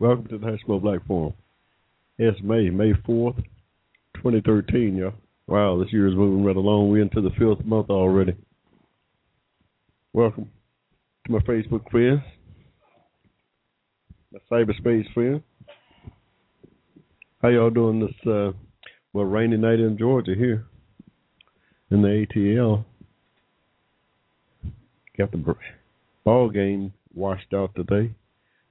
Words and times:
Welcome 0.00 0.28
to 0.28 0.38
the 0.38 0.46
Hushmo 0.46 0.80
Black 0.80 1.06
Forum. 1.06 1.34
It's 2.16 2.40
May, 2.42 2.70
May 2.70 2.94
4th, 3.06 3.36
2013, 4.14 4.96
y'all. 4.96 5.12
Wow, 5.46 5.78
this 5.78 5.92
year 5.92 6.08
is 6.08 6.14
moving 6.14 6.42
right 6.42 6.56
along. 6.56 6.88
We're 6.88 7.02
into 7.02 7.20
the 7.20 7.28
fifth 7.38 7.66
month 7.66 7.90
already. 7.90 8.34
Welcome 10.14 10.48
to 11.26 11.32
my 11.32 11.40
Facebook 11.40 11.90
friends, 11.90 12.22
my 14.32 14.38
cyberspace 14.50 15.12
friends. 15.12 15.42
How 17.42 17.48
y'all 17.48 17.68
doing 17.68 18.00
this, 18.00 18.26
uh, 18.26 18.52
well, 19.12 19.26
rainy 19.26 19.58
night 19.58 19.80
in 19.80 19.98
Georgia 19.98 20.34
here 20.34 20.64
in 21.90 22.00
the 22.00 22.26
ATL? 22.26 22.86
Got 25.18 25.30
the 25.30 25.54
ball 26.24 26.48
game 26.48 26.94
washed 27.14 27.52
out 27.52 27.74
today 27.74 28.14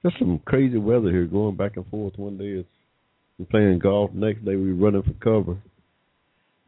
just 0.02 0.18
some 0.18 0.40
crazy 0.44 0.78
weather 0.78 1.10
here, 1.10 1.26
going 1.26 1.56
back 1.56 1.76
and 1.76 1.86
forth. 1.88 2.16
One 2.16 2.38
day 2.38 2.60
it's 2.60 2.68
we're 3.38 3.46
playing 3.46 3.78
golf, 3.78 4.12
next 4.12 4.44
day 4.44 4.56
we're 4.56 4.74
running 4.74 5.02
for 5.02 5.14
cover. 5.14 5.58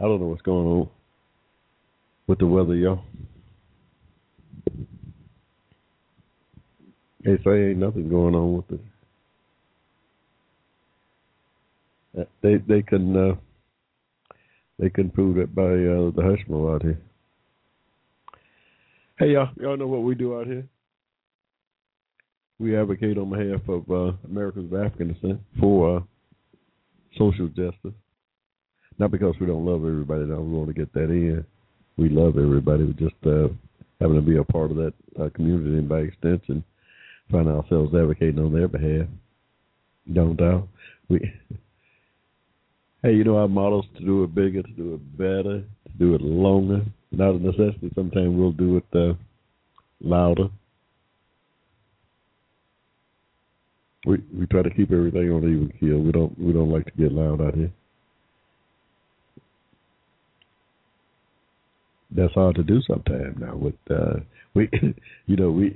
I 0.00 0.04
don't 0.04 0.20
know 0.20 0.26
what's 0.26 0.42
going 0.42 0.66
on 0.66 0.88
with 2.26 2.38
the 2.38 2.46
weather, 2.46 2.74
y'all. 2.74 3.02
They 7.24 7.36
say 7.44 7.70
ain't 7.70 7.78
nothing 7.78 8.08
going 8.08 8.34
on 8.34 8.56
with 8.56 8.80
it. 8.80 8.80
They 12.42 12.56
they 12.56 12.82
can 12.82 13.16
uh, 13.16 13.34
they 14.78 14.90
can 14.90 15.10
prove 15.10 15.38
it 15.38 15.54
by 15.54 15.62
uh, 15.62 16.10
the 16.10 16.22
Hushmo 16.22 16.74
out 16.74 16.82
here. 16.82 16.98
Hey 19.18 19.32
y'all, 19.32 19.50
y'all 19.60 19.76
know 19.76 19.86
what 19.86 20.02
we 20.02 20.14
do 20.14 20.38
out 20.38 20.46
here? 20.46 20.66
We 22.62 22.76
advocate 22.76 23.18
on 23.18 23.30
behalf 23.30 23.60
of 23.68 23.90
uh, 23.90 24.16
Americans 24.24 24.72
of 24.72 24.80
African 24.80 25.12
descent 25.12 25.40
for 25.58 25.96
uh, 25.96 26.00
social 27.18 27.48
justice. 27.48 27.92
Not 28.98 29.10
because 29.10 29.34
we 29.40 29.46
don't 29.46 29.66
love 29.66 29.84
everybody, 29.84 30.24
we 30.24 30.34
want 30.34 30.68
to 30.68 30.74
get 30.74 30.92
that 30.92 31.10
in. 31.10 31.44
We 31.96 32.08
love 32.08 32.38
everybody. 32.38 32.84
We 32.84 32.92
just 32.92 33.16
uh, 33.26 33.48
having 34.00 34.16
to 34.16 34.22
be 34.22 34.36
a 34.36 34.44
part 34.44 34.70
of 34.70 34.76
that 34.76 34.94
uh, 35.20 35.28
community 35.34 35.76
and 35.76 35.88
by 35.88 36.00
extension, 36.00 36.62
find 37.30 37.48
ourselves 37.48 37.94
advocating 37.94 38.38
on 38.38 38.52
their 38.52 38.68
behalf. 38.68 39.08
Don't 40.12 40.36
doubt. 40.36 40.68
We, 41.08 41.18
hey, 43.02 43.14
you 43.14 43.24
know 43.24 43.38
our 43.38 43.48
models 43.48 43.86
to 43.98 44.04
do 44.04 44.22
it 44.22 44.34
bigger, 44.34 44.62
to 44.62 44.70
do 44.70 44.94
it 44.94 45.18
better, 45.18 45.60
to 45.60 45.98
do 45.98 46.14
it 46.14 46.20
longer. 46.20 46.82
Not 47.10 47.34
a 47.34 47.38
necessity. 47.38 47.90
Sometimes 47.94 48.36
we'll 48.36 48.52
do 48.52 48.76
it 48.76 48.96
uh, 48.96 49.14
louder 50.00 50.48
we 54.06 54.18
we 54.36 54.46
try 54.46 54.62
to 54.62 54.70
keep 54.70 54.92
everything 54.92 55.30
on 55.30 55.44
even 55.44 55.72
keel. 55.78 55.98
We 55.98 56.12
don't 56.12 56.38
we 56.38 56.52
don't 56.52 56.70
like 56.70 56.86
to 56.86 56.92
get 56.92 57.12
loud 57.12 57.40
out 57.40 57.54
here. 57.54 57.72
That's 62.10 62.34
hard 62.34 62.56
to 62.56 62.62
do 62.62 62.80
sometimes 62.86 63.38
now 63.38 63.56
with 63.56 63.74
uh 63.90 64.20
we 64.54 64.68
you 65.26 65.36
know 65.36 65.50
we 65.50 65.74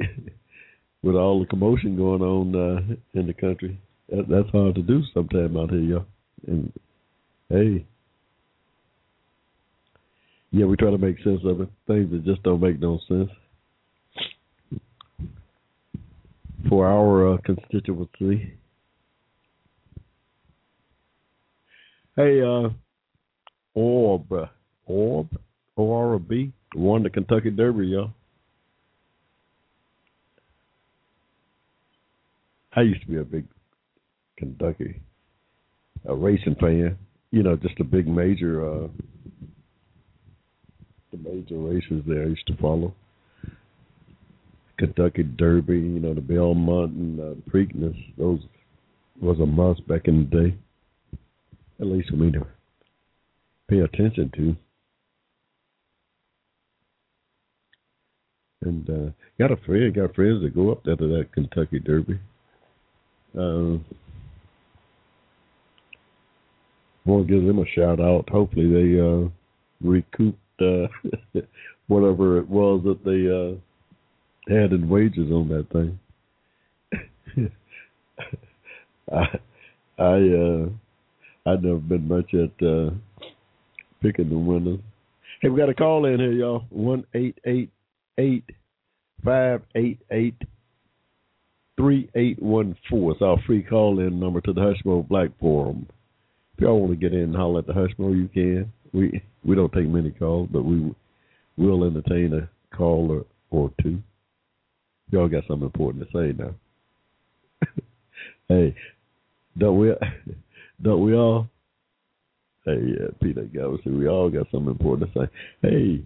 with 1.02 1.14
all 1.14 1.40
the 1.40 1.46
commotion 1.46 1.96
going 1.96 2.22
on 2.22 2.54
uh 2.54 3.18
in 3.18 3.26
the 3.26 3.34
country. 3.34 3.78
That, 4.08 4.28
that's 4.28 4.50
hard 4.50 4.74
to 4.76 4.82
do 4.82 5.02
sometimes 5.14 5.56
out 5.56 5.70
here, 5.70 5.80
y'all. 5.80 6.06
And 6.46 6.72
hey, 7.48 7.84
yeah, 10.50 10.66
we 10.66 10.76
try 10.76 10.90
to 10.90 10.98
make 10.98 11.18
sense 11.22 11.40
of 11.44 11.60
it. 11.60 11.68
Things 11.86 12.10
that 12.10 12.24
just 12.24 12.42
don't 12.42 12.60
make 12.60 12.80
no 12.80 12.98
sense. 13.08 13.30
For 16.68 16.86
our 16.86 17.34
uh, 17.34 17.38
constituency. 17.44 18.54
Hey, 22.16 22.40
uh, 22.40 22.70
Orb, 23.74 24.32
Orb, 24.86 25.28
O 25.76 25.92
R 25.92 26.18
B, 26.18 26.52
won 26.74 27.02
the 27.02 27.10
Kentucky 27.10 27.50
Derby, 27.50 27.88
y'all. 27.88 28.10
I 32.74 32.82
used 32.82 33.02
to 33.02 33.06
be 33.06 33.18
a 33.18 33.24
big 33.24 33.44
Kentucky 34.38 35.00
a 36.06 36.14
racing 36.14 36.56
fan. 36.56 36.96
You 37.30 37.42
know, 37.42 37.56
just 37.56 37.78
a 37.80 37.84
big 37.84 38.06
major, 38.06 38.64
uh, 38.64 38.88
the 41.10 41.18
major 41.18 41.56
races 41.56 42.02
there 42.06 42.22
I 42.22 42.28
used 42.28 42.46
to 42.46 42.56
follow. 42.56 42.94
Kentucky 44.78 45.22
Derby, 45.22 45.74
you 45.74 46.00
know, 46.00 46.14
the 46.14 46.20
Belmont 46.20 46.92
and 46.92 47.20
uh, 47.20 47.34
Preakness. 47.50 47.96
Those 48.18 48.40
was 49.20 49.38
a 49.40 49.46
must 49.46 49.86
back 49.88 50.02
in 50.08 50.28
the 50.28 50.36
day, 50.36 50.56
at 51.80 51.86
least 51.86 52.10
for 52.10 52.16
me 52.16 52.32
to 52.32 52.46
pay 53.68 53.80
attention 53.80 54.30
to. 54.36 54.56
And 58.62 58.90
uh, 58.90 59.10
got 59.38 59.52
a 59.52 59.56
friend, 59.64 59.94
got 59.94 60.14
friends 60.14 60.42
that 60.42 60.54
go 60.54 60.72
up 60.72 60.82
there 60.84 60.96
to 60.96 61.06
that 61.08 61.32
Kentucky 61.32 61.78
Derby. 61.78 62.18
Uh, 63.38 63.78
want 67.06 67.26
to 67.26 67.32
give 67.32 67.46
them 67.46 67.58
a 67.58 67.66
shout 67.66 68.00
out. 68.00 68.28
Hopefully 68.28 68.68
they 68.68 69.00
uh, 69.00 69.28
recouped 69.80 70.38
uh, 70.60 70.88
whatever 71.86 72.38
it 72.38 72.48
was 72.48 72.82
that 72.84 73.04
they 73.04 73.28
uh, 73.30 73.56
added 74.48 74.88
wages 74.88 75.30
on 75.30 75.48
that 75.48 75.68
thing. 75.70 75.98
I 79.12 79.38
I 79.98 80.14
uh 80.14 80.68
I've 81.46 81.62
never 81.62 81.78
been 81.78 82.08
much 82.08 82.34
at 82.34 82.66
uh 82.66 82.90
picking 84.02 84.28
the 84.28 84.38
winners. 84.38 84.80
Hey, 85.40 85.48
we 85.48 85.58
got 85.58 85.68
a 85.68 85.74
call 85.74 86.06
in 86.06 86.18
here, 86.18 86.32
y'all. 86.32 86.64
One 86.70 87.04
eight 87.14 87.38
eight 87.46 87.70
eight 88.18 88.44
five 89.24 89.62
eight 89.74 90.00
eight 90.10 90.36
three 91.76 92.10
eight 92.14 92.42
one 92.42 92.76
four. 92.88 93.12
It's 93.12 93.22
our 93.22 93.36
free 93.46 93.62
call 93.62 94.00
in 94.00 94.18
number 94.18 94.40
to 94.42 94.52
the 94.52 94.60
Hushmo 94.60 95.06
Black 95.06 95.30
Forum. 95.38 95.86
If 96.56 96.62
y'all 96.62 96.80
want 96.80 96.92
to 96.92 96.96
get 96.96 97.12
in 97.12 97.24
and 97.24 97.36
holler 97.36 97.58
at 97.60 97.66
the 97.66 97.74
Hushmo, 97.74 98.16
you 98.16 98.28
can. 98.32 98.72
We 98.92 99.22
we 99.44 99.54
don't 99.54 99.72
take 99.72 99.88
many 99.88 100.10
calls, 100.10 100.48
but 100.50 100.64
we 100.64 100.94
will 101.56 101.84
entertain 101.84 102.32
a 102.32 102.76
caller 102.76 103.22
or 103.50 103.70
two. 103.82 104.02
Y'all 105.10 105.28
got 105.28 105.44
something 105.46 105.66
important 105.66 106.04
to 106.04 106.12
say 106.12 106.36
now. 106.36 106.54
hey, 108.48 108.74
don't 109.56 109.78
we? 109.78 109.92
Don't 110.82 111.02
we 111.02 111.14
all? 111.14 111.48
Hey, 112.66 112.78
yeah, 112.84 113.06
Peter 113.22 113.44
Galveston, 113.44 113.98
we 113.98 114.08
all 114.08 114.28
got 114.28 114.46
something 114.50 114.70
important 114.70 115.10
to 115.14 115.20
say. 115.20 115.30
Hey, 115.62 116.04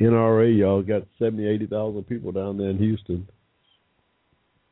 NRA, 0.00 0.56
y'all 0.56 0.82
got 0.82 1.02
70, 1.18 1.46
80,000 1.46 2.04
people 2.04 2.32
down 2.32 2.56
there 2.56 2.70
in 2.70 2.78
Houston. 2.78 3.28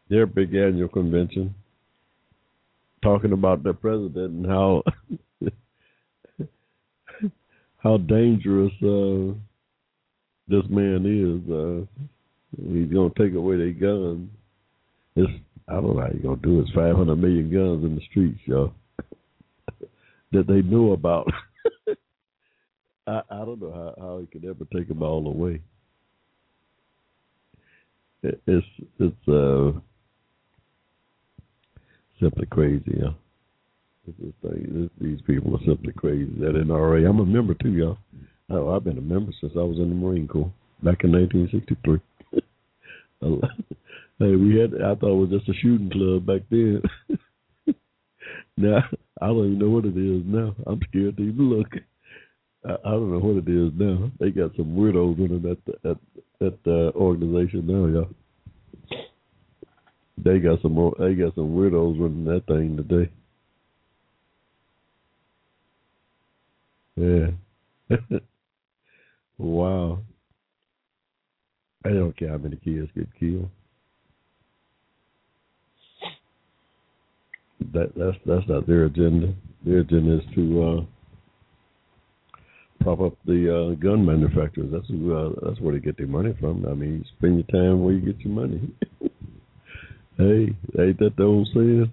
Their 0.08 0.26
big 0.26 0.54
annual 0.54 0.88
convention, 0.88 1.54
talking 3.02 3.32
about 3.32 3.64
their 3.64 3.74
president 3.74 4.32
and 4.32 4.46
how 4.46 4.84
how 7.86 7.98
dangerous 7.98 8.72
uh, 8.82 9.32
this 10.48 10.64
man 10.68 11.06
is. 11.06 11.50
Uh, 11.52 12.72
he's 12.72 12.92
gonna 12.92 13.10
take 13.16 13.34
away 13.34 13.56
their 13.58 13.70
guns. 13.70 14.28
It's 15.14 15.30
I 15.68 15.74
don't 15.74 15.94
know 15.94 16.02
how 16.02 16.08
you're 16.12 16.22
gonna 16.22 16.42
do 16.42 16.58
it. 16.58 16.62
It's 16.62 16.72
five 16.72 16.96
hundred 16.96 17.16
million 17.16 17.48
guns 17.48 17.84
in 17.84 17.94
the 17.94 18.02
streets, 18.10 18.40
y'all. 18.44 18.72
that 20.32 20.48
they 20.48 20.62
know 20.62 20.92
about. 20.92 21.28
I 23.06 23.22
I 23.30 23.44
don't 23.44 23.60
know 23.60 23.72
how 23.72 24.02
how 24.02 24.18
he 24.18 24.26
could 24.26 24.48
ever 24.48 24.66
take 24.74 24.88
them 24.88 25.02
all 25.02 25.24
away. 25.28 25.60
It, 28.24 28.42
it's 28.48 28.66
it's 28.98 29.28
uh 29.28 29.78
simply 32.20 32.46
crazy, 32.46 32.98
y'all. 32.98 33.14
This 34.06 34.32
thing, 34.40 34.66
this, 34.72 34.90
these 35.00 35.20
people 35.26 35.56
are 35.56 35.64
simply 35.66 35.92
crazy. 35.92 36.30
That 36.38 36.54
NRA, 36.54 37.08
I'm 37.08 37.18
a 37.18 37.26
member 37.26 37.54
too, 37.54 37.72
y'all. 37.72 37.98
Oh, 38.48 38.74
I've 38.74 38.84
been 38.84 38.98
a 38.98 39.02
member 39.02 39.32
since 39.40 39.52
I 39.56 39.62
was 39.62 39.78
in 39.78 39.88
the 39.88 39.94
Marine 39.96 40.28
Corps 40.28 40.52
back 40.82 41.02
in 41.02 41.10
1963. 41.10 41.98
hey, 44.20 44.36
we 44.36 44.60
had 44.60 44.74
I 44.74 44.94
thought 44.94 45.12
it 45.12 45.28
was 45.28 45.30
just 45.30 45.48
a 45.48 45.54
shooting 45.60 45.90
club 45.90 46.24
back 46.24 46.42
then. 46.50 46.82
now 48.56 48.78
I 49.20 49.26
don't 49.26 49.46
even 49.46 49.58
know 49.58 49.70
what 49.70 49.86
it 49.86 49.96
is 49.96 50.22
now. 50.24 50.54
I'm 50.66 50.80
scared 50.88 51.16
to 51.16 51.22
even 51.24 51.50
look. 51.50 51.68
I, 52.64 52.74
I 52.74 52.90
don't 52.92 53.12
know 53.12 53.18
what 53.18 53.42
it 53.42 53.48
is 53.48 53.72
now. 53.76 54.10
They 54.20 54.30
got 54.30 54.54
some 54.56 54.76
weirdos 54.76 55.18
in 55.18 55.44
it 55.44 55.50
at 55.50 55.64
the, 55.64 55.90
at 55.90 55.96
at 56.46 56.62
the 56.62 56.92
organization 56.94 57.66
now, 57.66 57.86
y'all. 57.86 58.10
They 60.18 60.38
got 60.38 60.62
some 60.62 60.74
more. 60.74 60.94
They 60.96 61.14
got 61.14 61.34
some 61.34 61.56
weirdos 61.56 61.98
running 61.98 62.24
that 62.26 62.46
thing 62.46 62.76
today. 62.76 63.10
Yeah. 66.96 67.26
wow. 69.38 69.98
I 71.84 71.90
don't 71.90 72.16
care 72.16 72.30
how 72.30 72.38
many 72.38 72.56
kids 72.56 72.90
get 72.96 73.08
killed. 73.18 73.48
That 77.72 77.92
that's 77.96 78.16
that's 78.26 78.48
not 78.48 78.66
their 78.66 78.86
agenda. 78.86 79.34
Their 79.64 79.80
agenda 79.80 80.18
is 80.18 80.24
to 80.34 80.62
uh, 80.62 80.84
prop 82.82 83.00
up 83.00 83.14
the 83.24 83.72
uh, 83.72 83.74
gun 83.76 84.04
manufacturers. 84.04 84.70
That's 84.72 84.90
uh, 84.90 85.30
that's 85.46 85.60
where 85.60 85.74
they 85.74 85.80
get 85.80 85.96
their 85.96 86.06
money 86.06 86.34
from. 86.40 86.66
I 86.66 86.74
mean, 86.74 87.04
spend 87.18 87.36
your 87.36 87.62
time 87.62 87.82
where 87.82 87.94
you 87.94 88.12
get 88.12 88.20
your 88.24 88.34
money. 88.34 88.74
hey, 90.18 90.56
ain't 90.78 90.98
that 90.98 91.14
the 91.16 91.22
old 91.24 91.48
saying? 91.54 91.92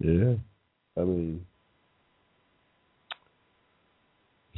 Yeah, 0.00 0.34
I 0.96 1.00
mean, 1.04 1.46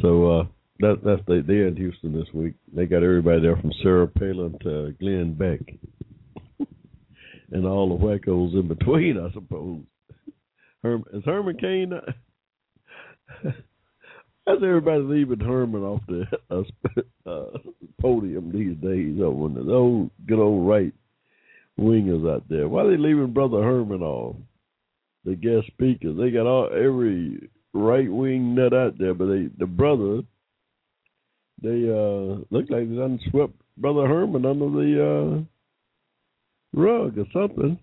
so 0.00 0.30
uh, 0.30 0.44
that 0.80 1.00
that's 1.04 1.22
they 1.26 1.40
they 1.40 1.66
in 1.66 1.76
Houston 1.76 2.12
this 2.12 2.32
week. 2.34 2.54
They 2.74 2.86
got 2.86 3.02
everybody 3.02 3.40
there 3.40 3.56
from 3.56 3.72
Sarah 3.82 4.08
Palin 4.08 4.58
to 4.62 4.94
Glenn 4.98 5.34
Beck, 5.34 5.60
and 7.52 7.66
all 7.66 7.88
the 7.88 8.04
wackos 8.04 8.54
in 8.54 8.68
between, 8.68 9.18
I 9.18 9.32
suppose. 9.32 9.82
Herman 10.82 11.04
is 11.12 11.24
Herman 11.24 11.58
Cain. 11.58 11.92
How's 14.46 14.62
everybody 14.62 15.02
leaving 15.02 15.40
Herman 15.40 15.82
off 15.82 16.02
the 16.06 16.24
uh, 16.50 16.62
uh, 17.28 17.58
podium 18.00 18.52
these 18.52 18.76
days? 18.76 19.16
When 19.18 19.54
the 19.54 19.72
old 19.72 20.10
good 20.26 20.38
old 20.38 20.68
right 20.68 20.92
wingers 21.78 22.32
out 22.32 22.44
there, 22.48 22.68
why 22.68 22.82
are 22.82 22.90
they 22.90 22.96
leaving 22.96 23.32
Brother 23.32 23.62
Herman 23.62 24.02
off? 24.02 24.36
The 25.26 25.34
guest 25.34 25.66
speakers, 25.66 26.16
they 26.16 26.30
got 26.30 26.46
all 26.46 26.70
every 26.72 27.50
right 27.74 28.10
wing 28.10 28.54
nut 28.54 28.72
out 28.72 28.96
there, 28.98 29.12
but 29.12 29.26
they 29.26 29.48
the 29.58 29.66
brother 29.66 30.22
they 31.62 31.88
uh 31.88 32.44
look 32.50 32.70
like 32.70 32.88
they 32.88 32.96
done 32.96 33.18
swept 33.30 33.52
Brother 33.76 34.06
Herman 34.06 34.46
under 34.46 34.70
the 34.70 35.44
uh 36.74 36.80
rug 36.80 37.18
or 37.18 37.26
something. 37.32 37.78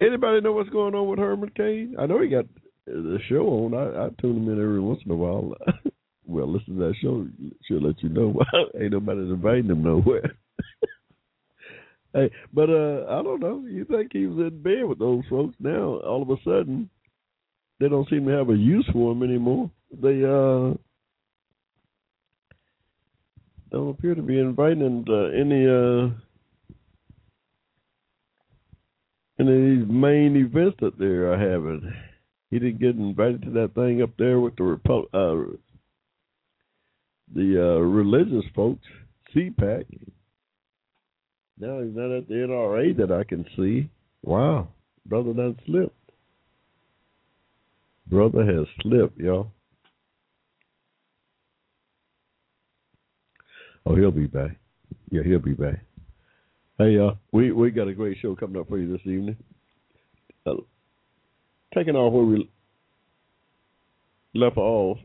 Anybody 0.00 0.40
know 0.40 0.52
what's 0.52 0.70
going 0.70 0.94
on 0.94 1.08
with 1.08 1.18
Herman 1.18 1.50
Cain? 1.56 1.96
I 1.98 2.06
know 2.06 2.20
he 2.20 2.28
got 2.28 2.46
the 2.86 3.18
show 3.28 3.46
on. 3.46 3.74
I, 3.74 4.06
I 4.06 4.08
tune 4.20 4.36
him 4.36 4.52
in 4.52 4.62
every 4.62 4.80
once 4.80 5.00
in 5.04 5.10
a 5.10 5.16
while. 5.16 5.54
well, 6.26 6.52
listen 6.52 6.78
to 6.78 6.86
that 6.86 6.94
show. 7.00 7.26
She'll 7.64 7.82
let 7.82 8.02
you 8.02 8.10
know. 8.10 8.38
Ain't 8.80 8.92
nobody 8.92 9.20
inviting 9.20 9.70
him 9.70 9.82
nowhere. 9.82 10.34
hey, 12.16 12.30
but 12.52 12.70
uh 12.70 13.04
I 13.08 13.22
don't 13.22 13.40
know. 13.40 13.64
You 13.68 13.84
think 13.84 14.12
he 14.12 14.26
was 14.26 14.52
in 14.52 14.62
bed 14.62 14.84
with 14.84 14.98
those 14.98 15.22
folks? 15.30 15.54
Now 15.60 16.00
all 16.00 16.22
of 16.22 16.30
a 16.30 16.36
sudden, 16.42 16.90
they 17.78 17.88
don't 17.88 18.08
seem 18.08 18.26
to 18.26 18.32
have 18.32 18.50
a 18.50 18.56
use 18.56 18.88
for 18.92 19.12
him 19.12 19.22
anymore. 19.22 19.70
They 19.92 20.24
uh 20.24 20.74
don't 23.70 23.90
appear 23.90 24.14
to 24.14 24.22
be 24.22 24.38
inviting 24.38 24.80
him 24.80 25.04
to 25.04 25.30
any 25.38 25.66
uh 25.68 26.26
any 29.38 29.52
of 29.52 29.78
these 29.78 29.88
main 29.88 30.36
events 30.36 30.78
that 30.80 30.98
they 30.98 31.04
are 31.04 31.36
having. 31.36 31.92
He 32.50 32.58
didn't 32.58 32.80
get 32.80 32.96
invited 32.96 33.42
to 33.42 33.50
that 33.50 33.74
thing 33.74 34.02
up 34.02 34.10
there 34.18 34.40
with 34.40 34.56
the 34.56 34.62
Repu- 34.62 35.12
uh, 35.12 35.56
the 37.34 37.62
uh, 37.62 37.80
religious 37.80 38.44
folks, 38.54 38.86
CPAC. 39.34 39.84
Now 41.58 41.80
he's 41.80 41.94
not 41.94 42.10
at 42.16 42.28
the 42.28 42.34
NRA 42.34 42.96
that 42.98 43.10
I 43.10 43.24
can 43.24 43.46
see. 43.56 43.88
Wow, 44.22 44.68
brother 45.06 45.32
done 45.32 45.58
slipped. 45.66 45.94
Brother 48.08 48.44
has 48.44 48.66
slipped, 48.82 49.18
y'all. 49.18 49.50
Oh, 53.86 53.96
he'll 53.96 54.10
be 54.10 54.26
back. 54.26 54.56
Yeah, 55.10 55.22
he'll 55.24 55.38
be 55.38 55.54
back. 55.54 55.80
Hey, 56.78 56.98
uh, 56.98 57.12
we 57.32 57.52
we 57.52 57.70
got 57.70 57.88
a 57.88 57.94
great 57.94 58.18
show 58.20 58.34
coming 58.34 58.60
up 58.60 58.68
for 58.68 58.78
you 58.78 58.92
this 58.92 59.06
evening. 59.06 59.36
Uh, 60.44 60.56
taking 61.74 61.96
off 61.96 62.12
where 62.12 62.24
we 62.24 62.50
left 64.34 64.58
off 64.58 64.98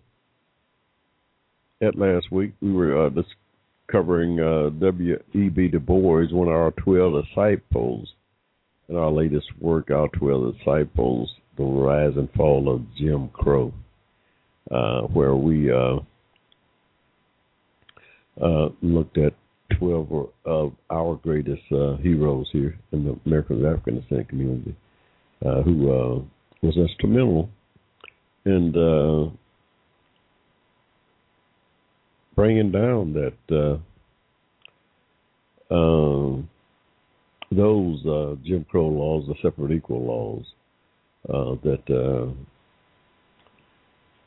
at 1.82 1.98
last 1.98 2.32
week, 2.32 2.54
we 2.62 2.72
were 2.74 3.06
uh, 3.06 3.10
covering 3.92 4.40
uh, 4.40 4.70
W.E.B. 4.80 5.68
Du 5.68 5.80
Bois, 5.80 6.32
one 6.32 6.48
of 6.48 6.54
our 6.54 6.72
12 6.72 7.26
disciples, 7.26 8.08
in 8.92 8.98
our 8.98 9.12
latest 9.12 9.48
work, 9.60 9.90
Our 9.90 10.10
12 10.10 10.58
Disciples, 10.58 11.32
The 11.58 11.64
Rise 11.64 12.14
and 12.18 12.30
Fall 12.34 12.74
of 12.74 12.82
Jim 12.98 13.30
Crow, 13.30 13.74
uh, 14.70 15.02
where 15.04 15.36
we 15.36 15.72
uh, 15.72 15.98
uh, 18.42 18.70
looked 18.82 19.18
at 19.18 19.34
12 19.80 20.30
of 20.46 20.74
our 20.90 21.16
greatest 21.16 21.62
uh, 21.72 21.96
heroes 21.98 22.48
here 22.52 22.78
in 22.92 23.06
the 23.06 23.18
American 23.26 23.66
African 23.66 24.02
descent 24.02 24.28
community 24.28 24.76
uh, 25.46 25.62
who 25.62 26.28
was 26.62 26.76
instrumental 26.76 27.50
in 28.46 28.74
bringing 32.36 32.72
down 32.72 33.14
that 33.14 33.80
uh, 35.72 35.74
um, 35.74 36.50
those 37.52 38.06
uh, 38.06 38.36
Jim 38.46 38.66
Crow 38.70 38.88
laws, 38.88 39.26
the 39.28 39.36
separate 39.42 39.72
equal 39.72 40.04
laws 40.06 40.46
uh, 41.30 41.56
that 41.64 42.34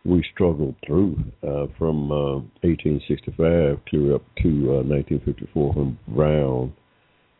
we 0.04 0.23
struggled 0.34 0.75
through 0.87 1.16
uh, 1.42 1.66
from 1.78 2.12
uh, 2.12 2.34
1865 2.61 3.78
clear 3.88 4.14
up 4.14 4.23
to 4.42 4.49
uh, 4.49 4.84
1954 4.84 5.73
when 5.73 5.99
Brown 6.08 6.73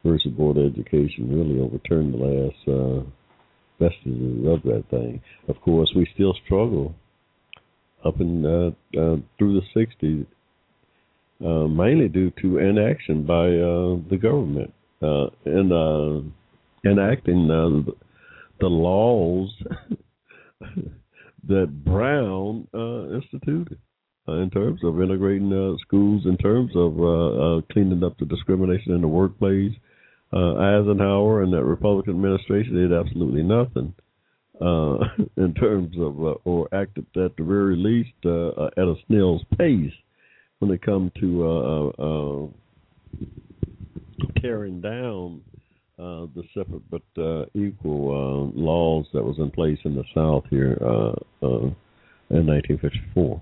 versus 0.03 0.33
Board 0.33 0.57
of 0.57 0.73
Education 0.73 1.29
really 1.29 1.61
overturned 1.61 2.15
the 2.15 2.19
last 2.19 3.09
vestiges 3.79 4.47
of 4.47 4.63
that 4.63 4.85
thing. 4.91 5.21
Of 5.49 5.61
course, 5.61 5.93
we 5.95 6.09
still 6.15 6.35
struggle 6.45 6.95
up 8.05 8.21
and 8.21 8.45
uh, 8.45 8.71
uh, 8.99 9.17
through 9.39 9.61
the 9.61 9.63
60s, 9.75 10.27
uh, 11.45 11.69
mainly 11.69 12.09
due 12.09 12.33
to 12.41 12.59
inaction 12.59 13.25
by 13.25 13.47
uh, 13.49 13.97
the 14.09 14.19
government 14.21 14.73
uh, 15.03 15.27
and 15.45 15.73
uh, 15.73 16.21
enacting 16.89 17.51
uh, 17.51 17.93
the 18.61 18.67
laws 18.67 19.51
that 21.47 21.85
Brown 21.85 22.67
uh, 22.73 23.15
instituted 23.15 23.79
in 24.27 24.49
terms 24.51 24.81
of 24.83 25.03
integrating 25.03 25.79
schools, 25.83 26.23
in 26.25 26.39
terms 26.39 26.73
of 26.75 26.95
cleaning 27.73 28.03
up 28.03 28.17
the 28.19 28.25
discrimination 28.25 28.95
in 28.95 29.03
the 29.03 29.09
workplace, 29.09 29.73
Eisenhower 30.33 31.43
and 31.43 31.53
that 31.53 31.63
Republican 31.63 32.15
administration 32.15 32.75
did 32.75 32.93
absolutely 32.93 33.43
nothing 33.43 33.93
in 35.37 35.55
terms 35.55 35.95
of, 35.99 36.19
or 36.45 36.69
acted 36.73 37.05
at 37.17 37.37
the 37.37 37.45
very 37.45 37.77
least 37.77 38.15
at 38.25 38.89
a 38.89 38.95
snail's 39.07 39.43
pace 39.59 39.93
when 40.59 40.71
it 40.71 40.83
comes 40.83 41.11
to 41.21 41.47
uh, 41.47 41.89
uh, 41.99 42.47
tearing 44.41 44.81
down 44.81 45.41
uh, 45.99 46.27
the 46.35 46.43
separate 46.55 46.83
but 46.91 47.03
uh, 47.23 47.45
equal 47.55 48.11
uh, 48.11 48.59
laws 48.59 49.07
that 49.13 49.23
was 49.23 49.37
in 49.39 49.51
place 49.51 49.79
in 49.85 49.95
the 49.95 50.05
South 50.15 50.45
here 50.51 50.77
uh, 50.81 51.13
uh, 51.43 51.67
in 52.31 52.47
1954. 52.47 53.41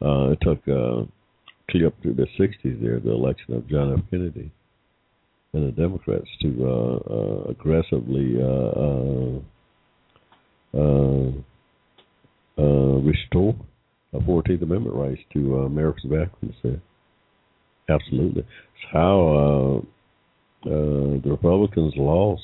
Uh, 0.00 0.30
it 0.32 0.38
took 0.42 0.58
uh, 0.68 1.04
clear 1.70 1.86
up 1.86 1.94
through 2.02 2.14
the 2.14 2.26
60s 2.38 2.82
there, 2.82 2.98
the 2.98 3.12
election 3.12 3.54
of 3.54 3.68
John 3.68 3.92
F. 3.96 4.04
Kennedy 4.10 4.50
and 5.52 5.68
the 5.68 5.72
Democrats 5.72 6.28
to 6.40 6.66
uh, 6.66 6.98
uh, 7.12 7.50
aggressively 7.50 8.36
uh, 8.42 9.40
restore 13.00 13.54
the 14.12 14.20
Fourteenth 14.24 14.62
Amendment 14.62 14.94
rights 14.94 15.20
to 15.32 15.60
Americans 15.60 16.12
of 16.12 16.20
African 16.20 16.48
descent. 16.48 16.82
Absolutely, 17.88 18.42
it's 18.42 18.92
how 18.92 19.84
the 20.64 21.20
Republicans 21.24 21.94
lost 21.96 22.42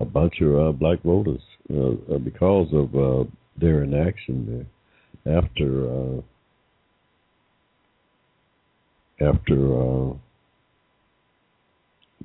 a 0.00 0.04
bunch 0.04 0.40
of 0.40 0.58
uh, 0.58 0.72
black 0.72 1.02
voters 1.02 1.40
uh, 1.72 2.14
uh, 2.14 2.18
because 2.18 2.68
of 2.72 2.94
uh, 2.94 3.28
their 3.60 3.84
inaction 3.84 4.66
there 5.24 5.36
after 5.36 5.88
uh, 5.88 6.20
after 9.20 9.54
uh, 9.54 10.12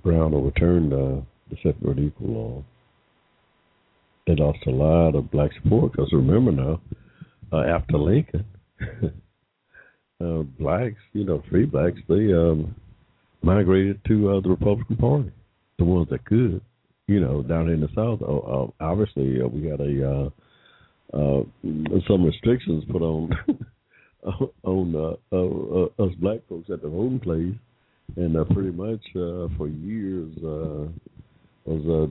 Brown 0.03 0.33
overturned 0.33 0.93
uh, 0.93 1.21
the 1.49 1.57
separate 1.63 1.99
equal 1.99 2.27
law. 2.27 2.63
They 4.27 4.35
lost 4.35 4.59
a 4.67 4.71
lot 4.71 5.15
of 5.15 5.31
black 5.31 5.51
support 5.61 5.91
because 5.91 6.09
remember 6.11 6.51
now, 6.51 6.81
uh, 7.51 7.61
after 7.61 7.97
Lincoln, 7.97 8.45
uh, 10.23 10.43
blacks, 10.59 11.01
you 11.13 11.23
know, 11.23 11.43
free 11.49 11.65
blacks, 11.65 11.99
they 12.07 12.33
um, 12.33 12.75
migrated 13.41 13.99
to 14.07 14.29
uh, 14.29 14.41
the 14.41 14.49
Republican 14.49 14.97
Party, 14.97 15.31
the 15.77 15.85
ones 15.85 16.07
that 16.11 16.25
could, 16.25 16.61
you 17.07 17.19
know, 17.19 17.41
down 17.43 17.69
in 17.69 17.81
the 17.81 17.89
South. 17.95 18.21
Uh, 18.21 18.67
obviously, 18.83 19.41
uh, 19.41 19.47
we 19.47 19.61
got 19.61 19.79
a 19.79 20.11
uh, 20.11 20.29
uh, 21.11 21.43
some 22.07 22.23
restrictions 22.23 22.83
put 22.91 23.01
on 23.01 23.31
on 24.63 24.95
uh, 24.95 25.35
uh, 25.35 26.03
us 26.03 26.13
black 26.19 26.39
folks 26.47 26.69
at 26.71 26.81
the 26.81 26.89
voting 26.89 27.19
place, 27.19 27.55
and 28.17 28.37
uh, 28.37 28.43
pretty 28.45 28.71
much 28.71 29.01
uh, 29.15 29.47
for 29.57 29.67
years 29.67 30.31
uh, 30.37 30.87
was 31.65 32.09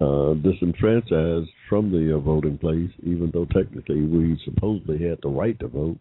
uh, 0.00 0.04
uh, 0.04 0.34
disenfranchised 0.34 1.50
from 1.68 1.90
the 1.90 2.14
uh, 2.14 2.18
voting 2.18 2.58
place, 2.58 2.90
even 3.02 3.30
though 3.32 3.46
technically 3.46 4.02
we 4.02 4.40
supposedly 4.44 4.98
had 5.08 5.18
the 5.22 5.28
right 5.28 5.58
to 5.60 5.68
vote 5.68 5.98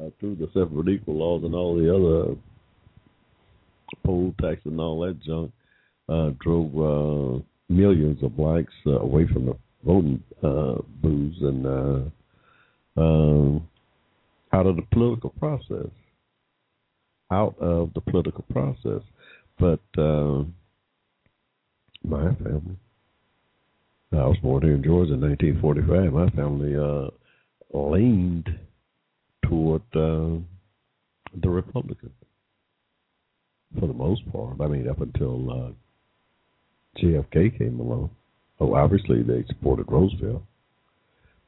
uh, 0.00 0.08
through 0.20 0.34
the 0.36 0.46
separate 0.48 0.88
equal 0.88 1.16
laws 1.16 1.42
and 1.44 1.54
all 1.54 1.76
the 1.76 1.94
other 1.94 2.36
poll 4.04 4.34
tax 4.40 4.60
and 4.64 4.80
all 4.80 5.00
that 5.00 5.20
junk. 5.22 5.52
Uh, 6.06 6.30
drove 6.40 6.70
uh, 6.76 7.42
millions 7.70 8.22
of 8.22 8.36
blacks 8.36 8.74
uh, 8.86 8.98
away 9.00 9.26
from 9.32 9.46
the 9.46 9.56
voting 9.84 10.22
uh, 10.42 10.74
booths 11.02 11.38
and 11.40 11.66
uh, 11.66 13.00
um, 13.00 13.66
out 14.52 14.66
of 14.66 14.76
the 14.76 14.86
political 14.92 15.30
process, 15.38 15.90
out 17.32 17.56
of 17.58 17.92
the 17.94 18.00
political 18.02 18.44
process. 18.52 19.00
But 19.58 19.80
uh, 19.96 20.44
my 22.04 22.34
family, 22.34 22.76
I 24.18 24.26
was 24.26 24.36
born 24.42 24.62
here 24.62 24.74
in 24.74 24.82
Georgia 24.82 25.14
in 25.14 25.20
1945. 25.20 26.12
My 26.12 26.30
family 26.30 26.76
uh, 26.76 27.10
leaned 27.76 28.48
toward 29.48 29.82
uh, 29.94 30.38
the 31.42 31.48
Republicans 31.48 32.12
for 33.78 33.86
the 33.86 33.92
most 33.92 34.30
part. 34.32 34.60
I 34.60 34.68
mean, 34.68 34.88
up 34.88 35.00
until 35.00 35.50
uh, 35.50 37.00
JFK 37.00 37.58
came 37.58 37.80
along. 37.80 38.10
Oh, 38.60 38.74
obviously 38.74 39.22
they 39.22 39.44
supported 39.48 39.90
Roosevelt. 39.90 40.42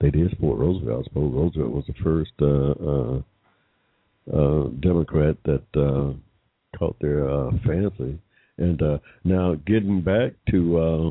They 0.00 0.10
did 0.10 0.30
support 0.30 0.58
Roosevelt. 0.58 1.02
I 1.02 1.08
suppose 1.08 1.32
Roosevelt 1.32 1.70
was 1.70 1.84
the 1.86 1.94
first 2.02 2.32
uh, 2.42 2.74
uh, 2.90 3.22
uh, 4.36 4.68
Democrat 4.80 5.36
that 5.44 5.64
uh, 5.74 6.12
caught 6.78 6.98
their 7.00 7.30
uh, 7.30 7.50
fancy. 7.64 8.18
And 8.58 8.82
uh, 8.82 8.98
now 9.24 9.54
getting 9.66 10.00
back 10.02 10.32
to 10.50 10.78
uh, 10.78 11.10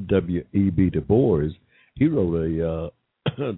W. 0.00 0.44
E. 0.52 0.70
B. 0.70 0.90
Du 0.90 1.00
Bois, 1.00 1.50
he 1.94 2.06
wrote 2.06 2.34
a 2.34 2.68
uh, 2.68 2.90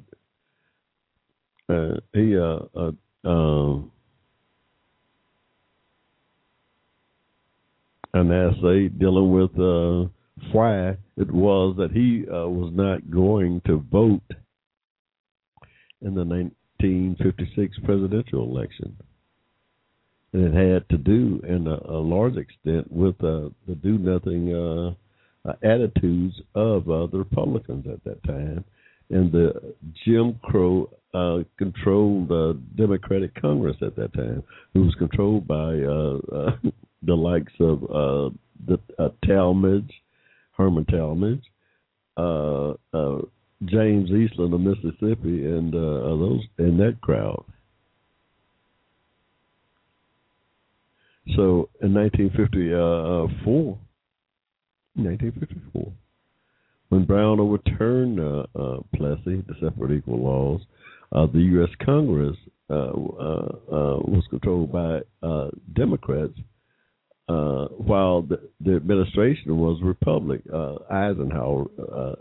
uh, 1.73 2.01
he 2.13 2.37
uh, 2.37 2.59
uh, 2.75 2.93
uh, 3.25 3.81
an 8.15 8.33
essay 8.33 8.89
dealing 8.89 9.31
with 9.31 9.51
uh, 9.59 10.09
why 10.53 10.97
it 11.17 11.31
was 11.31 11.77
that 11.77 11.93
he 11.93 12.25
uh, 12.29 12.49
was 12.49 12.73
not 12.75 13.11
going 13.11 13.61
to 13.67 13.85
vote 13.91 14.23
in 16.03 16.15
the 16.15 16.25
1956 16.25 17.79
presidential 17.85 18.45
election. 18.45 18.97
And 20.33 20.57
it 20.57 20.73
had 20.73 20.89
to 20.91 20.97
do, 20.97 21.41
in 21.47 21.67
a, 21.67 21.79
a 21.93 22.01
large 22.01 22.37
extent, 22.37 22.91
with 22.91 23.17
uh, 23.23 23.51
the 23.67 23.75
do 23.83 23.99
nothing 23.99 24.97
uh, 25.45 25.53
attitudes 25.63 26.35
of 26.55 26.89
uh, 26.91 27.07
the 27.07 27.19
Republicans 27.19 27.87
at 27.91 28.03
that 28.05 28.23
time 28.25 28.65
and 29.11 29.33
the 29.33 29.75
Jim 30.05 30.39
Crow 30.43 30.89
uh, 31.13 31.39
controlled 31.59 32.31
uh, 32.31 32.53
Democratic 32.77 33.35
Congress 33.41 33.77
at 33.83 33.97
that 33.97 34.13
time, 34.15 34.43
who 34.73 34.83
was 34.83 34.95
controlled 34.95 35.47
by 35.47 35.55
uh, 35.55 36.19
uh, 36.33 36.57
the 37.03 37.15
likes 37.15 37.53
of 37.59 37.83
uh, 37.85 38.31
the 38.67 38.79
uh, 38.99 39.09
Talmadge, 39.27 39.93
Herman 40.57 40.85
Talmadge, 40.87 41.43
James 43.65 44.11
Eastland 44.11 44.55
of 44.55 44.61
Mississippi, 44.61 45.45
and 45.45 45.73
those 45.73 46.41
in 46.59 46.79
that 46.79 46.99
crowd. 47.03 47.45
So 51.37 51.69
in 51.83 51.95
1954, 51.95 53.79
1954, 54.95 55.93
when 56.91 57.05
Brown 57.05 57.41
overturned 57.41 58.21
uh, 58.21 58.47
uh, 58.59 58.81
Plessy, 58.97 59.43
the 59.47 59.55
separate 59.61 59.97
equal 59.97 60.23
laws, 60.23 60.61
uh, 61.13 61.27
the 61.27 61.39
U.S. 61.39 61.71
Congress 61.85 62.37
uh, 62.69 62.75
uh, 62.75 62.77
uh, 62.77 63.99
was 64.07 64.25
controlled 64.31 64.73
by 64.73 65.01
Democrats, 65.75 66.35
while 67.27 68.23
the, 68.23 68.41
the 68.61 68.77
administration 68.77 69.57
was 69.57 69.81
Republic. 69.83 70.41
Eisenhower, 70.91 71.67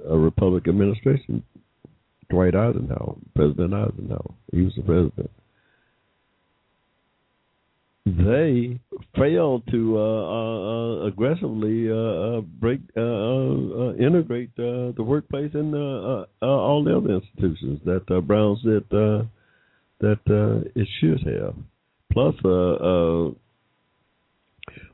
a 0.07 0.17
Republican 0.17 0.71
administration. 0.71 1.43
Dwight 2.29 2.55
Eisenhower, 2.55 3.15
President 3.35 3.73
Eisenhower, 3.73 4.33
he 4.51 4.61
was 4.61 4.73
the 4.75 4.83
president 4.83 5.31
they 8.17 8.79
failed 9.15 9.63
to 9.71 9.97
uh, 9.97 10.01
uh, 10.01 11.07
aggressively 11.07 11.89
uh, 11.89 11.93
uh 11.93 12.41
break 12.41 12.79
uh, 12.95 13.01
uh, 13.01 13.93
integrate 13.95 14.55
the 14.55 14.93
workplace 14.97 15.51
and 15.53 15.73
all 15.75 16.83
the 16.83 16.95
other 16.95 17.15
institutions 17.15 17.79
that 17.85 18.05
Brown 18.25 18.57
said 18.63 18.83
that 19.99 20.19
it 20.75 20.87
should 20.99 21.19
have. 21.27 21.55
Plus, 22.11 22.35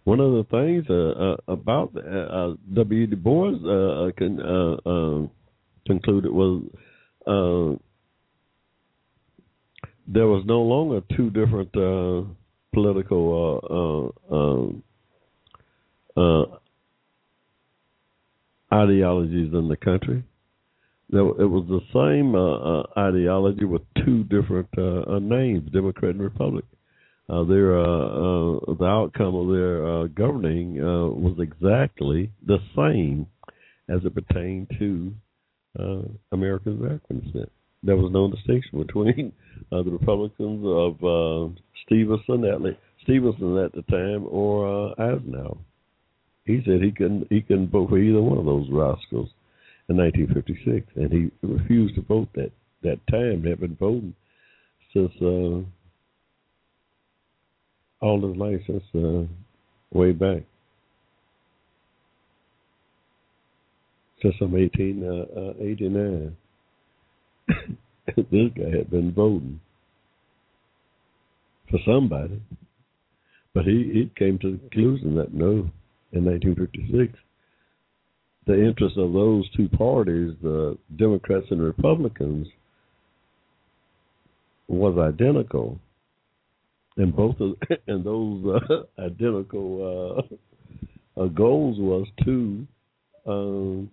one 0.04 0.20
of 0.20 0.32
the 0.34 0.46
things 0.52 0.86
about 1.48 1.94
W. 2.74 3.08
Du 3.08 3.16
Bois 3.16 4.12
con, 4.18 5.30
concluded 5.88 6.32
was 6.32 6.64
there 10.08 10.28
was 10.28 10.44
no 10.46 10.62
longer 10.62 11.02
two 11.16 11.30
different 11.32 11.72
political 12.76 14.12
uh, 14.30 14.36
uh, 14.36 14.38
um, 14.38 14.84
uh, 16.16 16.44
ideologies 18.72 19.54
in 19.54 19.68
the 19.68 19.78
country. 19.78 20.24
It 21.12 21.16
was 21.16 21.66
the 21.70 21.82
same 21.94 22.36
uh, 22.36 22.58
uh, 22.58 22.84
ideology 22.98 23.64
with 23.64 23.84
two 24.04 24.24
different 24.26 24.68
uh, 24.78 25.20
names, 25.20 25.72
Democrat 25.72 26.12
and 26.12 26.22
Republican. 26.22 26.68
their 27.30 27.78
the 27.78 28.86
outcome 28.86 29.36
of 29.36 29.48
their 29.48 30.08
governing 30.10 30.76
was 30.76 31.38
exactly 31.40 32.32
the 32.46 32.58
same 32.76 33.28
as 33.88 34.04
it 34.04 34.14
pertained 34.14 34.68
to 34.80 35.14
Americans 36.32 36.82
of. 37.34 37.55
There 37.86 37.96
was 37.96 38.12
no 38.12 38.30
distinction 38.32 38.82
between 38.82 39.32
uh, 39.72 39.84
the 39.84 39.92
Republicans 39.92 40.66
of 40.66 41.04
uh, 41.04 41.54
Stevenson 41.86 42.44
at 42.46 42.60
Stevenson 43.04 43.58
at 43.60 43.74
the 43.74 43.84
time 43.84 44.26
or 44.28 44.90
uh, 44.90 44.94
Eisenhower. 44.98 45.58
He 46.46 46.62
said 46.66 46.82
he 46.82 46.92
couldn't 46.92 47.28
he 47.30 47.42
couldn't 47.42 47.70
vote 47.70 47.90
for 47.90 48.00
either 48.00 48.22
one 48.22 48.40
of 48.40 48.46
those 48.46 48.68
rascals 48.72 49.30
in 49.88 49.98
1956, 49.98 50.88
and 50.96 51.12
he 51.12 51.32
refused 51.46 51.96
to 51.96 52.02
vote 52.02 52.30
that 52.34 52.52
that 52.82 53.00
time. 53.08 53.44
Had 53.44 53.60
been 53.60 53.76
voting 53.76 54.16
since 54.92 55.12
uh, 55.22 55.62
all 58.04 58.28
his 58.28 58.36
life 58.36 58.62
since 58.66 58.84
uh, 58.96 59.26
way 59.92 60.12
back. 60.12 60.44
Since 64.22 64.36
I'm 64.42 64.54
1889. 64.54 66.36
this 68.16 68.52
guy 68.56 68.78
had 68.78 68.90
been 68.90 69.14
voting 69.14 69.60
for 71.70 71.80
somebody. 71.86 72.42
But 73.54 73.66
he, 73.66 73.92
he 73.94 74.12
came 74.18 74.38
to 74.40 74.52
the 74.52 74.58
conclusion 74.58 75.16
that 75.16 75.34
no, 75.34 75.70
in 76.12 76.26
1956, 76.26 77.18
the 78.46 78.68
interest 78.68 78.98
of 78.98 79.14
those 79.14 79.50
two 79.56 79.70
parties, 79.70 80.34
the 80.42 80.78
Democrats 80.98 81.48
and 81.50 81.62
Republicans, 81.62 82.48
was 84.68 84.98
identical, 84.98 85.80
and 86.98 87.16
both 87.16 87.40
of 87.40 87.56
and 87.88 88.04
those 88.04 88.62
uh, 88.70 89.02
identical 89.02 90.26
uh, 91.18 91.26
goals 91.28 91.78
was 91.80 92.08
to 92.24 92.68
um, 93.26 93.90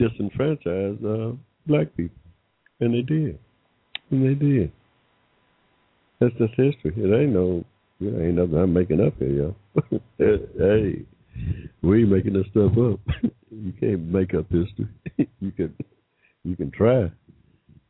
disenfranchise 0.00 1.04
uh, 1.04 1.36
black 1.66 1.94
people, 1.96 2.16
and 2.80 2.94
they 2.94 3.02
did, 3.02 3.38
and 4.10 4.24
they 4.24 4.34
did. 4.34 4.72
That's 6.20 6.34
just 6.34 6.54
history. 6.54 6.92
It 6.96 7.14
ain't 7.14 7.32
no, 7.32 7.64
it 8.00 8.26
ain't 8.26 8.34
nothing 8.34 8.56
I'm 8.56 8.72
making 8.72 9.00
up 9.00 9.14
here, 9.18 9.28
yo. 9.28 10.00
hey, 10.58 11.04
we 11.82 12.00
ain't 12.00 12.10
making 12.10 12.34
this 12.34 12.46
stuff 12.50 12.72
up. 12.72 13.00
you 13.50 13.72
can't 13.78 14.02
make 14.02 14.34
up 14.34 14.46
history. 14.50 14.88
you 15.40 15.50
can, 15.52 15.74
you 16.44 16.56
can 16.56 16.70
try, 16.70 17.10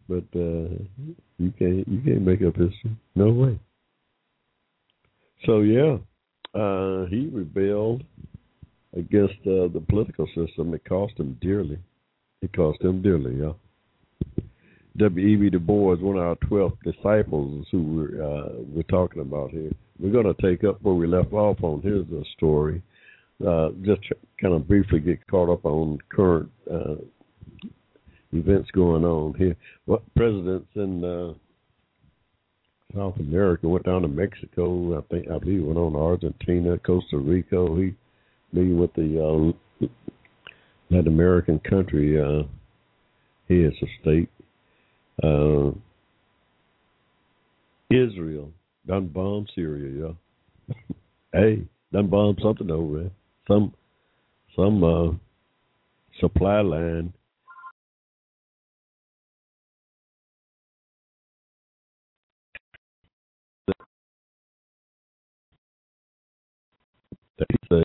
but 0.09 0.25
uh, 0.35 0.69
you 1.38 1.52
can't, 1.59 1.88
you 1.88 2.00
can't 2.05 2.23
make 2.23 2.43
up 2.43 2.57
history. 2.57 2.97
No 3.14 3.31
way. 3.31 3.59
So 5.47 5.61
yeah, 5.61 5.97
uh, 6.55 7.07
he 7.07 7.29
rebelled 7.33 8.05
against 8.97 9.38
uh, 9.47 9.69
the 9.73 9.83
political 9.88 10.26
system. 10.35 10.75
It 10.75 10.85
cost 10.85 11.14
him 11.19 11.38
dearly. 11.40 11.79
It 12.43 12.53
cost 12.55 12.81
him 12.83 13.03
dearly, 13.03 13.37
yeah. 13.37 13.53
W.E.B. 14.97 15.51
Du 15.51 15.59
Bois, 15.59 15.97
one 15.97 16.17
of 16.17 16.23
our 16.23 16.35
12 16.49 16.73
disciples 16.85 17.67
who 17.71 17.83
we're, 17.83 18.23
uh, 18.23 18.49
we're 18.75 18.83
talking 18.85 19.23
about 19.23 19.51
here. 19.51 19.71
We're 19.99 20.13
going 20.13 20.35
to 20.35 20.43
take 20.43 20.65
up 20.65 20.83
where 20.83 20.95
we 20.95 21.07
left 21.07 21.33
off 21.33 21.63
on 21.63 21.83
his 21.83 22.05
uh, 22.13 22.25
story. 22.37 22.83
Uh, 23.47 23.71
just 23.83 24.01
kind 24.41 24.55
of 24.55 24.67
briefly 24.67 25.01
get 25.01 25.27
caught 25.27 25.51
up 25.51 25.65
on 25.65 25.99
current 26.11 26.51
uh, 26.71 26.97
events 28.33 28.71
going 28.73 29.05
on 29.05 29.35
here. 29.35 29.57
What 29.87 30.03
presidents 30.15 30.69
in 30.75 31.05
uh, 31.05 31.35
South 32.95 33.17
America 33.19 33.69
went 33.69 33.85
down 33.85 34.03
to 34.03 34.09
Mexico. 34.09 34.99
I 34.99 35.03
think 35.13 35.31
I 35.31 35.39
believe 35.39 35.65
went 35.65 35.79
on 35.79 35.97
Argentina, 35.97 36.79
Costa 36.79 37.19
Rica. 37.19 37.67
He 37.77 37.95
meeting 38.53 38.79
with 38.79 38.93
the 38.95 39.55
uh, 39.85 39.87
Latin 40.91 41.07
American 41.07 41.61
country 41.61 42.21
uh, 42.21 42.43
is 43.49 43.73
a 43.81 43.87
state. 44.03 44.29
Uh, 45.23 45.71
Israel 47.91 48.51
done 48.87 49.07
bomb 49.07 49.47
Syria, 49.55 50.15
yeah. 50.69 50.75
hey, 51.33 51.63
done 51.93 52.09
bomb 52.09 52.37
something 52.43 52.71
over 52.71 53.03
there. 53.03 53.11
Some 53.47 53.73
some 54.57 54.83
uh, 54.83 55.13
supply 56.19 56.61
line. 56.61 57.13
They 67.39 67.47
say 67.71 67.83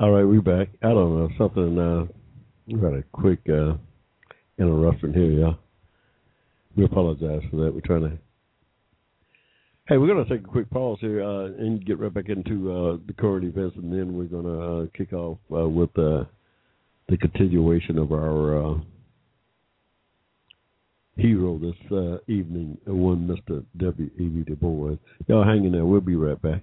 All 0.00 0.12
right, 0.12 0.22
we're 0.22 0.40
back. 0.40 0.68
I 0.80 0.90
don't 0.90 1.18
know 1.18 1.28
something. 1.36 1.76
Uh, 1.76 2.06
we 2.68 2.74
got 2.74 2.94
a 2.94 3.02
quick 3.10 3.40
uh, 3.48 3.74
interruption 4.56 5.12
here, 5.12 5.32
y'all. 5.32 5.56
We 6.76 6.84
apologize 6.84 7.42
for 7.50 7.56
that. 7.56 7.74
We're 7.74 7.80
trying 7.80 8.02
to. 8.02 8.18
Hey, 9.88 9.96
we're 9.96 10.06
going 10.06 10.24
to 10.24 10.30
take 10.30 10.46
a 10.46 10.48
quick 10.48 10.70
pause 10.70 10.98
here 11.00 11.20
uh, 11.24 11.46
and 11.46 11.84
get 11.84 11.98
right 11.98 12.14
back 12.14 12.28
into 12.28 12.70
uh, 12.70 12.98
the 13.08 13.12
current 13.12 13.44
events, 13.44 13.74
and 13.76 13.92
then 13.92 14.16
we're 14.16 14.26
going 14.26 14.44
to 14.44 14.62
uh, 14.62 14.86
kick 14.96 15.12
off 15.12 15.38
uh, 15.52 15.68
with 15.68 15.90
uh, 15.98 16.22
the 17.08 17.16
continuation 17.16 17.98
of 17.98 18.12
our 18.12 18.74
uh, 18.74 18.74
hero 21.16 21.58
this 21.58 22.20
evening, 22.28 22.78
one 22.86 23.26
Mr. 23.26 23.64
W. 23.78 24.10
E. 24.16 24.28
B. 24.28 24.44
Du 24.44 24.54
Bois. 24.54 24.94
Y'all 25.26 25.42
hang 25.42 25.64
in 25.64 25.72
there. 25.72 25.84
We'll 25.84 26.00
be 26.00 26.14
right 26.14 26.40
back. 26.40 26.62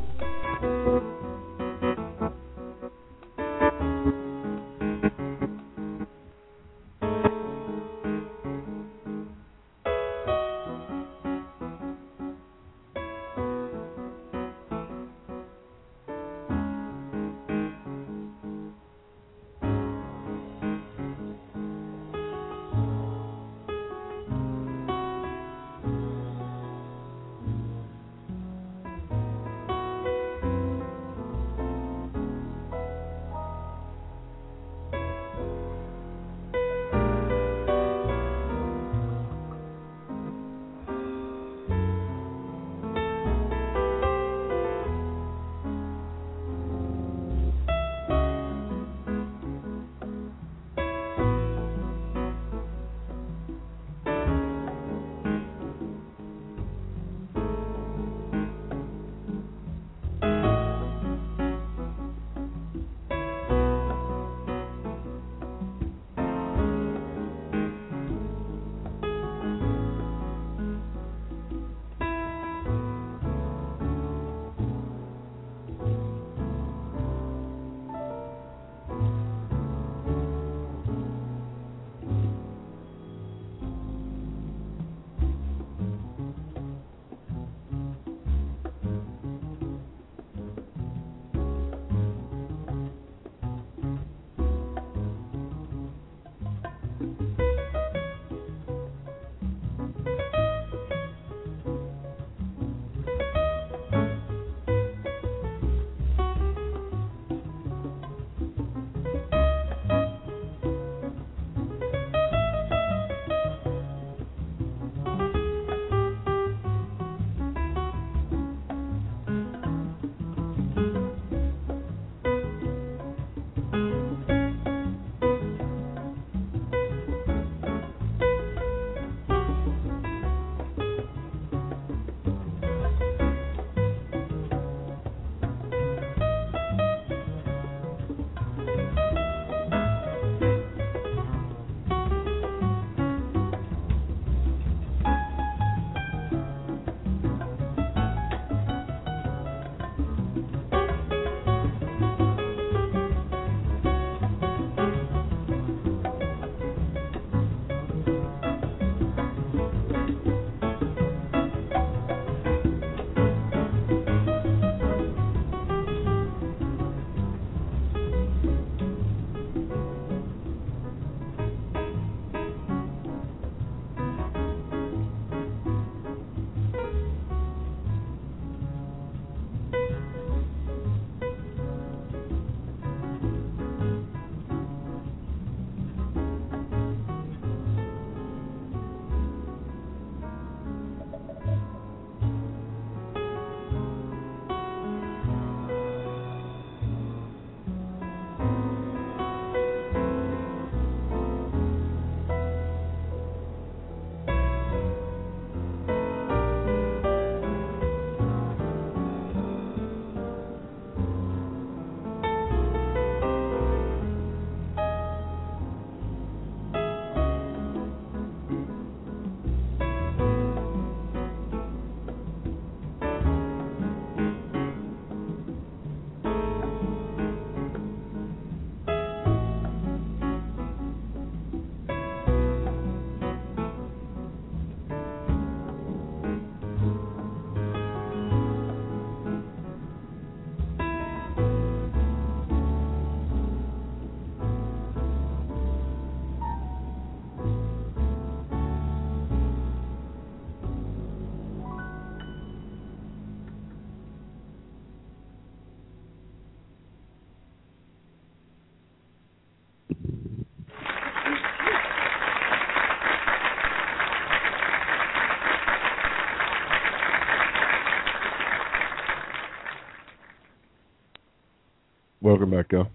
Welcome 272.31 272.51
back, 272.51 272.71
y'all. 272.71 272.87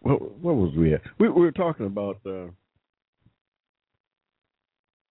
What, 0.00 0.20
what 0.38 0.56
was 0.56 0.74
we 0.76 0.92
at? 0.92 1.00
We, 1.18 1.30
we 1.30 1.40
were 1.40 1.52
talking 1.52 1.86
about 1.86 2.18
uh, 2.26 2.48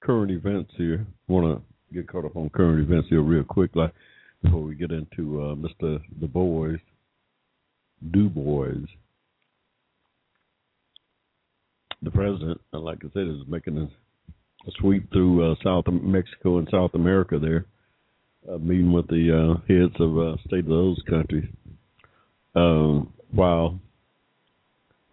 current 0.03 0.29
events 0.29 0.71
here. 0.77 1.07
Want 1.27 1.57
to 1.57 1.95
get 1.95 2.07
caught 2.07 2.25
up 2.25 2.35
on 2.35 2.51
current 2.51 2.87
events 2.87 3.07
here 3.09 3.23
real 3.23 3.43
quick, 3.43 3.71
like 3.73 3.91
before 4.43 4.61
we 4.61 4.75
get 4.75 4.91
into 4.91 5.41
uh, 5.41 5.55
Mr. 5.55 6.01
Du 6.19 6.27
Bois, 6.27 6.77
Du 8.11 8.29
Bois. 8.29 8.85
The 12.03 12.11
president, 12.11 12.61
uh, 12.75 12.79
like 12.79 12.99
I 13.03 13.07
said, 13.15 13.27
is 13.27 13.41
making 13.47 13.75
a, 13.79 13.85
a 13.85 14.71
sweep 14.79 15.11
through 15.11 15.51
uh, 15.51 15.55
South 15.63 15.85
Mexico 15.87 16.59
and 16.59 16.67
South 16.69 16.91
America 16.93 17.39
there, 17.39 17.65
uh, 18.47 18.57
meeting 18.57 18.91
with 18.91 19.07
the 19.07 19.31
uh, 19.31 19.61
heads 19.67 19.95
of 19.99 20.17
uh, 20.17 20.37
state 20.47 20.59
of 20.59 20.67
those 20.67 21.01
countries, 21.09 21.49
um, 22.55 23.11
while 23.31 23.79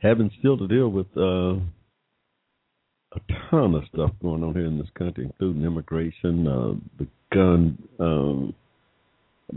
having 0.02 0.30
still 0.38 0.58
to 0.58 0.68
deal 0.68 0.88
with 0.88 1.06
uh, 1.16 1.56
a 3.16 3.20
ton 3.50 3.74
of 3.74 3.82
stuff 3.92 4.10
going 4.22 4.44
on 4.44 4.54
here 4.54 4.66
in 4.66 4.78
this 4.78 4.90
country, 4.96 5.24
including 5.24 5.64
immigration, 5.64 6.46
uh, 6.46 6.74
the 6.98 7.06
gun 7.32 7.78
um, 7.98 8.54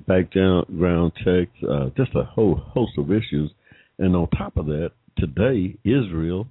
background 0.07 1.11
checks, 1.23 1.51
uh, 1.69 1.89
just 1.97 2.15
a 2.15 2.23
whole 2.23 2.55
host 2.55 2.93
of 2.97 3.11
issues. 3.11 3.51
And 3.97 4.15
on 4.15 4.29
top 4.29 4.57
of 4.57 4.65
that, 4.67 4.91
today 5.17 5.75
Israel 5.83 6.47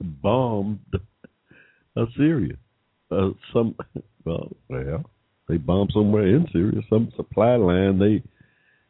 bombed 0.00 0.80
uh, 1.96 2.04
Syria. 2.16 2.54
Uh, 3.10 3.30
some 3.52 3.74
well, 4.24 4.48
well, 4.68 5.04
they 5.50 5.56
bombed 5.56 5.90
somewhere 5.92 6.26
in 6.26 6.46
Syria, 6.52 6.80
some 6.88 7.12
supply 7.16 7.56
line. 7.56 7.98
They 7.98 8.22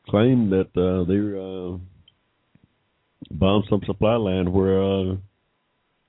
claim 0.08 0.50
that 0.50 0.70
uh, 0.76 1.04
they 1.04 1.18
uh, 1.18 1.78
bombed 3.30 3.64
some 3.70 3.80
supply 3.86 4.16
line 4.16 4.52
where 4.52 4.82
uh, 4.82 5.16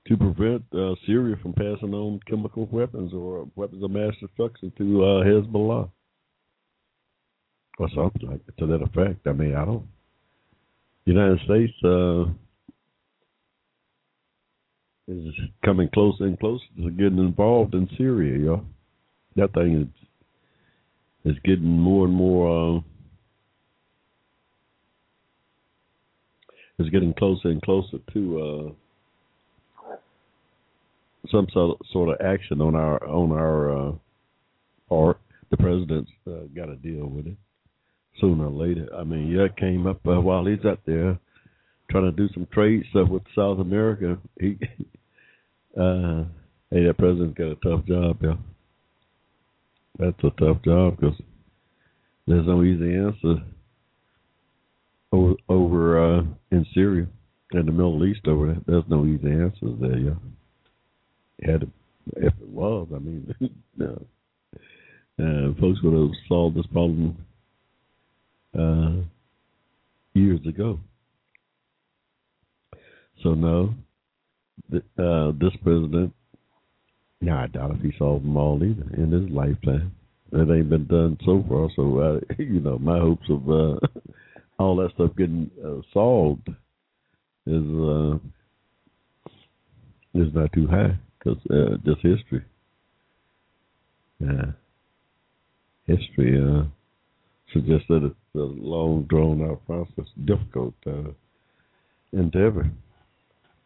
to 0.08 0.16
prevent 0.16 0.64
uh, 0.74 0.94
Syria 1.06 1.36
from 1.40 1.54
passing 1.54 1.94
on 1.94 2.20
chemical 2.28 2.68
weapons 2.70 3.12
or 3.14 3.48
weapons 3.54 3.82
of 3.82 3.90
mass 3.90 4.12
destruction 4.20 4.72
to 4.76 5.04
uh, 5.04 5.24
Hezbollah 5.24 5.88
or 7.78 7.88
something 7.94 8.28
like 8.28 8.56
to 8.58 8.66
that 8.66 8.82
effect. 8.82 9.26
I 9.26 9.32
mean, 9.32 9.54
I 9.54 9.64
don't. 9.64 9.86
United 11.04 11.40
States 11.44 11.72
uh, 11.84 12.24
is 15.08 15.34
coming 15.64 15.88
closer 15.92 16.24
and 16.24 16.38
closer 16.38 16.64
to 16.76 16.90
getting 16.90 17.18
involved 17.18 17.74
in 17.74 17.88
Syria, 17.96 18.38
y'all. 18.38 18.64
That 19.36 19.52
thing 19.54 19.82
is 19.82 20.08
is 21.24 21.36
getting 21.44 21.64
more 21.64 22.06
and 22.06 22.14
more. 22.14 22.76
Uh, 22.78 22.80
is 26.78 26.90
getting 26.90 27.14
closer 27.14 27.48
and 27.48 27.62
closer 27.62 27.98
to 28.12 28.74
uh, 29.88 29.94
some 31.30 31.46
sort 31.52 31.78
of, 31.78 31.86
sort 31.92 32.08
of 32.08 32.26
action 32.26 32.60
on 32.60 32.74
our 32.74 33.04
on 33.06 33.32
our 33.32 33.88
uh, 33.88 33.92
part. 34.88 35.18
The 35.50 35.56
president's 35.58 36.10
uh, 36.26 36.46
got 36.56 36.66
to 36.66 36.76
deal 36.76 37.06
with 37.06 37.26
it 37.26 37.36
sooner 38.20 38.46
or 38.46 38.50
later. 38.50 38.88
I 38.96 39.04
mean, 39.04 39.28
yeah, 39.28 39.44
it 39.44 39.56
came 39.56 39.86
up 39.86 40.00
uh, 40.06 40.20
while 40.20 40.46
he's 40.46 40.64
out 40.64 40.80
there 40.86 41.18
trying 41.90 42.04
to 42.04 42.12
do 42.12 42.32
some 42.32 42.46
trade 42.52 42.84
stuff 42.90 43.08
with 43.08 43.22
South 43.36 43.58
America. 43.58 44.18
He, 44.40 44.58
uh, 45.78 46.24
hey, 46.70 46.84
that 46.84 46.94
president's 46.98 47.36
got 47.36 47.52
a 47.52 47.56
tough 47.56 47.84
job, 47.86 48.18
yeah. 48.22 48.34
That's 49.98 50.24
a 50.24 50.30
tough 50.30 50.62
job 50.64 50.98
because 50.98 51.16
there's 52.26 52.46
no 52.46 52.62
easy 52.62 52.94
answer 52.94 53.42
over, 55.12 55.34
over 55.48 56.18
uh, 56.18 56.22
in 56.50 56.66
Syria 56.74 57.06
and 57.52 57.68
the 57.68 57.72
Middle 57.72 58.04
East 58.06 58.26
over 58.26 58.46
there. 58.46 58.62
There's 58.66 58.84
no 58.88 59.04
easy 59.04 59.30
answers 59.30 59.78
there, 59.80 59.98
yeah. 59.98 60.14
Had 61.42 61.70
if 62.16 62.32
it 62.40 62.48
was, 62.48 62.88
I 62.94 62.98
mean, 62.98 63.34
no. 63.76 64.02
Uh, 65.18 65.54
folks 65.60 65.80
would 65.82 65.94
have 65.94 66.16
solved 66.26 66.56
this 66.56 66.66
problem 66.66 67.16
uh, 68.58 69.02
years 70.14 70.40
ago. 70.46 70.80
So 73.22 73.34
no, 73.34 73.74
th- 74.70 74.82
uh, 74.98 75.32
this 75.38 75.52
president, 75.62 76.12
no, 77.22 77.36
I 77.36 77.46
doubt 77.46 77.76
if 77.76 77.80
he 77.80 77.92
solved 77.98 78.24
them 78.24 78.36
all 78.36 78.62
either 78.62 78.84
in 78.96 79.12
his 79.12 79.30
lifetime. 79.30 79.94
It 80.32 80.50
ain't 80.50 80.70
been 80.70 80.86
done 80.86 81.16
so 81.24 81.44
far. 81.48 81.68
So 81.76 81.98
uh, 81.98 82.20
you 82.38 82.60
know, 82.60 82.78
my 82.78 82.98
hopes 82.98 83.28
of 83.30 83.48
uh, 83.48 83.78
all 84.58 84.76
that 84.76 84.90
stuff 84.94 85.12
getting 85.16 85.48
uh, 85.64 85.82
solved 85.92 86.48
is 87.46 87.62
uh, 87.62 88.14
is 90.14 90.34
not 90.34 90.52
too 90.52 90.66
high 90.66 90.98
because 91.18 91.38
uh, 91.48 91.76
just 91.84 92.00
history. 92.02 92.44
Yeah, 94.18 94.52
history 95.86 96.40
uh, 96.40 96.64
suggests 97.52 97.86
that 97.88 98.04
it's 98.04 98.34
a 98.34 98.38
long, 98.38 99.04
drawn 99.08 99.48
out 99.48 99.64
process, 99.66 100.10
difficult 100.24 100.74
uh, 100.86 101.10
endeavor 102.12 102.68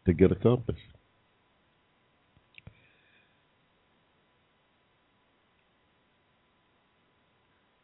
to 0.05 0.13
get 0.13 0.31
accomplished. 0.31 0.81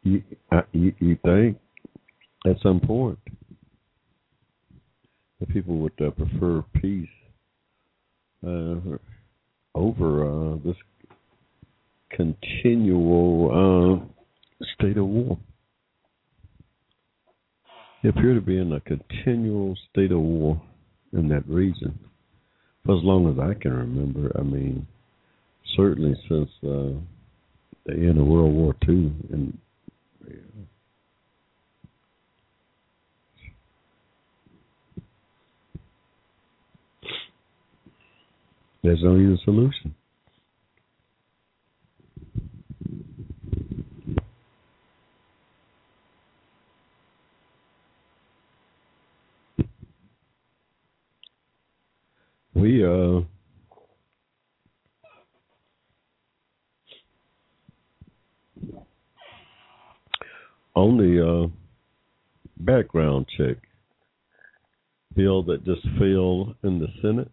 You, 0.04 0.22
uh, 0.52 0.60
you, 0.72 0.92
you 1.00 1.18
think 1.24 1.58
at 2.46 2.56
some 2.62 2.78
point 2.78 3.18
the 5.40 5.46
people 5.46 5.78
would 5.78 5.92
uh, 6.00 6.10
prefer 6.10 6.62
peace 6.80 7.08
uh, 8.46 8.76
over 9.74 10.52
uh, 10.52 10.56
this 10.64 10.76
continual 12.10 14.02
uh, 14.02 14.66
state 14.76 14.98
of 14.98 15.06
war. 15.06 15.38
They 18.02 18.10
appear 18.10 18.34
to 18.34 18.42
be 18.42 18.58
in 18.58 18.72
a 18.72 18.80
continual 18.80 19.74
state 19.90 20.12
of 20.12 20.20
war 20.20 20.60
in 21.14 21.28
that 21.28 21.48
region 21.48 21.98
for 22.84 22.96
as 22.96 23.02
long 23.02 23.32
as 23.32 23.38
I 23.38 23.54
can 23.58 23.72
remember. 23.72 24.30
I 24.38 24.42
mean, 24.42 24.86
certainly 25.76 26.14
since 26.28 26.50
uh, 26.62 26.92
the 27.86 27.92
end 27.92 28.18
of 28.18 28.26
World 28.26 28.52
War 28.52 28.76
II, 28.86 29.12
and 29.32 29.58
there's 38.82 39.02
no 39.02 39.16
easy 39.16 39.40
solution. 39.44 39.94
We 52.54 52.84
uh 52.84 53.22
on 60.74 60.96
the 60.96 61.44
uh, 61.44 61.46
background 62.58 63.26
check 63.36 63.56
bill 65.14 65.42
that 65.44 65.64
just 65.64 65.82
failed 65.98 66.56
in 66.64 66.78
the 66.80 66.88
Senate. 67.00 67.30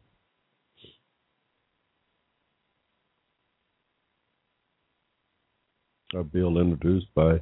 A 6.14 6.24
bill 6.24 6.58
introduced 6.60 7.08
by 7.16 7.42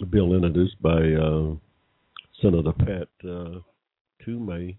a 0.00 0.06
bill 0.06 0.34
introduced 0.34 0.80
by 0.80 0.90
uh, 0.90 1.54
Senator 2.40 2.72
Pat 2.72 3.08
uh, 3.28 3.58
Toomey. 4.24 4.78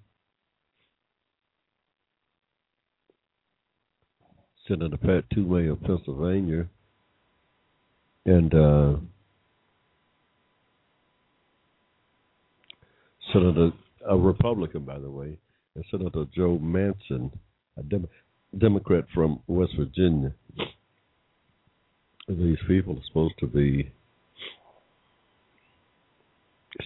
Senator 4.67 4.97
Pat 4.97 5.23
Toomey 5.33 5.67
of 5.67 5.81
Pennsylvania, 5.83 6.67
and 8.25 8.53
uh, 8.53 8.95
Senator, 13.31 13.71
a 14.09 14.17
Republican, 14.17 14.83
by 14.83 14.97
the 14.97 15.09
way, 15.09 15.37
and 15.75 15.85
Senator 15.91 16.25
Joe 16.35 16.59
Manchin, 16.61 17.31
a 17.77 17.83
Dem- 17.83 18.07
Democrat 18.57 19.05
from 19.13 19.39
West 19.47 19.73
Virginia. 19.77 20.33
These 22.27 22.57
people 22.67 22.95
are 22.95 23.05
supposed 23.07 23.35
to 23.39 23.47
be 23.47 23.91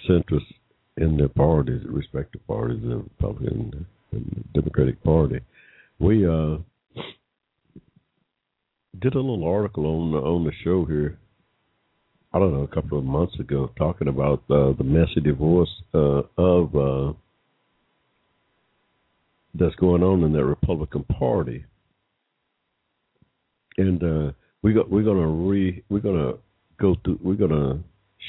centrist 0.09 0.45
in 0.97 1.15
their 1.15 1.29
parties, 1.29 1.81
respective 1.87 2.45
parties, 2.45 2.81
the 2.81 2.97
Republican 2.97 3.85
and 4.11 4.45
Democratic 4.53 5.01
Party. 5.03 5.39
We 5.99 6.27
uh, 6.27 6.57
did 9.01 9.15
a 9.15 9.19
little 9.19 9.47
article 9.47 9.85
on 9.85 10.11
the, 10.11 10.17
on 10.17 10.43
the 10.43 10.51
show 10.63 10.85
here. 10.85 11.17
I 12.33 12.39
don't 12.39 12.53
know, 12.53 12.63
a 12.63 12.67
couple 12.67 12.97
of 12.97 13.05
months 13.05 13.39
ago, 13.39 13.71
talking 13.77 14.07
about 14.07 14.43
uh, 14.49 14.73
the 14.77 14.83
messy 14.83 15.19
divorce 15.21 15.69
uh, 15.93 16.21
of 16.37 16.75
uh, 16.75 17.13
that's 19.55 19.75
going 19.75 20.03
on 20.03 20.23
in 20.23 20.33
that 20.33 20.45
Republican 20.45 21.03
Party, 21.05 21.65
and 23.77 24.03
uh, 24.03 24.31
we 24.61 24.73
got 24.73 24.91
we're 24.91 25.03
gonna 25.03 25.27
re 25.27 25.83
we're 25.89 25.99
gonna 25.99 26.33
go 26.79 26.95
through 27.03 27.19
we're 27.23 27.33
gonna 27.33 27.79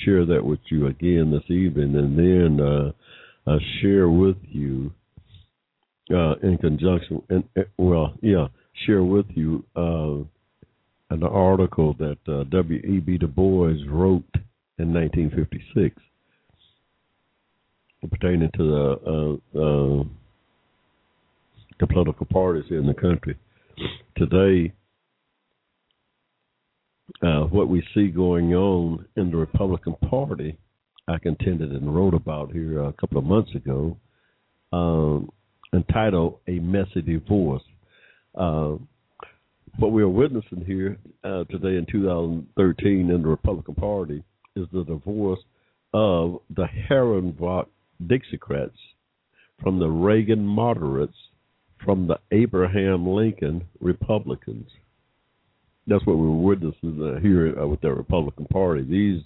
share 0.04 0.24
that 0.24 0.42
with 0.42 0.60
you 0.70 0.86
again 0.86 1.30
this 1.30 1.50
evening, 1.50 1.94
and 1.94 2.18
then 2.18 2.64
uh, 2.64 2.92
uh, 3.50 3.58
share 3.82 4.08
with 4.08 4.36
you 4.44 4.90
uh, 6.10 6.36
in 6.42 6.56
conjunction 6.58 7.22
and 7.28 7.44
well 7.76 8.14
yeah 8.22 8.46
share 8.86 9.02
with 9.02 9.26
you 9.34 9.64
uh, 9.76 10.24
an 11.10 11.22
article 11.24 11.94
that 11.94 12.18
uh, 12.28 12.44
W. 12.44 12.78
E. 12.78 13.00
B. 13.00 13.18
Du 13.18 13.26
Bois 13.26 13.74
wrote 13.88 14.24
in 14.78 14.94
1956 14.94 15.96
pertaining 18.08 18.50
to 18.56 18.62
the 18.64 19.40
uh, 19.54 19.60
uh, 19.60 20.04
the 21.78 21.86
political 21.86 22.26
parties 22.26 22.64
in 22.70 22.86
the 22.86 22.94
country 22.94 23.36
today. 24.16 24.72
Uh, 27.22 27.42
what 27.46 27.68
we 27.68 27.82
see 27.92 28.06
going 28.06 28.54
on 28.54 29.04
in 29.16 29.30
the 29.30 29.36
Republican 29.36 29.94
Party, 30.08 30.56
I 31.08 31.18
contended 31.18 31.72
and 31.72 31.94
wrote 31.94 32.14
about 32.14 32.52
here 32.52 32.84
a 32.84 32.92
couple 32.92 33.18
of 33.18 33.24
months 33.24 33.52
ago, 33.54 33.96
um, 34.72 35.28
entitled 35.74 36.38
"A 36.46 36.60
Messy 36.60 37.02
Divorce." 37.02 37.62
What 39.80 39.92
we 39.92 40.02
are 40.02 40.08
witnessing 40.10 40.62
here 40.66 40.98
uh, 41.24 41.44
today 41.44 41.78
in 41.78 41.86
2013 41.90 43.10
in 43.10 43.22
the 43.22 43.28
Republican 43.28 43.74
Party 43.74 44.22
is 44.54 44.66
the 44.74 44.84
divorce 44.84 45.40
of 45.94 46.40
the 46.54 46.66
Herrenbach 46.90 47.64
Dixiecrats 48.04 48.76
from 49.62 49.78
the 49.78 49.88
Reagan 49.88 50.46
moderates 50.46 51.16
from 51.82 52.06
the 52.06 52.18
Abraham 52.30 53.08
Lincoln 53.08 53.64
Republicans. 53.80 54.68
That's 55.86 56.04
what 56.04 56.18
we're 56.18 56.28
witnessing 56.28 57.00
uh, 57.02 57.18
here 57.20 57.58
uh, 57.58 57.66
with 57.66 57.80
the 57.80 57.90
Republican 57.90 58.44
Party. 58.52 58.82
These 58.82 59.22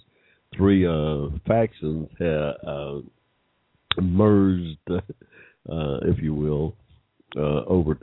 three 0.55 0.87
uh, 0.87 1.37
factions 1.45 2.07
have 2.17 2.55
uh, 2.65 3.01
merged, 4.01 4.77
uh, 4.89 5.01
if 5.67 6.23
you 6.23 6.33
will, 6.33 6.75
over 7.35 7.97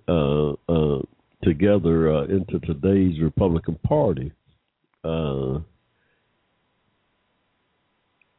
together 1.42 2.12
uh, 2.12 2.24
into 2.24 2.58
today's 2.60 3.20
Republican 3.20 3.78
Party. 3.86 4.32
Uh, 5.04 5.58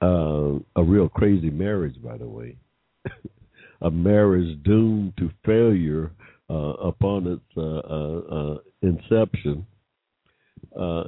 uh, 0.01 0.59
a 0.75 0.83
real 0.83 1.09
crazy 1.09 1.49
marriage, 1.49 1.95
by 2.03 2.17
the 2.17 2.27
way. 2.27 2.57
a 3.81 3.91
marriage 3.91 4.61
doomed 4.63 5.13
to 5.17 5.29
failure 5.45 6.11
uh, 6.49 6.53
upon 6.53 7.27
its 7.27 7.57
uh, 7.57 7.61
uh, 7.61 8.57
inception. 8.81 9.65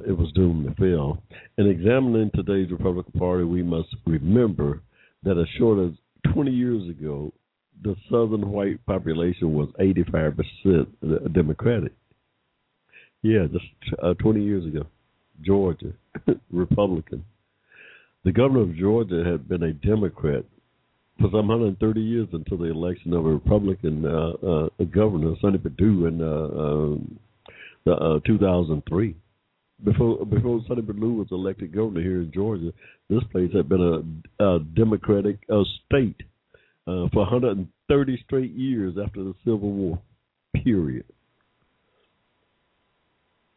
it 0.06 0.16
was 0.16 0.32
doomed 0.34 0.66
to 0.66 0.74
fail. 0.74 1.22
In 1.58 1.66
examining 1.66 2.30
today's 2.34 2.70
Republican 2.70 3.12
Party, 3.18 3.44
we 3.44 3.62
must 3.62 3.88
remember 4.06 4.82
that 5.24 5.38
as 5.38 5.46
short 5.58 5.78
as 5.78 6.32
20 6.32 6.50
years 6.50 6.88
ago, 6.88 7.32
the 7.82 7.96
southern 8.10 8.50
white 8.50 8.84
population 8.86 9.52
was 9.52 9.68
85% 9.80 11.32
Democratic. 11.32 11.92
Yeah, 13.22 13.46
just 13.50 13.64
uh, 14.02 14.14
20 14.14 14.42
years 14.42 14.64
ago, 14.66 14.86
Georgia, 15.44 15.92
Republican. 16.50 17.24
The 18.24 18.32
governor 18.32 18.62
of 18.62 18.76
Georgia 18.76 19.22
had 19.24 19.48
been 19.48 19.62
a 19.62 19.72
Democrat 19.72 20.44
for 21.18 21.28
some 21.30 21.48
130 21.48 22.00
years 22.00 22.28
until 22.32 22.58
the 22.58 22.70
election 22.70 23.12
of 23.12 23.24
a 23.24 23.30
Republican 23.30 24.04
uh, 24.04 24.32
uh, 24.46 24.68
governor, 24.92 25.34
Sonny 25.40 25.58
Perdue, 25.58 26.06
in 26.06 26.20
uh, 26.20 26.60
um, 26.60 27.18
uh, 27.86 28.20
2003. 28.26 29.14
Before 29.84 30.24
before 30.24 30.60
Sonny 30.66 30.82
Perdue 30.82 31.14
was 31.14 31.28
elected 31.30 31.74
governor 31.74 32.00
here 32.00 32.22
in 32.22 32.32
Georgia, 32.32 32.72
this 33.10 33.22
place 33.30 33.50
had 33.54 33.68
been 33.68 34.24
a, 34.40 34.44
a 34.44 34.60
Democratic 34.74 35.38
uh, 35.52 35.62
state 35.84 36.16
uh, 36.86 37.08
for 37.12 37.20
130 37.20 38.22
straight 38.24 38.52
years 38.52 38.94
after 39.02 39.24
the 39.24 39.34
Civil 39.44 39.70
War. 39.70 40.02
Period. 40.54 41.04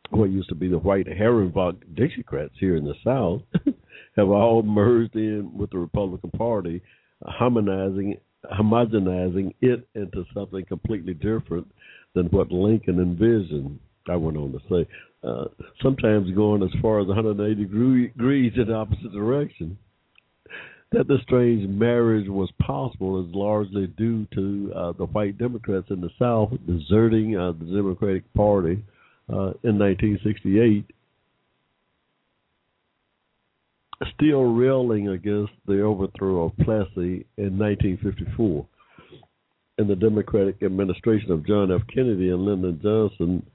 What 0.09 0.31
used 0.31 0.49
to 0.49 0.55
be 0.55 0.67
the 0.67 0.79
white 0.79 1.07
Herrenbach 1.07 1.77
Dixiecrats 1.93 2.57
here 2.59 2.75
in 2.75 2.83
the 2.83 2.95
South 3.03 3.41
have 4.15 4.29
all 4.29 4.63
merged 4.63 5.15
in 5.15 5.51
with 5.55 5.69
the 5.69 5.77
Republican 5.77 6.31
Party, 6.31 6.81
harmonizing 7.23 8.17
homogenizing 8.45 9.53
it 9.61 9.87
into 9.95 10.25
something 10.33 10.63
completely 10.65 11.13
different 11.13 11.69
than 12.15 12.27
what 12.27 12.51
Lincoln 12.51 12.99
envisioned. 12.99 13.79
I 14.09 14.15
went 14.15 14.37
on 14.37 14.53
to 14.53 14.59
say, 14.69 14.89
uh, 15.23 15.45
sometimes 15.83 16.33
going 16.35 16.63
as 16.63 16.69
far 16.81 17.01
as 17.01 17.07
180 17.07 17.55
degrees 17.55 18.53
in 18.55 18.67
the 18.67 18.73
opposite 18.73 19.11
direction 19.11 19.77
that 20.91 21.07
the 21.07 21.17
strange 21.21 21.67
marriage 21.69 22.27
was 22.27 22.49
possible 22.59 23.21
is 23.23 23.35
largely 23.35 23.87
due 23.87 24.25
to 24.33 24.73
uh, 24.75 24.91
the 24.93 25.05
white 25.05 25.37
Democrats 25.37 25.87
in 25.91 26.01
the 26.01 26.09
South 26.17 26.51
deserting 26.65 27.37
uh, 27.37 27.51
the 27.51 27.65
Democratic 27.65 28.31
Party 28.33 28.83
uh, 29.29 29.53
in 29.63 29.77
1968, 29.77 30.85
still 34.15 34.53
railing 34.53 35.09
against 35.09 35.53
the 35.67 35.81
overthrow 35.81 36.45
of 36.45 36.57
Plessy 36.57 37.25
in 37.37 37.57
1954. 37.59 38.65
In 39.77 39.87
the 39.87 39.95
Democratic 39.95 40.61
administration 40.63 41.31
of 41.31 41.45
John 41.45 41.71
F. 41.71 41.81
Kennedy 41.93 42.31
and 42.31 42.43
Lyndon 42.43 42.79
Johnson, 42.81 43.45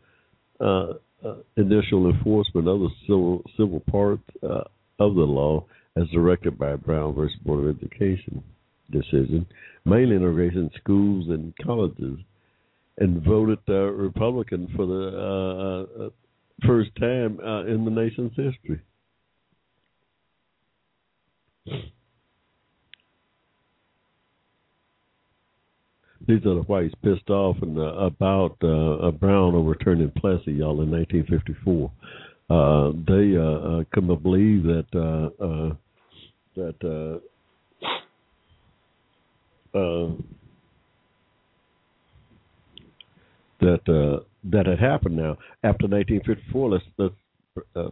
uh, 0.61 0.95
uh, 1.27 1.37
initial 1.57 2.09
enforcement 2.09 2.69
of 2.69 2.81
the 2.81 2.91
civil 3.07 3.43
civil 3.57 3.81
parts 3.81 4.23
uh, 4.43 4.63
of 4.99 5.15
the 5.15 5.23
law 5.23 5.65
as 5.97 6.09
directed 6.09 6.59
by 6.59 6.77
Brown 6.77 7.15
versus 7.15 7.37
Board 7.45 7.65
of 7.65 7.77
Education 7.77 8.43
decision, 8.91 9.47
mainly 9.85 10.17
integration 10.17 10.65
in 10.65 10.71
schools 10.79 11.27
and 11.29 11.55
colleges, 11.65 12.19
and 12.99 13.23
voted 13.23 13.59
uh, 13.69 13.91
Republican 13.93 14.73
for 14.77 14.87
the 14.87 15.89
uh, 15.99 16.05
uh, 16.05 16.11
first 16.67 16.91
time 17.01 17.39
uh, 17.45 17.65
in 17.65 17.85
the 17.85 17.91
nation's 17.91 18.33
history. 18.37 18.81
These 26.27 26.47
are 26.47 26.55
the 26.55 26.65
whites 26.67 26.95
pissed 27.03 27.29
off 27.29 27.57
and 27.61 27.79
uh, 27.79 27.83
about 27.83 28.57
uh, 28.63 29.11
Brown 29.11 29.55
overturning 29.55 30.11
Plessy, 30.17 30.53
y'all, 30.53 30.81
in 30.81 30.91
1954. 30.91 31.91
they 33.07 33.85
couldn't 33.93 34.23
believe 34.23 34.63
that 34.63 35.77
that 36.57 36.75
uh, 36.85 37.19
uh, 39.79 40.13
that 43.61 43.89
uh, 43.89 44.25
that 44.45 44.67
had 44.67 44.79
happened. 44.79 45.17
Now, 45.17 45.37
after 45.63 45.87
1954, 45.87 46.71
let's 46.71 46.85
let's 46.99 47.15
uh, 47.77 47.91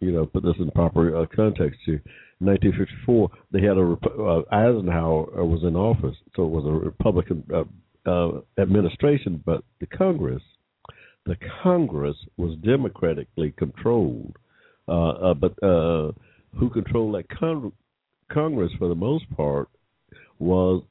you 0.00 0.12
know 0.12 0.26
put 0.26 0.42
this 0.42 0.54
in 0.58 0.70
proper 0.70 1.16
uh, 1.16 1.26
context 1.34 1.80
here. 1.84 2.02
1954, 2.38 3.30
they 3.50 3.62
had 3.62 3.78
a 3.78 3.96
uh, 4.22 4.42
Eisenhower 4.52 5.42
was 5.42 5.62
in 5.62 5.74
office, 5.74 6.16
so 6.34 6.44
it 6.44 6.50
was 6.50 6.66
a 6.66 6.70
Republican 6.70 7.42
administration, 8.58 9.42
but 9.44 9.64
the 9.80 9.86
Congress, 9.86 10.42
the 11.24 11.36
Congress 11.62 12.16
was 12.36 12.58
democratically 12.58 13.54
controlled. 13.56 14.36
Uh, 14.88 15.08
uh, 15.08 15.34
but 15.34 15.52
who 16.58 16.70
controlled 16.70 17.14
that 17.14 17.28
con- 17.28 17.72
Congress 18.32 18.72
for 18.78 18.88
the 18.88 18.94
most 18.94 19.24
part 19.36 19.68
was 20.38 20.82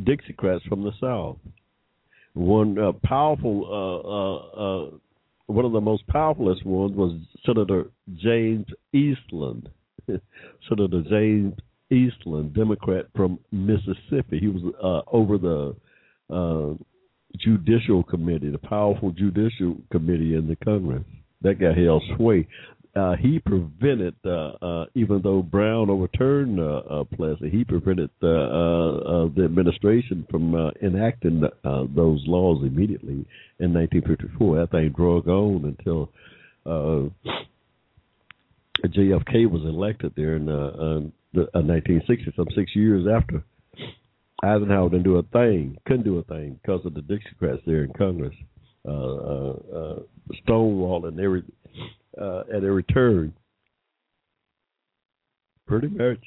Dixiecrats 0.00 0.62
from 0.68 0.82
the 0.82 0.92
South. 1.00 1.36
One 2.34 2.78
uh, 2.78 2.92
powerful, 3.04 3.66
uh, 3.68 4.08
uh, 4.08 4.86
uh 4.86 4.90
one 5.46 5.64
of 5.64 5.72
the 5.72 5.80
most 5.80 6.06
powerfulest 6.06 6.64
ones 6.64 6.96
was 6.96 7.18
Senator 7.44 7.90
James 8.16 8.66
Eastland. 8.92 9.68
Senator 10.68 11.02
James 11.08 11.54
Eastland, 11.90 12.54
Democrat 12.54 13.06
from 13.14 13.38
Mississippi. 13.50 14.38
He 14.40 14.48
was 14.48 14.74
uh, 14.82 15.02
over 15.14 15.36
the 15.36 15.76
Judicial 17.38 18.02
Committee, 18.02 18.50
the 18.50 18.58
powerful 18.58 19.10
Judicial 19.10 19.76
Committee 19.90 20.34
in 20.34 20.48
the 20.48 20.56
Congress. 20.56 21.04
That 21.42 21.58
guy 21.58 21.74
held 21.78 22.02
sway 22.16 22.46
uh, 22.94 23.16
he 23.16 23.38
prevented, 23.38 24.14
uh, 24.24 24.52
uh, 24.60 24.84
even 24.94 25.22
though 25.22 25.42
Brown 25.42 25.88
overturned 25.88 26.60
uh, 26.60 26.82
uh, 26.90 27.04
Plessy, 27.04 27.48
he 27.50 27.64
prevented 27.64 28.10
uh, 28.22 28.26
uh, 28.26 29.28
the 29.34 29.44
administration 29.44 30.26
from 30.30 30.54
uh, 30.54 30.70
enacting 30.82 31.42
uh, 31.64 31.84
those 31.94 32.22
laws 32.26 32.62
immediately 32.62 33.24
in 33.60 33.72
1954. 33.72 34.56
That 34.58 34.70
thing 34.70 34.90
drug 34.90 35.26
on 35.26 35.64
until 35.64 36.10
uh, 36.66 37.08
JFK 38.86 39.50
was 39.50 39.62
elected 39.62 40.12
there 40.16 40.36
in 40.36 40.48
uh, 40.48 40.52
uh, 40.52 41.00
the, 41.32 41.42
uh, 41.54 41.64
1960, 41.64 42.32
some 42.36 42.46
six 42.54 42.76
years 42.76 43.06
after 43.06 43.42
Eisenhower 44.44 44.90
didn't 44.90 45.04
do 45.04 45.16
a 45.16 45.22
thing, 45.22 45.78
couldn't 45.86 46.04
do 46.04 46.18
a 46.18 46.24
thing 46.24 46.58
because 46.60 46.84
of 46.84 46.94
the 46.94 47.00
Dixiecrats 47.00 47.64
there 47.64 47.84
in 47.84 47.92
Congress, 47.96 48.34
uh, 48.86 48.90
uh, 48.90 49.54
uh, 49.74 49.98
stonewalling 50.46 51.22
every 51.22 51.44
uh, 52.20 52.42
at 52.54 52.64
a 52.64 52.70
return. 52.70 53.32
Pretty 55.66 55.88
much. 55.88 56.18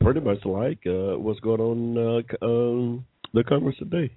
Pretty 0.00 0.20
much 0.20 0.44
like 0.44 0.78
uh, 0.86 1.18
what's 1.18 1.40
going 1.40 1.60
on 1.60 1.98
uh, 1.98 2.44
um, 2.44 3.04
the 3.34 3.42
Congress 3.42 3.76
today. 3.78 4.10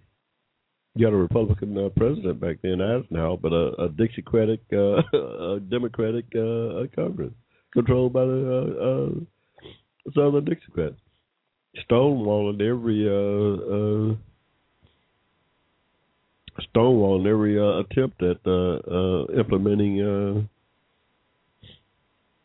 You 0.96 1.06
had 1.06 1.14
a 1.14 1.18
Republican 1.18 1.78
uh, 1.78 1.90
president 1.96 2.40
back 2.40 2.58
then, 2.62 2.82
Eisenhower, 2.82 3.38
but 3.38 3.54
a, 3.54 3.68
a 3.84 3.90
Dixiecratic, 3.90 4.60
uh, 4.72 5.18
a 5.18 5.60
Democratic 5.60 6.26
uh, 6.36 6.88
Congress 6.96 7.32
controlled 7.74 8.14
by 8.14 8.26
the 8.26 8.76
uh, 8.82 8.86
uh, 8.86 10.12
Southern 10.14 10.46
Dixiecrats, 10.46 10.98
stonewalling 11.90 12.62
every 12.62 13.08
uh, 13.08 14.16
stonewalling 16.60 17.28
every 17.28 17.60
uh, 17.60 17.80
attempt 17.80 18.22
at 18.24 18.38
uh, 18.46 18.80
uh, 18.90 19.26
implementing 19.38 20.48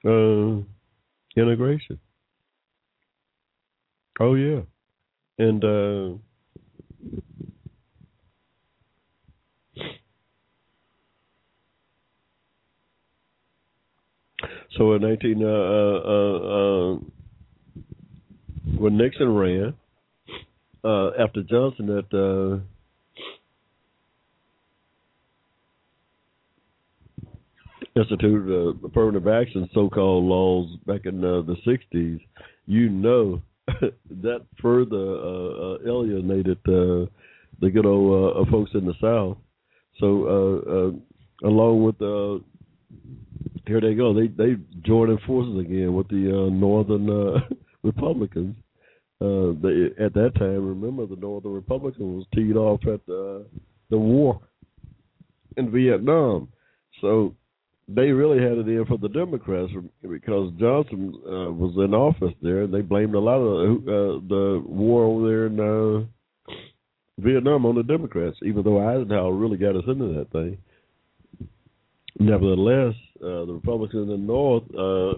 uh, 0.05 0.09
uh, 0.09 0.61
integration. 1.37 1.99
Oh 4.21 4.35
yeah, 4.35 4.61
and 5.39 5.63
so 14.77 14.93
in 14.93 15.03
nineteen 15.03 15.41
when 18.79 18.97
Nixon 18.97 19.35
ran 19.35 19.75
after 20.85 21.43
Johnson 21.43 21.99
at 21.99 22.13
instituted 27.97 28.51
uh, 28.51 28.89
affirmative 28.89 29.29
action 29.29 29.69
so-called 29.73 30.25
laws 30.25 30.77
back 30.87 31.03
in 31.05 31.25
uh, 31.25 31.43
the 31.43 31.57
'60s, 31.67 32.21
you 32.67 32.89
know 32.89 33.41
that 34.23 34.45
further 34.61 34.97
uh, 34.97 35.75
uh, 35.75 35.79
alienated 35.87 36.59
uh, 36.69 37.07
the 37.61 37.71
good 37.73 37.87
old 37.87 38.37
uh, 38.37 38.51
folks 38.51 38.73
in 38.75 38.85
the 38.85 38.95
South. 39.01 39.39
So, 40.01 41.01
along 41.45 41.85
with 41.85 41.99
here 43.67 43.81
they 43.81 43.95
go, 43.95 44.13
they 44.13 44.27
they 44.27 44.57
joining 44.85 45.19
forces 45.27 45.59
again 45.61 45.95
with 45.95 46.09
the 46.09 46.51
Northern 46.53 47.43
Republicans. 47.83 48.57
They, 49.21 50.05
at 50.05 50.13
that 50.15 50.33
time, 50.37 50.69
remember 50.69 51.07
the 51.07 51.17
Northern 51.17 51.53
Republicans 51.53 52.03
was 52.03 52.27
teed 52.35 52.57
off 52.57 52.81
at 52.93 53.07
the 53.07 53.47
the 53.91 53.99
war 53.99 54.41
in 55.57 55.71
Vietnam. 55.71 56.49
So 57.01 57.35
they 57.89 58.11
really 58.11 58.43
had 58.43 58.59
it 58.59 58.69
in 58.69 58.85
for 58.87 58.99
the 58.99 59.09
Democrats 59.09 59.73
because 60.03 60.53
Johnson 60.59 61.15
uh, 61.27 61.51
was 61.53 61.75
in 61.77 61.95
office 61.95 62.35
there, 62.43 62.63
and 62.63 62.73
they 62.73 62.81
blamed 62.81 63.15
a 63.15 63.21
lot 63.21 63.37
of 63.37 63.83
uh, 63.83 64.19
the 64.29 64.65
war 64.67 65.05
over 65.05 65.29
there 65.29 65.47
in 65.47 65.61
uh, 65.61 66.01
Vietnam 67.19 67.67
on 67.67 67.75
the 67.75 67.83
Democrats, 67.83 68.39
even 68.43 68.63
though 68.65 68.81
Eisenhower 68.81 69.35
really 69.35 69.59
got 69.59 69.77
us 69.77 69.85
into 69.87 70.15
that 70.15 70.31
thing. 70.33 70.57
Nevertheless, 72.19 72.95
uh, 73.21 73.45
the 73.45 73.53
Republicans 73.53 74.05
in 74.05 74.09
the 74.09 74.17
North, 74.17 74.65
uh, 74.75 75.17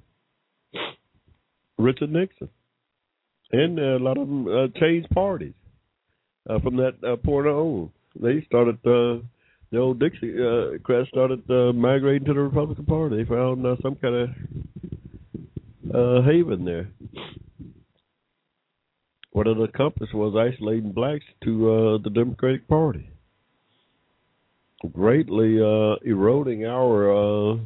Richard 1.77 2.11
Nixon, 2.11 2.49
and 3.51 3.79
a 3.79 3.97
lot 3.97 4.17
of 4.17 4.27
them 4.27 4.47
uh, 4.47 4.67
changed 4.79 5.09
parties 5.09 5.53
uh, 6.49 6.59
from 6.59 6.77
that 6.77 6.95
uh, 7.05 7.15
point 7.17 7.47
on. 7.47 7.91
They 8.19 8.43
started 8.45 8.75
uh, 8.85 9.23
the 9.71 9.79
old 9.79 9.99
Dixie 9.99 10.35
uh, 10.35 10.77
crowd 10.83 11.07
started 11.07 11.49
uh, 11.49 11.73
migrating 11.73 12.25
to 12.27 12.33
the 12.33 12.41
Republican 12.41 12.85
Party. 12.85 13.17
They 13.17 13.27
found 13.27 13.65
uh, 13.65 13.75
some 13.81 13.95
kind 13.95 14.15
of 14.15 14.29
uh, 15.93 16.21
haven 16.23 16.63
there. 16.63 16.89
What 19.31 19.47
it 19.47 19.59
accomplished 19.59 20.13
was 20.13 20.35
isolating 20.35 20.91
blacks 20.91 21.25
to 21.43 21.71
uh, 21.71 21.97
the 22.03 22.11
Democratic 22.11 22.67
Party, 22.67 23.09
greatly 24.91 25.59
uh, 25.59 25.95
eroding 26.05 26.65
our 26.65 27.11
uh, 27.11 27.57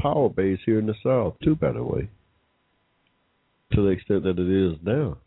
power 0.00 0.30
base 0.30 0.58
here 0.64 0.78
in 0.78 0.86
the 0.86 0.94
South, 1.04 1.34
too, 1.44 1.54
by 1.54 1.72
the 1.72 1.84
way 1.84 2.08
to 3.72 3.82
the 3.82 3.88
extent 3.88 4.24
that 4.24 4.38
it 4.38 4.72
is 4.72 4.78
now. 4.82 5.18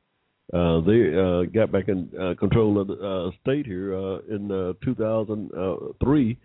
Uh, 0.52 0.82
they 0.82 1.16
uh, 1.16 1.44
got 1.54 1.72
back 1.72 1.88
in 1.88 2.10
uh, 2.20 2.34
control 2.38 2.80
of 2.80 2.88
the 2.88 2.94
uh, 2.96 3.32
state 3.42 3.66
here 3.66 3.96
uh, 3.96 4.18
in 4.30 4.52
uh, 4.52 4.74
2003, 4.84 6.38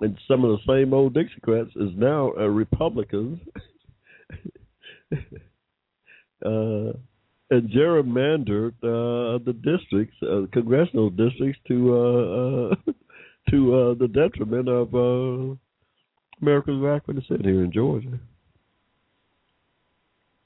and 0.00 0.18
some 0.28 0.44
of 0.44 0.50
the 0.50 0.58
same 0.66 0.92
old 0.92 1.14
Dixiecrats 1.14 1.70
is 1.76 1.90
now 1.96 2.30
Republicans, 2.32 3.40
and 6.42 7.70
gerrymandered 7.70 8.74
the 8.82 9.54
districts, 9.64 10.16
congressional 10.52 11.08
districts, 11.10 11.60
to 11.66 12.76
to 13.50 13.96
the 13.98 14.08
detriment 14.08 14.68
of 14.68 14.92
Americans 16.42 16.84
of 16.84 16.88
African 16.90 17.16
descent 17.18 17.44
here 17.44 17.64
in 17.64 17.72
Georgia. 17.72 18.20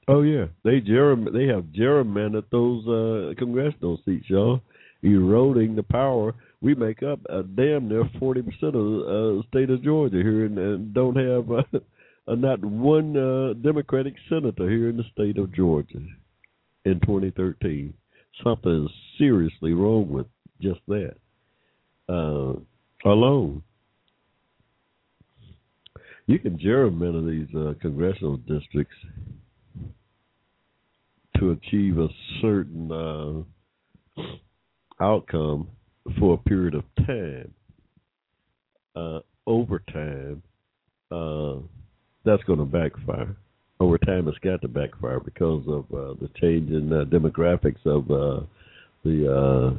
Oh 0.08 0.22
yeah, 0.22 0.46
they 0.64 0.80
gerry 0.80 1.16
they 1.32 1.46
have 1.46 1.64
gerrymandered 1.66 2.50
those 2.50 2.86
uh, 2.88 3.34
congressional 3.38 4.00
seats, 4.04 4.28
y'all, 4.28 4.60
eroding 5.02 5.76
the 5.76 5.84
power. 5.84 6.34
We 6.60 6.74
make 6.74 7.02
up 7.02 7.20
a 7.28 7.42
damn 7.44 7.88
near 7.88 8.10
forty 8.18 8.42
percent 8.42 8.74
of 8.74 8.84
the 8.84 9.42
uh, 9.44 9.48
state 9.48 9.70
of 9.70 9.82
Georgia 9.84 10.16
here, 10.16 10.46
and, 10.46 10.58
and 10.58 10.94
don't 10.94 11.16
have 11.16 11.50
uh, 11.50 11.80
not 12.34 12.64
one 12.64 13.16
uh, 13.16 13.52
Democratic 13.62 14.14
senator 14.28 14.68
here 14.68 14.88
in 14.88 14.96
the 14.96 15.04
state 15.12 15.38
of 15.38 15.54
Georgia 15.54 15.98
in 16.84 17.00
2013. 17.00 17.94
Something 18.42 18.86
is 18.86 18.90
seriously 19.18 19.72
wrong 19.72 20.08
with 20.08 20.26
just 20.60 20.80
that 20.88 21.14
uh, 22.08 22.54
alone. 23.08 23.62
You 26.26 26.38
can 26.38 26.58
gerrymander 26.58 27.28
these 27.28 27.54
uh, 27.54 27.74
congressional 27.80 28.36
districts 28.38 28.96
to 31.42 31.50
achieve 31.50 31.98
a 31.98 32.06
certain 32.40 32.92
uh, 32.92 34.22
outcome 35.02 35.66
for 36.18 36.34
a 36.34 36.48
period 36.48 36.74
of 36.74 36.84
time. 37.04 37.52
Uh, 38.94 39.18
over 39.46 39.82
time, 39.92 40.42
uh, 41.10 41.56
that's 42.24 42.44
going 42.44 42.60
to 42.60 42.64
backfire. 42.64 43.34
Over 43.80 43.98
time, 43.98 44.28
it's 44.28 44.38
got 44.38 44.62
to 44.62 44.68
backfire 44.68 45.18
because 45.18 45.64
of 45.66 45.84
uh, 45.92 46.14
the 46.20 46.30
change 46.40 46.70
in 46.70 46.92
uh, 46.92 47.04
demographics 47.06 47.84
of 47.86 48.08
uh, 48.08 48.44
the 49.04 49.76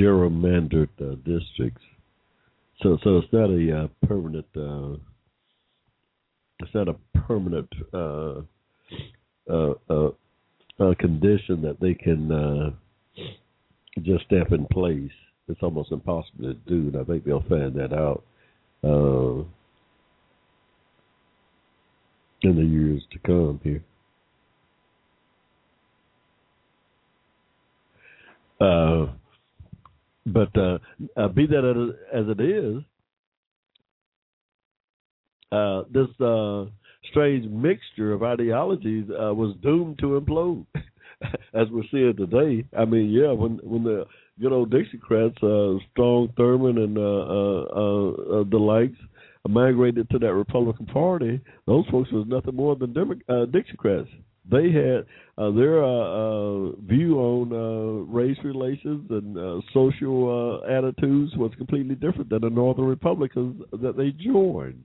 gerrymandered 0.00 0.88
districts. 1.24 1.82
So, 2.82 2.96
so 3.04 3.18
it's 3.18 3.32
not 3.32 3.50
a 3.50 3.90
permanent. 4.06 4.46
it's 6.60 6.74
not 6.74 6.88
a 6.88 6.96
permanent 7.26 7.68
uh, 10.78 10.94
condition 10.98 11.62
that 11.62 11.78
they 11.80 11.94
can 11.94 12.30
uh, 12.30 12.70
just 14.02 14.24
step 14.26 14.52
in 14.52 14.66
place. 14.66 15.10
It's 15.48 15.62
almost 15.62 15.92
impossible 15.92 16.44
to 16.44 16.54
do, 16.54 16.88
and 16.88 16.96
I 16.96 17.04
think 17.04 17.24
they'll 17.24 17.44
find 17.48 17.74
that 17.76 17.92
out 17.92 18.24
uh, 18.84 19.44
in 22.42 22.56
the 22.56 22.64
years 22.64 23.02
to 23.12 23.18
come 23.20 23.60
here. 23.62 23.82
Uh, 28.60 29.12
but 30.26 30.56
uh, 30.58 30.78
uh, 31.16 31.28
be 31.28 31.46
that 31.46 31.94
as 32.12 32.24
it 32.28 32.40
is, 32.40 32.82
uh, 35.52 35.82
this 35.90 36.08
uh, 36.20 36.64
strange 37.10 37.48
mixture 37.50 38.12
of 38.12 38.22
ideologies 38.22 39.04
uh, 39.10 39.32
was 39.34 39.56
doomed 39.62 39.98
to 40.00 40.20
implode, 40.20 40.66
as 41.54 41.68
we're 41.70 41.82
seeing 41.90 42.14
today. 42.16 42.64
I 42.76 42.84
mean, 42.84 43.10
yeah, 43.10 43.32
when 43.32 43.58
when 43.62 43.84
the 43.84 44.04
good 44.40 44.52
old 44.52 44.70
Dixiecrats, 44.70 45.42
uh, 45.42 45.78
Strom 45.92 46.28
Thurmond 46.38 46.78
and 46.78 46.98
uh, 46.98 47.00
uh, 47.00 47.62
uh, 47.74 48.40
uh, 48.40 48.44
the 48.50 48.58
likes 48.58 48.98
migrated 49.48 50.10
to 50.10 50.18
that 50.18 50.34
Republican 50.34 50.86
Party. 50.86 51.40
Those 51.66 51.84
folks 51.90 52.10
was 52.12 52.26
nothing 52.28 52.56
more 52.56 52.76
than 52.76 52.92
Demo- 52.92 53.14
uh, 53.28 53.46
Dixiecrats. 53.46 54.08
They 54.50 54.70
had 54.70 55.06
uh, 55.38 55.50
their 55.52 55.82
uh, 55.82 55.88
uh, 55.88 56.70
view 56.82 57.18
on 57.18 57.52
uh, 57.52 58.04
race 58.12 58.38
relations 58.44 59.06
and 59.10 59.36
uh, 59.36 59.60
social 59.74 60.62
uh, 60.64 60.70
attitudes 60.70 61.32
was 61.36 61.52
completely 61.58 61.96
different 61.96 62.30
than 62.30 62.42
the 62.42 62.50
Northern 62.50 62.84
Republicans 62.86 63.60
that 63.72 63.96
they 63.96 64.10
joined. 64.12 64.84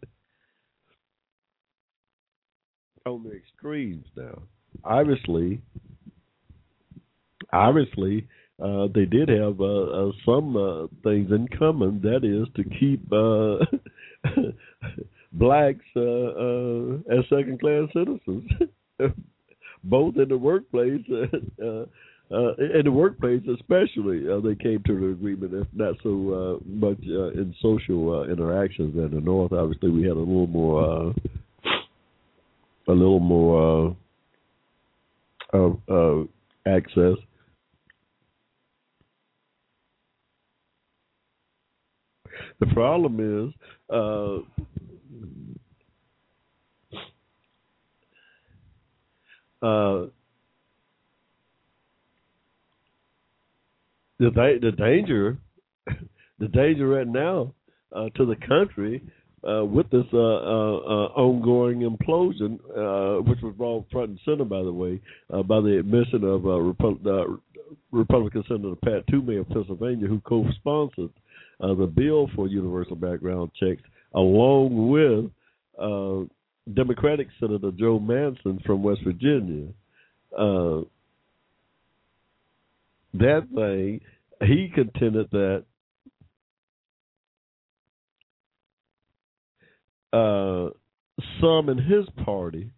On 3.05 3.23
the 3.23 3.31
extremes 3.31 4.05
now, 4.15 4.43
obviously, 4.83 5.59
obviously, 7.51 8.27
uh, 8.61 8.87
they 8.93 9.05
did 9.05 9.27
have 9.29 9.59
uh, 9.59 10.09
uh, 10.09 10.11
some 10.23 10.55
uh, 10.55 10.87
things 11.03 11.31
in 11.31 11.47
common. 11.57 11.99
That 12.01 12.23
is 12.23 12.47
to 12.55 12.63
keep 12.79 13.01
uh, 13.11 13.65
blacks 15.33 15.85
uh, 15.95 17.11
as 17.11 17.25
second 17.29 17.59
class 17.59 17.87
citizens, 17.91 18.51
both 19.83 20.17
in 20.17 20.29
the 20.29 20.37
workplace. 20.37 21.01
In 21.09 22.83
the 22.85 22.91
workplace, 22.91 23.41
especially, 23.51 24.25
they 24.43 24.55
came 24.63 24.83
to 24.85 24.91
an 24.93 25.11
agreement. 25.11 25.53
If 25.55 25.67
not 25.73 25.95
so 26.03 26.61
much 26.65 26.99
in 27.01 27.55
social 27.63 28.29
interactions 28.29 28.95
in 28.95 29.09
the 29.15 29.21
North, 29.21 29.53
obviously 29.53 29.89
we 29.89 30.03
had 30.03 30.11
a 30.11 30.19
little 30.19 30.45
more, 30.45 31.15
a 32.87 32.91
little 32.91 33.19
more 33.19 33.95
uh, 35.53 36.23
access. 36.65 37.15
The 42.59 42.67
problem 42.67 43.19
is, 43.19 43.53
uh, 43.89 44.37
uh, 49.65 50.07
the 54.19 54.59
the 54.61 54.71
danger, 54.77 55.37
the 56.39 56.47
danger 56.47 56.87
right 56.87 57.07
now 57.07 57.53
uh, 57.95 58.09
to 58.15 58.25
the 58.25 58.35
country 58.47 59.01
uh, 59.47 59.65
with 59.65 59.89
this 59.89 60.05
uh, 60.13 60.17
uh, 60.17 60.77
uh, 60.77 61.07
ongoing 61.15 61.79
implosion, 61.79 62.59
uh, 62.77 63.21
which 63.23 63.41
was 63.41 63.55
brought 63.57 63.89
front 63.91 64.09
and 64.09 64.19
center, 64.23 64.45
by 64.45 64.61
the 64.61 64.71
way, 64.71 65.01
uh, 65.33 65.41
by 65.41 65.59
the 65.59 65.79
admission 65.79 66.23
of 66.23 66.41
Repu- 66.41 67.39
Republican 67.91 68.43
Senator 68.47 68.75
Pat 68.83 69.07
Toomey 69.07 69.37
of 69.37 69.49
Pennsylvania, 69.49 70.07
who 70.07 70.19
co-sponsored 70.21 71.09
the 71.59 71.91
bill 71.95 72.29
for 72.35 72.47
universal 72.47 72.95
background 72.95 73.51
checks, 73.59 73.81
along 74.13 74.89
with 74.89 75.31
Democratic 76.75 77.27
Senator 77.39 77.71
Joe 77.71 77.99
Manchin 77.99 78.63
from 78.63 78.83
West 78.83 79.01
Virginia. 79.03 79.67
That 83.13 83.47
thing, 83.53 84.01
he 84.47 84.69
contended 84.73 85.29
that 85.31 85.65
uh, 90.13 90.69
some 91.39 91.69
in 91.69 91.77
his 91.77 92.05
party 92.23 92.71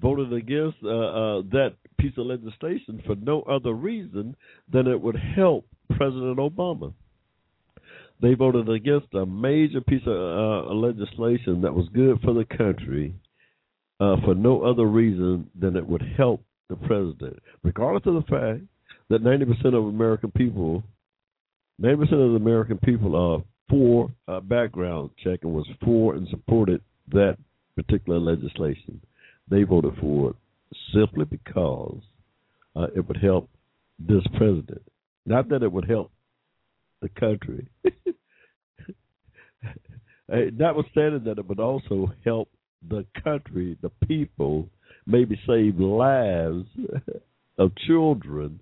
voted 0.00 0.32
against 0.32 0.78
uh, 0.82 0.88
uh, 0.88 1.42
that 1.52 1.74
piece 1.98 2.12
of 2.16 2.26
legislation 2.26 3.02
for 3.06 3.14
no 3.16 3.42
other 3.42 3.72
reason 3.72 4.34
than 4.72 4.86
it 4.86 5.00
would 5.00 5.16
help 5.36 5.66
President 5.96 6.38
Obama. 6.38 6.92
They 8.22 8.34
voted 8.34 8.68
against 8.68 9.14
a 9.14 9.24
major 9.24 9.80
piece 9.80 10.02
of 10.06 10.14
uh, 10.14 10.74
legislation 10.74 11.62
that 11.62 11.74
was 11.74 11.88
good 11.94 12.20
for 12.22 12.34
the 12.34 12.44
country 12.44 13.14
uh, 13.98 14.16
for 14.24 14.34
no 14.34 14.62
other 14.62 14.86
reason 14.86 15.50
than 15.58 15.76
it 15.76 15.86
would 15.86 16.02
help 16.16 16.42
the 16.68 16.76
president, 16.76 17.38
regardless 17.62 18.02
of 18.06 18.14
the 18.14 18.30
fact 18.30 18.62
that 19.08 19.24
90% 19.24 19.74
of 19.74 19.86
American 19.86 20.30
people, 20.30 20.82
90% 21.82 22.00
of 22.00 22.08
the 22.32 22.36
American 22.36 22.78
people 22.78 23.16
are 23.16 23.42
for 23.70 24.10
uh, 24.28 24.40
background 24.40 25.10
check 25.22 25.40
and 25.42 25.52
was 25.52 25.68
for 25.82 26.14
and 26.14 26.28
supported 26.28 26.82
that 27.12 27.38
particular 27.76 28.18
legislation. 28.18 29.00
They 29.48 29.62
voted 29.62 29.94
for 30.00 30.30
it 30.30 30.36
simply 30.94 31.24
because 31.24 32.00
uh, 32.76 32.88
it 32.94 33.06
would 33.06 33.16
help 33.16 33.48
this 33.98 34.22
president. 34.36 34.82
Not 35.24 35.48
that 35.50 35.62
it 35.62 35.72
would 35.72 35.88
help 35.88 36.10
the 37.00 37.08
country. 37.08 37.68
Notwithstanding 40.28 41.24
that 41.24 41.38
it 41.38 41.46
would 41.48 41.60
also 41.60 42.12
help 42.24 42.48
the 42.88 43.04
country, 43.22 43.76
the 43.82 43.90
people, 44.06 44.68
maybe 45.06 45.40
save 45.46 45.78
lives 45.78 46.66
of 47.58 47.72
children. 47.86 48.60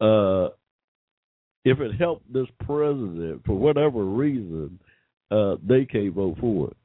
Uh, 0.00 0.48
if 1.68 1.80
it 1.80 1.94
helped 1.98 2.32
this 2.32 2.46
president 2.64 3.42
for 3.44 3.52
whatever 3.52 4.02
reason, 4.02 4.78
uh, 5.30 5.56
they 5.62 5.84
can't 5.84 6.14
vote 6.14 6.38
for 6.40 6.68
it. 6.68 6.76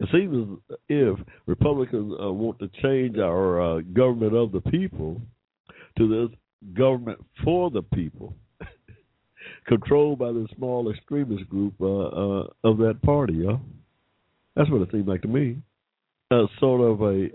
It 0.00 0.08
seems 0.10 0.58
as 0.68 0.76
if 0.88 1.18
Republicans 1.46 2.12
uh, 2.20 2.32
want 2.32 2.58
to 2.58 2.68
change 2.82 3.18
our 3.18 3.62
uh, 3.62 3.80
government 3.92 4.34
of 4.34 4.50
the 4.50 4.60
people 4.62 5.20
to 5.96 6.08
this 6.08 6.36
government 6.74 7.24
for 7.44 7.70
the 7.70 7.82
people, 7.82 8.34
controlled 9.68 10.18
by 10.18 10.32
the 10.32 10.48
small 10.56 10.90
extremist 10.90 11.48
group 11.48 11.74
uh, 11.80 11.86
uh, 11.86 12.46
of 12.64 12.78
that 12.78 13.00
party. 13.02 13.34
Y'all. 13.34 13.60
That's 14.56 14.68
what 14.70 14.82
it 14.82 14.88
seems 14.90 15.06
like 15.06 15.22
to 15.22 15.28
me. 15.28 15.58
Uh, 16.32 16.46
sort 16.58 16.80
of 16.80 17.00
a 17.00 17.30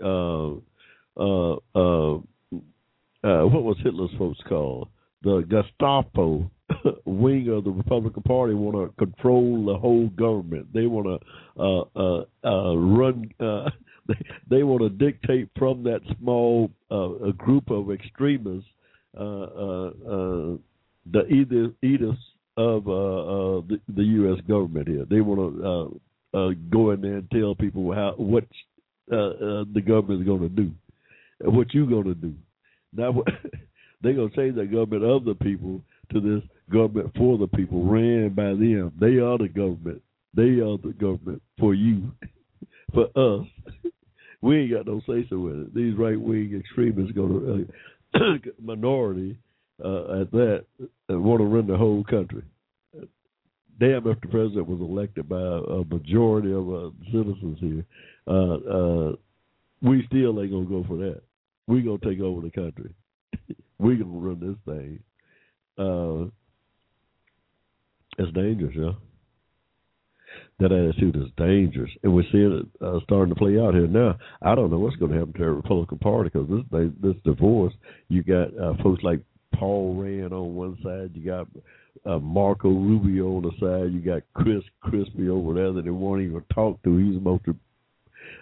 uh, 3.24 3.42
what 3.42 3.62
was 3.64 3.76
Hitler's 3.82 4.10
folks 4.18 4.40
called? 4.48 4.88
The 5.22 5.44
Gestapo 5.48 6.50
wing 7.04 7.48
of 7.48 7.64
the 7.64 7.70
Republican 7.70 8.22
Party 8.22 8.54
want 8.54 8.76
to 8.76 9.04
control 9.04 9.64
the 9.64 9.76
whole 9.76 10.08
government. 10.08 10.72
They 10.72 10.86
want 10.86 11.06
to 11.06 11.62
uh, 11.62 11.82
uh, 11.96 12.24
uh, 12.44 12.76
run. 12.76 13.30
Uh, 13.40 13.70
they, 14.08 14.14
they 14.48 14.62
want 14.62 14.82
to 14.82 14.88
dictate 14.90 15.48
from 15.58 15.82
that 15.84 16.00
small 16.18 16.70
uh, 16.90 17.32
group 17.36 17.70
of 17.70 17.90
extremists 17.90 18.68
uh, 19.18 19.22
uh, 19.22 19.86
uh, 19.88 20.56
the 21.10 21.26
edicts 21.82 22.22
of 22.56 22.86
uh, 22.86 22.90
uh, 22.90 23.60
the, 23.66 23.80
the 23.96 24.04
U.S. 24.04 24.40
government 24.46 24.86
here. 24.86 25.04
They 25.08 25.20
want 25.20 26.00
to 26.32 26.54
go 26.70 26.90
in 26.90 27.00
there 27.00 27.16
and 27.16 27.30
tell 27.30 27.54
people 27.54 27.92
how 27.94 28.14
what 28.16 28.44
the 29.08 29.82
government 29.84 30.20
is 30.20 30.26
going 30.26 30.42
to 30.42 30.48
do, 30.48 30.70
what 31.40 31.72
you're 31.74 31.86
going 31.86 32.04
to 32.04 32.14
do. 32.14 32.34
Now 32.92 33.22
they're 34.02 34.14
to 34.14 34.28
change 34.34 34.56
the 34.56 34.66
government 34.66 35.04
of 35.04 35.24
the 35.24 35.34
people 35.34 35.80
to 36.12 36.20
this 36.20 36.42
government 36.72 37.12
for 37.16 37.38
the 37.38 37.46
people, 37.48 37.84
ran 37.84 38.30
by 38.30 38.50
them. 38.50 38.92
They 39.00 39.18
are 39.18 39.38
the 39.38 39.48
government. 39.48 40.02
They 40.34 40.60
are 40.60 40.78
the 40.78 40.94
government 40.98 41.42
for 41.58 41.74
you, 41.74 42.12
for 42.94 43.06
us. 43.16 43.46
We 44.40 44.56
ain't 44.56 44.72
got 44.72 44.86
no 44.86 45.00
say 45.00 45.26
so 45.28 45.40
with 45.40 45.56
it. 45.56 45.74
These 45.74 45.96
right 45.98 46.20
wing 46.20 46.54
extremists 46.56 47.10
go 47.10 47.26
to 47.26 47.66
uh, 48.14 48.20
minority 48.62 49.36
uh, 49.84 50.20
at 50.20 50.30
that 50.30 50.64
and 51.08 51.24
want 51.24 51.40
to 51.40 51.44
run 51.44 51.66
the 51.66 51.76
whole 51.76 52.04
country. 52.04 52.44
Damn 53.80 54.06
if 54.08 54.20
the 54.20 54.28
president 54.28 54.68
was 54.68 54.80
elected 54.80 55.28
by 55.28 55.40
a 55.40 55.84
majority 55.92 56.52
of 56.52 56.72
uh, 56.72 56.90
citizens 57.06 57.58
here, 57.60 57.84
uh, 58.26 58.54
uh, 58.54 59.12
we 59.82 60.04
still 60.06 60.40
ain't 60.40 60.50
gonna 60.50 60.64
go 60.64 60.84
for 60.86 60.96
that. 60.98 61.22
We 61.68 61.82
gonna 61.82 61.98
take 61.98 62.20
over 62.20 62.40
the 62.40 62.50
country. 62.50 62.92
We're 63.78 63.96
gonna 63.96 64.18
run 64.18 64.40
this 64.40 64.74
thing. 64.74 64.98
Uh, 65.78 66.30
it's 68.18 68.32
dangerous, 68.32 68.74
yeah. 68.74 68.92
That 70.58 70.72
attitude 70.72 71.14
is 71.14 71.30
dangerous, 71.36 71.90
and 72.02 72.12
we're 72.12 72.24
seeing 72.32 72.52
it 72.52 72.84
uh, 72.84 72.98
starting 73.04 73.32
to 73.32 73.38
play 73.38 73.60
out 73.60 73.74
here 73.74 73.86
now. 73.86 74.18
I 74.42 74.56
don't 74.56 74.70
know 74.70 74.78
what's 74.78 74.96
going 74.96 75.12
to 75.12 75.18
happen 75.18 75.32
to 75.34 75.38
the 75.38 75.50
Republican 75.50 75.98
Party 75.98 76.30
because 76.32 76.48
this 76.48 76.64
they, 76.72 76.90
this 77.00 77.16
divorce. 77.24 77.72
You 78.08 78.24
got 78.24 78.48
uh, 78.58 78.74
folks 78.82 79.04
like 79.04 79.20
Paul 79.54 79.94
Rand 79.94 80.32
on 80.32 80.56
one 80.56 80.76
side, 80.82 81.12
you 81.14 81.24
got 81.24 81.46
uh, 82.04 82.18
Marco 82.18 82.70
Rubio 82.70 83.36
on 83.36 83.42
the 83.42 83.52
side, 83.60 83.92
you 83.92 84.00
got 84.00 84.22
Chris 84.34 84.64
Christie 84.80 85.28
over 85.28 85.54
there 85.54 85.72
that 85.72 85.84
they 85.84 85.90
won't 85.90 86.22
even 86.22 86.42
talk 86.52 86.82
to. 86.82 86.96
He's 86.96 87.14
the 87.14 87.20
most 87.20 87.44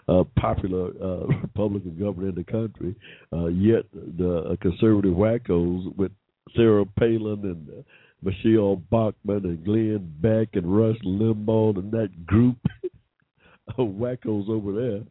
uh, 0.09 0.25
popular 0.39 0.91
uh, 1.03 1.27
Republican 1.43 1.97
governor 1.99 2.29
in 2.29 2.35
the 2.35 2.45
country. 2.45 2.95
Uh, 3.33 3.47
yet 3.47 3.85
the 3.93 4.51
uh, 4.51 4.57
conservative 4.61 5.15
wackos 5.15 5.95
with 5.97 6.13
Sarah 6.55 6.87
Palin 6.99 7.41
and 7.43 7.69
uh, 7.71 7.83
Michelle 8.23 8.77
Bachmann 8.91 9.45
and 9.45 9.65
Glenn 9.65 10.13
Beck 10.21 10.49
and 10.55 10.77
Rush 10.77 10.99
Limbaugh 11.05 11.79
and 11.79 11.91
that 11.93 12.27
group 12.27 12.57
of 13.79 13.89
wackos 13.89 14.49
over 14.49 14.73
there 14.73 15.03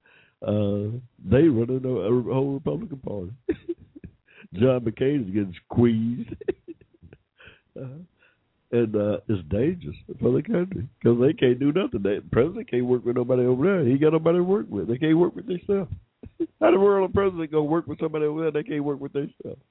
uh, 0.46 0.90
they 1.28 1.48
a, 1.86 1.90
a 1.90 2.34
whole 2.34 2.54
Republican 2.54 2.98
Party. 2.98 3.32
John 4.54 4.82
McCain 4.82 5.28
is 5.28 5.34
getting 5.34 5.56
squeezed, 5.66 6.30
uh, 7.80 7.98
and 8.76 8.96
uh, 8.96 9.18
it's 9.30 9.48
dangerous 9.50 9.96
for 10.20 10.32
the 10.32 10.42
country 10.42 10.88
because 11.00 11.18
they 11.22 11.34
can't 11.34 11.60
do 11.60 11.72
nothing. 11.72 12.04
the 12.04 12.22
president 12.32 12.70
can't 12.70 12.86
work 12.86 13.06
with 13.06 13.16
nobody 13.16 13.46
over 13.46 13.64
there. 13.64 13.86
He 13.86 13.98
got 13.98 14.14
nobody 14.14 14.40
to 14.40 14.44
work 14.44 14.66
with. 14.70 14.88
They 14.88 14.98
can't 14.98 15.18
work 15.18 15.36
with 15.36 15.48
themselves. 15.48 15.92
How 16.60 16.72
the 16.72 16.80
world 16.80 17.10
a 17.10 17.14
president 17.14 17.52
gonna 17.52 17.64
work 17.64 17.88
with 17.88 18.00
somebody 18.00 18.26
over 18.26 18.42
there? 18.42 18.52
They 18.52 18.68
can't 18.68 18.84
work 18.84 19.00
with 19.00 19.14
themselves. 19.14 19.62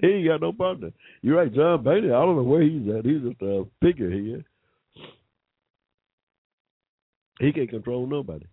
He 0.00 0.08
ain't 0.08 0.28
got 0.28 0.40
no 0.40 0.52
partner. 0.52 0.90
You're 1.22 1.36
right, 1.36 1.52
John 1.52 1.82
Boehner. 1.82 2.14
I 2.14 2.20
don't 2.20 2.36
know 2.36 2.42
where 2.42 2.62
he's 2.62 2.88
at. 2.88 3.06
He's 3.06 3.22
just 3.22 3.40
a 3.40 3.64
figurehead. 3.80 4.44
He 7.40 7.52
can't 7.52 7.70
control 7.70 8.06
nobody. 8.06 8.46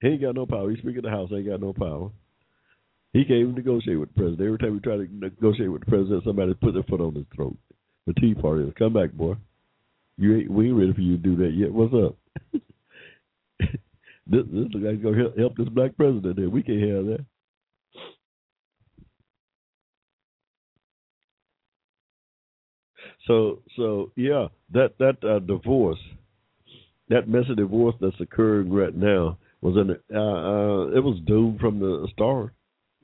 He 0.00 0.08
ain't 0.08 0.22
got 0.22 0.34
no 0.34 0.46
power. 0.46 0.70
He's 0.70 0.78
Speaker 0.78 0.98
of 0.98 1.04
the 1.04 1.10
House. 1.10 1.30
Ain't 1.32 1.48
got 1.48 1.60
no 1.60 1.72
power. 1.72 2.10
He 3.12 3.24
can't 3.24 3.40
even 3.40 3.54
negotiate 3.54 4.00
with 4.00 4.08
the 4.14 4.20
president. 4.20 4.40
Every 4.40 4.58
time 4.58 4.72
we 4.72 4.80
try 4.80 4.96
to 4.96 5.06
negotiate 5.10 5.70
with 5.70 5.84
the 5.84 5.90
president, 5.90 6.24
somebody 6.24 6.54
put 6.54 6.72
their 6.72 6.82
foot 6.84 7.00
on 7.00 7.14
his 7.14 7.26
throat. 7.34 7.56
The 8.06 8.14
Tea 8.14 8.34
Party 8.34 8.72
come 8.76 8.92
back, 8.92 9.12
boy. 9.12 9.36
You 10.18 10.36
ain't 10.38 10.50
we 10.50 10.68
ain't 10.68 10.76
ready 10.76 10.92
for 10.92 11.00
you 11.00 11.16
to 11.16 11.22
do 11.22 11.36
that 11.36 11.52
yet. 11.54 11.72
What's 11.72 11.94
up? 11.94 12.16
this 14.26 14.44
this 14.52 14.82
guy's 14.82 15.02
gonna 15.02 15.16
help, 15.16 15.38
help 15.38 15.56
this 15.56 15.68
black 15.68 15.96
president. 15.96 16.36
There, 16.36 16.50
we 16.50 16.62
can't 16.62 16.80
have 16.80 17.06
that. 17.06 17.24
So 23.26 23.60
so 23.76 24.10
yeah, 24.16 24.48
that 24.72 24.98
that 24.98 25.22
uh, 25.24 25.38
divorce, 25.38 26.00
that 27.08 27.28
mess 27.28 27.44
of 27.48 27.56
divorce 27.56 27.94
that's 28.00 28.20
occurring 28.20 28.72
right 28.72 28.94
now 28.94 29.38
was 29.60 29.76
in 29.76 29.90
uh, 30.14 30.18
uh, 30.18 30.86
it 30.96 31.02
was 31.02 31.20
doomed 31.26 31.60
from 31.60 31.78
the 31.78 32.08
start. 32.12 32.52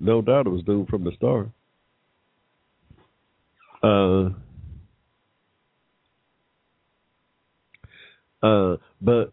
No 0.00 0.22
doubt, 0.22 0.46
it 0.46 0.50
was 0.50 0.64
doomed 0.64 0.88
from 0.88 1.04
the 1.04 1.12
start. 1.16 1.48
Uh, 3.80 4.30
uh, 8.42 8.76
but 9.00 9.32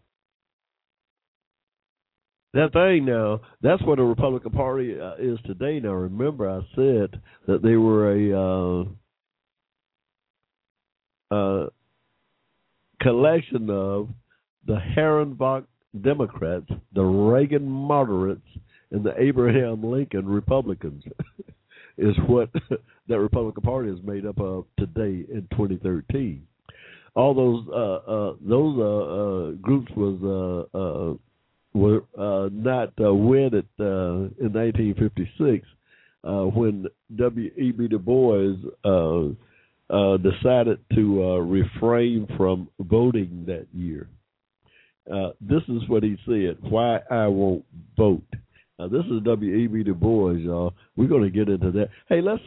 that 2.56 2.72
thing 2.72 3.04
now, 3.04 3.42
that's 3.60 3.82
what 3.82 3.96
the 3.96 4.02
Republican 4.02 4.52
Party 4.52 4.98
uh, 4.98 5.14
is 5.18 5.38
today. 5.44 5.78
Now, 5.78 5.92
remember, 5.92 6.48
I 6.48 6.60
said 6.74 7.20
that 7.46 7.62
they 7.62 7.76
were 7.76 8.12
a 8.12 8.84
uh, 11.30 11.34
uh, 11.34 11.66
collection 13.02 13.68
of 13.68 14.08
the 14.66 14.78
Herrenbach 14.96 15.66
Democrats, 16.00 16.66
the 16.94 17.02
Reagan 17.02 17.68
moderates, 17.68 18.40
and 18.90 19.04
the 19.04 19.12
Abraham 19.20 19.82
Lincoln 19.82 20.26
Republicans 20.26 21.04
is 21.98 22.14
what 22.26 22.48
that 23.08 23.18
Republican 23.20 23.62
Party 23.62 23.90
is 23.90 23.98
made 24.02 24.24
up 24.24 24.40
of 24.40 24.64
today 24.78 25.24
in 25.30 25.46
2013. 25.52 26.46
All 27.16 27.32
those 27.32 27.66
uh, 27.68 28.10
uh, 28.10 28.34
those 28.46 28.78
uh, 28.78 28.82
uh 28.82 29.50
groups 29.62 29.90
was 29.96 30.68
uh, 30.74 30.78
uh, 30.78 31.14
were 31.72 32.02
not 32.50 32.92
wedded 32.98 33.66
in 33.78 34.52
1956 34.52 35.66
when 36.22 36.86
W. 37.16 37.50
E. 37.56 37.72
B. 37.72 37.88
Du 37.88 37.98
Bois 37.98 38.54
decided 40.18 40.78
to 40.94 41.38
refrain 41.40 42.28
from 42.36 42.68
voting 42.80 43.44
that 43.46 43.66
year. 43.72 44.08
This 45.40 45.62
is 45.68 45.88
what 45.88 46.02
he 46.02 46.18
said: 46.26 46.58
"Why 46.70 47.00
I 47.10 47.28
won't 47.28 47.64
vote." 47.96 48.24
Now, 48.78 48.88
this 48.88 49.06
is 49.06 49.22
W.E.B. 49.22 49.84
Du 49.84 49.94
Bois, 49.94 50.32
y'all. 50.32 50.74
We're 50.96 51.08
going 51.08 51.22
to 51.22 51.30
get 51.30 51.48
into 51.48 51.70
that. 51.70 51.88
Hey, 52.10 52.20
let's 52.20 52.46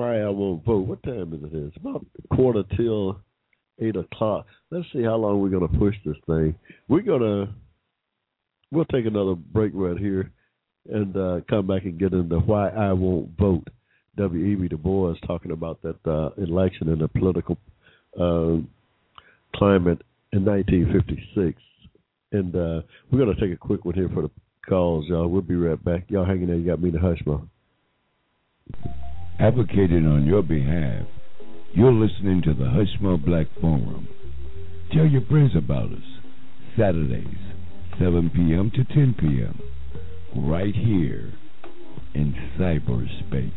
why 0.00 0.20
I 0.20 0.30
won't 0.30 0.64
vote. 0.64 0.86
What 0.86 1.02
time 1.02 1.34
is 1.34 1.52
it? 1.52 1.56
It's 1.56 1.76
about 1.76 2.06
quarter 2.34 2.62
till 2.74 3.20
eight 3.80 3.96
o'clock. 3.96 4.46
Let's 4.70 4.86
see 4.94 5.02
how 5.02 5.16
long 5.16 5.40
we're 5.40 5.50
to 5.68 5.78
push 5.78 5.94
this 6.06 6.16
thing. 6.26 6.54
We're 6.88 7.02
to 7.20 7.52
we'll 8.72 8.86
take 8.86 9.04
another 9.04 9.34
break 9.34 9.72
right 9.74 9.98
here 9.98 10.30
and 10.90 11.14
uh, 11.16 11.40
come 11.50 11.66
back 11.66 11.84
and 11.84 11.98
get 11.98 12.14
into 12.14 12.38
why 12.38 12.70
I 12.70 12.92
won't 12.92 13.36
vote. 13.38 13.68
W.E.B. 14.16 14.68
Du 14.68 14.76
Bois 14.76 15.14
talking 15.26 15.52
about 15.52 15.80
that 15.82 15.98
uh, 16.06 16.30
election 16.42 16.88
and 16.88 17.00
the 17.00 17.08
political 17.08 17.56
uh, 18.18 18.56
climate 19.54 20.02
in 20.32 20.44
1956. 20.44 21.60
And 22.32 22.54
uh, 22.56 22.82
we're 23.10 23.22
going 23.24 23.34
to 23.34 23.40
take 23.40 23.52
a 23.52 23.56
quick 23.56 23.84
one 23.84 23.94
here 23.94 24.10
for 24.12 24.22
the 24.22 24.30
calls, 24.68 25.06
y'all. 25.08 25.28
We'll 25.28 25.42
be 25.42 25.54
right 25.54 25.82
back. 25.82 26.04
Y'all 26.08 26.24
hanging 26.24 26.48
there. 26.48 26.56
You 26.56 26.66
got 26.66 26.82
me 26.82 26.90
the 26.90 26.98
hush 26.98 27.20
mouth. 27.26 27.42
Advocating 29.40 30.06
on 30.06 30.26
your 30.26 30.42
behalf, 30.42 31.06
you're 31.72 31.94
listening 31.94 32.42
to 32.42 32.52
the 32.52 32.64
Hushmo 32.64 33.24
Black 33.24 33.46
Forum. 33.58 34.06
Tell 34.92 35.06
your 35.06 35.22
friends 35.22 35.52
about 35.56 35.90
us. 35.90 36.02
Saturdays, 36.76 37.38
7 37.98 38.30
p.m. 38.34 38.70
to 38.74 38.84
10 38.84 39.14
p.m. 39.18 39.58
Right 40.36 40.74
here 40.74 41.32
in 42.14 42.34
cyberspace. 42.58 43.50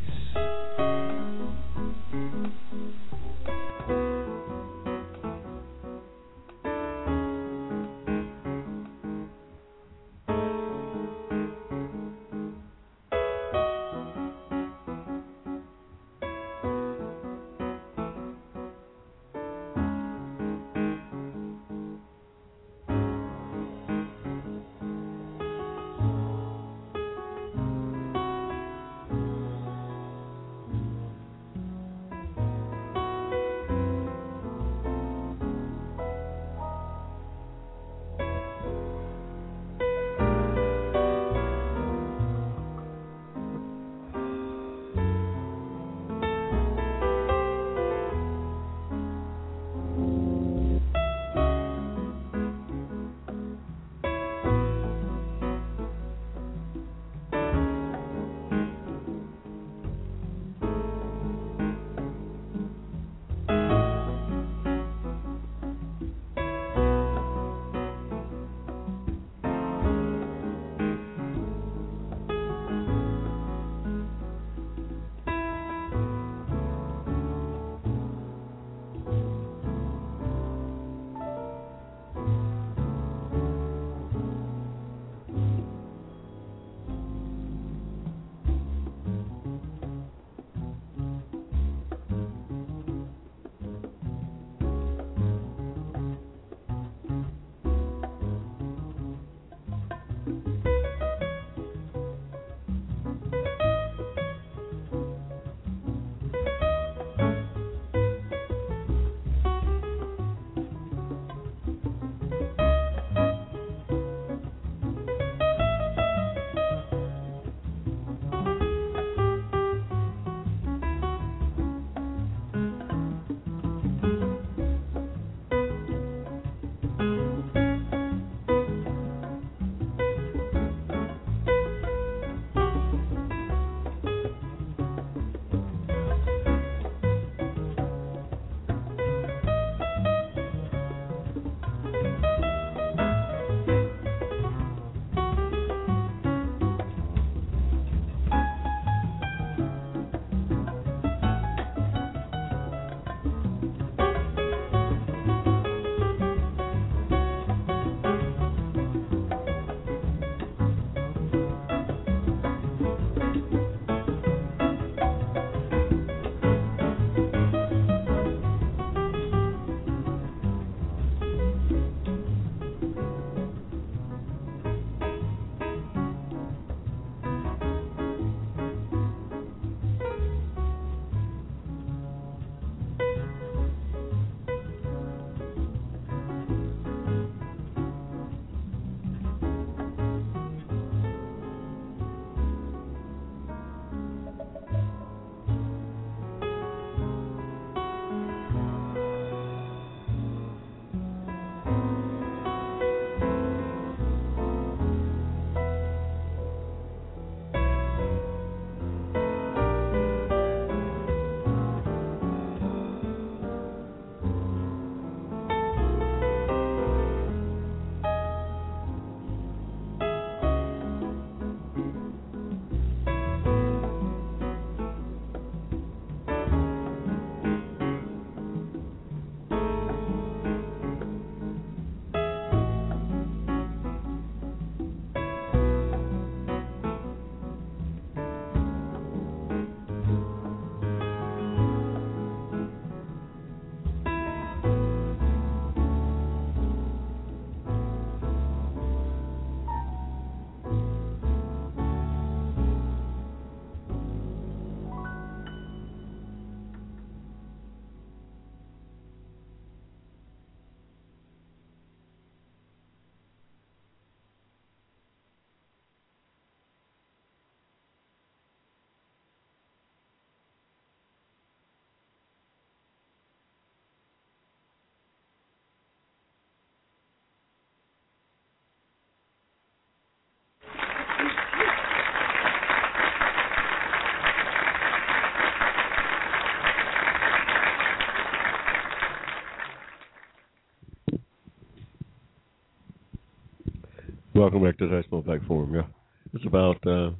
Welcome 294.44 294.66
back 294.66 294.78
to 294.80 294.90
the 294.90 294.96
National 294.96 295.22
Black 295.22 295.40
Forum, 295.48 295.74
y'all. 295.74 295.88
It's 296.34 296.46
about 296.46 296.76
uh, 296.86 297.12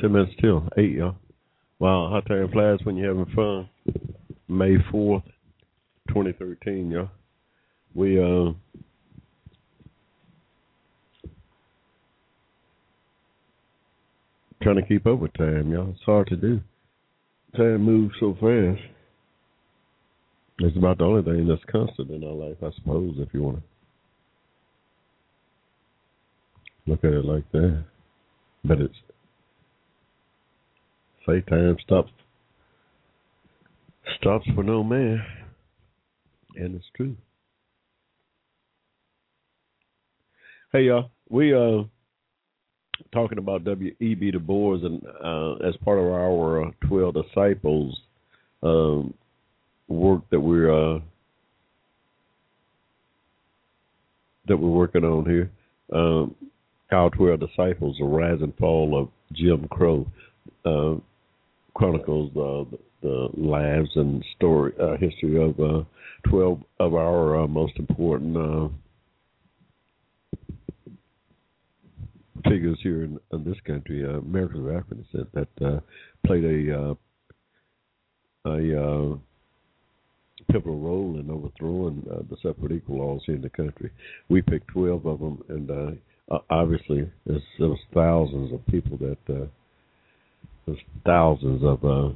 10 0.00 0.12
minutes 0.12 0.32
till 0.40 0.68
8, 0.76 0.90
y'all. 0.90 1.14
Wow, 1.78 2.08
hot 2.10 2.26
time 2.26 2.50
flies 2.50 2.80
when 2.82 2.96
you're 2.96 3.16
having 3.16 3.32
fun. 3.36 3.68
May 4.48 4.78
4th, 4.92 5.22
2013, 6.08 6.90
y'all. 6.90 7.08
We, 7.94 8.18
uh, 8.18 8.50
trying 14.60 14.74
to 14.74 14.86
keep 14.88 15.06
up 15.06 15.20
with 15.20 15.32
time, 15.34 15.70
y'all. 15.70 15.90
It's 15.90 16.02
hard 16.04 16.26
to 16.30 16.36
do. 16.36 16.60
Time 17.56 17.82
moves 17.82 18.16
so 18.18 18.32
fast. 18.40 18.82
It's 20.58 20.76
about 20.76 20.98
the 20.98 21.04
only 21.04 21.22
thing 21.22 21.46
that's 21.46 21.62
constant 21.70 22.10
in 22.10 22.24
our 22.24 22.34
life, 22.34 22.56
I 22.60 22.74
suppose, 22.74 23.14
if 23.18 23.28
you 23.32 23.42
want 23.42 23.58
to 23.58 23.77
look 26.88 27.04
at 27.04 27.12
it 27.12 27.24
like 27.24 27.50
that. 27.52 27.84
But 28.64 28.80
it's 28.80 28.94
say 31.26 31.40
time 31.42 31.76
stops 31.84 32.10
stops 34.18 34.46
for 34.54 34.64
no 34.64 34.82
man. 34.82 35.22
And 36.56 36.74
it's 36.74 36.86
true. 36.96 37.16
Hey 40.72 40.84
y'all, 40.84 41.10
we 41.28 41.54
uh 41.54 41.84
talking 43.12 43.38
about 43.38 43.64
W. 43.64 43.94
E. 44.00 44.14
B. 44.14 44.30
Du 44.30 44.38
Bois 44.38 44.78
and 44.82 45.02
uh, 45.24 45.54
as 45.66 45.76
part 45.84 45.98
of 45.98 46.04
our 46.06 46.64
uh, 46.64 46.70
twelve 46.86 47.14
disciples 47.14 47.98
um, 48.62 49.14
work 49.88 50.22
that 50.30 50.40
we're 50.40 50.70
uh, 50.70 51.00
that 54.46 54.56
we're 54.56 54.68
working 54.68 55.04
on 55.04 55.24
here. 55.24 55.50
Um, 55.92 56.34
our 56.90 57.10
twelve 57.10 57.40
disciples, 57.40 57.96
the 57.98 58.04
rise 58.04 58.40
and 58.40 58.56
fall 58.56 58.98
of 58.98 59.08
Jim 59.32 59.68
Crow, 59.68 60.06
uh, 60.64 60.94
chronicles 61.74 62.30
the, 62.34 62.78
the 63.02 63.28
lives 63.36 63.90
and 63.94 64.24
story 64.36 64.72
uh, 64.80 64.96
history 64.96 65.42
of 65.42 65.58
uh, 65.60 65.84
twelve 66.28 66.62
of 66.80 66.94
our 66.94 67.42
uh, 67.42 67.46
most 67.46 67.74
important 67.78 68.36
uh, 68.36 68.68
figures 72.48 72.78
here 72.82 73.04
in, 73.04 73.20
in 73.32 73.44
this 73.44 73.58
country, 73.66 74.04
uh, 74.04 74.18
Americans 74.18 74.66
of 74.66 74.74
African 74.74 75.02
descent, 75.02 75.28
that 75.34 75.66
uh, 75.66 75.80
played 76.26 76.44
a 76.44 76.80
uh, 76.80 76.94
a 78.46 78.82
uh, 78.82 79.16
pivotal 80.50 80.78
role 80.78 81.18
in 81.20 81.30
overthrowing 81.30 82.02
uh, 82.10 82.22
the 82.30 82.36
separate 82.42 82.72
equal 82.72 82.98
laws 82.98 83.20
here 83.26 83.34
in 83.34 83.42
the 83.42 83.50
country. 83.50 83.90
We 84.30 84.40
picked 84.40 84.68
twelve 84.68 85.04
of 85.04 85.18
them, 85.18 85.44
and 85.48 85.70
uh, 85.70 85.90
obviously 86.50 87.10
there's, 87.26 87.42
there 87.58 87.68
was 87.68 87.78
thousands 87.94 88.52
of 88.52 88.66
people 88.66 88.96
that 88.98 89.34
uh, 89.34 89.46
there's 90.66 90.78
thousands 91.04 91.62
of 91.64 91.84
uh, 91.84 92.14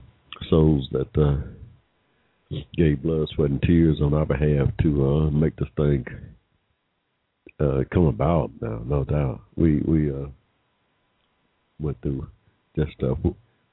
souls 0.50 0.88
that 0.92 1.08
uh, 1.16 2.56
gave 2.76 3.02
blood, 3.02 3.28
sweat, 3.34 3.50
and 3.50 3.62
tears 3.62 3.98
on 4.02 4.14
our 4.14 4.26
behalf 4.26 4.68
to 4.82 5.06
uh, 5.06 5.30
make 5.30 5.56
this 5.56 5.68
thing 5.76 6.04
uh, 7.60 7.80
come 7.92 8.06
about. 8.06 8.50
Now, 8.60 8.82
no 8.84 9.04
doubt, 9.04 9.40
we 9.56 9.80
we 9.86 10.10
uh, 10.10 10.26
went 11.80 12.00
through 12.02 12.26
just 12.76 13.02
uh, 13.02 13.14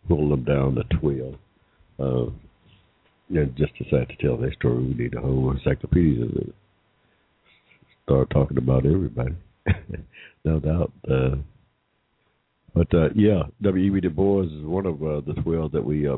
pull 0.07 0.29
them 0.29 0.43
down 0.43 0.75
to 0.75 0.83
twelve. 0.99 1.35
Uh, 1.99 2.31
and 3.29 3.55
just 3.55 3.77
decided 3.77 4.09
to 4.09 4.15
tell 4.15 4.37
their 4.37 4.53
story. 4.53 4.83
We 4.83 4.93
need 4.95 5.13
a 5.13 5.21
whole 5.21 5.51
encyclopedia 5.51 6.25
to 6.25 6.53
start 8.03 8.29
talking 8.31 8.57
about 8.57 8.85
everybody. 8.85 9.35
no 10.45 10.59
doubt. 10.59 10.91
Uh, 11.09 11.35
but 12.73 12.93
uh, 12.93 13.09
yeah, 13.15 13.43
W.E.B. 13.61 14.01
Du 14.01 14.09
Bois 14.09 14.43
is 14.43 14.63
one 14.63 14.85
of 14.85 15.01
uh, 15.03 15.21
the 15.21 15.33
twelve 15.41 15.71
that 15.71 15.83
we 15.83 16.07
uh, 16.07 16.17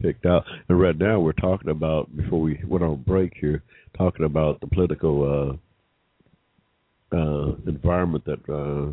picked 0.00 0.26
out, 0.26 0.44
and 0.68 0.80
right 0.80 0.96
now 0.98 1.20
we're 1.20 1.32
talking 1.32 1.70
about 1.70 2.14
before 2.16 2.40
we 2.40 2.60
went 2.66 2.84
on 2.84 3.02
break 3.02 3.32
here, 3.40 3.62
talking 3.96 4.24
about 4.24 4.60
the 4.60 4.66
political 4.66 5.58
uh, 7.12 7.16
uh, 7.16 7.54
environment 7.66 8.24
that 8.24 8.40
uh, 8.48 8.92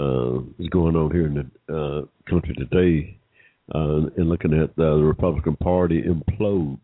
uh, 0.00 0.40
is 0.58 0.68
going 0.68 0.96
on 0.96 1.10
here 1.10 1.26
in 1.26 1.34
the 1.34 1.74
uh, 1.74 2.30
country 2.30 2.54
today, 2.54 3.16
uh, 3.74 4.06
and 4.16 4.28
looking 4.28 4.52
at 4.54 4.70
uh, 4.70 4.96
the 4.96 5.02
Republican 5.02 5.56
Party 5.56 6.02
implode 6.02 6.78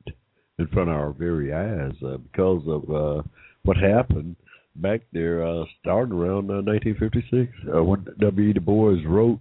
in 0.59 0.67
front 0.69 0.89
of 0.89 0.97
our 0.97 1.13
very 1.13 1.53
eyes 1.53 1.95
uh, 2.05 2.17
because 2.17 2.63
of 2.67 2.91
uh, 2.91 3.23
what 3.65 3.77
happened 3.77 4.37
back 4.81 5.03
there, 5.13 5.47
uh, 5.47 5.65
starting 5.81 6.15
around 6.15 6.51
uh, 6.51 6.63
1956, 6.63 7.53
uh, 7.75 7.83
when 7.83 8.07
W. 8.21 8.51
E. 8.51 8.53
Du 8.53 8.61
Bois 8.61 8.97
wrote 9.07 9.41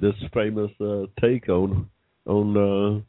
this 0.00 0.14
famous 0.32 0.70
uh, 0.80 1.06
take 1.20 1.48
on 1.48 1.88
on 2.26 2.56
uh, 2.56 3.00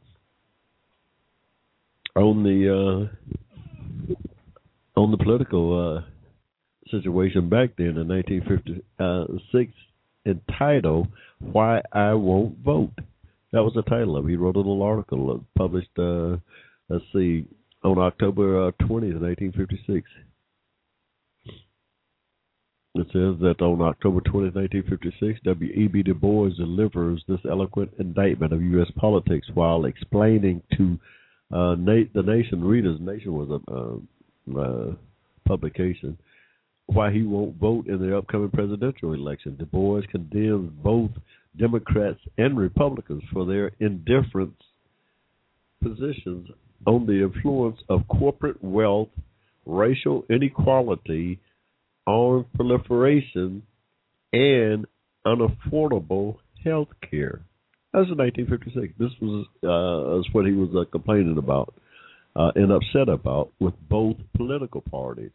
on 2.18 2.42
the 2.42 2.68
uh, 2.72 3.06
on 5.00 5.10
the 5.10 5.18
political 5.18 5.98
uh, 5.98 6.02
situation 6.90 7.48
back 7.48 7.70
then 7.76 7.98
in 7.98 8.08
1956, 8.08 9.72
entitled 10.26 11.08
"Why 11.40 11.82
I 11.92 12.14
Won't 12.14 12.58
Vote." 12.58 12.92
That 13.52 13.62
was 13.62 13.74
the 13.74 13.82
title 13.82 14.16
of. 14.16 14.26
He 14.26 14.36
wrote 14.36 14.56
a 14.56 14.58
little 14.58 14.82
article 14.82 15.30
uh, 15.30 15.38
published, 15.58 15.98
uh, 15.98 16.36
let's 16.88 17.04
see, 17.12 17.46
on 17.84 17.98
October 17.98 18.68
uh, 18.68 18.70
20th, 18.82 19.20
1956. 19.20 20.08
It 22.98 23.08
says 23.12 23.38
that 23.40 23.60
on 23.60 23.82
October 23.82 24.20
20, 24.20 24.50
1956, 24.50 25.40
W.E.B. 25.44 26.02
Du 26.02 26.14
Bois 26.14 26.50
delivers 26.56 27.22
this 27.28 27.40
eloquent 27.48 27.90
indictment 27.98 28.52
of 28.52 28.62
U.S. 28.62 28.90
politics 28.96 29.46
while 29.52 29.84
explaining 29.84 30.62
to 30.76 30.98
uh, 31.52 31.76
the 31.76 32.22
Nation 32.24 32.64
readers, 32.64 32.98
Nation 33.00 33.32
was 33.32 33.50
a 33.50 34.56
uh, 34.56 34.60
uh, 34.60 34.94
publication, 35.46 36.16
why 36.86 37.12
he 37.12 37.22
won't 37.22 37.56
vote 37.56 37.86
in 37.86 37.98
the 37.98 38.16
upcoming 38.16 38.50
presidential 38.50 39.12
election. 39.12 39.56
Du 39.56 39.66
Bois 39.66 40.02
condemns 40.10 40.72
both 40.82 41.10
Democrats 41.58 42.20
and 42.38 42.58
Republicans 42.58 43.22
for 43.32 43.44
their 43.44 43.72
indifference 43.80 44.56
positions 45.82 46.48
on 46.86 47.06
the 47.06 47.22
influence 47.22 47.78
of 47.88 48.06
corporate 48.08 48.62
wealth, 48.62 49.08
racial 49.66 50.24
inequality, 50.30 51.38
arms 52.06 52.46
proliferation, 52.54 53.62
and 54.32 54.86
unaffordable 55.26 56.36
health 56.64 56.88
care. 57.08 57.40
That 57.92 58.00
was 58.00 58.08
in 58.10 58.18
1956. 58.18 58.94
This 58.98 59.10
was 59.20 59.46
uh, 59.62 60.30
what 60.32 60.46
he 60.46 60.52
was 60.52 60.70
uh, 60.76 60.90
complaining 60.90 61.38
about 61.38 61.74
uh, 62.34 62.52
and 62.54 62.70
upset 62.70 63.08
about 63.08 63.52
with 63.58 63.74
both 63.88 64.16
political 64.36 64.82
parties. 64.82 65.30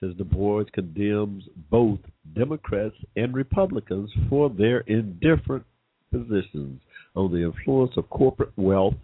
Says 0.00 0.14
Du 0.16 0.24
Bois 0.24 0.64
condemns 0.74 1.44
both 1.70 2.00
Democrats 2.34 2.96
and 3.16 3.34
Republicans 3.34 4.10
for 4.28 4.50
their 4.50 4.80
indifferent 4.80 5.64
positions 6.12 6.80
on 7.14 7.32
the 7.32 7.42
influence 7.44 7.92
of 7.96 8.08
corporate 8.10 8.52
wealth, 8.56 8.96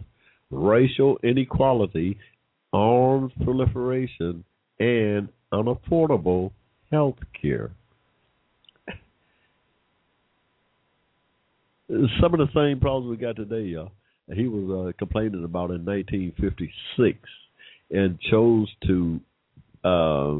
racial 0.51 1.17
inequality, 1.23 2.17
arms 2.71 3.31
proliferation, 3.43 4.43
and 4.79 5.29
unaffordable 5.53 6.51
health 6.91 7.17
care. 7.39 7.71
Some 11.89 12.33
of 12.33 12.39
the 12.39 12.47
same 12.55 12.79
problems 12.79 13.09
we 13.09 13.17
got 13.17 13.35
today, 13.35 13.61
y'all. 13.61 13.91
He 14.33 14.47
was 14.47 14.89
uh, 14.89 14.97
complaining 14.97 15.43
about 15.43 15.69
in 15.69 15.85
1956 15.85 17.19
and 17.91 18.19
chose 18.31 18.67
to 18.87 19.19
uh, 19.83 20.35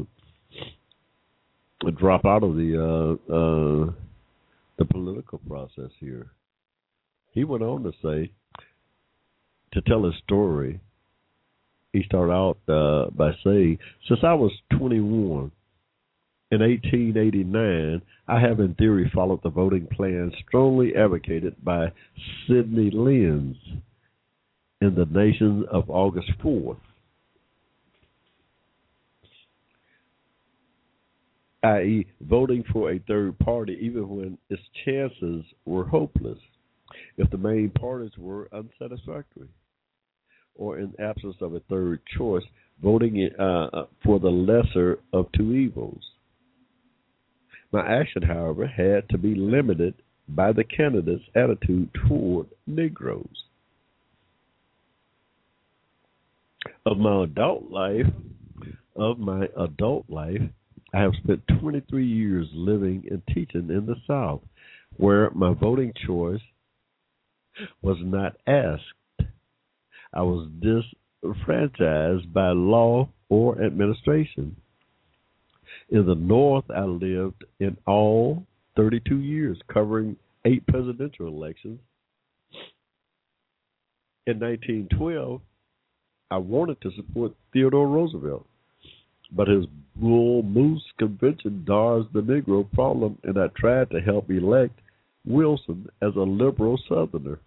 drop 1.96 2.24
out 2.24 2.42
of 2.42 2.56
the 2.56 2.74
uh, 2.80 3.32
uh, 3.32 3.92
the 4.78 4.84
political 4.86 5.38
process 5.46 5.90
here. 6.00 6.26
He 7.32 7.44
went 7.44 7.62
on 7.62 7.84
to 7.84 7.92
say 8.02 8.32
to 9.72 9.82
tell 9.82 10.04
his 10.04 10.14
story 10.24 10.80
he 11.94 12.02
started 12.02 12.32
out 12.32 12.58
uh, 12.68 13.08
by 13.10 13.30
saying, 13.44 13.78
Since 14.08 14.20
I 14.24 14.34
was 14.34 14.50
21 14.76 15.52
in 16.50 16.60
1889, 16.60 18.02
I 18.26 18.40
have 18.40 18.58
in 18.58 18.74
theory 18.74 19.10
followed 19.14 19.42
the 19.44 19.50
voting 19.50 19.86
plan 19.86 20.32
strongly 20.46 20.96
advocated 20.96 21.54
by 21.64 21.92
Sidney 22.46 22.90
Lens 22.90 23.56
in 24.80 24.94
the 24.96 25.06
Nation 25.10 25.64
of 25.70 25.88
August 25.88 26.30
4th. 26.42 26.76
i.e., 31.62 32.06
voting 32.20 32.62
for 32.70 32.90
a 32.92 32.98
third 33.08 33.38
party 33.38 33.78
even 33.80 34.06
when 34.06 34.36
its 34.50 34.60
chances 34.84 35.42
were 35.64 35.86
hopeless 35.86 36.38
if 37.16 37.30
the 37.30 37.38
main 37.38 37.70
parties 37.70 38.10
were 38.18 38.50
unsatisfactory 38.52 39.48
or 40.54 40.78
in 40.78 40.92
absence 40.98 41.36
of 41.40 41.54
a 41.54 41.60
third 41.60 42.00
choice, 42.16 42.44
voting 42.82 43.28
uh, 43.38 43.84
for 44.04 44.18
the 44.18 44.28
lesser 44.28 44.98
of 45.12 45.26
two 45.32 45.54
evils. 45.54 46.02
My 47.72 47.86
action, 47.86 48.22
however, 48.22 48.66
had 48.66 49.08
to 49.10 49.18
be 49.18 49.34
limited 49.34 49.94
by 50.28 50.52
the 50.52 50.64
candidate's 50.64 51.24
attitude 51.34 51.90
toward 52.06 52.46
Negroes. 52.66 53.44
Of 56.86 56.98
my 56.98 57.24
adult 57.24 57.70
life, 57.70 58.06
of 58.96 59.18
my 59.18 59.48
adult 59.58 60.08
life, 60.08 60.40
I 60.94 61.00
have 61.00 61.12
spent 61.22 61.42
23 61.60 62.06
years 62.06 62.46
living 62.52 63.04
and 63.10 63.22
teaching 63.34 63.68
in 63.70 63.86
the 63.86 63.96
South, 64.06 64.42
where 64.96 65.30
my 65.30 65.52
voting 65.52 65.92
choice 66.06 66.40
was 67.82 67.98
not 68.00 68.36
asked. 68.46 68.82
I 70.14 70.22
was 70.22 70.48
disfranchised 70.60 72.32
by 72.32 72.50
law 72.50 73.08
or 73.28 73.60
administration. 73.60 74.56
In 75.90 76.06
the 76.06 76.14
North, 76.14 76.64
I 76.70 76.84
lived 76.84 77.44
in 77.58 77.76
all 77.86 78.46
32 78.76 79.18
years, 79.18 79.58
covering 79.72 80.16
eight 80.44 80.66
presidential 80.66 81.26
elections. 81.26 81.80
In 84.26 84.38
1912, 84.38 85.40
I 86.30 86.36
wanted 86.38 86.80
to 86.80 86.90
support 86.92 87.32
Theodore 87.52 87.88
Roosevelt, 87.88 88.46
but 89.32 89.48
his 89.48 89.66
Bull 89.96 90.42
Moose 90.42 90.82
Convention 90.98 91.64
dodged 91.66 92.12
the 92.12 92.22
Negro 92.22 92.70
problem, 92.72 93.18
and 93.24 93.38
I 93.38 93.48
tried 93.48 93.90
to 93.90 94.00
help 94.00 94.30
elect 94.30 94.78
Wilson 95.26 95.88
as 96.00 96.14
a 96.16 96.20
liberal 96.20 96.78
Southerner. 96.88 97.38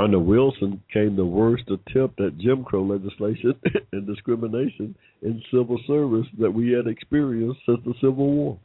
Under 0.00 0.20
Wilson 0.20 0.80
came 0.92 1.16
the 1.16 1.24
worst 1.24 1.64
attempt 1.68 2.20
at 2.20 2.38
Jim 2.38 2.62
Crow 2.62 2.84
legislation 2.84 3.54
and 3.92 4.06
discrimination 4.06 4.94
in 5.22 5.42
civil 5.50 5.78
service 5.88 6.26
that 6.38 6.52
we 6.52 6.70
had 6.70 6.86
experienced 6.86 7.60
since 7.66 7.80
the 7.84 7.94
Civil 8.00 8.30
War. 8.30 8.58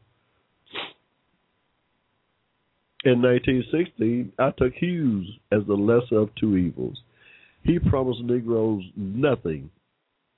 In 3.05 3.21
1916, 3.21 4.31
I 4.37 4.51
took 4.57 4.73
Hughes 4.75 5.27
as 5.51 5.61
the 5.67 5.73
lesser 5.73 6.19
of 6.19 6.29
two 6.35 6.55
evils. 6.55 7.01
He 7.63 7.79
promised 7.79 8.21
Negroes 8.21 8.83
nothing 8.95 9.69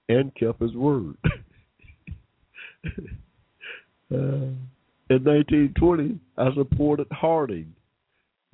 and 0.08 0.34
kept 0.36 0.62
his 0.62 0.74
word. 0.74 1.16
uh, 4.12 4.48
in 5.10 5.24
1920, 5.24 6.20
I 6.38 6.54
supported 6.56 7.08
Harding 7.12 7.75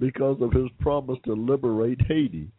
because 0.02 0.42
of 0.42 0.52
his 0.52 0.68
promise 0.80 1.20
to 1.26 1.34
liberate 1.34 2.02
Haiti. 2.08 2.50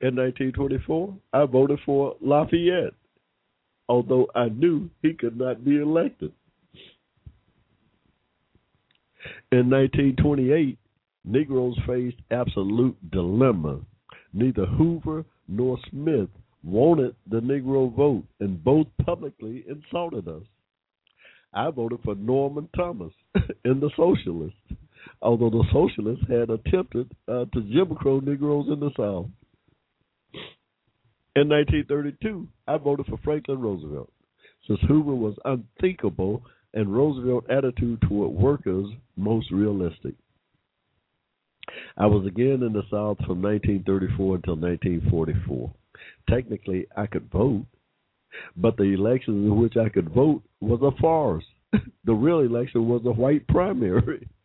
In 0.00 0.16
1924, 0.16 1.14
I 1.34 1.44
voted 1.44 1.80
for 1.84 2.16
La 2.22 2.46
Follette, 2.46 2.94
although 3.88 4.28
I 4.34 4.48
knew 4.48 4.88
he 5.02 5.12
could 5.12 5.36
not 5.36 5.64
be 5.64 5.78
elected. 5.78 6.32
In 9.52 9.68
1928, 9.68 10.78
Negroes 11.24 11.76
faced 11.86 12.16
absolute 12.30 12.96
dilemma. 13.10 13.80
Neither 14.32 14.64
Hoover 14.64 15.24
nor 15.48 15.76
Smith 15.90 16.28
wanted 16.62 17.16
the 17.28 17.40
Negro 17.40 17.94
vote, 17.94 18.24
and 18.38 18.62
both 18.62 18.86
publicly 19.04 19.64
insulted 19.68 20.28
us. 20.28 20.44
I 21.52 21.68
voted 21.70 21.98
for 22.04 22.14
Norman 22.14 22.68
Thomas 22.76 23.12
and 23.64 23.82
the 23.82 23.90
Socialists, 23.96 24.56
although 25.22 25.50
the 25.50 25.64
Socialists 25.72 26.24
had 26.28 26.50
attempted 26.50 27.10
uh, 27.28 27.44
to 27.52 27.62
Jim 27.72 27.94
Crow 27.94 28.20
Negroes 28.20 28.66
in 28.68 28.80
the 28.80 28.90
South. 28.96 29.26
In 31.36 31.48
1932, 31.48 32.48
I 32.66 32.76
voted 32.76 33.06
for 33.06 33.18
Franklin 33.18 33.60
Roosevelt, 33.60 34.12
since 34.66 34.80
Hoover 34.88 35.14
was 35.14 35.36
unthinkable 35.44 36.42
and 36.74 36.92
Roosevelt's 36.92 37.46
attitude 37.50 38.00
toward 38.02 38.32
workers 38.32 38.86
most 39.16 39.50
realistic. 39.50 40.14
I 41.96 42.06
was 42.06 42.26
again 42.26 42.62
in 42.62 42.72
the 42.72 42.82
South 42.90 43.18
from 43.26 43.42
1934 43.42 44.36
until 44.36 44.56
1944. 44.56 45.72
Technically, 46.28 46.86
I 46.96 47.06
could 47.06 47.30
vote, 47.30 47.64
but 48.56 48.76
the 48.76 48.84
election 48.84 49.46
in 49.46 49.56
which 49.56 49.76
I 49.76 49.88
could 49.88 50.10
vote 50.10 50.42
was 50.60 50.80
a 50.82 51.00
farce. 51.00 51.44
the 52.04 52.12
real 52.12 52.40
election 52.40 52.88
was 52.88 53.02
a 53.04 53.12
white 53.12 53.46
primary. 53.48 54.26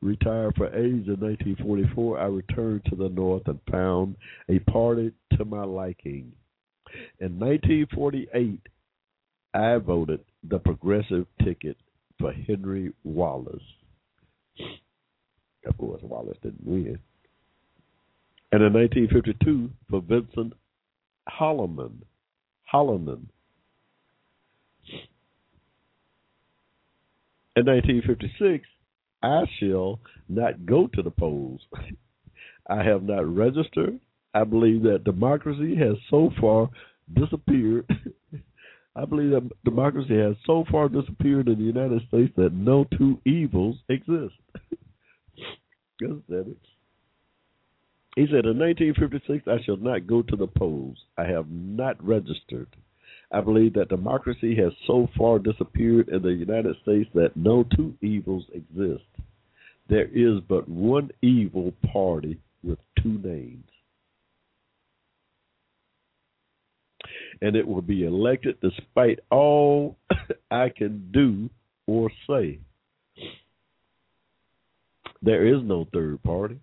Retired 0.00 0.54
for 0.56 0.68
age 0.68 1.08
in 1.08 1.18
1944, 1.18 2.20
I 2.20 2.26
returned 2.26 2.82
to 2.86 2.96
the 2.96 3.08
North 3.08 3.42
and 3.46 3.58
found 3.70 4.16
a 4.48 4.60
party 4.60 5.12
to 5.36 5.44
my 5.44 5.64
liking. 5.64 6.32
In 7.20 7.38
1948, 7.38 8.60
I 9.54 9.76
voted 9.78 10.20
the 10.48 10.58
progressive 10.58 11.26
ticket 11.44 11.76
for 12.20 12.32
Henry 12.32 12.92
Wallace. 13.02 13.62
Of 15.66 15.76
course, 15.78 16.00
Wallace 16.02 16.38
didn't 16.42 16.64
win. 16.64 16.98
And 18.52 18.62
in 18.62 18.72
1952, 18.72 19.70
for 19.90 20.00
Vincent 20.00 20.54
Hallinan. 21.28 22.02
Hallinan. 22.72 23.26
In 27.56 27.66
1956, 27.66 28.64
I 29.22 29.44
shall 29.58 30.00
not 30.28 30.66
go 30.66 30.86
to 30.88 31.02
the 31.02 31.10
polls. 31.10 31.60
I 32.70 32.82
have 32.82 33.02
not 33.02 33.26
registered. 33.26 33.98
I 34.34 34.44
believe 34.44 34.82
that 34.82 35.04
democracy 35.04 35.74
has 35.76 35.96
so 36.10 36.30
far 36.40 36.68
disappeared 37.14 37.88
I 38.98 39.04
believe 39.04 39.30
that 39.30 39.48
democracy 39.64 40.18
has 40.18 40.34
so 40.44 40.64
far 40.70 40.88
disappeared 40.88 41.46
in 41.46 41.58
the 41.58 41.64
United 41.64 42.02
States 42.08 42.32
that 42.36 42.52
no 42.52 42.84
two 42.96 43.20
evils 43.24 43.76
exist. 43.88 44.34
He 48.16 48.26
said, 48.26 48.46
In 48.46 48.58
1956, 48.58 49.46
I 49.46 49.62
shall 49.64 49.76
not 49.76 50.08
go 50.08 50.22
to 50.22 50.34
the 50.34 50.48
polls. 50.48 50.96
I 51.16 51.24
have 51.24 51.48
not 51.48 52.04
registered. 52.04 52.66
I 53.30 53.40
believe 53.40 53.74
that 53.74 53.88
democracy 53.90 54.56
has 54.56 54.72
so 54.86 55.08
far 55.16 55.38
disappeared 55.38 56.08
in 56.08 56.22
the 56.22 56.32
United 56.32 56.76
States 56.82 57.10
that 57.14 57.36
no 57.36 57.64
two 57.76 57.94
evils 58.00 58.44
exist. 58.54 59.04
There 59.88 60.08
is 60.12 60.40
but 60.48 60.68
one 60.68 61.10
evil 61.22 61.72
party 61.92 62.40
with 62.62 62.78
two 63.02 63.18
names. 63.22 63.68
and 67.40 67.56
it 67.56 67.66
will 67.66 67.82
be 67.82 68.04
elected 68.04 68.58
despite 68.60 69.20
all 69.30 69.96
I 70.50 70.68
can 70.70 71.10
do 71.12 71.48
or 71.86 72.10
say. 72.28 72.58
There 75.22 75.46
is 75.46 75.62
no 75.62 75.86
third 75.92 76.22
party 76.22 76.58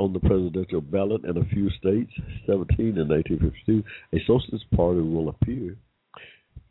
on 0.00 0.14
the 0.14 0.20
presidential 0.20 0.80
ballot 0.80 1.24
in 1.24 1.36
a 1.36 1.44
few 1.44 1.68
states, 1.78 2.10
17 2.46 2.96
in 2.96 3.06
1952. 3.06 3.84
A 4.14 4.18
socialist 4.26 4.64
party 4.74 5.00
will 5.00 5.28
appear. 5.28 5.76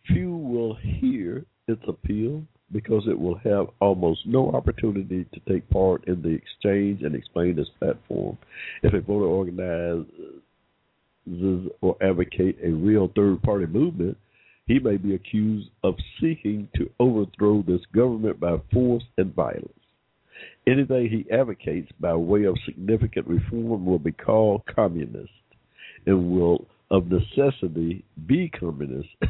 Few 0.07 0.35
will 0.35 0.75
hear 0.81 1.45
its 1.67 1.83
appeal 1.87 2.41
because 2.71 3.03
it 3.07 3.19
will 3.19 3.37
have 3.43 3.67
almost 3.79 4.21
no 4.25 4.51
opportunity 4.51 5.25
to 5.31 5.39
take 5.47 5.69
part 5.69 6.07
in 6.07 6.23
the 6.23 6.29
exchange 6.29 7.03
and 7.03 7.13
explain 7.13 7.59
its 7.59 7.69
platform. 7.77 8.35
If 8.81 8.93
a 8.95 9.01
voter 9.01 9.25
organized 9.25 10.09
or 11.81 11.95
advocate 12.01 12.57
a 12.63 12.71
real 12.71 13.11
third 13.15 13.43
party 13.43 13.67
movement, 13.67 14.17
he 14.65 14.79
may 14.79 14.97
be 14.97 15.13
accused 15.13 15.69
of 15.83 15.95
seeking 16.19 16.67
to 16.77 16.89
overthrow 16.99 17.63
this 17.67 17.81
government 17.93 18.39
by 18.39 18.57
force 18.73 19.03
and 19.17 19.35
violence. 19.35 19.78
Anything 20.67 21.09
he 21.09 21.31
advocates 21.31 21.91
by 21.99 22.15
way 22.15 22.43
of 22.43 22.57
significant 22.65 23.27
reform 23.27 23.85
will 23.85 23.99
be 23.99 24.11
called 24.11 24.63
communist 24.73 25.31
and 26.05 26.31
will 26.31 26.65
of 26.91 27.07
necessity 27.07 28.03
be 28.25 28.49
communist 28.49 29.09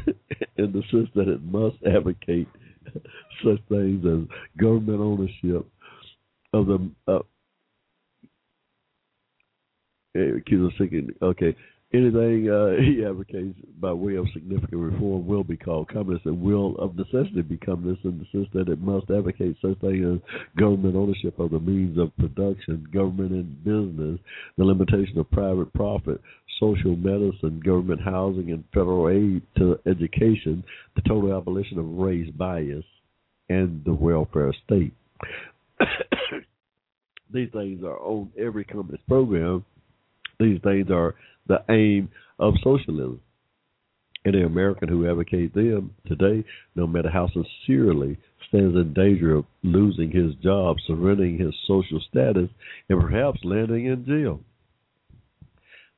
in 0.56 0.72
the 0.72 0.82
sense 0.90 1.08
that 1.14 1.28
it 1.28 1.42
must 1.42 1.76
advocate 1.84 2.48
such 3.44 3.60
things 3.68 4.04
as 4.04 4.26
government 4.58 5.00
ownership 5.00 5.66
of 6.52 6.66
the 6.66 6.90
uh, 7.06 7.20
okay 11.22 11.56
anything 11.92 12.50
uh, 12.50 12.80
he 12.80 13.04
advocates 13.04 13.58
by 13.80 13.92
way 13.92 14.16
of 14.16 14.26
significant 14.32 14.80
reform 14.80 15.26
will 15.26 15.44
be 15.44 15.56
called 15.56 15.88
communist 15.88 16.26
and 16.26 16.40
will 16.40 16.76
of 16.78 16.96
necessity 16.96 17.42
be 17.42 17.56
communist 17.56 18.04
in 18.04 18.18
the 18.18 18.26
sense 18.32 18.48
that 18.54 18.68
it 18.68 18.80
must 18.80 19.10
advocate 19.10 19.56
such 19.60 19.78
things 19.80 20.04
as 20.04 20.20
government 20.58 20.96
ownership 20.96 21.38
of 21.38 21.50
the 21.50 21.60
means 21.60 21.98
of 21.98 22.16
production, 22.16 22.86
government 22.92 23.32
and 23.32 23.64
business, 23.64 24.20
the 24.56 24.64
limitation 24.64 25.18
of 25.18 25.30
private 25.30 25.72
profit, 25.72 26.20
social 26.60 26.94
medicine, 26.96 27.60
government 27.64 28.00
housing 28.02 28.50
and 28.50 28.64
federal 28.72 29.08
aid 29.08 29.42
to 29.56 29.78
education, 29.86 30.62
the 30.94 31.02
total 31.02 31.36
abolition 31.36 31.78
of 31.78 31.86
race 31.86 32.30
bias, 32.36 32.84
and 33.48 33.82
the 33.84 33.94
welfare 33.94 34.54
state. 34.64 34.92
These 37.32 37.48
things 37.52 37.82
are 37.82 37.98
on 37.98 38.30
every 38.38 38.64
communist 38.64 39.06
program. 39.08 39.64
These 40.38 40.60
things 40.62 40.90
are 40.90 41.14
the 41.50 41.64
aim 41.68 42.08
of 42.38 42.54
socialism. 42.62 43.20
Any 44.24 44.42
American 44.42 44.88
who 44.88 45.10
advocates 45.10 45.54
them 45.54 45.94
today, 46.06 46.44
no 46.76 46.86
matter 46.86 47.10
how 47.10 47.28
sincerely, 47.28 48.18
stands 48.48 48.76
in 48.76 48.92
danger 48.94 49.34
of 49.34 49.44
losing 49.64 50.10
his 50.10 50.34
job, 50.42 50.76
surrendering 50.86 51.38
his 51.38 51.54
social 51.66 52.00
status, 52.08 52.48
and 52.88 53.00
perhaps 53.00 53.40
landing 53.42 53.86
in 53.86 54.04
jail. 54.06 54.40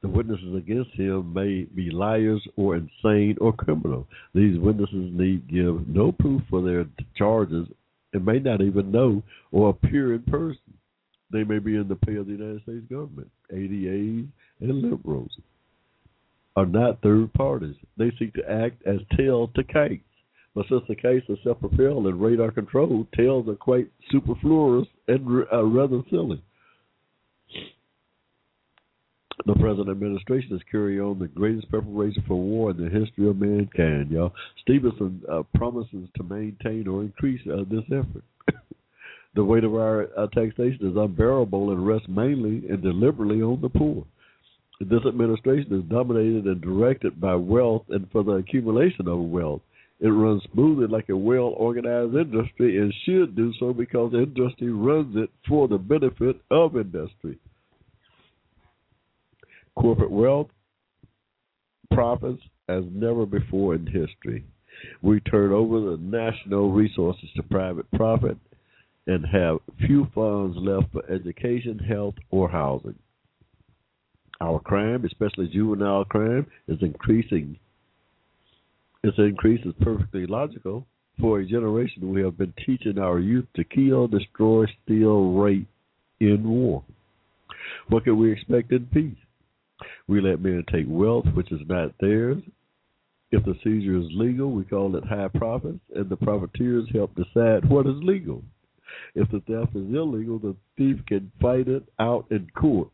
The 0.00 0.08
witnesses 0.08 0.54
against 0.56 0.92
him 0.92 1.34
may 1.34 1.64
be 1.64 1.90
liars 1.90 2.42
or 2.56 2.76
insane 2.76 3.36
or 3.40 3.52
criminal. 3.52 4.06
These 4.34 4.58
witnesses 4.58 5.10
need 5.12 5.48
give 5.48 5.86
no 5.86 6.12
proof 6.12 6.42
for 6.48 6.62
their 6.62 6.86
charges 7.14 7.68
and 8.14 8.24
may 8.24 8.38
not 8.38 8.62
even 8.62 8.90
know 8.90 9.22
or 9.50 9.70
appear 9.70 10.14
in 10.14 10.22
person. 10.22 10.71
They 11.32 11.44
may 11.44 11.58
be 11.58 11.76
in 11.76 11.88
the 11.88 11.96
pay 11.96 12.16
of 12.16 12.26
the 12.26 12.32
United 12.32 12.62
States 12.62 12.84
government, 12.90 13.30
ADAs, 13.52 14.26
and 14.60 14.82
liberals 14.82 15.30
are 16.56 16.66
not 16.66 17.00
third 17.00 17.32
parties. 17.32 17.76
They 17.96 18.12
seek 18.18 18.34
to 18.34 18.50
act 18.50 18.82
as 18.86 18.98
tail 19.16 19.48
to 19.54 19.64
kites. 19.64 20.04
But 20.54 20.66
since 20.68 20.82
the 20.86 20.94
case 20.94 21.22
is 21.30 21.38
self-propelled 21.42 22.06
and 22.06 22.20
radar 22.20 22.50
controlled, 22.50 23.06
tails 23.16 23.48
are 23.48 23.54
quite 23.54 23.88
superfluous 24.10 24.86
and 25.08 25.46
uh, 25.50 25.64
rather 25.64 26.02
silly. 26.10 26.42
The 29.46 29.54
present 29.54 29.88
administration 29.88 30.54
is 30.54 30.62
carrying 30.70 31.00
on 31.00 31.18
the 31.18 31.26
greatest 31.26 31.70
preparation 31.70 32.22
for 32.28 32.36
war 32.36 32.70
in 32.70 32.76
the 32.76 32.90
history 32.90 33.28
of 33.28 33.38
mankind, 33.38 34.10
y'all. 34.10 34.34
Stevenson 34.60 35.22
uh, 35.30 35.42
promises 35.54 36.08
to 36.16 36.22
maintain 36.22 36.86
or 36.86 37.00
increase 37.02 37.40
uh, 37.50 37.64
this 37.68 37.84
effort. 37.90 38.22
The 39.34 39.44
weight 39.44 39.64
of 39.64 39.74
our 39.74 40.08
uh, 40.16 40.26
taxation 40.28 40.90
is 40.90 40.96
unbearable 40.96 41.70
and 41.70 41.86
rests 41.86 42.08
mainly 42.08 42.68
and 42.68 42.82
deliberately 42.82 43.40
on 43.40 43.60
the 43.60 43.68
poor. 43.68 44.04
This 44.80 45.00
administration 45.06 45.78
is 45.78 45.90
dominated 45.90 46.44
and 46.44 46.60
directed 46.60 47.20
by 47.20 47.36
wealth 47.36 47.84
and 47.88 48.10
for 48.10 48.24
the 48.24 48.32
accumulation 48.32 49.08
of 49.08 49.18
wealth. 49.20 49.62
It 50.00 50.08
runs 50.08 50.42
smoothly 50.52 50.88
like 50.88 51.08
a 51.08 51.16
well 51.16 51.54
organized 51.56 52.16
industry 52.16 52.78
and 52.78 52.92
should 53.04 53.36
do 53.36 53.52
so 53.60 53.72
because 53.72 54.12
industry 54.12 54.72
runs 54.72 55.14
it 55.16 55.30
for 55.48 55.68
the 55.68 55.78
benefit 55.78 56.40
of 56.50 56.76
industry. 56.76 57.38
Corporate 59.76 60.10
wealth 60.10 60.48
profits 61.92 62.42
as 62.68 62.82
never 62.90 63.24
before 63.24 63.76
in 63.76 63.86
history. 63.86 64.44
We 65.00 65.20
turn 65.20 65.52
over 65.52 65.80
the 65.80 65.98
national 65.98 66.72
resources 66.72 67.28
to 67.36 67.42
private 67.44 67.88
profit 67.92 68.36
and 69.06 69.24
have 69.26 69.58
few 69.86 70.06
funds 70.14 70.56
left 70.58 70.92
for 70.92 71.04
education, 71.10 71.78
health, 71.78 72.14
or 72.30 72.48
housing. 72.48 72.98
Our 74.40 74.60
crime, 74.60 75.04
especially 75.04 75.48
juvenile 75.48 76.04
crime, 76.04 76.46
is 76.68 76.78
increasing. 76.82 77.58
Its 79.04 79.18
increase 79.18 79.64
is 79.64 79.74
perfectly 79.80 80.26
logical. 80.26 80.86
For 81.20 81.40
a 81.40 81.46
generation, 81.46 82.12
we 82.12 82.22
have 82.22 82.38
been 82.38 82.54
teaching 82.64 82.98
our 82.98 83.18
youth 83.18 83.46
to 83.54 83.64
kill, 83.64 84.08
destroy, 84.08 84.66
steal, 84.84 85.32
rape 85.32 85.68
in 86.20 86.48
war. 86.48 86.82
What 87.88 88.04
can 88.04 88.18
we 88.18 88.32
expect 88.32 88.72
in 88.72 88.86
peace? 88.86 89.16
We 90.08 90.20
let 90.20 90.40
men 90.40 90.64
take 90.72 90.86
wealth 90.88 91.26
which 91.34 91.52
is 91.52 91.60
not 91.68 91.92
theirs. 92.00 92.42
If 93.30 93.44
the 93.44 93.54
seizure 93.64 93.98
is 93.98 94.06
legal, 94.12 94.50
we 94.50 94.64
call 94.64 94.94
it 94.96 95.04
high 95.04 95.28
profits, 95.28 95.80
and 95.94 96.08
the 96.08 96.16
profiteers 96.16 96.88
help 96.92 97.14
decide 97.14 97.68
what 97.68 97.86
is 97.86 97.96
legal. 98.02 98.42
If 99.14 99.30
the 99.30 99.40
theft 99.40 99.76
is 99.76 99.94
illegal, 99.94 100.38
the 100.38 100.56
thief 100.76 100.98
can 101.06 101.30
fight 101.40 101.68
it 101.68 101.84
out 101.98 102.26
in 102.30 102.48
court 102.54 102.88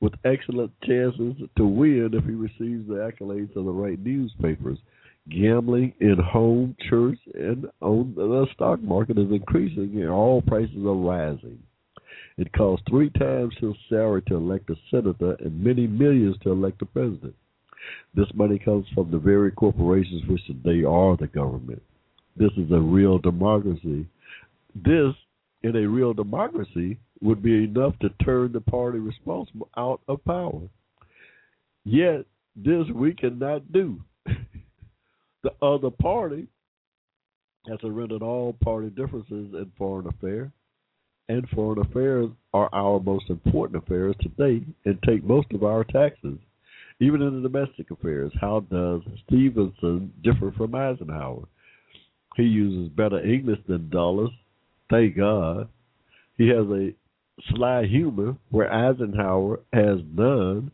with 0.00 0.14
excellent 0.24 0.72
chances 0.82 1.34
to 1.56 1.64
win 1.64 2.10
if 2.12 2.24
he 2.24 2.32
receives 2.32 2.88
the 2.88 2.94
accolades 2.94 3.54
of 3.56 3.64
the 3.64 3.70
right 3.70 3.98
newspapers. 3.98 4.78
Gambling 5.28 5.94
in 6.00 6.16
home, 6.18 6.74
church, 6.90 7.18
and 7.34 7.66
on 7.80 8.12
the 8.16 8.46
stock 8.54 8.82
market 8.82 9.18
is 9.18 9.30
increasing, 9.30 9.92
and 9.94 10.10
all 10.10 10.42
prices 10.42 10.84
are 10.84 10.94
rising. 10.94 11.62
It 12.36 12.52
costs 12.52 12.84
three 12.88 13.10
times 13.10 13.54
his 13.60 13.74
salary 13.88 14.22
to 14.22 14.36
elect 14.36 14.70
a 14.70 14.76
senator 14.90 15.36
and 15.38 15.62
many 15.62 15.86
millions 15.86 16.36
to 16.42 16.50
elect 16.50 16.82
a 16.82 16.86
president. 16.86 17.34
This 18.14 18.28
money 18.34 18.58
comes 18.58 18.86
from 18.94 19.10
the 19.10 19.18
very 19.18 19.52
corporations 19.52 20.22
which 20.28 20.40
they 20.64 20.82
are 20.82 21.16
the 21.16 21.28
government. 21.28 21.82
This 22.36 22.52
is 22.56 22.70
a 22.72 22.80
real 22.80 23.18
democracy. 23.18 24.06
This, 24.74 25.14
in 25.62 25.76
a 25.76 25.88
real 25.88 26.12
democracy, 26.12 26.98
would 27.20 27.42
be 27.42 27.64
enough 27.64 27.98
to 28.00 28.08
turn 28.24 28.52
the 28.52 28.60
party 28.60 28.98
responsible 28.98 29.68
out 29.76 30.00
of 30.08 30.24
power. 30.24 30.68
Yet, 31.84 32.24
this 32.56 32.86
we 32.94 33.14
cannot 33.14 33.72
do. 33.72 34.00
the 35.42 35.52
other 35.62 35.90
party 35.90 36.48
has 37.68 37.78
surrendered 37.80 38.22
all 38.22 38.54
party 38.54 38.90
differences 38.90 39.54
in 39.54 39.72
foreign 39.76 40.06
affairs, 40.06 40.50
and 41.28 41.48
foreign 41.50 41.78
affairs 41.80 42.28
are 42.52 42.68
our 42.72 43.00
most 43.00 43.30
important 43.30 43.82
affairs 43.82 44.16
today 44.20 44.64
and 44.84 44.98
take 45.02 45.24
most 45.24 45.52
of 45.52 45.62
our 45.62 45.84
taxes. 45.84 46.38
Even 47.00 47.22
in 47.22 47.42
the 47.42 47.48
domestic 47.48 47.90
affairs, 47.90 48.32
how 48.40 48.60
does 48.70 49.02
Stevenson 49.26 50.12
differ 50.22 50.52
from 50.56 50.74
Eisenhower? 50.74 51.44
He 52.36 52.44
uses 52.44 52.92
better 52.92 53.24
English 53.24 53.60
than 53.68 53.90
Dulles. 53.90 54.30
Thank 54.92 55.16
God. 55.16 55.70
He 56.36 56.48
has 56.48 56.66
a 56.66 56.90
sly 57.48 57.86
humor 57.86 58.36
where 58.50 58.70
Eisenhower 58.70 59.60
has 59.72 60.00
none. 60.12 60.70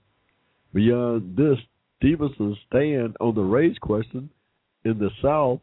Beyond 0.74 1.36
this, 1.36 1.56
Stevenson's 1.98 2.58
stand 2.66 3.16
on 3.20 3.36
the 3.36 3.42
race 3.42 3.78
question 3.80 4.28
in 4.84 4.98
the 4.98 5.10
South, 5.22 5.60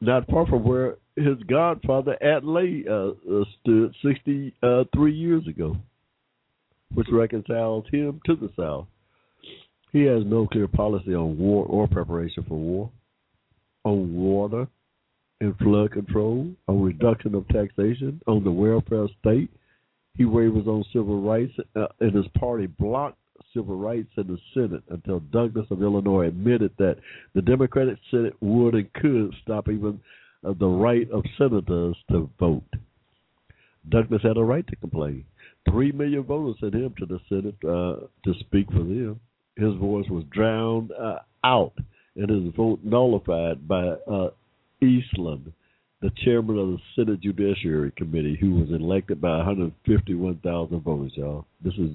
not 0.00 0.28
far 0.28 0.44
from 0.46 0.64
where 0.64 0.96
his 1.14 1.36
godfather 1.48 2.16
Adlai 2.20 2.82
uh, 2.90 3.10
uh, 3.32 3.44
stood 3.60 3.94
63 4.04 4.52
uh, 4.64 5.04
years 5.04 5.46
ago, 5.46 5.76
which 6.94 7.06
reconciles 7.12 7.84
him 7.92 8.20
to 8.26 8.34
the 8.34 8.50
South. 8.58 8.88
He 9.92 10.02
has 10.02 10.24
no 10.26 10.48
clear 10.48 10.66
policy 10.66 11.14
on 11.14 11.38
war 11.38 11.64
or 11.64 11.86
preparation 11.86 12.44
for 12.48 12.58
war, 12.58 12.90
on 13.84 14.16
water, 14.16 14.66
and 15.42 15.58
flood 15.58 15.90
control, 15.90 16.48
on 16.68 16.82
reduction 16.82 17.34
of 17.34 17.46
taxation, 17.48 18.20
on 18.28 18.44
the 18.44 18.50
welfare 18.50 19.08
state. 19.20 19.50
He 20.14 20.24
wavers 20.24 20.68
on 20.68 20.84
civil 20.92 21.20
rights, 21.20 21.52
uh, 21.74 21.86
and 22.00 22.14
his 22.14 22.26
party 22.38 22.66
blocked 22.66 23.18
civil 23.52 23.76
rights 23.76 24.10
in 24.16 24.28
the 24.28 24.38
Senate 24.54 24.84
until 24.88 25.18
Douglas 25.18 25.66
of 25.70 25.82
Illinois 25.82 26.28
admitted 26.28 26.70
that 26.78 26.98
the 27.34 27.42
Democratic 27.42 27.98
Senate 28.10 28.34
would 28.40 28.74
and 28.74 28.92
could 28.94 29.34
stop 29.42 29.68
even 29.68 30.00
uh, 30.46 30.52
the 30.60 30.66
right 30.66 31.10
of 31.10 31.24
senators 31.36 31.96
to 32.10 32.30
vote. 32.38 32.62
Douglas 33.88 34.22
had 34.22 34.36
a 34.36 34.44
right 34.44 34.66
to 34.68 34.76
complain. 34.76 35.24
Three 35.68 35.90
million 35.90 36.22
voters 36.22 36.56
sent 36.60 36.74
him 36.74 36.94
to 36.98 37.06
the 37.06 37.18
Senate 37.28 37.56
uh, 37.64 38.06
to 38.24 38.40
speak 38.40 38.70
for 38.70 38.84
them. 38.84 39.18
His 39.56 39.74
voice 39.74 40.08
was 40.08 40.24
drowned 40.30 40.92
uh, 40.92 41.18
out 41.42 41.74
and 42.16 42.28
his 42.28 42.54
vote 42.54 42.80
nullified 42.82 43.66
by 43.66 43.88
uh, 44.10 44.30
Eastland, 44.82 45.52
the 46.00 46.10
chairman 46.24 46.58
of 46.58 46.68
the 46.68 46.78
Senate 46.96 47.20
Judiciary 47.20 47.92
Committee, 47.96 48.36
who 48.40 48.56
was 48.56 48.70
elected 48.70 49.20
by 49.20 49.36
151,000 49.38 50.80
votes. 50.80 51.12
Y'all, 51.16 51.46
this 51.64 51.74
is 51.74 51.90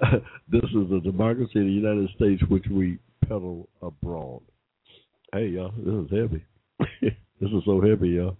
this 0.48 0.64
is 0.64 0.92
a 0.92 1.00
democracy 1.00 1.52
in 1.56 1.66
the 1.66 1.72
United 1.72 2.08
States 2.16 2.42
which 2.48 2.64
we 2.70 2.98
peddle 3.26 3.68
abroad. 3.82 4.40
Hey, 5.32 5.48
y'all, 5.48 5.72
this 5.76 5.94
is 5.94 6.10
heavy. 6.10 6.44
this 7.40 7.50
is 7.50 7.62
so 7.64 7.80
heavy, 7.80 8.10
y'all. 8.10 8.36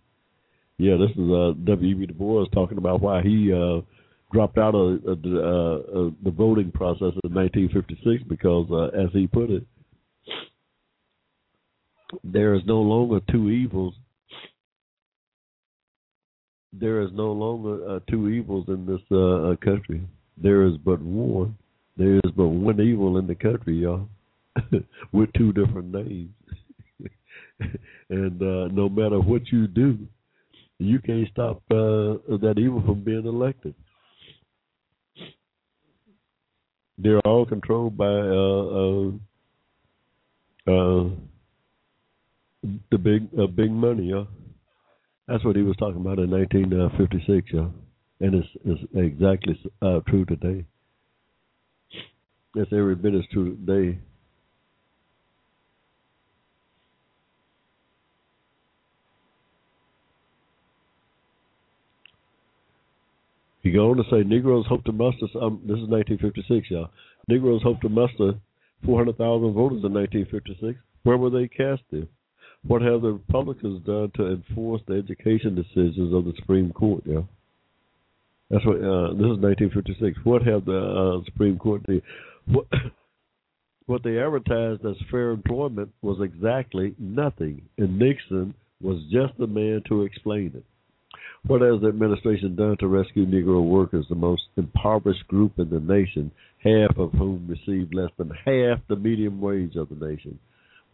Yeah, 0.78 0.96
this 0.96 1.10
is 1.10 1.30
uh, 1.30 1.52
W.E.B. 1.64 2.06
Du 2.06 2.14
Bois 2.14 2.46
talking 2.54 2.78
about 2.78 3.00
why 3.00 3.20
he 3.22 3.52
uh, 3.52 3.80
dropped 4.32 4.58
out 4.58 4.74
of, 4.74 5.02
uh, 5.04 5.10
uh, 5.10 6.10
the 6.22 6.30
voting 6.30 6.70
process 6.70 7.12
in 7.24 7.34
1956 7.34 8.22
because, 8.28 8.68
uh, 8.70 8.96
as 8.96 9.08
he 9.12 9.26
put 9.26 9.50
it, 9.50 9.64
there 12.24 12.54
is 12.54 12.62
no 12.66 12.80
longer 12.80 13.20
two 13.30 13.50
evils. 13.50 13.94
There 16.72 17.00
is 17.02 17.10
no 17.12 17.32
longer 17.32 17.96
uh, 17.96 18.00
two 18.10 18.28
evils 18.28 18.66
in 18.68 18.86
this 18.86 19.00
uh, 19.10 19.52
uh, 19.52 19.56
country. 19.56 20.02
There 20.36 20.66
is 20.66 20.76
but 20.76 21.00
one. 21.00 21.56
There 21.96 22.16
is 22.16 22.30
but 22.36 22.48
one 22.48 22.80
evil 22.80 23.18
in 23.18 23.26
the 23.26 23.34
country, 23.34 23.78
y'all, 23.78 24.08
with 25.12 25.32
two 25.36 25.52
different 25.52 25.92
names. 25.92 26.30
and 28.10 28.40
uh, 28.40 28.68
no 28.68 28.88
matter 28.88 29.18
what 29.18 29.50
you 29.50 29.66
do, 29.66 29.98
you 30.78 31.00
can't 31.00 31.28
stop 31.28 31.62
uh, 31.70 32.36
that 32.38 32.54
evil 32.58 32.82
from 32.82 33.02
being 33.02 33.26
elected. 33.26 33.74
They're 36.98 37.20
all 37.20 37.46
controlled 37.46 37.96
by 37.96 38.06
uh, 38.06 39.10
the 42.62 42.98
big 42.98 43.28
uh, 43.38 43.46
big 43.46 43.70
money, 43.70 44.10
yeah. 44.10 44.24
That's 45.26 45.44
what 45.44 45.56
he 45.56 45.62
was 45.62 45.76
talking 45.76 46.00
about 46.00 46.18
in 46.18 46.30
1956, 46.30 47.48
yeah, 47.52 47.68
and 48.20 48.34
it's, 48.34 48.48
it's 48.64 48.80
exactly 48.94 49.60
uh, 49.82 50.00
true 50.08 50.24
today. 50.24 50.64
That's 52.54 52.72
every 52.72 52.94
bit 52.94 53.14
as 53.14 53.24
true 53.30 53.56
today. 53.56 53.98
He 63.62 63.72
go 63.72 63.90
on 63.90 63.98
to 63.98 64.04
say 64.10 64.22
Negroes 64.26 64.64
hope 64.66 64.84
to 64.84 64.92
muster. 64.92 65.26
Um, 65.42 65.60
this 65.64 65.76
is 65.76 65.88
1956, 65.88 66.70
y'all. 66.70 66.88
Negroes 67.28 67.62
hope 67.62 67.82
to 67.82 67.90
muster 67.90 68.32
400,000 68.86 69.52
voters 69.52 69.84
in 69.84 69.92
1956. 69.92 70.78
Where 71.02 71.18
were 71.18 71.28
they 71.28 71.48
casted? 71.48 72.08
What 72.68 72.82
have 72.82 73.00
the 73.00 73.12
Republicans 73.12 73.82
done 73.86 74.12
to 74.16 74.26
enforce 74.26 74.82
the 74.86 74.94
education 74.94 75.54
decisions 75.54 76.14
of 76.14 76.26
the 76.26 76.34
Supreme 76.36 76.70
Court? 76.70 77.02
Yeah, 77.06 77.22
that's 78.50 78.64
what. 78.66 78.76
Uh, 78.76 79.16
this 79.16 79.24
is 79.24 79.40
1956. 79.40 80.18
What 80.24 80.42
have 80.42 80.66
the 80.66 80.76
uh, 80.78 81.24
Supreme 81.24 81.58
Court? 81.58 81.80
What, 82.44 82.66
what 83.86 84.02
they 84.02 84.18
advertised 84.18 84.84
as 84.84 84.96
fair 85.10 85.30
employment 85.30 85.92
was 86.02 86.18
exactly 86.22 86.94
nothing, 86.98 87.62
and 87.78 87.98
Nixon 87.98 88.52
was 88.82 89.02
just 89.10 89.38
the 89.38 89.46
man 89.46 89.82
to 89.88 90.02
explain 90.02 90.52
it. 90.54 90.64
What 91.46 91.62
has 91.62 91.80
the 91.80 91.88
administration 91.88 92.54
done 92.54 92.76
to 92.80 92.86
rescue 92.86 93.24
Negro 93.24 93.66
workers, 93.66 94.04
the 94.10 94.14
most 94.14 94.42
impoverished 94.58 95.26
group 95.28 95.58
in 95.58 95.70
the 95.70 95.80
nation, 95.80 96.30
half 96.62 96.98
of 96.98 97.12
whom 97.12 97.46
receive 97.48 97.94
less 97.94 98.10
than 98.18 98.28
half 98.28 98.80
the 98.88 98.96
median 98.96 99.40
wage 99.40 99.76
of 99.76 99.88
the 99.88 100.06
nation? 100.06 100.38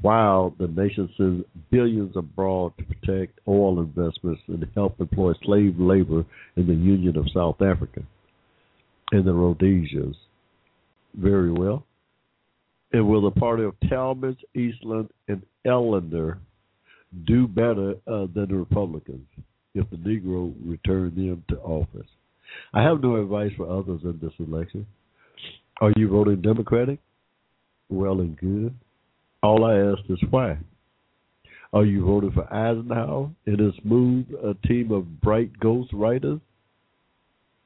While 0.00 0.54
the 0.58 0.68
nation 0.68 1.08
sends 1.16 1.44
billions 1.70 2.16
abroad 2.16 2.72
to 2.78 2.84
protect 2.84 3.38
oil 3.48 3.80
investments 3.80 4.42
and 4.48 4.66
help 4.74 5.00
employ 5.00 5.32
slave 5.44 5.78
labor 5.78 6.24
in 6.56 6.66
the 6.66 6.74
Union 6.74 7.16
of 7.16 7.26
South 7.32 7.60
Africa 7.62 8.02
and 9.12 9.24
the 9.24 9.32
Rhodesias. 9.32 10.16
Very 11.14 11.52
well. 11.52 11.86
And 12.92 13.08
will 13.08 13.22
the 13.22 13.30
party 13.30 13.64
of 13.64 13.74
Talmadge, 13.88 14.44
Eastland, 14.54 15.08
and 15.28 15.42
Ellender 15.66 16.38
do 17.26 17.48
better 17.48 17.94
uh, 18.06 18.26
than 18.34 18.46
the 18.48 18.56
Republicans 18.56 19.26
if 19.74 19.88
the 19.90 19.96
Negro 19.96 20.54
return 20.64 21.14
them 21.14 21.42
to 21.48 21.56
office? 21.62 22.06
I 22.72 22.82
have 22.82 23.02
no 23.02 23.16
advice 23.16 23.52
for 23.56 23.68
others 23.68 24.02
in 24.04 24.18
this 24.22 24.32
election. 24.38 24.86
Are 25.80 25.92
you 25.96 26.08
voting 26.08 26.40
Democratic? 26.40 27.00
Well 27.88 28.20
and 28.20 28.36
good. 28.36 28.74
All 29.44 29.62
I 29.66 29.76
ask 29.76 30.00
is 30.08 30.18
why. 30.30 30.56
Are 31.74 31.84
you 31.84 32.02
voting 32.06 32.32
for 32.32 32.50
Eisenhower 32.50 33.30
and 33.44 33.60
his 33.60 33.74
move 33.84 34.24
a 34.42 34.54
team 34.66 34.90
of 34.90 35.20
bright 35.20 35.50
ghost 35.60 35.92
writers? 35.92 36.40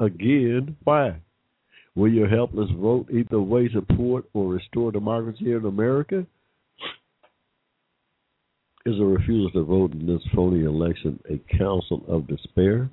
Again, 0.01 0.76
why? 0.83 1.20
Will 1.95 2.11
your 2.11 2.26
helpless 2.29 2.68
vote 2.76 3.07
either 3.12 3.41
way 3.41 3.70
support 3.72 4.24
or 4.35 4.49
restore 4.49 4.91
democracy 4.91 5.53
in 5.53 5.66
America? 5.66 6.26
Is 8.85 8.99
a 8.99 9.05
refusal 9.05 9.53
to 9.53 9.62
vote 9.62 9.93
in 9.93 10.05
this 10.05 10.22
phony 10.35 10.64
election 10.64 11.20
a 11.31 11.39
counsel 11.57 12.03
of 12.09 12.26
despair? 12.26 12.91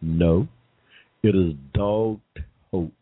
No. 0.00 0.48
It 1.22 1.36
is 1.36 1.52
dogged 1.74 2.22
hope. 2.70 2.94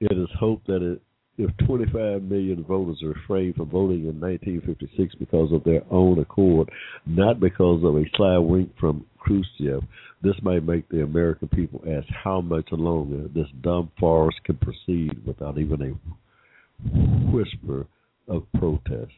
It 0.00 0.12
is 0.12 0.28
hope 0.38 0.60
that 0.66 0.82
it 0.82 1.00
if 1.38 1.50
25 1.66 2.22
million 2.22 2.64
voters 2.64 3.02
refrained 3.02 3.56
from 3.56 3.68
voting 3.68 4.06
in 4.06 4.20
1956 4.20 5.14
because 5.16 5.52
of 5.52 5.64
their 5.64 5.82
own 5.90 6.18
accord, 6.18 6.70
not 7.04 7.40
because 7.40 7.84
of 7.84 7.96
a 7.96 8.04
sly 8.16 8.38
wink 8.38 8.70
from 8.78 9.04
Khrushchev, 9.18 9.82
this 10.22 10.34
might 10.42 10.64
make 10.64 10.88
the 10.88 11.02
American 11.02 11.48
people 11.48 11.82
ask 11.86 12.06
how 12.08 12.40
much 12.40 12.66
longer 12.72 13.28
this 13.34 13.48
dumb 13.60 13.90
farce 14.00 14.34
can 14.44 14.56
proceed 14.56 15.24
without 15.26 15.58
even 15.58 15.82
a 15.82 17.30
whisper 17.30 17.86
of 18.28 18.44
protest. 18.58 19.12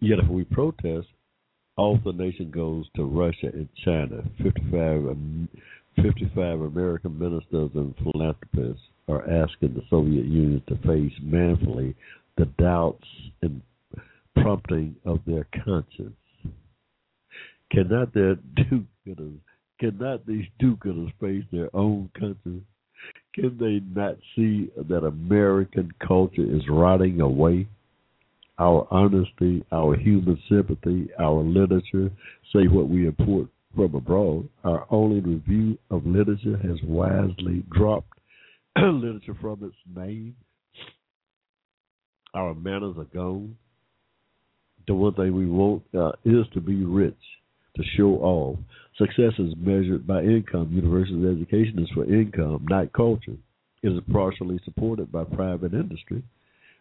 Yet, 0.00 0.18
if 0.20 0.28
we 0.28 0.44
protest, 0.44 1.08
all 1.76 1.98
the 2.04 2.12
nation 2.12 2.50
goes 2.50 2.86
to 2.96 3.04
Russia 3.04 3.50
and 3.52 3.68
China. 3.84 4.22
55, 4.42 5.06
um, 5.06 5.48
55 5.96 6.60
American 6.60 7.18
ministers 7.18 7.70
and 7.74 7.94
philanthropists 7.96 8.82
are 9.08 9.22
asking 9.22 9.74
the 9.74 9.82
Soviet 9.88 10.24
Union 10.24 10.62
to 10.68 10.76
face 10.86 11.12
manfully 11.22 11.94
the 12.36 12.46
doubts 12.58 13.06
and 13.42 13.60
prompting 14.36 14.94
of 15.04 15.20
their 15.26 15.46
conscience. 15.64 16.14
Cannot 17.72 18.14
their 18.14 18.36
do-gooders, 18.56 19.38
cannot 19.80 20.26
these 20.26 20.46
do-gooders 20.58 21.12
face 21.20 21.44
their 21.52 21.74
own 21.74 22.10
conscience? 22.18 22.64
Can 23.34 23.56
they 23.58 23.80
not 23.94 24.16
see 24.34 24.70
that 24.88 25.04
American 25.04 25.92
culture 26.06 26.44
is 26.44 26.62
rotting 26.68 27.20
away? 27.20 27.66
Our 28.58 28.88
honesty, 28.90 29.64
our 29.70 29.96
human 29.96 30.40
sympathy, 30.48 31.08
our 31.18 31.42
literature 31.42 32.10
say 32.52 32.66
what 32.66 32.88
we 32.88 33.06
import 33.06 33.48
from 33.74 33.94
abroad. 33.94 34.48
Our 34.64 34.86
only 34.90 35.20
review 35.20 35.78
of 35.90 36.06
literature 36.06 36.56
has 36.56 36.82
wisely 36.82 37.62
dropped 37.70 38.17
literature 38.76 39.36
from 39.40 39.64
its 39.64 39.76
name. 39.96 40.36
Our 42.34 42.54
manners 42.54 42.96
are 42.98 43.04
gone. 43.04 43.56
The 44.86 44.94
one 44.94 45.14
thing 45.14 45.34
we 45.34 45.46
want 45.46 45.82
uh, 45.96 46.12
is 46.24 46.46
to 46.54 46.60
be 46.60 46.84
rich, 46.84 47.18
to 47.76 47.82
show 47.96 48.16
off. 48.22 48.58
Success 48.96 49.32
is 49.38 49.54
measured 49.56 50.06
by 50.06 50.22
income. 50.22 50.70
University 50.72 51.26
education 51.26 51.78
is 51.78 51.88
for 51.94 52.04
income, 52.04 52.66
not 52.68 52.92
culture. 52.92 53.36
It 53.82 53.88
is 53.88 54.00
partially 54.12 54.60
supported 54.64 55.12
by 55.12 55.24
private 55.24 55.72
industry. 55.72 56.22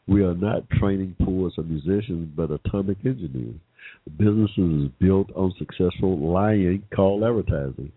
We 0.08 0.24
are 0.24 0.34
not 0.34 0.70
training 0.70 1.16
poets 1.22 1.56
or 1.58 1.64
musicians, 1.64 2.32
but 2.36 2.50
atomic 2.50 2.98
engineers. 3.06 3.60
The 4.06 4.12
business 4.12 4.52
is 4.58 4.92
built 5.00 5.30
on 5.36 5.54
successful 5.60 6.18
lying 6.18 6.84
called 6.96 7.24
advertising. 7.24 7.92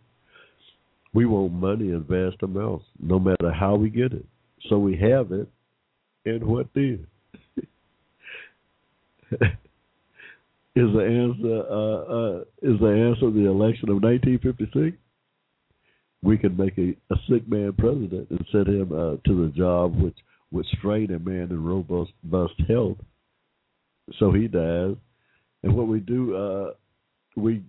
We 1.12 1.26
want 1.26 1.52
money 1.52 1.88
in 1.88 2.04
vast 2.04 2.42
amounts, 2.42 2.84
no 3.00 3.18
matter 3.18 3.50
how 3.52 3.74
we 3.74 3.90
get 3.90 4.12
it. 4.12 4.24
So 4.68 4.78
we 4.78 4.96
have 4.96 5.32
it, 5.32 5.48
and 6.24 6.44
what 6.44 6.68
then? 6.74 7.06
is 9.32 10.92
the 10.92 11.04
answer 11.04 11.62
uh, 11.70 12.00
uh, 12.02 12.40
is 12.62 12.78
the 12.80 12.88
answer 12.88 13.30
the 13.30 13.48
election 13.48 13.88
of 13.88 14.02
1956? 14.02 14.96
We 16.22 16.36
can 16.36 16.56
make 16.56 16.76
a, 16.78 16.94
a 17.12 17.16
sick 17.28 17.48
man 17.48 17.72
president 17.78 18.28
and 18.30 18.44
send 18.52 18.68
him 18.68 18.92
uh, 18.92 19.16
to 19.26 19.46
the 19.46 19.52
job 19.56 19.96
which 19.96 20.16
would 20.50 20.66
strain 20.78 21.12
a 21.12 21.18
man 21.18 21.48
in 21.50 21.64
robust 21.64 22.12
health, 22.68 22.98
so 24.18 24.32
he 24.32 24.48
dies. 24.48 24.96
And 25.62 25.74
what 25.74 25.88
we 25.88 26.00
do, 26.00 26.36
uh, 26.36 26.70
we 27.36 27.62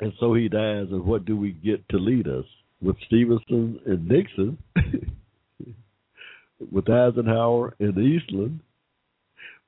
and 0.00 0.12
so 0.20 0.34
he 0.34 0.48
dies, 0.48 0.86
and 0.90 1.04
what 1.04 1.24
do 1.24 1.36
we 1.36 1.52
get 1.52 1.88
to 1.90 1.96
lead 1.96 2.28
us? 2.28 2.44
With 2.82 2.96
Stevenson 3.06 3.80
and 3.86 4.06
Nixon, 4.06 4.58
with 6.72 6.88
Eisenhower 6.90 7.74
and 7.80 7.96
Eastland, 7.98 8.60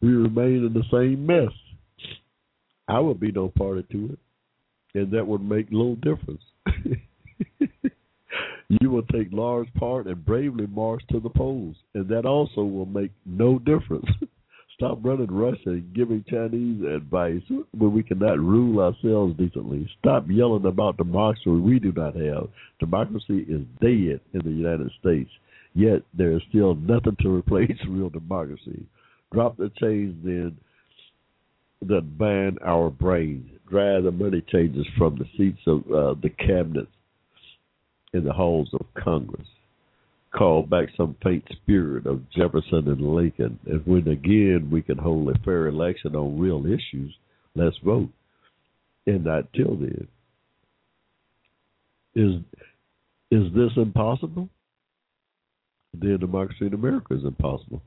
we 0.00 0.10
remain 0.10 0.66
in 0.66 0.72
the 0.74 0.84
same 0.92 1.26
mess. 1.26 1.52
I 2.86 3.00
would 3.00 3.18
be 3.18 3.32
no 3.32 3.48
party 3.48 3.86
to 3.90 4.12
it, 4.12 4.18
and 4.98 5.10
that 5.12 5.26
would 5.26 5.42
make 5.42 5.70
little 5.70 5.96
difference. 5.96 6.42
you 8.68 8.90
will 8.90 9.02
take 9.04 9.28
large 9.32 9.72
part 9.74 10.06
and 10.06 10.24
bravely 10.24 10.66
march 10.66 11.02
to 11.10 11.20
the 11.20 11.30
polls, 11.30 11.76
and 11.94 12.08
that 12.08 12.26
also 12.26 12.62
will 12.62 12.86
make 12.86 13.12
no 13.24 13.58
difference. 13.58 14.06
Stop 14.78 15.00
running 15.02 15.26
Russia 15.26 15.70
and 15.70 15.92
giving 15.92 16.24
Chinese 16.30 16.84
advice 16.84 17.42
when 17.76 17.92
we 17.92 18.00
cannot 18.00 18.38
rule 18.38 18.78
ourselves 18.78 19.36
decently. 19.36 19.90
Stop 19.98 20.26
yelling 20.28 20.66
about 20.66 20.96
democracy 20.96 21.50
we 21.50 21.80
do 21.80 21.92
not 21.96 22.14
have. 22.14 22.46
Democracy 22.78 23.44
is 23.48 23.62
dead 23.80 24.20
in 24.34 24.40
the 24.44 24.50
United 24.50 24.88
States, 25.00 25.30
yet 25.74 26.02
there 26.16 26.30
is 26.30 26.42
still 26.48 26.76
nothing 26.76 27.16
to 27.22 27.34
replace 27.34 27.76
real 27.88 28.08
democracy. 28.08 28.86
Drop 29.32 29.56
the 29.56 29.72
chains 29.80 30.14
then 30.22 30.56
that 31.82 32.16
bind 32.16 32.60
our 32.64 32.88
brains. 32.88 33.50
Drive 33.68 34.04
the 34.04 34.12
money 34.12 34.44
changers 34.48 34.86
from 34.96 35.18
the 35.18 35.26
seats 35.36 35.60
of 35.66 35.80
uh, 35.92 36.14
the 36.22 36.30
cabinets 36.38 36.86
in 38.12 38.22
the 38.22 38.32
halls 38.32 38.70
of 38.74 38.86
Congress 38.94 39.48
call 40.36 40.62
back 40.62 40.88
some 40.96 41.16
faint 41.22 41.44
spirit 41.52 42.06
of 42.06 42.28
Jefferson 42.30 42.88
and 42.88 43.00
Lincoln. 43.00 43.58
And 43.66 43.86
when 43.86 44.08
again 44.08 44.68
we 44.70 44.82
can 44.82 44.98
hold 44.98 45.28
a 45.28 45.38
fair 45.40 45.66
election 45.66 46.14
on 46.14 46.38
real 46.38 46.66
issues, 46.66 47.14
let's 47.54 47.76
vote. 47.84 48.10
And 49.06 49.24
not 49.24 49.52
till 49.54 49.76
then. 49.76 50.08
Is 52.14 52.40
is 53.30 53.52
this 53.54 53.70
impossible? 53.76 54.48
Then 55.94 56.18
democracy 56.18 56.66
in 56.66 56.74
America 56.74 57.14
is 57.14 57.24
impossible. 57.24 57.82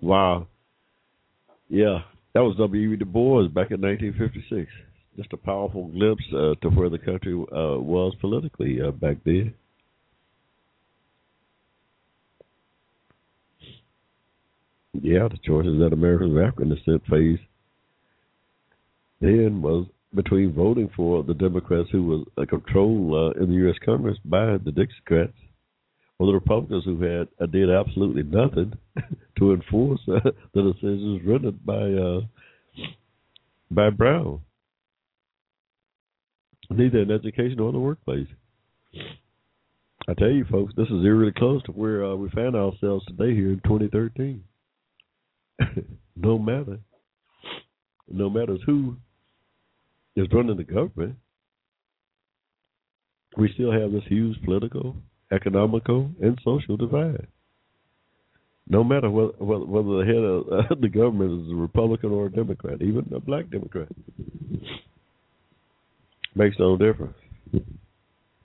Wow. 0.00 0.46
Yeah, 1.68 2.00
that 2.34 2.40
was 2.40 2.56
W. 2.56 2.92
E. 2.92 2.96
Du 2.96 3.04
Bois 3.04 3.48
back 3.48 3.70
in 3.70 3.80
1956. 3.80 4.70
just 5.16 5.32
a 5.32 5.36
powerful 5.36 5.86
glimpse 5.88 6.24
uh, 6.32 6.54
to 6.62 6.68
where 6.70 6.88
the 6.88 6.98
country 6.98 7.34
uh, 7.34 7.78
was 7.78 8.14
politically 8.20 8.80
uh, 8.80 8.90
back 8.90 9.18
then. 9.24 9.52
Yeah, 14.92 15.28
the 15.28 15.38
choices 15.44 15.78
that 15.78 15.92
Americans 15.92 16.36
of 16.36 16.42
African 16.42 16.70
descent 16.70 17.02
faced 17.08 17.42
then 19.20 19.62
was 19.62 19.86
between 20.14 20.52
voting 20.52 20.90
for 20.96 21.22
the 21.22 21.34
Democrats 21.34 21.88
who 21.92 22.04
was 22.04 22.26
uh, 22.36 22.44
controlled 22.46 23.36
uh, 23.36 23.40
in 23.40 23.50
the 23.50 23.56
U.S. 23.66 23.76
Congress 23.84 24.18
by 24.24 24.58
the 24.58 24.72
Dixiecrats, 24.72 25.32
or 26.18 26.26
the 26.26 26.32
Republicans 26.32 26.84
who 26.84 27.00
had 27.00 27.28
uh, 27.40 27.46
did 27.46 27.70
absolutely 27.70 28.24
nothing 28.24 28.72
to 29.38 29.52
enforce 29.52 30.00
uh, 30.08 30.30
the 30.54 30.72
decisions 30.72 31.20
rendered 31.24 31.64
by 31.64 31.74
uh, 31.74 32.20
by 33.70 33.88
Brown, 33.90 34.40
neither 36.70 36.98
in 36.98 37.12
education 37.12 37.60
or 37.60 37.68
in 37.68 37.74
the 37.74 37.80
workplace. 37.80 38.26
I 40.08 40.14
tell 40.14 40.30
you, 40.30 40.44
folks, 40.50 40.74
this 40.76 40.88
is 40.88 41.04
eerily 41.04 41.30
close 41.30 41.62
to 41.64 41.72
where 41.72 42.04
uh, 42.04 42.16
we 42.16 42.28
found 42.30 42.56
ourselves 42.56 43.06
today 43.06 43.32
here 43.32 43.50
in 43.50 43.60
2013. 43.64 44.42
no 46.16 46.38
matter, 46.38 46.78
no 48.08 48.30
matter 48.30 48.56
who 48.66 48.96
is 50.16 50.26
running 50.32 50.56
the 50.56 50.64
government, 50.64 51.16
we 53.36 53.50
still 53.54 53.72
have 53.72 53.92
this 53.92 54.02
huge 54.08 54.40
political, 54.44 54.96
economical, 55.32 56.10
and 56.20 56.38
social 56.44 56.76
divide. 56.76 57.26
No 58.68 58.84
matter 58.84 59.10
whether, 59.10 59.32
whether 59.38 59.98
the 59.98 60.06
head 60.06 60.70
of 60.70 60.80
the 60.80 60.88
government 60.88 61.46
is 61.46 61.52
a 61.52 61.56
Republican 61.56 62.12
or 62.12 62.26
a 62.26 62.32
Democrat, 62.32 62.82
even 62.82 63.10
a 63.14 63.20
black 63.20 63.50
Democrat, 63.50 63.88
makes 66.34 66.56
no 66.58 66.76
difference. 66.76 67.16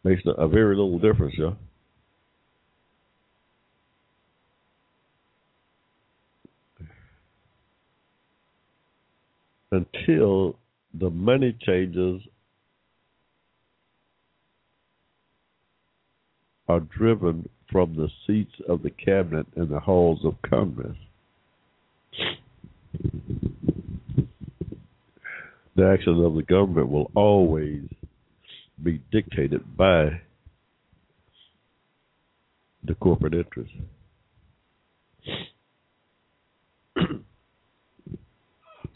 Makes 0.04 0.22
a 0.26 0.48
very 0.48 0.76
little 0.76 1.00
difference, 1.00 1.34
y'all. 1.38 1.58
Until 9.76 10.58
the 10.94 11.10
money 11.10 11.54
changes 11.60 12.22
are 16.70 16.80
driven 16.80 17.50
from 17.70 17.96
the 17.96 18.08
seats 18.26 18.54
of 18.70 18.84
the 18.84 18.90
cabinet 18.90 19.46
and 19.58 19.70
the 19.70 19.82
halls 19.82 20.20
of 20.24 20.36
Congress. 20.50 20.96
The 25.76 25.86
actions 25.86 26.26
of 26.26 26.36
the 26.36 26.44
government 26.48 26.90
will 26.90 27.12
always 27.14 27.82
be 28.82 29.02
dictated 29.12 29.76
by 29.76 30.22
the 32.86 32.96
corporate 32.96 33.34
interests. 33.34 33.76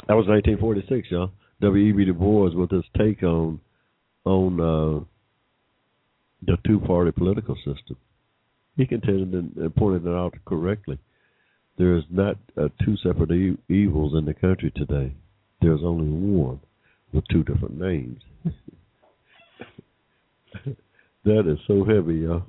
That 0.10 0.16
was 0.16 0.28
1946, 0.28 1.12
y'all. 1.12 1.32
W.E.B. 1.62 2.04
Du 2.06 2.14
Bois 2.14 2.50
with 2.56 2.72
his 2.72 2.84
take 2.98 3.22
on 3.22 3.62
on 4.26 4.60
uh, 4.60 5.06
the 6.46 6.58
two-party 6.66 7.12
political 7.12 7.56
system. 7.58 7.96
He 8.76 8.88
contended 8.88 9.56
and 9.56 9.76
pointed 9.76 10.08
it 10.08 10.10
out 10.10 10.34
correctly. 10.46 10.98
There 11.78 11.96
is 11.96 12.04
not 12.10 12.38
uh, 12.58 12.70
two 12.84 12.98
separate 13.04 13.32
e- 13.32 13.58
evils 13.70 14.18
in 14.18 14.26
the 14.26 14.34
country 14.34 14.72
today. 14.76 15.14
There's 15.62 15.82
only 15.84 16.08
one 16.08 16.60
with 17.14 17.26
two 17.30 17.44
different 17.44 17.80
names. 17.80 18.22
that 21.26 21.48
is 21.48 21.60
so 21.68 21.86
heavy, 21.86 22.22
y'all. 22.22 22.46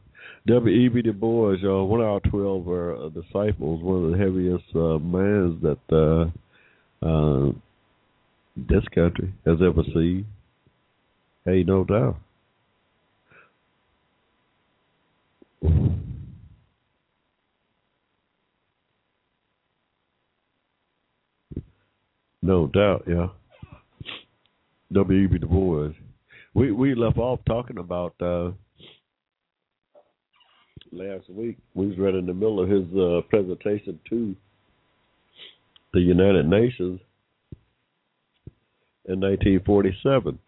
W.E.B. 0.46 1.02
Du 1.02 1.12
Bois, 1.12 1.56
y'all, 1.60 1.86
one 1.86 2.00
of 2.00 2.06
our 2.06 2.20
12 2.20 2.68
uh, 2.68 3.08
disciples, 3.20 3.82
one 3.82 4.04
of 4.04 4.12
the 4.12 4.18
heaviest 4.18 4.64
uh, 4.74 4.98
mans 4.98 5.60
that 5.62 5.78
uh, 5.94 6.30
uh, 7.02 7.52
this 8.56 8.84
country 8.94 9.32
has 9.46 9.58
ever 9.62 9.82
seen. 9.94 10.26
Hey, 11.44 11.62
no 11.62 11.84
doubt. 11.84 12.16
No 22.42 22.66
doubt, 22.68 23.04
yeah. 23.06 23.28
W.E.B. 24.92 25.38
Du 25.38 25.46
Bois. 25.46 25.92
We 26.54 26.72
we 26.72 26.94
left 26.94 27.18
off 27.18 27.38
talking 27.46 27.78
about 27.78 28.14
uh, 28.20 28.50
last 30.90 31.28
week. 31.30 31.58
We 31.74 31.88
was 31.88 31.98
right 31.98 32.14
in 32.14 32.26
the 32.26 32.34
middle 32.34 32.60
of 32.60 32.68
his 32.68 32.84
uh, 32.96 33.20
presentation 33.28 34.00
to 34.08 34.34
the 35.92 36.00
United 36.00 36.46
Nations 36.46 37.00
in 39.06 39.20
1947. 39.20 40.38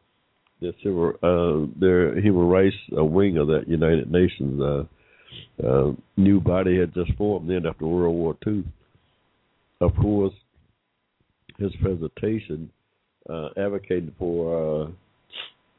The 0.60 0.72
civil, 0.82 1.12
uh, 1.22 1.66
their 1.78 2.20
human 2.20 2.46
rights 2.46 2.76
wing 2.90 3.36
of 3.38 3.48
that 3.48 3.66
United 3.66 4.10
Nations 4.10 4.60
uh, 4.60 4.84
uh, 5.66 5.92
new 6.16 6.40
body 6.40 6.78
had 6.78 6.94
just 6.94 7.12
formed 7.18 7.50
then 7.50 7.66
after 7.66 7.86
World 7.86 8.14
War 8.14 8.36
II. 8.46 8.64
Of 9.80 9.96
course, 9.96 10.32
his 11.58 11.72
presentation 11.82 12.70
uh, 13.28 13.48
advocated 13.56 14.14
for 14.18 14.84
uh, 14.84 14.90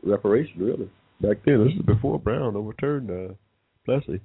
reparation. 0.03 0.53
Really, 0.57 0.89
back 1.21 1.37
then, 1.45 1.63
this 1.63 1.73
is 1.73 1.85
before 1.85 2.19
Brown 2.19 2.55
overturned 2.55 3.09
uh, 3.09 3.33
Plessy. 3.85 4.19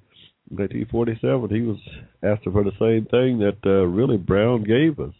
In 0.51 0.57
1947, 0.57 1.51
he 1.51 1.61
was 1.61 1.79
asking 2.23 2.53
for 2.53 2.65
the 2.65 2.73
same 2.79 3.05
thing 3.07 3.39
that 3.39 3.59
uh, 3.65 3.87
really 3.87 4.17
Brown 4.17 4.65
gave 4.65 4.99
us. 4.99 5.15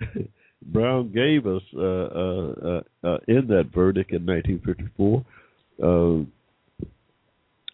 Brown 0.62 1.12
gave 1.12 1.46
us 1.46 1.62
uh, 1.76 1.80
uh, 1.80 2.80
uh, 3.02 3.18
in 3.28 3.46
that 3.48 3.70
verdict 3.74 4.12
in 4.12 4.24
1954. 4.24 5.24
Uh, 5.82 6.24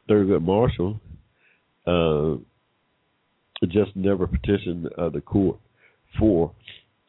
Thurgood 0.09 0.43
Marshall 0.43 1.01
uh, 1.87 2.37
just 3.69 3.95
never 3.95 4.27
petitioned 4.27 4.89
uh, 4.99 5.09
the 5.11 5.21
court 5.21 5.59
for 6.19 6.53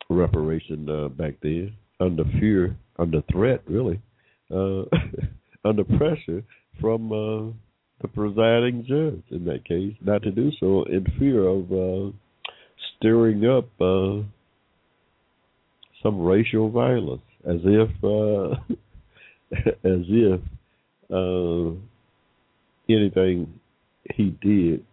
reparation 0.10 0.88
uh, 0.90 1.08
back 1.08 1.36
then, 1.42 1.74
under 2.00 2.24
fear, 2.40 2.76
under 3.00 3.22
threat, 3.32 3.62
really, 3.68 4.00
uh, 4.54 4.84
under 5.66 5.84
pressure 5.84 6.44
from 6.80 7.12
uh, 7.12 7.52
the 8.02 8.08
presiding 8.14 8.86
judge 8.88 9.24
in 9.32 9.46
that 9.46 9.66
case, 9.66 9.94
not 10.02 10.22
to 10.24 10.32
do 10.32 10.52
so 10.60 10.84
in 10.84 11.06
fear 11.18 11.48
of 11.48 11.72
uh, 11.72 12.12
stirring 12.98 13.46
up 13.46 13.70
uh, 13.80 14.22
some 16.04 16.22
racial 16.22 16.70
violence, 16.70 17.22
as 17.48 17.60
if 17.64 17.90
uh, 18.04 18.56
as 19.84 20.06
if 20.08 20.42
uh, 21.12 21.76
anything 22.90 23.60
he 24.16 24.36
did 24.42 24.86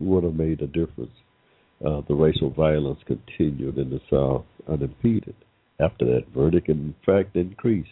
would 0.00 0.24
have 0.24 0.34
made 0.34 0.60
a 0.60 0.66
difference. 0.66 1.12
Uh, 1.84 2.02
the 2.08 2.14
racial 2.14 2.50
violence 2.50 2.98
continued 3.06 3.78
in 3.78 3.90
the 3.90 4.00
South 4.10 4.44
unimpeded 4.68 5.34
after 5.80 6.04
that 6.04 6.24
verdict, 6.34 6.68
in 6.68 6.94
fact, 7.06 7.36
increased. 7.36 7.88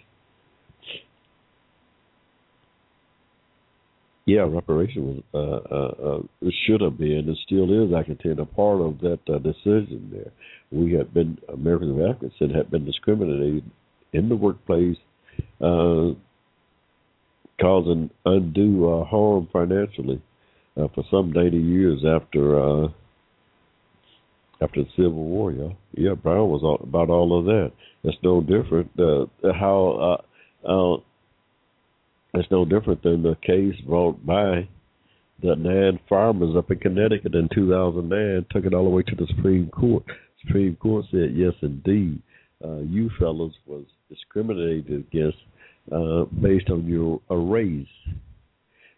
Yeah, 4.26 4.40
reparation 4.40 5.22
was 5.32 5.62
uh, 5.70 5.74
uh, 5.74 6.16
uh, 6.16 6.50
should 6.66 6.80
have 6.80 6.98
been 6.98 7.28
and 7.28 7.36
still 7.46 7.84
is, 7.84 7.94
I 7.94 8.02
contend, 8.02 8.40
a 8.40 8.44
part 8.44 8.80
of 8.80 8.98
that 8.98 9.20
uh, 9.32 9.38
decision. 9.38 10.10
There, 10.12 10.32
we 10.70 10.92
have 10.94 11.12
been 11.14 11.38
Americans 11.52 11.98
of 11.98 12.16
African 12.16 12.50
had 12.50 12.70
been 12.70 12.84
discriminated 12.84 13.64
in 14.12 14.28
the 14.28 14.36
workplace, 14.36 14.96
uh, 15.60 16.10
causing 17.60 18.10
undue 18.24 18.88
uh, 18.88 19.04
harm 19.04 19.48
financially 19.52 20.20
uh, 20.76 20.88
for 20.94 21.04
some 21.10 21.32
80 21.36 21.56
years 21.56 22.00
after 22.04 22.60
uh, 22.60 22.88
after 24.60 24.82
the 24.82 24.90
Civil 24.96 25.12
War. 25.12 25.52
Yeah, 25.52 25.68
yeah, 25.92 26.14
Brown 26.14 26.48
was 26.48 26.62
all, 26.62 26.80
about 26.82 27.10
all 27.10 27.38
of 27.38 27.44
that. 27.46 27.72
It's 28.04 28.16
no 28.22 28.40
different. 28.40 28.90
Uh, 28.98 29.26
how 29.52 30.18
uh, 30.64 30.96
it's 32.34 32.50
no 32.50 32.64
different 32.64 33.02
than 33.02 33.22
the 33.22 33.36
case 33.42 33.80
brought 33.86 34.24
by 34.24 34.68
the 35.42 35.54
nine 35.54 35.98
farmers 36.08 36.56
up 36.56 36.70
in 36.70 36.78
Connecticut 36.78 37.34
in 37.34 37.48
2009. 37.54 38.46
Took 38.50 38.64
it 38.64 38.74
all 38.74 38.84
the 38.84 38.90
way 38.90 39.02
to 39.02 39.14
the 39.14 39.26
Supreme 39.28 39.68
Court. 39.68 40.04
Supreme 40.46 40.76
Court 40.76 41.04
said, 41.10 41.32
yes, 41.34 41.52
indeed, 41.62 42.20
uh, 42.64 42.78
you 42.78 43.10
fellows 43.18 43.52
was 43.66 43.84
discriminated 44.08 45.06
against 45.10 45.38
uh, 45.92 46.24
based 46.40 46.70
on 46.70 46.86
your 46.86 47.20
uh, 47.30 47.34
race, 47.34 47.86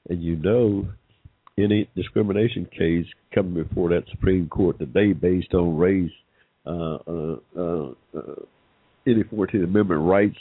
and 0.09 0.23
you 0.23 0.37
know 0.37 0.87
any 1.59 1.89
discrimination 1.97 2.67
case 2.67 3.07
coming 3.35 3.63
before 3.63 3.89
that 3.91 4.05
Supreme 4.11 4.49
Court 4.49 4.79
today 4.79 5.13
based 5.13 5.55
on 5.55 5.77
race 5.77 6.11
uh, 6.67 6.99
uh, 7.07 7.37
uh, 7.59 7.89
uh 8.17 8.35
any 9.07 9.23
Fourteenth 9.25 9.65
Amendment 9.65 10.03
rights 10.03 10.39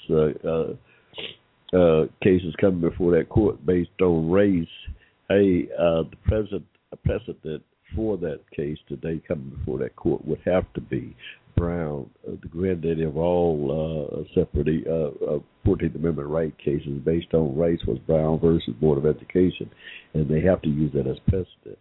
uh, 1.73 2.05
cases 2.21 2.53
coming 2.59 2.81
before 2.81 3.17
that 3.17 3.29
court 3.29 3.65
based 3.65 3.89
on 4.01 4.29
race, 4.29 4.67
hey, 5.29 5.65
the 5.65 6.17
present 6.25 6.65
precedent 7.05 7.63
for 7.95 8.17
that 8.17 8.39
case 8.55 8.77
today 8.87 9.21
coming 9.27 9.49
before 9.49 9.79
that 9.79 9.95
court 9.95 10.25
would 10.25 10.41
have 10.45 10.71
to 10.73 10.81
be 10.81 11.15
Brown, 11.55 12.07
uh, 12.27 12.33
the 12.41 12.47
granddaddy 12.47 13.03
of 13.03 13.17
all 13.17 14.21
uh, 14.21 14.23
separate 14.35 14.85
uh, 14.87 15.39
Fourteenth 15.65 15.95
Amendment 15.95 16.27
right 16.27 16.55
cases 16.59 17.01
based 17.03 17.33
on 17.33 17.57
race 17.57 17.79
was 17.87 17.97
Brown 18.05 18.39
versus 18.39 18.75
Board 18.79 18.99
of 18.99 19.07
Education, 19.07 19.69
and 20.13 20.29
they 20.29 20.41
have 20.41 20.61
to 20.61 20.69
use 20.69 20.93
that 20.93 21.07
as 21.07 21.17
precedent 21.27 21.79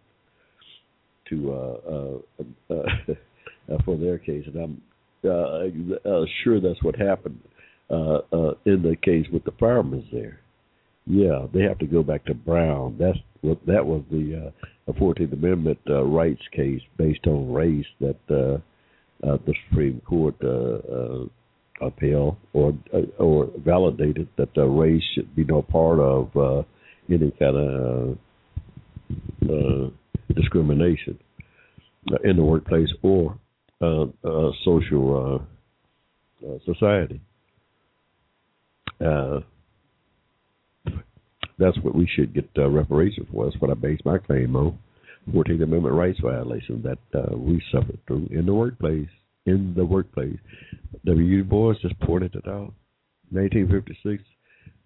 to 1.29 1.53
uh, 1.53 2.73
uh, 2.73 2.73
uh, 3.73 3.77
for 3.85 3.97
their 3.97 4.17
case. 4.17 4.45
And 4.47 4.55
I'm 4.55 4.81
uh, 5.23 6.09
uh, 6.09 6.25
sure 6.43 6.59
that's 6.59 6.81
what 6.83 6.95
happened 6.95 7.39
uh, 7.89 8.19
uh, 8.31 8.53
in 8.65 8.81
the 8.81 8.95
case 9.01 9.25
with 9.31 9.43
the 9.43 9.53
firemen 9.59 10.07
there. 10.11 10.39
Yeah, 11.09 11.45
they 11.53 11.61
have 11.63 11.79
to 11.79 11.87
go 11.87 12.03
back 12.03 12.25
to 12.25 12.33
Brown. 12.33 12.97
That's 12.99 13.17
what 13.41 13.65
that 13.65 13.85
was 13.85 14.03
the 14.11 14.51
uh, 14.87 14.93
Fourteenth 14.99 15.31
Amendment 15.31 15.79
uh, 15.89 16.03
rights 16.03 16.41
case 16.53 16.81
based 16.97 17.25
on 17.27 17.53
race 17.53 17.85
that 18.01 18.17
uh, 18.29 19.25
uh, 19.25 19.37
the 19.45 19.53
Supreme 19.69 20.01
Court 20.05 20.35
uh, 20.43 20.47
uh, 20.47 21.25
upheld 21.81 22.35
or 22.53 22.73
uh, 22.93 23.23
or 23.23 23.49
validated 23.57 24.27
that 24.37 24.49
uh, 24.57 24.65
race 24.65 25.03
should 25.15 25.33
be 25.33 25.45
no 25.45 25.61
part 25.61 25.99
of 25.99 26.35
uh, 26.35 26.63
any 27.09 27.31
kind 27.39 27.55
of 27.55 28.17
uh, 29.47 29.53
uh, 29.53 29.89
discrimination 30.35 31.17
in 32.25 32.35
the 32.35 32.43
workplace 32.43 32.89
or 33.01 33.37
uh, 33.81 34.03
uh, 34.25 34.51
social 34.65 35.41
uh, 36.43 36.47
uh, 36.47 36.57
society. 36.65 37.21
Uh, 38.99 39.39
that's 41.57 41.77
what 41.79 41.95
we 41.95 42.07
should 42.15 42.33
get 42.33 42.49
uh, 42.57 42.69
reparations 42.69 43.27
for. 43.31 43.45
That's 43.45 43.59
what 43.61 43.71
I 43.71 43.73
base 43.73 43.99
my 44.05 44.17
claim 44.17 44.55
on. 44.55 44.77
14th 45.33 45.63
Amendment 45.63 45.95
rights 45.95 46.19
violation 46.21 46.81
that 46.83 47.19
uh, 47.19 47.35
we 47.35 47.61
suffered 47.71 47.99
through 48.07 48.27
in 48.31 48.45
the 48.45 48.53
workplace. 48.53 49.07
In 49.45 49.73
the 49.75 49.85
workplace, 49.85 50.37
W. 51.05 51.37
Du 51.37 51.43
Bois 51.43 51.73
just 51.81 51.97
pointed 52.01 52.35
it 52.35 52.47
out. 52.47 52.73
1956, 53.31 54.23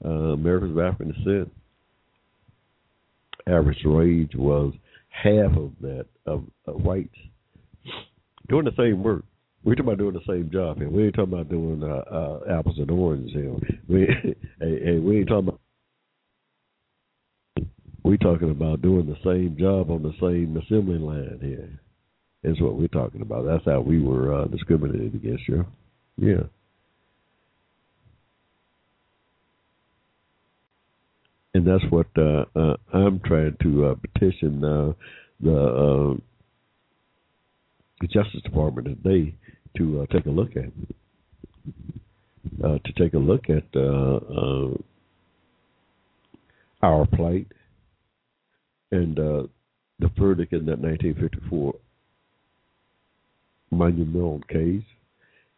uh, 0.05 0.09
Americans 0.09 0.77
of 0.77 0.83
African 0.83 1.07
descent. 1.13 1.51
Average 3.47 3.81
wage 3.85 4.31
was 4.35 4.73
half 5.09 5.57
of 5.57 5.71
that 5.81 6.05
of, 6.25 6.43
of 6.67 6.81
whites 6.81 7.15
doing 8.47 8.65
the 8.65 8.71
same 8.77 9.01
work. 9.01 9.23
We're 9.63 9.75
talking 9.75 9.93
about 9.93 9.99
doing 9.99 10.13
the 10.13 10.21
same 10.27 10.49
job 10.51 10.77
here. 10.77 10.89
We 10.89 11.05
ain't 11.05 11.15
talking 11.15 11.33
about 11.33 11.49
doing 11.49 11.83
uh, 11.83 12.03
uh, 12.13 12.39
apples 12.59 12.77
and 12.77 12.89
oranges 12.89 13.31
here. 13.33 13.53
We, 13.87 14.07
we 14.99 15.19
ain't 15.19 15.27
talking 15.27 15.49
about. 15.49 15.61
We 18.03 18.17
talking 18.17 18.49
about 18.49 18.81
doing 18.81 19.05
the 19.05 19.17
same 19.23 19.55
job 19.59 19.91
on 19.91 20.01
the 20.01 20.13
same 20.19 20.57
assembly 20.57 20.97
line 20.97 21.39
here. 21.41 21.79
Is 22.43 22.59
what 22.59 22.75
we're 22.75 22.87
talking 22.87 23.21
about. 23.21 23.45
That's 23.45 23.65
how 23.65 23.81
we 23.81 24.01
were 24.01 24.33
uh, 24.33 24.45
discriminated 24.45 25.13
against 25.13 25.47
you. 25.47 25.63
Yeah. 26.17 26.43
And 31.53 31.67
that's 31.67 31.83
what 31.91 32.07
uh, 32.17 32.45
uh, 32.55 32.77
I'm 32.93 33.19
trying 33.19 33.57
to 33.61 33.85
uh, 33.85 33.95
petition 33.95 34.63
uh, 34.63 34.93
the 35.39 36.17
uh, 38.01 38.07
Justice 38.07 38.41
Department 38.43 38.87
today 38.87 39.35
to 39.77 40.01
uh, 40.01 40.05
take 40.13 40.25
a 40.25 40.29
look 40.29 40.51
at. 40.55 40.71
Uh, 42.63 42.79
to 42.83 42.93
take 42.97 43.13
a 43.13 43.19
look 43.19 43.49
at 43.49 43.63
uh, 43.75 44.17
uh 44.17 44.73
our 46.81 47.05
plight 47.05 47.45
and 48.91 49.17
uh, 49.19 49.43
the 49.99 50.09
verdict 50.17 50.53
in 50.53 50.65
that 50.65 50.79
1954 50.79 51.75
monumental 53.71 54.41
case, 54.49 54.83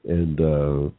and 0.05 0.39
uh, 0.39 0.89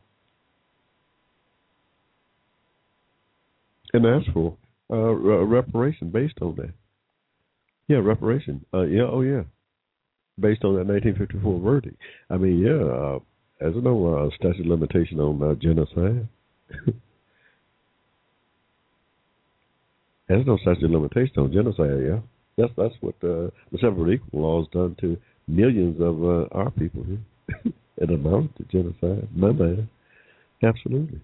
and 3.93 4.06
ask 4.06 4.32
for 4.32 4.56
reparation 4.89 6.11
based 6.11 6.39
on 6.40 6.56
that. 6.56 6.73
Yeah, 7.86 7.98
reparation. 7.98 8.65
yeah, 8.73 9.06
oh 9.11 9.20
yeah 9.20 9.43
based 10.40 10.65
on 10.65 10.74
that 10.74 10.86
1954 10.86 11.61
verdict. 11.61 11.97
I 12.31 12.36
mean, 12.36 12.59
yeah, 12.59 12.82
uh, 12.85 13.19
there's 13.61 13.82
no 13.82 14.15
uh, 14.15 14.31
statute 14.36 14.66
limitation 14.66 15.20
on 15.20 15.43
uh, 15.43 15.55
genocide. 15.55 16.28
there's 20.28 20.46
no 20.46 20.56
statute 20.59 20.90
limitation 20.90 21.38
on 21.38 21.52
genocide. 21.52 22.02
Yeah, 22.06 22.20
that's 22.56 22.72
that's 22.76 22.94
what 23.01 23.14
uh, 23.22 23.51
the 23.72 23.78
separate 23.80 24.14
equal 24.14 24.40
laws 24.40 24.66
done 24.72 24.96
to 25.01 25.16
millions 25.46 26.01
of 26.01 26.22
uh, 26.24 26.46
our 26.52 26.70
people 26.70 27.05
here. 27.05 27.72
it 27.98 28.10
amounted 28.10 28.56
to 28.56 28.64
genocide. 28.64 29.28
My 29.34 29.52
man, 29.52 29.88
absolutely. 30.62 31.20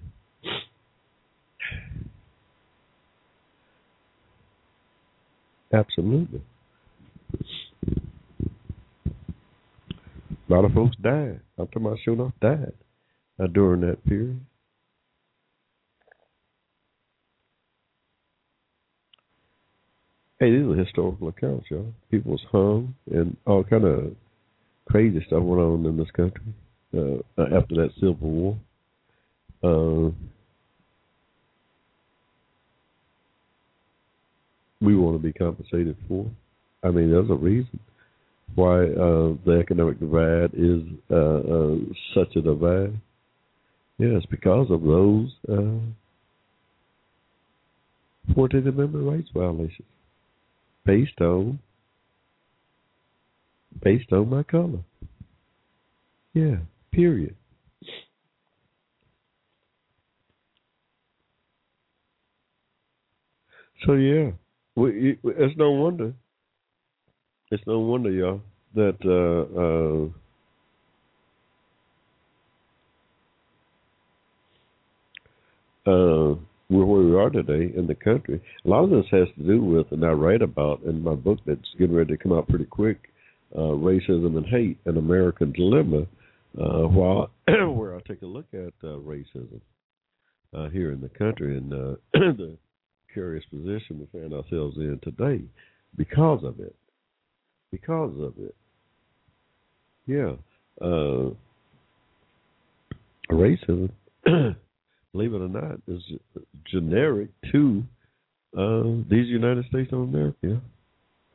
Absolutely. 5.73 6.43
A 10.49 10.53
lot 10.53 10.65
of 10.65 10.73
folks 10.73 10.97
died. 11.01 11.41
I'm 11.57 11.67
talking 11.69 11.87
about 11.87 11.99
sure 12.05 12.15
enough 12.15 12.33
died 12.41 12.73
during 13.53 13.83
that 13.83 14.05
period. 14.05 14.41
Hey, 20.41 20.53
these 20.53 20.67
are 20.67 20.75
historical 20.75 21.29
accounts, 21.29 21.67
y'all. 21.71 21.93
People 22.11 22.33
was 22.33 22.41
hung 22.51 22.95
and 23.13 23.37
all 23.47 23.63
kind 23.63 23.85
of 23.85 24.17
crazy 24.91 25.23
stuff 25.27 25.43
went 25.43 25.61
on 25.61 25.85
in 25.85 25.99
this 25.99 26.11
country 26.13 26.43
uh, 26.97 27.43
after 27.55 27.75
that 27.75 27.91
Civil 27.97 28.17
War. 28.23 28.57
Uh, 29.63 30.11
we 34.81 34.97
want 34.97 35.21
to 35.21 35.23
be 35.23 35.35
compensated 35.35 35.95
for. 36.09 36.25
I 36.83 36.89
mean, 36.89 37.11
there's 37.11 37.29
a 37.29 37.35
reason 37.35 37.79
why 38.55 38.85
uh, 38.85 39.35
the 39.45 39.59
economic 39.61 40.01
divide 40.01 40.53
is 40.55 40.81
uh, 41.11 41.17
uh, 41.17 41.77
such 42.15 42.35
a 42.37 42.41
divide. 42.41 42.99
Yeah, 43.99 44.17
it's 44.17 44.25
because 44.25 44.71
of 44.71 44.81
those 44.85 45.35
uh, 45.51 45.81
14th 48.33 48.69
Amendment 48.69 49.07
rights 49.07 49.29
violations 49.35 49.85
based 50.85 51.21
on 51.21 51.59
based 53.83 54.13
on 54.13 54.29
my 54.29 54.43
color. 54.43 54.81
Yeah, 56.35 56.57
period. 56.93 57.37
So 63.87 63.95
yeah, 63.95 64.33
we, 64.77 65.19
it's 65.25 65.57
no 65.57 65.71
wonder 65.71 66.15
it's 67.51 67.67
no 67.67 67.81
wonder, 67.81 68.11
y'all, 68.11 68.41
that 68.75 68.97
uh, 69.05 69.51
uh, 75.91 75.91
uh, 75.91 76.37
we're 76.71 76.85
where 76.85 77.03
we 77.03 77.17
are 77.17 77.31
today 77.31 77.73
in 77.77 77.87
the 77.87 77.95
country. 77.95 78.41
A 78.65 78.69
lot 78.69 78.85
of 78.85 78.91
this 78.91 79.07
has 79.11 79.29
to 79.37 79.43
do 79.45 79.63
with, 79.63 79.91
and 79.93 80.05
I 80.05 80.11
write 80.11 80.43
about 80.43 80.83
in 80.83 81.03
my 81.03 81.15
book 81.15 81.39
that's 81.47 81.61
getting 81.79 81.95
ready 81.95 82.17
to 82.17 82.23
come 82.23 82.33
out 82.33 82.49
pretty 82.49 82.65
quick, 82.65 82.99
uh, 83.57 83.75
racism 83.77 84.37
and 84.37 84.47
hate, 84.47 84.79
an 84.87 84.97
American 84.97 85.53
dilemma. 85.53 86.07
Uh, 86.59 86.89
while 86.89 87.31
where 87.49 87.95
I 87.95 88.01
take 88.09 88.23
a 88.23 88.27
look 88.27 88.47
at 88.53 88.73
uh, 88.83 88.99
racism 88.99 89.61
uh, 90.53 90.69
here 90.71 90.91
in 90.91 91.01
the 91.01 91.09
country 91.09 91.57
and 91.57 91.73
uh, 91.73 91.95
the 92.13 92.57
curious 93.13 93.45
position 93.51 94.01
we 94.13 94.21
find 94.21 94.33
ourselves 94.33 94.77
in 94.77 94.99
today 95.03 95.45
because 95.97 96.43
of 96.43 96.59
it 96.59 96.75
because 97.71 98.13
of 98.19 98.35
it. 98.39 98.55
Yeah. 100.07 100.33
Uh, 100.81 101.31
racism, 103.31 103.91
believe 105.13 105.35
it 105.35 105.41
or 105.41 105.49
not, 105.49 105.81
is 105.89 106.03
generic 106.71 107.29
to 107.53 107.83
uh, 108.57 108.83
these 109.09 109.29
United 109.29 109.67
States 109.67 109.93
of 109.93 110.01
America. 110.01 110.61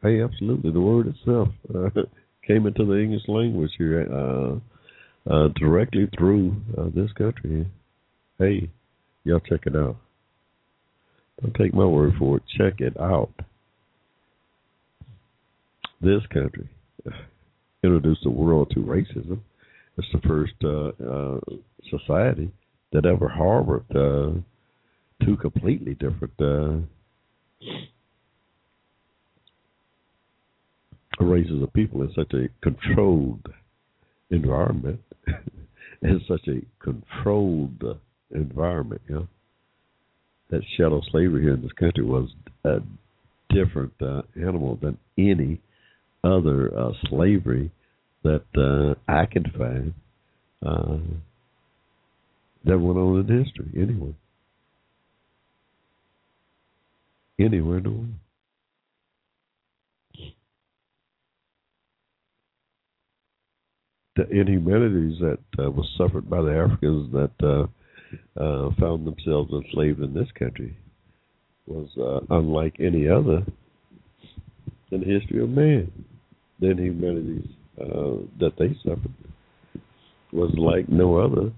Hey, 0.02 0.22
absolutely. 0.22 0.72
The 0.72 0.82
word 0.82 1.08
itself 1.08 1.50
uh, 1.74 1.90
came 2.48 2.68
into 2.68 2.86
the 2.86 3.00
English 3.00 3.28
language 3.28 3.72
here 3.78 4.08
uh, 4.12 4.56
uh, 5.30 5.48
directly 5.60 6.10
through 6.18 6.56
uh, 6.78 6.90
this 6.94 7.12
country. 7.14 7.68
Hey, 8.38 8.70
y'all 9.24 9.40
check 9.40 9.62
it 9.66 9.76
out. 9.76 9.98
Don't 11.42 11.56
take 11.56 11.74
my 11.74 11.86
word 11.86 12.14
for 12.20 12.38
it. 12.38 12.44
Check 12.58 12.80
it 12.80 13.00
out 13.00 13.32
this 16.06 16.22
country 16.32 16.70
introduced 17.84 18.22
the 18.24 18.30
world 18.30 18.72
to 18.74 18.80
racism. 18.80 19.40
It's 19.98 20.08
the 20.14 20.22
first 20.28 20.54
uh, 20.64 20.90
uh, 21.04 21.40
society 21.90 22.52
that 22.96 23.06
ever 23.06 23.28
harbored 23.28 23.84
uh, 23.94 24.32
two 25.26 25.36
completely 25.36 25.96
different 25.96 26.32
uh, 26.40 26.78
races 31.20 31.62
of 31.62 31.74
people 31.74 32.02
in 32.04 32.14
such 32.16 32.32
a 32.34 32.48
controlled 32.62 33.46
environment, 34.32 35.02
in 36.02 36.22
such 36.26 36.48
a 36.48 36.62
controlled 36.82 37.84
environment. 38.34 39.02
You 39.10 39.16
know, 39.16 39.28
that 40.52 40.62
chattel 40.78 41.04
slavery 41.12 41.42
here 41.42 41.56
in 41.56 41.64
this 41.64 41.74
country 41.74 42.06
was 42.06 42.30
a 42.64 42.78
different 43.50 43.92
uh, 44.02 44.22
animal 44.38 44.80
than 44.82 44.98
any 45.18 45.60
other 46.24 46.72
uh, 46.80 46.92
slavery 47.10 47.72
that 48.24 48.46
uh, 48.58 48.96
I 49.12 49.26
can 49.26 49.44
find 49.58 49.94
uh, 50.66 50.98
that 52.66 52.80
went 52.80 52.98
on 52.98 53.20
in 53.20 53.44
history 53.44 53.70
anywhere. 53.76 54.14
Anywhere 57.40 57.78
in 57.78 57.84
the 57.84 57.90
world. 57.90 58.08
The 64.16 64.30
inhumanities 64.30 65.20
that 65.20 65.40
uh, 65.60 65.70
was 65.70 65.88
suffered 65.98 66.30
by 66.30 66.42
the 66.42 66.56
Africans 66.56 67.12
that 67.12 67.32
uh, 67.44 68.42
uh, 68.42 68.70
found 68.80 69.06
themselves 69.06 69.52
enslaved 69.52 70.00
in 70.00 70.14
this 70.14 70.30
country 70.40 70.78
was 71.68 71.90
uh, 72.00 72.22
unlike 72.34 72.76
any 72.80 73.10
other 73.10 73.44
in 74.92 75.02
the 75.02 75.06
history 75.06 75.44
of 75.44 75.50
man. 75.50 75.92
The 76.62 76.72
inhumanities 76.72 77.50
uh, 77.80 78.24
that 78.40 78.54
they 78.58 78.74
suffered 78.84 79.14
was 80.32 80.54
like 80.58 80.88
no 80.88 81.18
other 81.18 81.52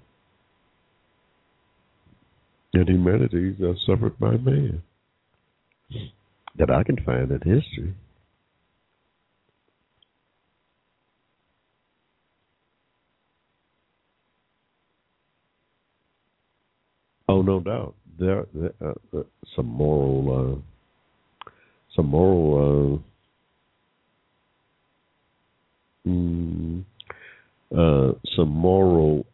inhumanities 2.73 3.55
uh, 3.61 3.73
suffered 3.85 4.17
by 4.19 4.37
man 4.37 4.81
that 6.57 6.69
I 6.71 6.83
can 6.83 6.97
find 7.03 7.31
in 7.31 7.39
history. 7.39 7.93
Oh, 17.29 17.41
no 17.41 17.59
doubt. 17.59 17.95
There, 18.19 18.45
there 18.53 18.73
uh, 18.81 18.93
uh, 19.15 19.23
some 19.55 19.67
moral, 19.67 20.63
uh, 21.45 21.49
some 21.95 22.07
moral, 22.07 23.01
uh, 26.07 26.09
mm, 26.09 26.83
uh, 27.77 28.13
some 28.35 28.49
moral 28.49 29.25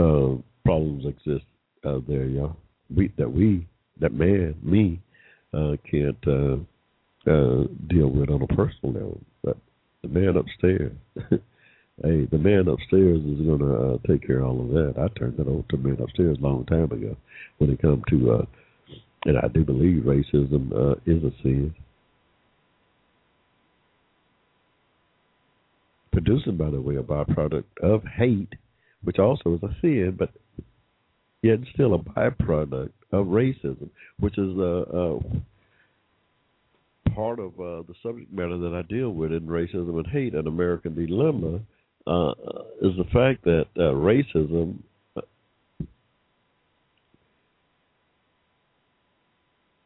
uh, 0.00 0.36
problems 0.64 1.04
exist 1.06 1.44
out 1.86 2.06
there, 2.08 2.24
y'all. 2.24 2.56
We 2.94 3.12
that 3.18 3.32
we 3.32 3.66
that 4.00 4.12
man 4.12 4.56
me 4.62 5.00
uh, 5.52 5.76
can't 5.90 6.16
uh, 6.26 6.56
uh, 7.30 7.64
deal 7.88 8.08
with 8.08 8.30
on 8.30 8.42
a 8.42 8.46
personal 8.48 8.92
level, 8.92 9.20
but 9.44 9.56
the 10.02 10.08
man 10.08 10.36
upstairs. 10.36 10.92
Hey, 12.02 12.26
the 12.30 12.38
man 12.38 12.66
upstairs 12.66 13.18
is 13.18 13.46
to 13.46 13.76
uh, 13.76 13.98
take 14.08 14.26
care 14.26 14.38
of 14.38 14.46
all 14.46 14.60
of 14.62 14.68
that. 14.68 14.94
I 14.98 15.08
turned 15.18 15.36
that 15.36 15.46
over 15.46 15.62
to 15.68 15.76
man 15.76 15.98
upstairs 16.00 16.38
a 16.40 16.42
long 16.42 16.64
time 16.64 16.90
ago 16.90 17.14
when 17.58 17.70
it 17.70 17.82
comes 17.82 18.02
to, 18.08 18.32
uh, 18.32 18.46
and 19.26 19.36
I 19.36 19.48
do 19.48 19.66
believe 19.66 20.04
racism 20.04 20.72
uh, 20.72 20.94
is 21.04 21.22
a 21.22 21.30
sin. 21.42 21.74
Producing, 26.10 26.56
by 26.56 26.70
the 26.70 26.80
way, 26.80 26.96
a 26.96 27.02
byproduct 27.02 27.64
of 27.82 28.02
hate, 28.04 28.54
which 29.04 29.18
also 29.18 29.54
is 29.54 29.62
a 29.62 29.74
sin, 29.80 30.16
but 30.18 30.30
yet 31.42 31.58
still 31.74 31.94
a 31.94 31.98
byproduct 31.98 32.92
of 33.12 33.26
racism, 33.26 33.90
which 34.18 34.38
is 34.38 34.56
a, 34.58 34.84
uh, 34.92 35.16
uh, 35.16 35.18
part 37.14 37.38
of 37.38 37.52
uh, 37.54 37.82
the 37.88 37.94
subject 38.02 38.32
matter 38.32 38.58
that 38.58 38.74
I 38.74 38.82
deal 38.82 39.10
with 39.10 39.32
in 39.32 39.46
racism 39.46 39.98
and 39.98 40.06
hate, 40.06 40.34
an 40.34 40.46
American 40.46 40.94
dilemma 40.94 41.60
uh, 42.06 42.32
is 42.80 42.96
the 42.96 43.08
fact 43.12 43.44
that 43.44 43.66
uh, 43.76 43.92
racism 43.92 44.82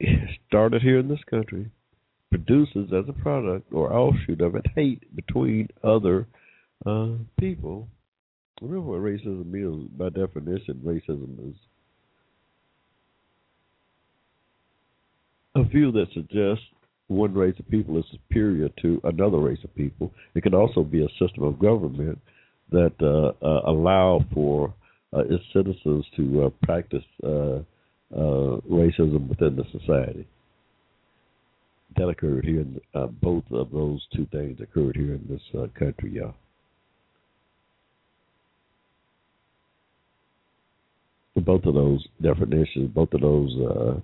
started 0.48 0.82
here 0.82 0.98
in 0.98 1.08
this 1.08 1.22
country, 1.28 1.70
produces 2.30 2.92
as 2.92 3.04
a 3.08 3.12
product 3.12 3.72
or 3.72 3.92
offshoot 3.92 4.40
of 4.40 4.54
it 4.56 4.66
hate 4.74 5.02
between 5.14 5.68
other 5.82 6.26
uh, 6.84 7.10
people. 7.38 7.88
Remember 8.60 8.92
what 8.92 9.00
racism 9.00 9.54
is 9.54 9.88
by 9.98 10.08
definition. 10.10 10.80
Racism 10.84 11.50
is 11.50 11.56
a 15.54 15.64
view 15.64 15.92
that 15.92 16.06
suggests 16.14 16.64
one 17.08 17.34
race 17.34 17.54
of 17.58 17.68
people 17.68 17.98
is 17.98 18.04
superior 18.10 18.68
to 18.82 19.00
another 19.04 19.38
race 19.38 19.58
of 19.64 19.74
people. 19.74 20.10
It 20.34 20.42
can 20.42 20.54
also 20.54 20.82
be 20.82 21.04
a 21.04 21.08
system 21.18 21.44
of 21.44 21.58
government 21.58 22.18
that 22.70 22.94
uh, 23.00 23.44
uh, 23.44 23.70
allow 23.70 24.24
for 24.32 24.72
uh, 25.12 25.20
its 25.20 25.44
citizens 25.52 26.04
to 26.16 26.44
uh, 26.44 26.50
practice 26.66 27.04
uh, 27.22 27.58
uh, 28.14 28.60
racism 28.70 29.28
within 29.28 29.56
the 29.56 29.64
society. 29.72 30.26
That 31.96 32.08
occurred 32.08 32.44
here. 32.44 32.60
In, 32.60 32.80
both 33.22 33.44
of 33.52 33.70
those 33.70 34.04
two 34.14 34.26
things 34.32 34.60
occurred 34.60 34.96
here 34.96 35.14
in 35.14 35.26
this 35.28 35.70
country, 35.78 36.14
y'all. 36.14 36.34
Both 41.44 41.64
of 41.64 41.74
those 41.74 42.06
definitions, 42.22 42.90
both 42.94 43.12
of 43.12 43.20
those 43.20 44.00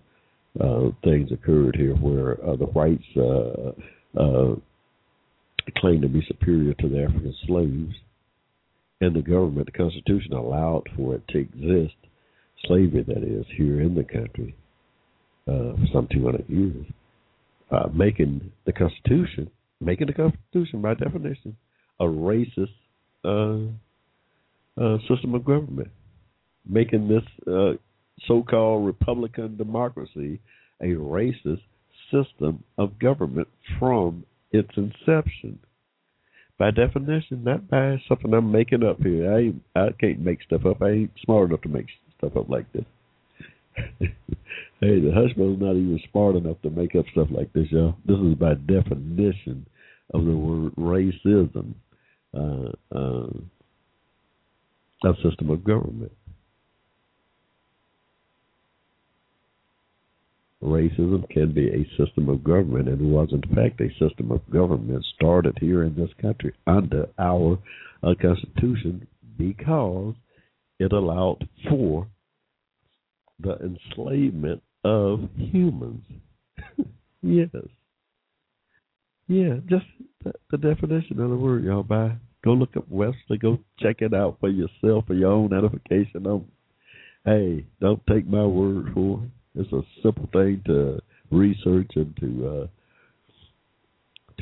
uh, 0.58 0.90
things 1.04 1.30
occurred 1.32 1.76
here 1.76 1.94
where 1.94 2.32
uh, 2.44 2.56
the 2.56 2.66
whites 2.66 3.02
uh, 3.16 4.20
uh, 4.20 4.54
claimed 5.78 6.02
to 6.02 6.08
be 6.08 6.24
superior 6.26 6.74
to 6.74 6.88
the 6.88 7.04
African 7.04 7.34
slaves, 7.46 7.94
and 9.00 9.14
the 9.14 9.22
government, 9.22 9.66
the 9.66 9.72
Constitution, 9.72 10.32
allowed 10.32 10.82
for 10.96 11.14
it 11.14 11.22
to 11.28 11.38
exist, 11.38 11.94
slavery 12.66 13.02
that 13.06 13.22
is, 13.22 13.46
here 13.56 13.80
in 13.80 13.94
the 13.94 14.04
country 14.04 14.54
uh, 15.48 15.74
for 15.76 15.86
some 15.92 16.08
200 16.12 16.44
years, 16.48 16.86
uh, 17.70 17.88
making 17.94 18.50
the 18.66 18.72
Constitution, 18.72 19.50
making 19.80 20.08
the 20.08 20.12
Constitution 20.12 20.82
by 20.82 20.94
definition, 20.94 21.56
a 21.98 22.04
racist 22.04 22.68
uh, 23.24 23.70
uh, 24.80 24.98
system 25.08 25.34
of 25.34 25.44
government, 25.44 25.88
making 26.68 27.08
this 27.08 27.22
uh, 27.46 27.72
so-called 28.26 28.86
Republican 28.86 29.56
democracy 29.56 30.40
a 30.80 30.86
racist 30.86 31.62
system 32.10 32.64
of 32.78 32.98
government 32.98 33.48
from 33.78 34.24
its 34.52 34.70
inception. 34.76 35.58
By 36.58 36.70
definition, 36.70 37.44
that 37.44 37.70
by 37.70 38.02
something 38.08 38.34
I'm 38.34 38.52
making 38.52 38.84
up 38.84 39.00
here. 39.00 39.32
I 39.32 39.52
I 39.78 39.92
can't 39.98 40.20
make 40.20 40.42
stuff 40.42 40.66
up. 40.66 40.82
I 40.82 40.90
ain't 40.90 41.12
smart 41.24 41.48
enough 41.48 41.62
to 41.62 41.68
make 41.68 41.86
stuff 42.18 42.36
up 42.36 42.48
like 42.48 42.70
this. 42.72 42.84
hey, 44.00 45.00
the 45.00 45.10
Hushmo's 45.14 45.60
not 45.60 45.76
even 45.76 45.98
smart 46.10 46.36
enough 46.36 46.60
to 46.62 46.70
make 46.70 46.94
up 46.94 47.06
stuff 47.12 47.28
like 47.30 47.52
this, 47.54 47.66
y'all. 47.70 47.96
This 48.04 48.18
is 48.18 48.34
by 48.34 48.54
definition 48.54 49.66
of 50.12 50.24
the 50.24 50.36
word 50.36 50.74
racism, 50.76 51.74
uh, 52.34 52.72
uh, 52.94 53.30
a 55.08 55.14
system 55.22 55.50
of 55.50 55.64
government. 55.64 56.12
Racism 60.62 61.28
can 61.30 61.52
be 61.52 61.68
a 61.68 61.88
system 61.96 62.28
of 62.28 62.44
government 62.44 62.88
and 62.88 63.00
was 63.12 63.28
in 63.32 63.42
fact 63.54 63.80
a 63.80 63.88
system 63.98 64.30
of 64.30 64.40
government 64.50 65.04
started 65.16 65.56
here 65.58 65.82
in 65.84 65.94
this 65.94 66.10
country 66.20 66.54
under 66.66 67.08
our 67.18 67.58
uh, 68.02 68.14
constitution 68.20 69.06
because 69.38 70.14
it 70.78 70.92
allowed 70.92 71.48
for 71.68 72.06
the 73.38 73.56
enslavement 73.58 74.62
of 74.84 75.20
humans. 75.36 76.04
Yes. 77.22 77.50
Yeah 79.28 79.56
just 79.68 79.84
the, 80.24 80.32
the, 80.50 80.56
definition 80.56 81.20
of 81.20 81.28
the 81.28 81.36
word 81.36 81.64
y'all 81.64 81.82
by 81.82 82.12
go 82.42 82.52
look 82.52 82.74
up 82.78 82.88
wesley. 82.88 83.36
Go 83.38 83.58
check 83.78 83.96
it 84.00 84.14
out 84.14 84.38
for 84.40 84.48
yourself 84.48 85.04
for 85.06 85.12
your 85.12 85.30
own 85.30 85.52
edification 85.52 86.22
don't 86.22 86.46
hey 87.26 87.66
don't 87.78 88.00
take 88.06 88.26
my 88.26 88.46
word 88.46 88.86
for 88.94 89.22
it 89.22 89.30
it's 89.60 89.72
a 89.72 89.82
simple 90.02 90.28
thing 90.32 90.62
to 90.66 91.00
research 91.30 91.90
and 91.96 92.16
to 92.16 92.48
uh, 92.48 92.66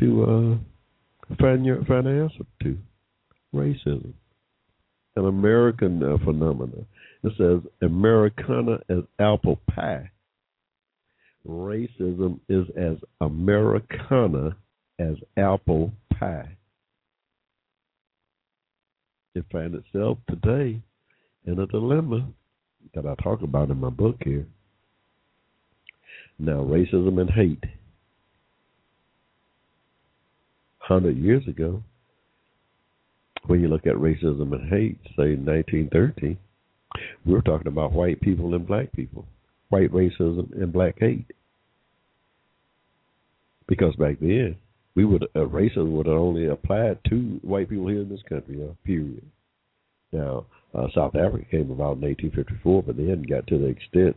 to 0.00 0.24
uh, 0.24 1.34
find 1.36 1.64
your 1.64 1.84
find 1.84 2.06
an 2.06 2.22
answer 2.22 2.44
to 2.62 2.78
racism, 3.54 4.12
an 5.16 5.26
American 5.26 6.02
uh, 6.02 6.18
phenomenon. 6.24 6.86
It 7.24 7.32
says 7.36 7.60
Americana 7.82 8.78
as 8.88 9.04
apple 9.18 9.60
pie. 9.74 10.10
Racism 11.46 12.40
is 12.48 12.66
as 12.76 12.96
Americana 13.20 14.56
as 14.98 15.16
apple 15.36 15.92
pie. 16.18 16.58
it 19.38 19.44
finds 19.52 19.76
itself 19.76 20.18
today 20.28 20.80
in 21.46 21.58
a 21.58 21.66
dilemma 21.66 22.28
that 22.94 23.06
I 23.06 23.14
talk 23.22 23.42
about 23.42 23.70
in 23.70 23.78
my 23.78 23.90
book 23.90 24.16
here. 24.24 24.46
Now, 26.38 26.62
racism 26.62 27.20
and 27.20 27.30
hate. 27.30 27.64
Hundred 30.78 31.18
years 31.18 31.46
ago, 31.48 31.82
when 33.46 33.60
you 33.60 33.68
look 33.68 33.86
at 33.86 33.94
racism 33.94 34.52
and 34.52 34.70
hate, 34.70 34.98
say 35.16 35.34
1913, 35.34 36.38
we 37.26 37.32
were 37.32 37.42
talking 37.42 37.66
about 37.66 37.92
white 37.92 38.20
people 38.20 38.54
and 38.54 38.66
black 38.66 38.92
people, 38.92 39.26
white 39.68 39.92
racism 39.92 40.52
and 40.52 40.72
black 40.72 40.96
hate. 40.98 41.26
Because 43.66 43.94
back 43.96 44.18
then, 44.20 44.56
we 44.94 45.04
would 45.04 45.24
uh, 45.36 45.40
racism 45.40 45.90
would 45.92 46.06
have 46.06 46.16
only 46.16 46.46
applied 46.46 46.98
to 47.08 47.38
white 47.42 47.68
people 47.68 47.88
here 47.88 48.00
in 48.00 48.08
this 48.08 48.22
country. 48.28 48.62
Uh, 48.62 48.72
period. 48.84 49.22
Now, 50.12 50.46
uh, 50.74 50.86
South 50.94 51.14
Africa 51.14 51.44
came 51.50 51.70
about 51.70 51.98
in 51.98 52.02
1854, 52.02 52.82
but 52.82 52.96
they 52.96 53.06
hadn't 53.06 53.28
got 53.28 53.46
to 53.48 53.58
the 53.58 53.66
extent 53.66 54.16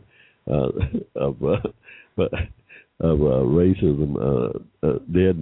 uh, 0.50 0.70
of 1.16 1.42
uh, 1.44 1.68
but 2.16 2.32
of 3.02 3.20
uh, 3.20 3.44
racism. 3.44 4.16
Uh, 4.16 4.58
uh, 4.84 4.98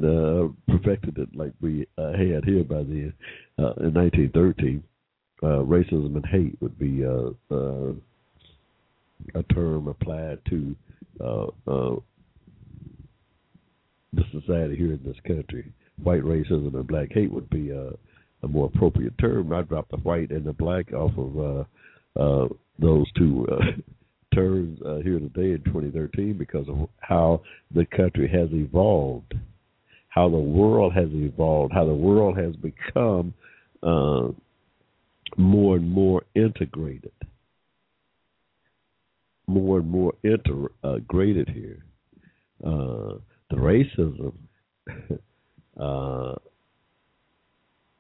uh, 0.07 0.49
perfected 0.69 1.19
it 1.19 1.29
like 1.35 1.53
we 1.61 1.87
uh, 1.99 2.13
had 2.13 2.45
here 2.45 2.65
by 2.65 2.77
then. 2.77 3.13
Uh, 3.59 3.75
in 3.81 3.93
1913, 3.95 4.83
uh, 5.43 5.47
racism 5.47 6.17
and 6.17 6.27
hate 6.27 6.57
would 6.61 6.79
be 6.79 7.05
uh, 7.05 7.31
uh, 7.55 7.93
a 9.35 9.43
term 9.55 9.89
applied 9.89 10.39
to 10.49 10.75
uh, 11.21 11.47
uh, 11.67 11.97
the 14.13 14.25
society 14.33 14.77
here 14.77 14.93
in 14.93 15.01
this 15.05 15.17
country. 15.27 15.71
White 16.03 16.23
racism 16.23 16.75
and 16.75 16.87
black 16.87 17.09
hate 17.13 17.31
would 17.31 17.51
be 17.51 17.73
uh, 17.73 17.91
a 18.43 18.49
more 18.49 18.71
appropriate 18.75 19.17
term. 19.19 19.53
I 19.53 19.63
dropped 19.63 19.91
the 19.91 19.99
white 19.99 20.31
and 20.31 20.45
the 20.45 20.53
black 20.53 20.93
off 20.93 21.13
of 21.17 21.39
uh, 21.39 21.65
uh, 22.21 22.49
those 22.79 23.07
two 23.17 23.47
uh, 23.53 23.65
terms 24.35 24.81
uh, 24.83 24.97
here 24.97 25.19
today 25.19 25.53
in 25.53 25.63
2013 25.65 26.37
because 26.39 26.69
of 26.69 26.89
how 27.01 27.43
the 27.75 27.87
country 27.87 28.29
has 28.29 28.49
evolved, 28.53 29.35
how 30.09 30.29
the 30.29 30.37
world 30.37 30.93
has 30.93 31.09
evolved, 31.13 31.73
how 31.73 31.85
the 31.85 31.95
world 31.95 32.37
has 32.37 32.55
become 32.57 33.35
uh, 33.83 34.29
more 35.37 35.77
and 35.77 35.91
more 35.91 36.23
integrated, 36.35 37.13
more 39.47 39.79
and 39.79 39.91
more 39.91 40.13
integrated 40.23 41.49
here. 41.49 41.85
Uh, 42.65 43.15
the 43.51 43.57
racism, 43.57 44.33
uh, 45.81 46.35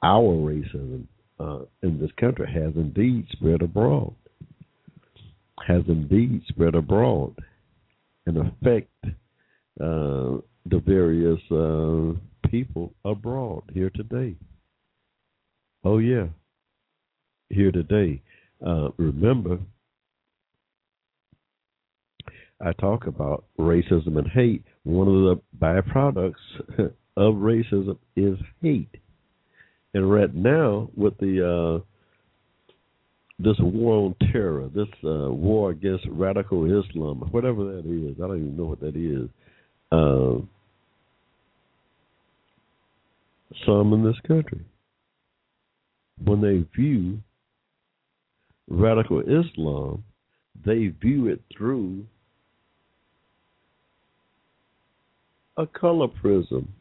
our 0.02 0.35
racism 0.35 1.05
uh, 1.39 1.61
in 1.82 1.98
this 1.98 2.11
country 2.19 2.47
has 2.52 2.73
indeed 2.77 3.27
spread 3.32 3.62
abroad, 3.62 4.15
has 5.66 5.82
indeed 5.88 6.42
spread 6.48 6.74
abroad 6.74 7.34
and 8.26 8.38
affect 8.38 8.90
uh, 9.04 10.38
the 10.66 10.80
various 10.86 11.40
uh, 11.50 12.18
people 12.48 12.92
abroad 13.04 13.62
here 13.72 13.90
today. 13.90 14.36
Oh 15.84 15.98
yeah, 15.98 16.26
here 17.48 17.72
today. 17.72 18.22
Uh, 18.64 18.90
remember, 18.98 19.58
I 22.60 22.72
talk 22.74 23.06
about 23.06 23.44
racism 23.58 24.18
and 24.18 24.28
hate. 24.28 24.62
One 24.84 25.08
of 25.08 25.14
the 25.14 25.40
byproducts 25.58 26.34
of 27.16 27.34
racism 27.36 27.96
is 28.16 28.38
hate. 28.62 28.94
And 29.94 30.10
right 30.10 30.32
now, 30.34 30.90
with 30.94 31.16
the 31.18 31.80
uh, 31.80 31.89
this 33.42 33.56
war 33.60 34.06
on 34.06 34.30
terror, 34.32 34.68
this 34.74 34.88
uh, 35.04 35.30
war 35.30 35.70
against 35.70 36.06
radical 36.10 36.64
Islam, 36.64 37.18
whatever 37.30 37.64
that 37.64 37.86
is, 37.86 38.16
I 38.18 38.26
don't 38.26 38.36
even 38.36 38.56
know 38.56 38.64
what 38.64 38.80
that 38.80 38.96
is. 38.96 39.28
Uh, 39.90 40.40
some 43.66 43.92
in 43.92 44.04
this 44.04 44.18
country, 44.26 44.64
when 46.24 46.40
they 46.40 46.66
view 46.76 47.18
radical 48.68 49.20
Islam, 49.20 50.04
they 50.64 50.88
view 51.00 51.28
it 51.28 51.40
through 51.56 52.04
a 55.56 55.66
color 55.66 56.08
prism. 56.08 56.72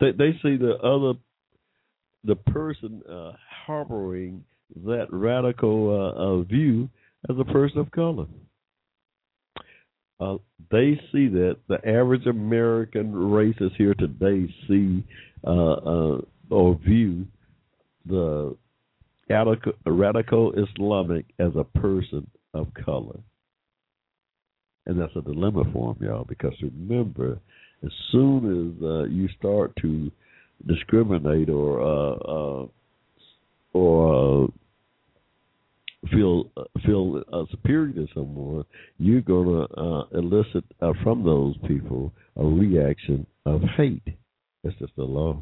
They 0.00 0.12
they 0.12 0.32
see 0.42 0.56
the 0.56 0.76
other 0.82 1.18
the 2.24 2.36
person 2.36 3.02
uh, 3.10 3.32
harboring 3.66 4.44
that 4.84 5.06
radical 5.10 5.90
uh, 5.90 6.20
uh, 6.20 6.42
view 6.42 6.88
as 7.28 7.36
a 7.38 7.44
person 7.44 7.78
of 7.78 7.90
color. 7.90 8.26
Uh, 10.20 10.36
they 10.70 11.00
see 11.10 11.28
that 11.28 11.56
the 11.68 11.78
average 11.86 12.26
American 12.26 13.12
racist 13.12 13.74
here 13.76 13.94
today 13.94 14.52
see 14.68 15.04
uh, 15.44 15.72
uh, 15.72 16.20
or 16.50 16.78
view 16.86 17.26
the 18.06 18.56
radical, 19.28 19.72
radical 19.86 20.52
Islamic 20.52 21.26
as 21.38 21.50
a 21.56 21.64
person 21.78 22.26
of 22.54 22.68
color. 22.84 23.18
And 24.86 25.00
that's 25.00 25.14
a 25.16 25.22
dilemma 25.22 25.64
for 25.72 25.94
them, 25.94 26.06
y'all, 26.06 26.24
because 26.24 26.54
remember, 26.60 27.38
as 27.84 27.90
soon 28.10 28.76
as 28.78 28.84
uh, 28.84 29.04
you 29.04 29.28
start 29.38 29.72
to 29.82 30.10
discriminate 30.66 31.48
or 31.48 31.80
uh, 31.80 32.66
or 33.72 34.48
feel 36.10 36.50
feel 36.84 37.22
uh, 37.32 37.44
superior 37.50 37.92
to 37.92 38.08
someone, 38.14 38.64
you're 38.98 39.20
going 39.20 39.46
to 39.46 39.80
uh, 39.80 40.04
elicit 40.18 40.64
uh, 40.80 40.92
from 41.02 41.24
those 41.24 41.56
people 41.68 42.12
a 42.36 42.44
reaction 42.44 43.26
of 43.46 43.62
hate. 43.76 44.02
It's 44.64 44.78
just 44.78 44.94
the 44.96 45.04
law. 45.04 45.40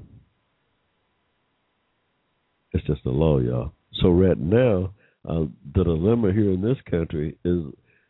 It's 2.72 2.86
just 2.86 3.02
the 3.04 3.10
law, 3.10 3.38
y'all. 3.38 3.72
So 4.00 4.10
right 4.10 4.38
now, 4.38 4.92
uh, 5.28 5.44
the 5.74 5.84
dilemma 5.84 6.32
here 6.32 6.52
in 6.52 6.62
this 6.62 6.78
country 6.90 7.36
is 7.44 7.64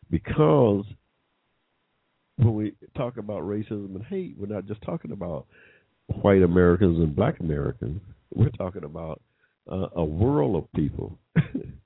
because 0.09 0.85
when 2.37 2.53
we 2.53 2.73
talk 2.95 3.17
about 3.17 3.41
racism 3.41 3.95
and 3.95 4.03
hate, 4.05 4.35
we're 4.37 4.53
not 4.53 4.65
just 4.65 4.81
talking 4.83 5.11
about 5.11 5.45
white 6.21 6.41
Americans 6.41 6.99
and 6.99 7.15
black 7.15 7.39
Americans. 7.39 8.01
We're 8.33 8.49
talking 8.49 8.83
about 8.83 9.21
uh, 9.71 9.87
a 9.95 10.03
world 10.03 10.55
of 10.55 10.71
people. 10.73 11.17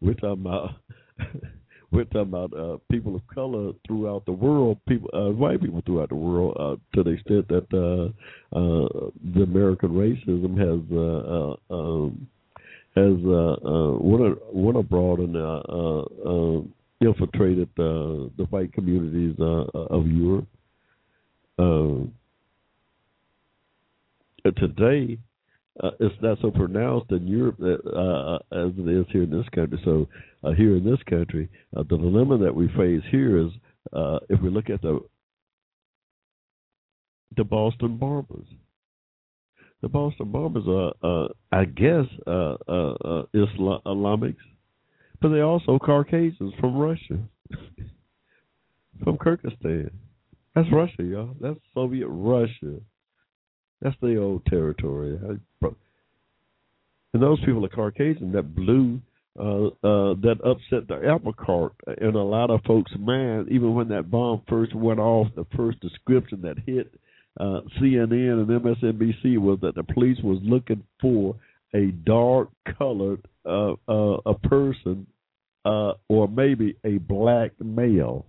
we're 0.00 0.14
talking 0.14 0.46
about 0.46 0.70
we're 1.94 2.04
talking 2.04 2.22
about 2.22 2.52
uh, 2.52 2.76
people 2.90 3.14
of 3.14 3.22
color 3.32 3.72
throughout 3.86 4.26
the 4.26 4.32
world, 4.32 4.78
people, 4.88 5.08
uh, 5.14 5.30
white 5.30 5.60
people 5.60 5.82
throughout 5.86 6.08
the 6.08 6.14
world, 6.14 6.56
uh, 6.58 6.76
to 6.96 7.04
the 7.04 7.10
extent 7.10 7.46
that 7.48 7.66
uh, 7.72 8.58
uh, 8.58 9.10
the 9.34 9.42
American 9.42 9.90
racism 9.90 10.58
has 10.58 10.80
uh, 10.92 11.74
um, 11.74 12.26
has 12.96 13.14
uh, 13.24 13.56
uh, 13.64 13.98
went 13.98 14.54
went 14.54 14.76
abroad 14.76 15.20
and 15.20 15.36
infiltrated 17.00 17.68
the 17.76 18.46
white 18.50 18.72
communities 18.72 19.36
of 19.38 20.06
Europe. 20.08 20.48
Today, 24.56 25.18
uh, 25.82 25.90
it's 25.98 26.14
not 26.22 26.38
so 26.40 26.50
pronounced 26.50 27.10
in 27.10 27.26
Europe 27.26 27.56
uh, 27.60 28.36
as 28.56 28.72
it 28.78 28.88
is 28.88 29.06
here 29.10 29.24
in 29.24 29.30
this 29.30 29.48
country. 29.54 29.80
So, 29.84 30.08
uh, 30.44 30.52
here 30.52 30.76
in 30.76 30.84
this 30.84 31.02
country, 31.08 31.48
uh, 31.76 31.82
the 31.82 31.96
dilemma 31.96 32.38
that 32.38 32.54
we 32.54 32.68
face 32.68 33.02
here 33.10 33.38
is 33.38 33.50
uh, 33.92 34.20
if 34.28 34.40
we 34.40 34.50
look 34.50 34.70
at 34.70 34.82
the 34.82 35.00
the 37.36 37.44
Boston 37.44 37.96
Bombers. 37.96 38.46
The 39.82 39.88
Boston 39.88 40.30
Bombers 40.30 40.64
are, 40.68 40.92
uh, 41.02 41.28
I 41.50 41.64
guess, 41.64 42.06
uh, 42.26 42.54
Islamics, 43.34 44.36
but 45.20 45.30
they're 45.30 45.44
also 45.44 45.78
Caucasians 45.78 46.54
from 46.60 46.76
Russia, 46.76 47.18
from 49.02 49.18
Kyrgyzstan. 49.18 49.90
That's 50.54 50.68
Russia, 50.72 51.02
y'all. 51.02 51.36
That's 51.40 51.58
Soviet 51.74 52.06
Russia. 52.06 52.80
That's 53.84 53.96
the 54.00 54.16
old 54.16 54.46
territory. 54.46 55.18
And 57.12 57.22
those 57.22 57.38
people 57.44 57.64
are 57.64 57.68
Caucasian 57.68 58.32
that 58.32 58.56
blew, 58.56 58.98
uh, 59.38 59.66
uh, 59.66 60.14
that 60.22 60.38
upset 60.42 60.88
the 60.88 61.06
apple 61.06 61.34
cart 61.34 61.74
in 62.00 62.16
a 62.16 62.24
lot 62.24 62.50
of 62.50 62.62
folks' 62.66 62.90
minds. 62.98 63.48
Even 63.52 63.74
when 63.74 63.88
that 63.88 64.10
bomb 64.10 64.42
first 64.48 64.74
went 64.74 64.98
off, 64.98 65.28
the 65.36 65.46
first 65.54 65.78
description 65.80 66.40
that 66.42 66.56
hit 66.66 66.92
uh, 67.38 67.60
CNN 67.78 68.40
and 68.40 68.48
MSNBC 68.48 69.38
was 69.38 69.58
that 69.60 69.74
the 69.74 69.84
police 69.84 70.18
was 70.24 70.38
looking 70.42 70.82
for 71.00 71.36
a 71.74 71.88
dark 72.06 72.48
colored 72.78 73.26
uh, 73.44 73.74
uh, 73.86 74.18
a 74.24 74.34
person 74.34 75.06
uh, 75.66 75.92
or 76.08 76.26
maybe 76.26 76.76
a 76.84 76.98
black 76.98 77.52
male. 77.60 78.24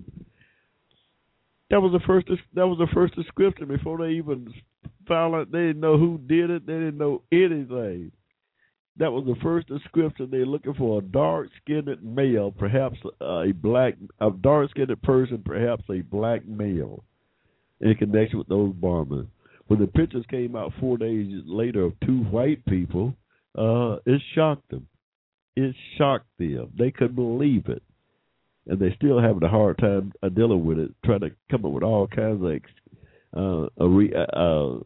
That 1.70 1.82
was 1.82 1.92
the 1.94 2.06
first. 2.06 2.28
That 2.54 2.68
was 2.68 2.78
the 2.78 2.94
first 2.94 3.16
description 3.16 3.68
before 3.68 3.98
they 3.98 4.14
even 4.14 4.54
found. 5.08 5.52
They 5.52 5.60
didn't 5.60 5.80
know 5.80 5.98
who 5.98 6.18
did 6.18 6.50
it. 6.50 6.66
They 6.66 6.74
didn't 6.74 6.98
know 6.98 7.22
anything. 7.32 8.12
that 8.98 9.12
was 9.12 9.26
the 9.26 9.36
first 9.42 9.68
description. 9.68 10.30
They're 10.32 10.46
looking 10.46 10.74
for 10.74 11.00
a 11.00 11.02
dark-skinned 11.02 12.02
male, 12.02 12.52
perhaps 12.52 12.98
a 13.20 13.52
black, 13.52 13.96
a 14.22 14.30
dark-skinned 14.32 15.02
person, 15.02 15.42
perhaps 15.46 15.84
a 15.90 16.02
black 16.02 16.48
male, 16.48 17.04
in 17.82 17.96
connection 17.96 18.38
with 18.38 18.48
those 18.48 18.74
bombings. 18.74 19.28
When 19.68 19.80
the 19.80 19.88
pictures 19.88 20.26
came 20.30 20.56
out 20.56 20.72
four 20.80 20.98
days 20.98 21.42
later 21.46 21.84
of 21.84 22.00
two 22.06 22.20
white 22.26 22.64
people, 22.66 23.16
uh, 23.58 23.98
it 24.06 24.22
shocked 24.34 24.70
them. 24.70 24.88
It 25.56 25.76
shocked 25.98 26.28
them. 26.38 26.72
They 26.78 26.92
couldn't 26.92 27.16
believe 27.16 27.68
it, 27.68 27.82
and 28.68 28.80
they 28.80 28.94
still 28.96 29.20
having 29.20 29.44
a 29.44 29.50
hard 29.50 29.78
time 29.78 30.14
uh, 30.22 30.30
dealing 30.30 30.66
with 30.66 30.80
it, 30.80 30.92
trying 31.04 31.22
to 31.22 31.32
come 31.52 31.66
up 31.66 31.72
with 31.72 31.84
all 31.84 32.08
kinds 32.08 32.44
of 32.44 32.52
uh, 33.36 33.68
a 33.78 33.88
re, 33.88 34.14
uh, 34.14 34.78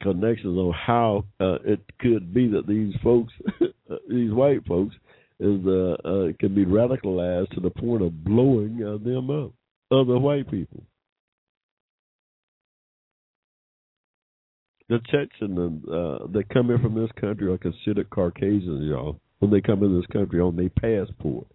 connections 0.00 0.58
on 0.58 0.72
how 0.72 1.24
uh, 1.40 1.58
it 1.64 1.80
could 2.00 2.34
be 2.34 2.48
that 2.48 2.66
these 2.66 2.94
folks, 3.02 3.32
these 4.08 4.32
white 4.32 4.64
folks, 4.66 4.94
is 5.40 5.60
uh, 5.66 5.96
uh, 6.04 6.32
can 6.38 6.54
be 6.54 6.64
radicalized 6.64 7.50
to 7.54 7.60
the 7.60 7.70
point 7.70 8.02
of 8.02 8.24
blowing 8.24 8.82
uh, 8.82 9.02
them 9.04 9.30
up, 9.30 9.52
other 9.90 10.18
white 10.18 10.50
people. 10.50 10.82
The 14.88 15.00
Chechens 15.06 15.82
uh, 15.88 16.26
that 16.32 16.44
come 16.52 16.70
in 16.70 16.80
from 16.80 16.94
this 16.94 17.10
country 17.18 17.50
are 17.50 17.58
considered 17.58 18.10
Caucasians, 18.10 18.84
y'all. 18.84 19.18
When 19.38 19.50
they 19.50 19.60
come 19.60 19.82
in 19.82 19.96
this 19.96 20.06
country 20.12 20.40
on 20.40 20.56
their 20.56 20.70
passport, 20.70 21.46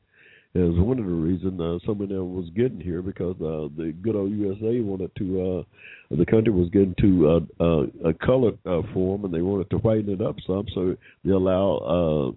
is 0.55 0.79
one 0.79 0.99
of 0.99 1.05
the 1.05 1.11
reasons 1.11 1.59
uh, 1.61 1.77
some 1.85 2.01
of 2.01 2.09
them 2.09 2.33
was 2.35 2.49
getting 2.55 2.79
here 2.79 3.01
because 3.01 3.35
uh, 3.35 3.69
the 3.77 3.93
good 4.01 4.15
old 4.15 4.31
USA 4.31 4.79
wanted 4.79 5.11
to 5.15 5.59
uh, 5.59 6.15
the 6.15 6.25
country 6.25 6.51
was 6.51 6.69
getting 6.69 6.95
to 6.99 7.27
uh, 7.29 7.63
uh, 7.63 8.09
a 8.09 8.13
color 8.13 8.51
uh, 8.65 8.81
form 8.93 9.25
and 9.25 9.33
they 9.33 9.41
wanted 9.41 9.69
to 9.69 9.77
whiten 9.77 10.09
it 10.09 10.21
up 10.21 10.35
some, 10.47 10.65
so 10.73 10.95
they 11.23 11.31
allow 11.31 12.35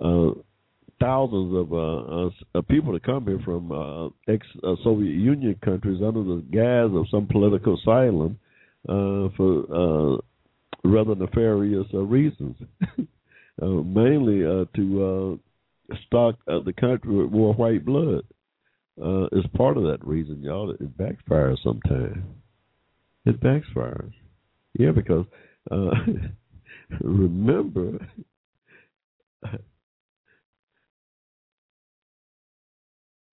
uh, 0.00 0.04
uh, 0.04 0.34
thousands 1.00 1.54
of 1.54 1.72
uh, 1.72 2.58
uh, 2.58 2.62
people 2.62 2.92
to 2.92 3.00
come 3.00 3.26
here 3.26 3.40
from 3.44 3.70
uh, 3.70 4.32
ex 4.32 4.46
uh, 4.64 4.74
Soviet 4.82 5.12
Union 5.12 5.54
countries 5.64 6.00
under 6.04 6.22
the 6.22 6.42
guise 6.50 6.96
of 6.96 7.06
some 7.10 7.26
political 7.26 7.78
asylum 7.78 8.38
uh, 8.88 9.28
for 9.36 10.16
uh, 10.16 10.16
rather 10.84 11.14
nefarious 11.14 11.86
uh, 11.94 11.98
reasons, 11.98 12.56
uh, 13.62 13.66
mainly 13.66 14.44
uh, 14.44 14.64
to 14.74 15.04
uh, 15.04 15.45
stock 16.06 16.36
of 16.46 16.64
the 16.64 16.72
country 16.72 17.14
with 17.14 17.30
more 17.30 17.54
white 17.54 17.84
blood 17.84 18.22
uh, 19.02 19.26
is 19.32 19.44
part 19.56 19.76
of 19.76 19.82
that 19.84 20.04
reason, 20.06 20.42
y'all. 20.42 20.70
It 20.70 20.96
backfires 20.96 21.58
sometimes. 21.62 22.24
It 23.24 23.40
backfires. 23.40 24.12
Yeah, 24.78 24.92
because 24.92 25.26
uh, 25.70 25.90
remember, 27.00 27.98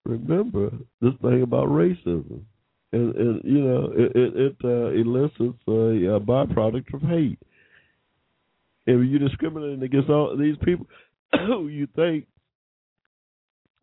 remember 0.04 0.70
this 1.00 1.14
thing 1.22 1.42
about 1.42 1.68
racism, 1.68 2.40
and, 2.92 3.14
and 3.14 3.40
you 3.44 3.60
know 3.60 3.92
it 3.94 4.12
it, 4.16 4.36
it 4.36 4.56
uh, 4.64 4.90
elicits 4.90 5.58
a, 5.68 6.16
a 6.16 6.20
byproduct 6.20 6.92
of 6.94 7.02
hate. 7.02 7.38
If 8.86 9.08
you're 9.08 9.18
discriminating 9.28 9.82
against 9.82 10.10
all 10.10 10.36
these 10.36 10.56
people, 10.62 10.86
who 11.46 11.68
you 11.68 11.88
think 11.96 12.26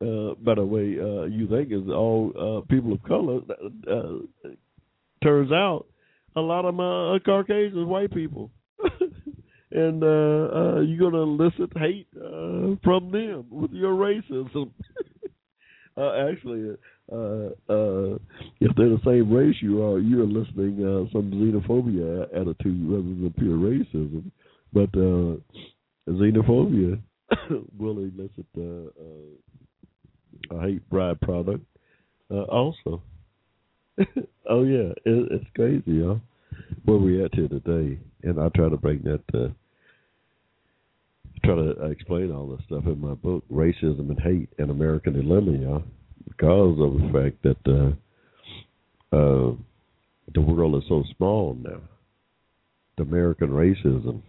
uh, 0.02 0.36
by 0.44 0.56
the 0.56 0.66
way, 0.66 0.98
uh, 1.00 1.26
you 1.26 1.48
think 1.48 1.72
is 1.72 1.90
all 1.90 2.32
uh, 2.36 2.68
people 2.68 2.94
of 2.94 3.04
color. 3.04 3.42
Uh, 3.90 4.50
turns 5.24 5.52
out 5.52 5.86
a 6.36 6.42
lot 6.42 6.66
of 6.66 6.76
them 6.76 6.80
are 6.82 7.20
Caucasians, 7.20 7.88
white 7.88 8.12
people, 8.14 8.52
and 9.72 10.04
uh, 10.04 10.08
uh, 10.08 10.80
you're 10.82 11.12
gonna 11.12 11.24
elicit 11.24 11.72
hate 11.76 12.08
uh, 12.18 12.76
from 12.84 13.12
them 13.12 13.46
with 13.50 13.72
your 13.72 13.94
racism. 13.94 14.72
uh, 15.98 16.30
actually, 16.30 16.76
uh, 17.12 17.50
uh, 17.70 18.18
if 18.60 18.76
they're 18.76 18.90
the 18.90 19.02
same 19.06 19.32
race 19.32 19.56
you 19.62 19.84
are, 19.84 20.00
you're 20.00 20.24
eliciting 20.24 20.80
uh, 20.80 21.12
some 21.12 21.32
xenophobia 21.32 22.24
attitude 22.34 22.90
rather 22.90 23.04
than 23.04 23.34
pure 23.38 23.58
racism. 23.58 24.32
But 24.74 24.90
uh, 24.98 25.38
xenophobia 26.10 27.02
will 27.78 27.98
elicit. 28.00 28.46
A 30.50 30.60
hate 30.62 30.90
bride 30.90 31.20
product 31.22 31.64
uh, 32.32 32.44
also. 32.44 33.02
oh 34.50 34.64
yeah, 34.64 34.92
it, 35.06 35.32
it's 35.32 35.46
crazy, 35.56 35.84
y'all. 35.88 36.22
Where 36.86 36.98
we 36.98 37.24
at 37.24 37.36
here 37.36 37.48
today, 37.48 38.00
and 38.24 38.40
I 38.40 38.50
try 38.50 38.70
to 38.70 38.78
bring 38.78 39.02
that, 39.04 39.24
uh, 39.34 39.50
try 41.46 41.56
to 41.56 41.86
explain 41.90 42.32
all 42.32 42.48
this 42.48 42.66
stuff 42.66 42.86
in 42.86 43.00
my 43.00 43.14
book, 43.14 43.44
racism 43.52 44.10
and 44.10 44.20
hate 44.20 44.50
and 44.58 44.72
American 44.72 45.14
dilemma, 45.14 45.52
y'all, 45.58 45.84
because 46.28 46.78
of 46.80 46.94
the 46.94 47.10
fact 47.14 47.44
that 47.44 47.96
uh, 49.14 49.16
uh, 49.16 49.56
the 50.34 50.42
world 50.42 50.82
is 50.82 50.88
so 50.90 51.04
small 51.18 51.58
now. 51.62 51.82
The 52.98 53.04
American 53.04 53.50
racism 53.50 54.22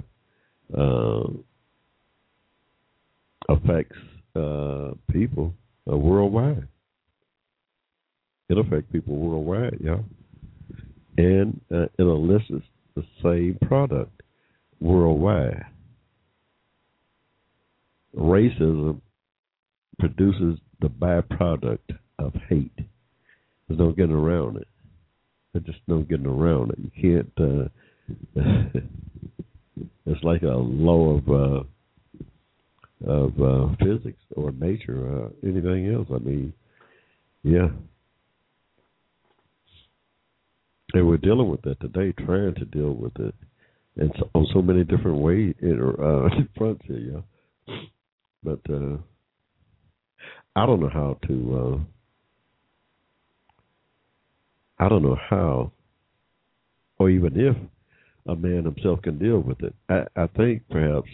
uh, 0.77 1.29
affects 3.49 3.99
uh, 4.37 4.95
people 5.11 5.53
uh, 5.91 5.97
worldwide. 5.97 6.69
It 8.49 8.59
affects 8.59 8.91
people 8.93 9.17
worldwide, 9.17 9.79
y'all. 9.81 10.05
And 11.17 11.61
uh, 11.73 11.85
it 11.99 12.03
elicits 12.03 12.67
the 12.95 13.05
same 13.23 13.59
product 13.67 14.23
worldwide. 14.81 15.65
Racism 18.17 19.01
produces 19.99 20.59
the 20.81 20.89
byproduct 20.89 21.97
of 22.19 22.35
hate. 22.49 22.73
There's 23.69 23.79
no 23.79 23.93
getting 23.93 24.13
around 24.13 24.57
it. 24.59 24.69
There's 25.53 25.65
just 25.65 25.81
no 25.87 26.01
getting 26.01 26.27
around 26.27 26.73
it. 26.73 26.79
You 26.79 26.91
can't. 27.01 27.33
Uh, 27.39 27.69
it's 30.07 30.23
like 30.23 30.43
a 30.43 30.47
law 30.47 31.17
of 31.17 31.29
uh, 31.29 31.65
of 33.07 33.41
uh, 33.41 33.75
physics 33.79 34.21
or 34.37 34.53
nature, 34.53 35.25
uh, 35.25 35.49
anything 35.49 35.93
else. 35.93 36.09
I 36.15 36.19
mean, 36.19 36.53
yeah. 37.43 37.69
And 40.95 41.09
we're 41.09 41.17
dealing 41.17 41.51
with 41.51 41.63
that 41.63 41.81
today, 41.81 42.13
trying 42.25 42.55
to 42.57 42.65
deal 42.67 42.93
with 42.93 43.19
it, 43.19 43.35
and 43.97 44.13
so, 44.19 44.29
on 44.35 44.47
so 44.53 44.61
many 44.61 44.85
different 44.85 45.19
ways 45.19 45.55
in 45.61 45.81
uh, 45.81 46.29
fronts 46.57 46.83
here, 46.87 47.23
yeah. 47.67 47.77
But 48.43 48.61
uh, 48.71 48.99
I 50.55 50.67
don't 50.67 50.81
know 50.81 50.91
how 50.93 51.19
to. 51.29 51.59
Uh, 51.59 51.79
I 54.85 54.89
don't 54.89 55.03
know 55.03 55.17
how, 55.31 55.73
or 56.99 57.09
even 57.09 57.39
if 57.39 57.57
a 58.27 58.37
man 58.37 58.65
himself 58.65 59.01
can 59.03 59.19
deal 59.19 59.39
with 59.39 59.63
it. 59.63 59.75
I, 59.89 60.05
I 60.17 60.27
think 60.27 60.63
perhaps 60.69 61.09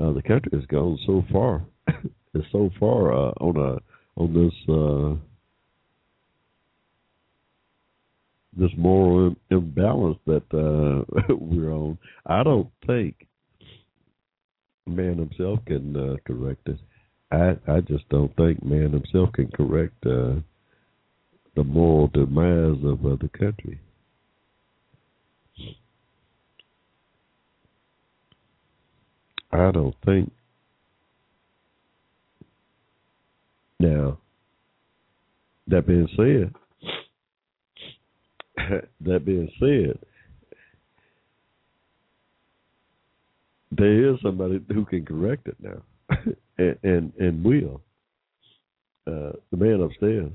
uh, 0.00 0.12
the 0.12 0.22
country 0.22 0.50
has 0.52 0.66
gone 0.66 0.98
so 1.06 1.24
far, 1.32 1.62
is 2.34 2.44
so 2.50 2.70
far 2.78 3.12
uh, 3.12 3.32
on 3.40 3.56
a 3.56 4.20
on 4.20 4.32
this 4.32 4.74
uh, 4.74 5.16
this 8.56 8.70
moral 8.76 9.34
imbalance 9.50 10.18
that 10.26 10.44
uh, 10.52 11.04
we're 11.38 11.72
on. 11.72 11.98
I 12.26 12.42
don't 12.42 12.70
think 12.86 13.26
man 14.86 15.18
himself 15.18 15.60
can 15.66 15.96
uh, 15.96 16.16
correct 16.26 16.68
it. 16.68 16.78
I 17.30 17.56
I 17.70 17.80
just 17.80 18.08
don't 18.08 18.34
think 18.36 18.64
man 18.64 18.92
himself 18.92 19.32
can 19.32 19.48
correct 19.48 19.94
uh, 20.06 20.34
the 21.54 21.64
moral 21.64 22.08
demise 22.08 22.82
of 22.84 23.04
uh, 23.04 23.16
the 23.20 23.30
country. 23.38 23.80
I 29.52 29.70
don't 29.70 29.94
think. 30.04 30.32
Now, 33.78 34.18
that 35.66 35.86
being 35.86 36.08
said, 36.16 36.54
that 39.00 39.24
being 39.24 39.50
said, 39.58 39.98
there 43.72 44.12
is 44.12 44.20
somebody 44.22 44.60
who 44.72 44.84
can 44.84 45.04
correct 45.04 45.48
it 45.48 45.56
now, 45.60 45.82
and, 46.58 46.78
and 46.82 47.12
and 47.18 47.44
will. 47.44 47.80
Uh, 49.04 49.32
the 49.50 49.56
man 49.56 49.80
upstairs, 49.80 50.30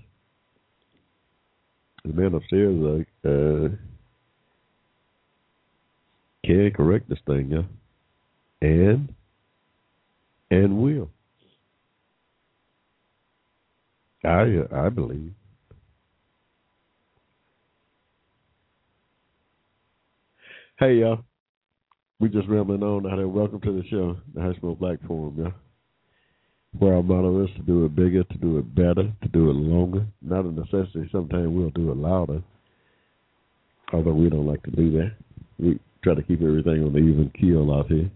the 2.03 2.13
man 2.13 2.33
upstairs, 2.33 3.05
uh, 3.23 3.29
uh, 3.29 3.69
can 6.43 6.71
correct 6.75 7.07
this 7.07 7.19
thing, 7.25 7.49
yeah 7.49 7.63
and 8.61 9.13
and 10.49 10.77
will. 10.81 11.09
I 14.23 14.63
I 14.73 14.89
believe. 14.89 15.33
Hey 20.79 20.95
y'all. 20.95 21.23
we 22.19 22.29
just 22.29 22.47
rambling 22.47 22.83
on 22.83 23.07
out 23.07 23.17
there. 23.17 23.27
Welcome 23.27 23.61
to 23.61 23.81
the 23.81 23.87
show, 23.87 24.17
the 24.33 24.41
Hushmo 24.41 24.77
Black 24.77 24.99
Forum, 25.07 25.35
yeah. 25.39 25.51
Where 26.77 26.95
our 26.95 27.03
motto 27.03 27.43
is 27.45 27.49
to 27.55 27.63
do 27.63 27.85
it 27.85 27.95
bigger, 27.95 28.23
to 28.23 28.37
do 28.37 28.59
it 28.59 28.75
better, 28.75 29.11
to 29.23 29.27
do 29.29 29.49
it 29.49 29.53
longer. 29.53 30.05
Not 30.21 30.45
a 30.45 30.51
necessity. 30.51 31.09
Sometimes 31.11 31.47
we'll 31.49 31.71
do 31.71 31.91
it 31.91 31.97
louder, 31.97 32.43
although 33.93 34.13
we 34.13 34.29
don't 34.29 34.45
like 34.45 34.61
to 34.63 34.71
do 34.71 34.91
that. 34.97 35.13
We 35.57 35.79
try 36.03 36.13
to 36.13 36.21
keep 36.21 36.41
everything 36.41 36.83
on 36.83 36.93
the 36.93 36.99
even 36.99 37.31
keel 37.39 37.71
out 37.73 37.87
here. 37.87 38.11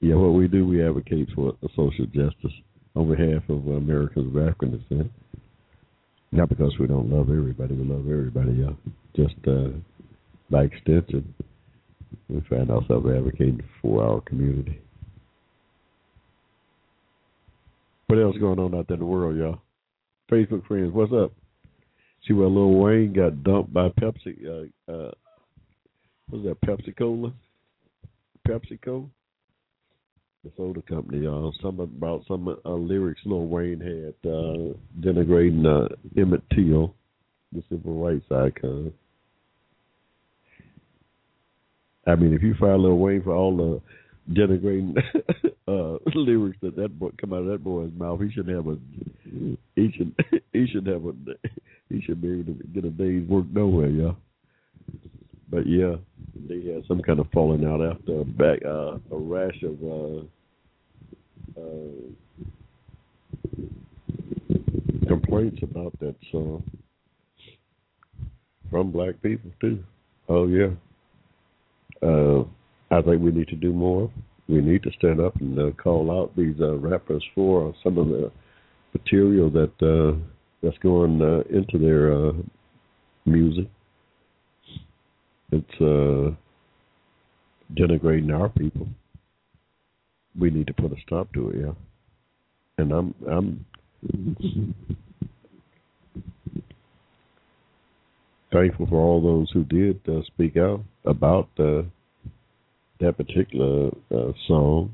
Yeah, 0.00 0.14
what 0.14 0.32
we 0.32 0.48
do, 0.48 0.66
we 0.66 0.84
advocate 0.86 1.28
for 1.34 1.54
social 1.76 2.06
justice 2.06 2.52
on 2.96 3.14
behalf 3.14 3.42
of 3.48 3.66
Americans 3.66 4.34
of 4.34 4.42
African 4.42 4.78
descent. 4.78 5.10
Not 6.32 6.48
because 6.48 6.72
we 6.78 6.86
don't 6.86 7.10
love 7.10 7.28
everybody, 7.28 7.74
we 7.74 7.84
love 7.84 8.06
everybody, 8.08 8.52
yeah. 8.52 8.70
Just 9.14 9.34
uh, 9.46 9.76
by 10.50 10.64
extension, 10.64 11.34
we 12.28 12.40
find 12.48 12.70
ourselves 12.70 13.06
advocating 13.14 13.60
for 13.82 14.02
our 14.02 14.20
community. 14.22 14.80
What 18.06 18.20
else 18.20 18.36
going 18.38 18.58
on 18.58 18.74
out 18.74 18.88
there 18.88 18.94
in 18.94 19.00
the 19.00 19.06
world, 19.06 19.36
y'all? 19.36 19.60
Facebook 20.30 20.66
friends, 20.66 20.92
what's 20.92 21.12
up? 21.12 21.32
See 22.26 22.32
where 22.32 22.48
Lil 22.48 22.72
Wayne 22.72 23.12
got 23.12 23.42
dumped 23.44 23.72
by 23.72 23.88
Pepsi. 23.88 24.46
Uh, 24.46 24.92
uh, 24.92 25.10
what's 26.28 26.44
that? 26.44 26.60
Pepsi 26.62 26.96
Cola. 26.96 27.32
PepsiCo. 28.48 29.08
The 30.44 30.50
soda 30.56 30.82
company. 30.82 31.26
Uh, 31.26 31.50
some 31.62 31.80
about 31.80 32.24
some 32.26 32.48
uh, 32.48 32.70
lyrics 32.72 33.20
Lil 33.26 33.46
Wayne 33.46 33.80
had 33.80 34.30
uh, 34.30 34.74
denigrating 35.00 35.66
uh, 35.66 35.94
Emmett 36.16 36.42
Till, 36.54 36.94
the 37.52 37.62
civil 37.68 38.02
rights 38.02 38.24
icon. 38.30 38.92
I 42.06 42.14
mean, 42.14 42.32
if 42.32 42.42
you 42.42 42.54
fire 42.58 42.78
Lil 42.78 42.96
Wayne 42.96 43.22
for 43.22 43.34
all 43.34 43.56
the 43.56 43.82
denigrating 44.32 44.96
uh, 45.68 45.98
lyrics 46.14 46.58
that 46.62 46.76
that 46.76 46.98
boy 46.98 47.10
come 47.20 47.32
out 47.32 47.42
of 47.42 47.46
that 47.46 47.64
boy's 47.64 47.92
mouth. 47.96 48.20
He 48.20 48.30
should 48.32 48.48
have 48.48 48.66
a 48.66 48.76
he 49.74 49.92
should 49.92 50.14
he 50.52 50.66
should 50.66 50.86
have 50.86 51.04
a 51.04 51.12
he 51.88 52.00
should 52.02 52.20
be 52.20 52.40
able 52.40 52.54
to 52.54 52.64
get 52.72 52.84
a 52.84 52.90
day's 52.90 53.28
work 53.28 53.46
nowhere, 53.50 53.88
y'all. 53.88 54.16
But 55.50 55.66
yeah, 55.66 55.96
they 56.48 56.62
had 56.72 56.84
some 56.86 57.02
kind 57.02 57.18
of 57.18 57.26
falling 57.32 57.66
out 57.66 57.80
after 57.82 58.20
a 58.20 58.24
back 58.24 58.60
uh, 58.64 58.98
a 59.10 59.18
rash 59.18 59.62
of 59.62 59.82
uh, 59.82 60.22
uh, 61.60 61.90
complaints 65.08 65.58
about 65.62 65.98
that 66.00 66.14
song 66.30 66.62
from 68.70 68.92
black 68.92 69.20
people 69.22 69.50
too. 69.60 69.82
Oh 70.28 70.46
yeah. 70.46 70.70
Uh, 72.02 72.44
I 72.90 73.02
think 73.02 73.22
we 73.22 73.30
need 73.30 73.48
to 73.48 73.56
do 73.56 73.72
more. 73.72 74.10
We 74.48 74.60
need 74.60 74.82
to 74.84 74.90
stand 74.98 75.20
up 75.20 75.36
and 75.40 75.58
uh, 75.58 75.70
call 75.72 76.10
out 76.10 76.34
these 76.36 76.56
uh, 76.60 76.76
rappers 76.76 77.24
for 77.34 77.74
some 77.84 77.98
of 77.98 78.08
the 78.08 78.32
material 78.92 79.50
that 79.50 79.72
uh, 79.82 80.16
that's 80.62 80.78
going 80.78 81.20
uh, 81.22 81.42
into 81.54 81.78
their 81.78 82.12
uh, 82.12 82.32
music. 83.26 83.68
It's 85.52 85.80
uh, 85.80 86.34
denigrating 87.74 88.32
our 88.32 88.48
people. 88.48 88.88
We 90.38 90.50
need 90.50 90.66
to 90.68 90.74
put 90.74 90.92
a 90.92 90.96
stop 91.06 91.32
to 91.34 91.50
it, 91.50 91.56
yeah. 91.60 91.72
And 92.78 92.92
I'm 92.92 93.14
I'm 93.30 93.66
thankful 98.52 98.86
for 98.86 99.00
all 99.00 99.20
those 99.20 99.50
who 99.52 99.64
did 99.64 100.00
uh, 100.08 100.22
speak 100.26 100.56
out 100.56 100.82
about 101.04 101.48
uh, 101.58 101.82
that 103.00 103.16
particular 103.16 103.88
uh, 104.14 104.32
song. 104.46 104.92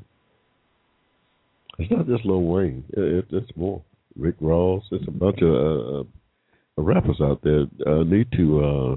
It's 1.78 1.91
not 1.91 2.07
just 2.07 2.24
Lil 2.24 2.43
Wayne. 2.43 2.85
It, 2.97 3.27
it's 3.31 3.57
more. 3.57 3.83
Rick 4.19 4.37
Ross. 4.41 4.83
It's 4.91 5.07
a 5.07 5.11
bunch 5.11 5.41
of 5.43 5.51
uh, 5.51 6.01
uh, 6.01 6.83
rappers 6.83 7.20
out 7.20 7.41
there 7.43 7.66
uh, 7.87 8.03
need 8.03 8.28
to 8.33 8.65
uh, 8.65 8.97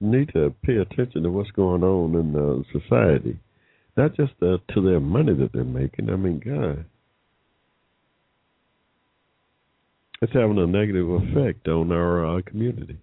need 0.00 0.30
to 0.32 0.54
pay 0.64 0.76
attention 0.76 1.22
to 1.22 1.30
what's 1.30 1.50
going 1.52 1.82
on 1.82 2.14
in 2.14 2.36
uh, 2.36 2.78
society, 2.78 3.38
not 3.96 4.14
just 4.16 4.32
uh, 4.42 4.58
to 4.72 4.82
their 4.82 5.00
money 5.00 5.34
that 5.34 5.50
they're 5.52 5.64
making. 5.64 6.10
I 6.10 6.16
mean, 6.16 6.40
God, 6.44 6.84
it's 10.20 10.32
having 10.32 10.58
a 10.58 10.66
negative 10.66 11.08
effect 11.08 11.68
on 11.68 11.92
our 11.92 12.38
uh, 12.38 12.42
community, 12.42 12.98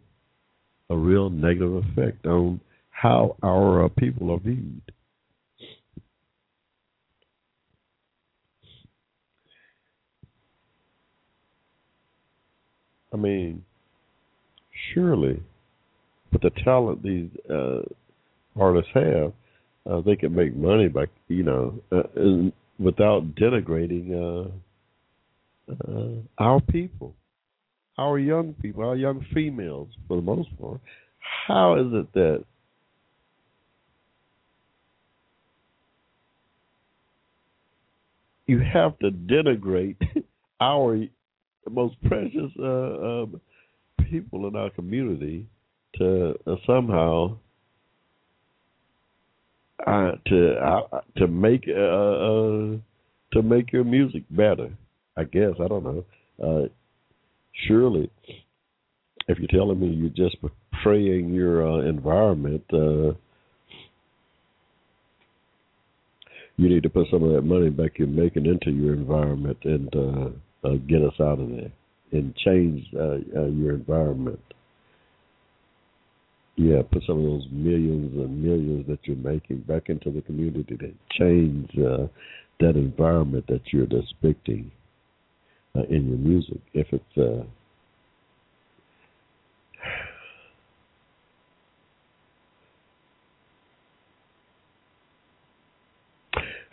a 0.89 0.97
real 0.97 1.29
negative 1.29 1.83
effect 1.85 2.25
on 2.25 2.59
how 2.89 3.35
our 3.43 3.85
uh, 3.85 3.89
people 3.97 4.31
are 4.31 4.39
viewed. 4.39 4.81
I 13.13 13.17
mean, 13.17 13.65
surely, 14.93 15.43
with 16.31 16.41
the 16.41 16.51
talent 16.63 17.03
these 17.03 17.29
uh, 17.49 17.81
artists 18.59 18.91
have, 18.93 19.33
uh, 19.89 20.01
they 20.01 20.15
can 20.15 20.35
make 20.35 20.55
money 20.55 20.87
by 20.87 21.05
you 21.27 21.43
know 21.43 21.79
uh, 21.91 22.03
without 22.79 23.35
denigrating 23.35 24.11
uh, 24.11 24.49
uh, 25.71 26.15
our 26.37 26.59
people, 26.61 27.13
our 27.97 28.19
young 28.19 28.53
people, 28.61 28.83
our 28.83 28.95
young 28.95 29.25
females 29.33 29.89
for 30.07 30.17
the 30.17 30.23
most 30.23 30.49
part. 30.59 30.79
How 31.47 31.75
is 31.75 31.87
it 31.93 32.13
that 32.13 32.43
you 38.47 38.59
have 38.59 38.97
to 38.99 39.11
denigrate 39.11 39.97
our 40.61 41.05
most 41.69 41.95
precious 42.03 42.51
uh, 42.59 42.63
um, 43.23 43.41
people 44.09 44.47
in 44.47 44.55
our 44.55 44.69
community 44.71 45.47
to 45.97 46.35
uh, 46.47 46.55
somehow 46.65 47.37
uh, 49.85 50.11
to 50.27 50.53
uh, 50.53 51.01
to 51.17 51.27
make 51.27 51.65
uh, 51.67 51.71
uh, 51.71 52.77
to 53.33 53.41
make 53.41 53.71
your 53.71 53.83
music 53.83 54.23
better. 54.29 54.69
I 55.17 55.23
guess 55.23 55.53
I 55.59 55.67
don't 55.67 55.83
know. 55.83 56.05
Uh, 56.41 56.67
surely, 57.67 58.09
if 59.27 59.37
you're 59.39 59.47
telling 59.47 59.79
me 59.79 59.87
you're 59.87 60.09
just 60.09 60.37
portraying 60.41 61.33
your 61.33 61.67
uh, 61.67 61.81
environment 61.87 62.63
uh, 62.73 63.13
you 66.57 66.69
need 66.69 66.83
to 66.83 66.89
put 66.89 67.07
some 67.11 67.23
of 67.23 67.31
that 67.33 67.41
money 67.41 67.69
back 67.69 67.97
you're 67.97 68.07
making 68.07 68.45
into 68.45 68.71
your 68.71 68.93
environment 68.93 69.57
and 69.63 69.95
uh, 69.95 70.67
uh, 70.67 70.75
get 70.87 71.01
us 71.01 71.13
out 71.19 71.39
of 71.39 71.49
there 71.49 71.71
and 72.11 72.35
change 72.35 72.85
uh, 72.95 73.17
uh, 73.39 73.47
your 73.47 73.73
environment. 73.73 74.39
Yeah, 76.55 76.81
put 76.91 77.03
some 77.07 77.17
of 77.17 77.23
those 77.23 77.47
millions 77.51 78.13
and 78.15 78.43
millions 78.43 78.85
that 78.87 78.99
you're 79.03 79.15
making 79.17 79.61
back 79.61 79.89
into 79.89 80.11
the 80.11 80.21
community 80.21 80.77
to 80.77 80.93
change 81.17 81.69
uh, 81.77 82.07
that 82.59 82.75
environment 82.75 83.45
that 83.47 83.61
you're 83.71 83.87
depicting 83.87 84.71
uh, 85.75 85.83
in 85.89 86.07
your 86.09 86.17
music. 86.17 86.59
If 86.73 86.87
it's 86.91 87.17
uh, 87.17 87.43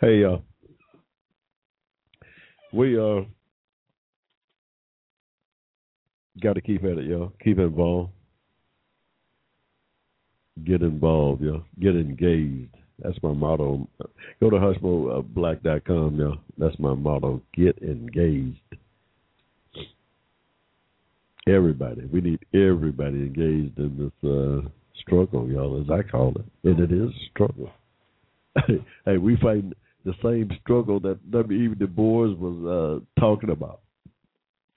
Hey, 0.01 0.23
uh, 0.23 0.37
we 2.71 2.97
uh 2.97 3.21
got 6.41 6.53
to 6.53 6.61
keep 6.61 6.85
at 6.85 6.97
it, 6.97 7.05
y'all. 7.05 7.33
Keep 7.43 7.59
involved. 7.59 8.11
Get 10.65 10.81
involved, 10.81 11.41
y'all. 11.41 11.63
Get 11.79 11.95
engaged. 11.95 12.75
That's 13.01 13.17
my 13.23 13.33
motto. 13.33 13.87
Go 14.39 14.49
to 14.49 14.57
hushmoblack.com, 14.57 16.19
y'all. 16.19 16.37
That's 16.57 16.77
my 16.79 16.93
motto. 16.93 17.41
Get 17.53 17.77
engaged. 17.81 18.59
Everybody. 21.47 22.05
We 22.05 22.21
need 22.21 22.39
everybody 22.53 23.17
engaged 23.17 23.77
in 23.77 23.97
this 23.97 24.29
uh, 24.29 24.69
struggle, 25.01 25.49
y'all, 25.49 25.81
as 25.81 25.89
I 25.89 26.07
call 26.07 26.33
it. 26.35 26.45
And 26.67 26.79
it 26.79 26.91
is 26.91 27.09
a 27.09 27.29
struggle. 27.31 27.71
hey, 29.05 29.17
we 29.17 29.37
fight 29.37 29.63
the 30.05 30.13
same 30.23 30.49
struggle 30.61 30.99
that 31.01 31.31
W. 31.31 31.71
E. 31.71 31.75
Du 31.75 31.87
Bois 31.87 32.33
was 32.35 33.01
uh, 33.15 33.19
talking 33.19 33.49
about. 33.49 33.81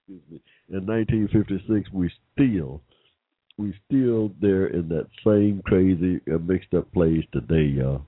Excuse 0.00 0.22
me. 0.30 0.40
In 0.68 0.86
1956, 0.86 1.90
we 1.92 2.10
still, 2.34 2.80
we 3.58 3.74
still 3.86 4.32
there 4.40 4.66
in 4.66 4.88
that 4.88 5.06
same 5.24 5.62
crazy 5.64 6.20
uh, 6.32 6.38
mixed 6.38 6.74
up 6.74 6.90
place 6.92 7.24
today, 7.32 7.64
y'all. 7.64 8.02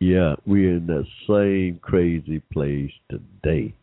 Yeah, 0.00 0.36
we're 0.46 0.76
in 0.76 0.86
that 0.86 1.06
same 1.26 1.80
crazy 1.82 2.40
place 2.52 2.92
today. 3.10 3.74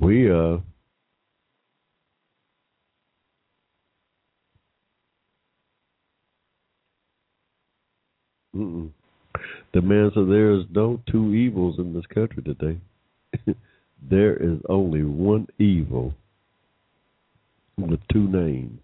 We 0.00 0.30
uh 0.30 0.58
Mm-mm. 8.58 8.90
The 9.72 9.82
man 9.82 10.10
said 10.14 10.28
there 10.28 10.52
is 10.52 10.64
no 10.74 11.00
two 11.10 11.32
evils 11.34 11.78
in 11.78 11.92
this 11.92 12.06
country 12.06 12.42
today. 12.42 12.78
there 14.10 14.36
is 14.36 14.58
only 14.68 15.04
one 15.04 15.46
evil 15.58 16.14
with 17.76 18.00
two 18.12 18.28
names. 18.28 18.80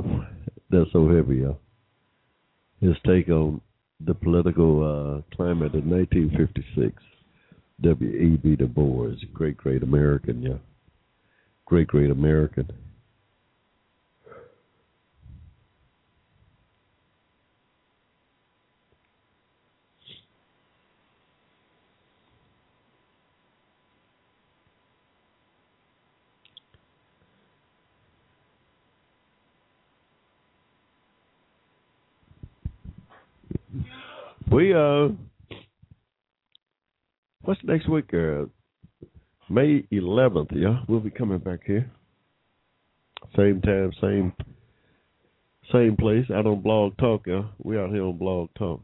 That's 0.70 0.90
so 0.92 1.08
heavy, 1.08 1.36
y'all. 1.38 1.58
His 2.80 2.96
take 3.06 3.28
on 3.28 3.60
the 4.04 4.14
political 4.14 4.82
uh, 4.82 5.36
climate 5.36 5.74
in 5.74 5.88
1956. 5.90 7.02
W.E.B. 7.82 8.56
Du 8.56 8.66
Bois, 8.66 9.16
great, 9.32 9.56
great 9.56 9.82
American, 9.82 10.42
yeah. 10.42 10.58
Great, 11.66 11.88
great 11.88 12.10
American. 12.10 12.70
We 34.54 34.72
uh, 34.72 35.08
what's 37.42 37.60
next 37.64 37.88
week? 37.88 38.14
Uh, 38.14 38.44
May 39.50 39.84
eleventh. 39.90 40.50
Yeah, 40.52 40.78
we'll 40.86 41.00
be 41.00 41.10
coming 41.10 41.38
back 41.38 41.64
here. 41.66 41.90
Same 43.36 43.60
time, 43.62 43.90
same 44.00 44.32
same 45.72 45.96
place. 45.96 46.26
Out 46.32 46.46
on 46.46 46.60
Blog 46.60 46.96
Talk. 46.98 47.22
Yeah, 47.26 47.42
we 47.64 47.76
out 47.76 47.90
here 47.90 48.04
on 48.04 48.16
Blog 48.16 48.48
Talk. 48.56 48.80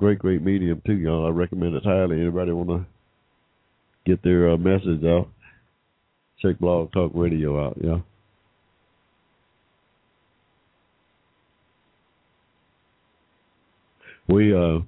Great, 0.00 0.18
great 0.18 0.42
medium 0.42 0.82
too, 0.84 0.94
y'all. 0.94 1.24
I 1.24 1.30
recommend 1.30 1.76
it 1.76 1.84
highly. 1.84 2.20
Anybody 2.20 2.50
want 2.50 2.70
to 2.70 2.86
get 4.06 4.24
their 4.24 4.50
uh, 4.50 4.56
message 4.56 5.04
out? 5.04 5.28
Check 6.42 6.58
Blog 6.58 6.90
Talk 6.90 7.12
Radio 7.14 7.64
out. 7.64 7.78
Yeah. 7.80 8.00
We 14.30 14.54
uh 14.54 14.78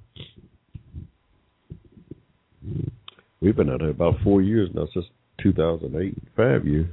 we've 3.40 3.56
been 3.56 3.70
out 3.70 3.80
here 3.80 3.90
about 3.90 4.14
four 4.22 4.40
years 4.40 4.70
now 4.72 4.86
since 4.94 5.06
2008, 5.42 6.14
five 6.36 6.64
years. 6.64 6.86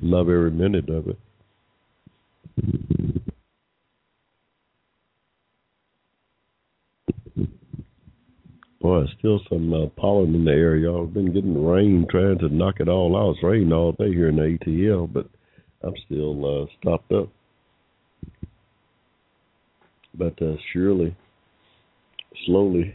Love 0.00 0.30
every 0.30 0.50
minute 0.50 0.88
of 0.88 1.08
it. 1.08 1.18
Boy, 8.80 9.04
still 9.18 9.40
some 9.50 9.74
uh, 9.74 9.86
pollen 10.00 10.34
in 10.34 10.46
the 10.46 10.52
air, 10.52 10.76
y'all. 10.76 11.04
Been 11.04 11.34
getting 11.34 11.66
rain, 11.66 12.06
trying 12.10 12.38
to 12.38 12.48
knock 12.48 12.76
it 12.80 12.88
all 12.88 13.14
out. 13.14 13.34
It's 13.34 13.42
raining 13.42 13.72
all 13.72 13.92
day 13.92 14.08
here 14.08 14.28
in 14.28 14.36
the 14.36 14.56
ATL, 14.64 15.12
but 15.12 15.28
I'm 15.82 15.94
still 16.06 16.62
uh, 16.62 16.66
stopped 16.80 17.12
up 17.12 17.28
but 20.14 20.40
uh, 20.42 20.54
surely, 20.72 21.16
slowly, 22.46 22.94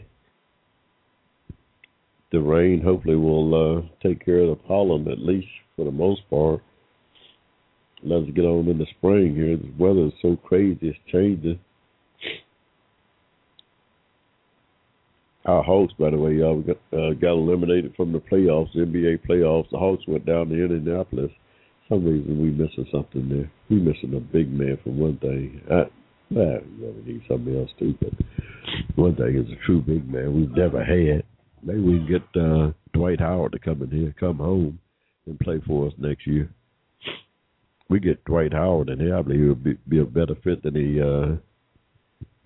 the 2.32 2.40
rain 2.40 2.80
hopefully 2.82 3.16
will 3.16 3.54
uh, 3.54 3.82
take 4.02 4.24
care 4.24 4.40
of 4.40 4.48
the 4.48 4.56
pollen 4.56 5.08
at 5.08 5.18
least 5.18 5.46
for 5.76 5.84
the 5.84 5.92
most 5.92 6.28
part. 6.28 6.60
Let 8.02 8.22
us 8.22 8.28
get 8.34 8.44
on 8.44 8.68
in 8.68 8.78
the 8.78 8.86
spring 8.98 9.34
here. 9.34 9.56
The 9.56 9.72
weather 9.78 10.06
is 10.06 10.12
so 10.20 10.36
crazy; 10.36 10.78
it's 10.88 10.98
changing. 11.10 11.58
Our 15.46 15.62
Hawks, 15.62 15.92
by 15.98 16.10
the 16.10 16.16
way, 16.16 16.34
y'all, 16.34 16.56
we 16.56 16.62
got 16.62 16.78
uh, 16.92 17.12
got 17.14 17.32
eliminated 17.32 17.94
from 17.96 18.12
the 18.12 18.18
playoffs, 18.18 18.72
the 18.72 18.80
NBA 18.80 19.26
playoffs. 19.28 19.70
The 19.70 19.78
Hawks 19.78 20.04
went 20.06 20.26
down 20.26 20.48
to 20.48 20.54
Indianapolis. 20.54 21.30
For 21.88 21.96
some 21.96 22.04
reason 22.04 22.42
we 22.42 22.50
missing 22.50 22.86
something 22.90 23.28
there. 23.28 23.50
We 23.68 23.76
missing 23.76 24.14
a 24.16 24.20
big 24.20 24.50
man 24.50 24.78
for 24.82 24.90
one 24.90 25.18
thing. 25.18 25.60
I, 25.70 25.84
well, 26.30 26.58
you 26.78 26.88
ever 26.88 27.02
need 27.06 27.22
something 27.28 27.58
else 27.58 27.70
too, 27.78 27.94
but 28.00 28.12
one 28.96 29.16
thing 29.16 29.36
is 29.36 29.50
a 29.50 29.66
true 29.66 29.80
big 29.80 30.10
man 30.10 30.34
we've 30.34 30.56
never 30.56 30.84
had. 30.84 31.24
Maybe 31.62 31.80
we 31.80 31.98
can 31.98 32.08
get 32.08 32.40
uh, 32.40 32.72
Dwight 32.92 33.20
Howard 33.20 33.52
to 33.52 33.58
come 33.58 33.82
in 33.82 33.90
here, 33.90 34.14
come 34.18 34.38
home, 34.38 34.78
and 35.26 35.38
play 35.40 35.60
for 35.66 35.86
us 35.86 35.94
next 35.98 36.26
year. 36.26 36.50
We 37.88 38.00
get 38.00 38.24
Dwight 38.24 38.52
Howard 38.52 38.88
in 38.88 39.00
here, 39.00 39.16
I 39.16 39.22
believe 39.22 39.40
he 39.40 39.48
would 39.48 39.64
be, 39.64 39.78
be 39.88 39.98
a 40.00 40.04
better 40.04 40.34
fit 40.42 40.62
than 40.62 40.74
he 40.74 41.00
uh, 41.00 41.36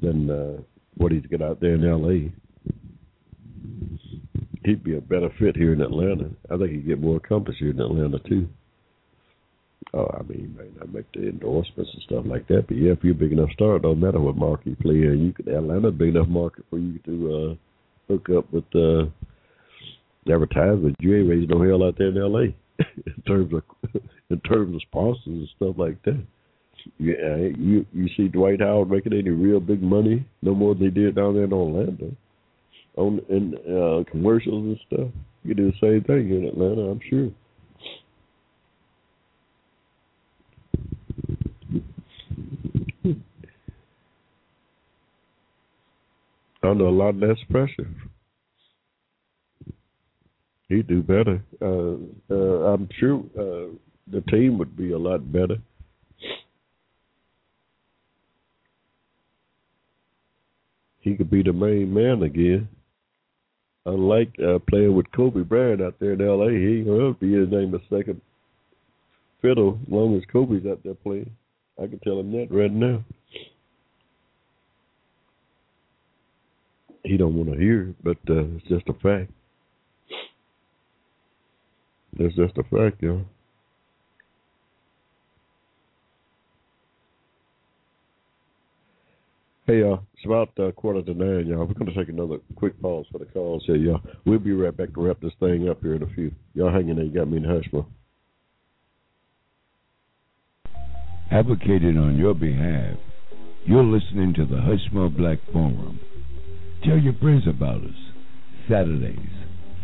than 0.00 0.30
uh, 0.30 0.62
what 0.96 1.12
he's 1.12 1.26
got 1.26 1.42
out 1.42 1.60
there 1.60 1.74
in 1.74 1.84
L.A. 1.84 2.32
He'd 4.64 4.84
be 4.84 4.96
a 4.96 5.00
better 5.00 5.30
fit 5.38 5.56
here 5.56 5.72
in 5.72 5.80
Atlanta. 5.80 6.30
I 6.50 6.56
think 6.56 6.72
he'd 6.72 6.86
get 6.86 7.00
more 7.00 7.16
accomplished 7.16 7.60
here 7.60 7.70
in 7.70 7.80
Atlanta 7.80 8.18
too. 8.28 8.48
Oh, 9.94 10.06
I 10.12 10.22
mean, 10.24 10.40
you 10.40 10.62
may 10.62 10.70
not 10.78 10.92
make 10.92 11.10
the 11.12 11.28
endorsements 11.28 11.90
and 11.94 12.02
stuff 12.02 12.24
like 12.26 12.46
that, 12.48 12.66
but 12.68 12.76
yeah, 12.76 12.92
if 12.92 12.98
you're 13.02 13.12
a 13.12 13.18
big 13.18 13.32
enough 13.32 13.50
star, 13.52 13.76
it 13.76 13.82
don't 13.82 14.00
matter 14.00 14.20
what 14.20 14.36
market 14.36 14.66
you 14.66 14.76
play 14.76 14.96
in. 14.96 15.24
You 15.24 15.32
could 15.32 15.48
Atlanta's 15.48 15.90
a 15.90 15.92
big 15.92 16.08
enough 16.10 16.28
market 16.28 16.64
for 16.68 16.78
you 16.78 16.98
to 17.06 17.34
uh, 17.34 18.12
hook 18.12 18.28
up 18.36 18.52
with 18.52 18.64
uh, 18.74 19.06
advertisement. 20.30 20.96
You 21.00 21.16
ain't 21.16 21.28
raising 21.28 21.48
no 21.48 21.62
hell 21.62 21.86
out 21.86 21.96
there 21.96 22.08
in 22.08 22.18
L.A. 22.18 22.54
in 23.06 23.22
terms 23.26 23.52
of 23.54 23.62
in 24.30 24.40
terms 24.40 24.74
of 24.74 24.82
sponsors 24.82 25.26
and 25.26 25.48
stuff 25.56 25.74
like 25.78 26.02
that. 26.04 26.22
Yeah, 26.98 27.36
you 27.58 27.86
you 27.92 28.08
see 28.16 28.28
Dwight 28.28 28.60
Howard 28.60 28.90
making 28.90 29.12
any 29.12 29.30
real 29.30 29.60
big 29.60 29.82
money, 29.82 30.26
no 30.42 30.54
more 30.54 30.74
than 30.74 30.84
he 30.84 30.90
did 30.90 31.16
down 31.16 31.34
there 31.34 31.44
in 31.44 31.52
Orlando, 31.52 32.14
on 32.96 33.20
in 33.28 33.54
uh, 33.66 34.10
commercials 34.10 34.64
and 34.64 34.80
stuff. 34.86 35.08
You 35.44 35.54
do 35.54 35.70
the 35.70 35.78
same 35.80 36.04
thing 36.04 36.30
in 36.30 36.44
Atlanta, 36.46 36.90
I'm 36.90 37.00
sure. 37.08 37.30
Under 46.62 46.84
a 46.84 46.90
lot 46.90 47.16
less 47.16 47.38
pressure. 47.50 47.88
He'd 50.68 50.86
do 50.86 51.02
better. 51.02 51.42
Uh, 51.62 51.96
uh, 52.30 52.72
I'm 52.72 52.88
sure 52.98 53.20
uh, 53.38 53.74
the 54.10 54.20
team 54.30 54.58
would 54.58 54.76
be 54.76 54.92
a 54.92 54.98
lot 54.98 55.32
better. 55.32 55.56
He 61.00 61.16
could 61.16 61.30
be 61.30 61.42
the 61.42 61.52
main 61.52 61.92
man 61.94 62.22
again. 62.22 62.68
Unlike 63.86 64.34
playing 64.68 64.94
with 64.94 65.10
Kobe 65.12 65.40
Bryant 65.40 65.80
out 65.80 65.94
there 65.98 66.12
in 66.12 66.20
L.A., 66.20 66.50
he 66.50 66.82
will 66.82 67.14
be 67.14 67.32
his 67.32 67.48
name 67.50 67.74
a 67.74 67.78
second 67.88 68.20
fiddle 69.40 69.78
as 69.82 69.90
long 69.90 70.16
as 70.16 70.22
Kobe's 70.30 70.66
out 70.66 70.80
there 70.84 70.94
playing. 70.94 71.30
I 71.82 71.86
can 71.86 71.98
tell 72.00 72.20
him 72.20 72.32
that 72.32 72.48
right 72.50 72.72
now. 72.72 73.02
He 77.08 77.16
don't 77.16 77.34
want 77.34 77.50
to 77.52 77.58
hear, 77.58 77.94
but 78.04 78.18
uh, 78.28 78.44
it's 78.56 78.68
just 78.68 78.88
a 78.88 78.92
fact. 78.94 79.30
That's 82.18 82.34
just 82.34 82.56
a 82.58 82.62
fact, 82.64 83.02
y'all. 83.02 83.22
Hey, 89.66 89.80
y'all, 89.80 90.02
it's 90.14 90.24
about 90.24 90.48
uh, 90.58 90.72
quarter 90.72 91.02
to 91.02 91.14
nine, 91.14 91.46
y'all. 91.46 91.66
We're 91.66 91.74
going 91.74 91.92
to 91.92 91.94
take 91.94 92.08
another 92.08 92.38
quick 92.56 92.80
pause 92.80 93.04
for 93.12 93.18
the 93.18 93.26
calls 93.26 93.62
here, 93.66 93.76
y'all. 93.76 94.00
We'll 94.24 94.38
be 94.38 94.52
right 94.52 94.74
back 94.74 94.94
to 94.94 95.06
wrap 95.06 95.20
this 95.20 95.32
thing 95.40 95.68
up 95.68 95.82
here 95.82 95.94
in 95.94 96.02
a 96.02 96.14
few. 96.14 96.32
Y'all 96.54 96.72
hanging 96.72 96.96
there, 96.96 97.04
you 97.04 97.12
got 97.12 97.28
me 97.28 97.36
in 97.36 97.44
hush, 97.44 97.66
man. 97.72 97.84
Advocated 101.30 101.98
on 101.98 102.16
your 102.16 102.32
behalf, 102.32 102.96
you're 103.66 103.84
listening 103.84 104.32
to 104.34 104.46
the 104.46 104.56
Hushmo 104.56 105.14
Black 105.14 105.38
Forum. 105.52 106.00
Tell 106.84 106.98
your 106.98 107.14
friends 107.14 107.42
about 107.48 107.82
us. 107.82 108.12
Saturdays, 108.68 109.18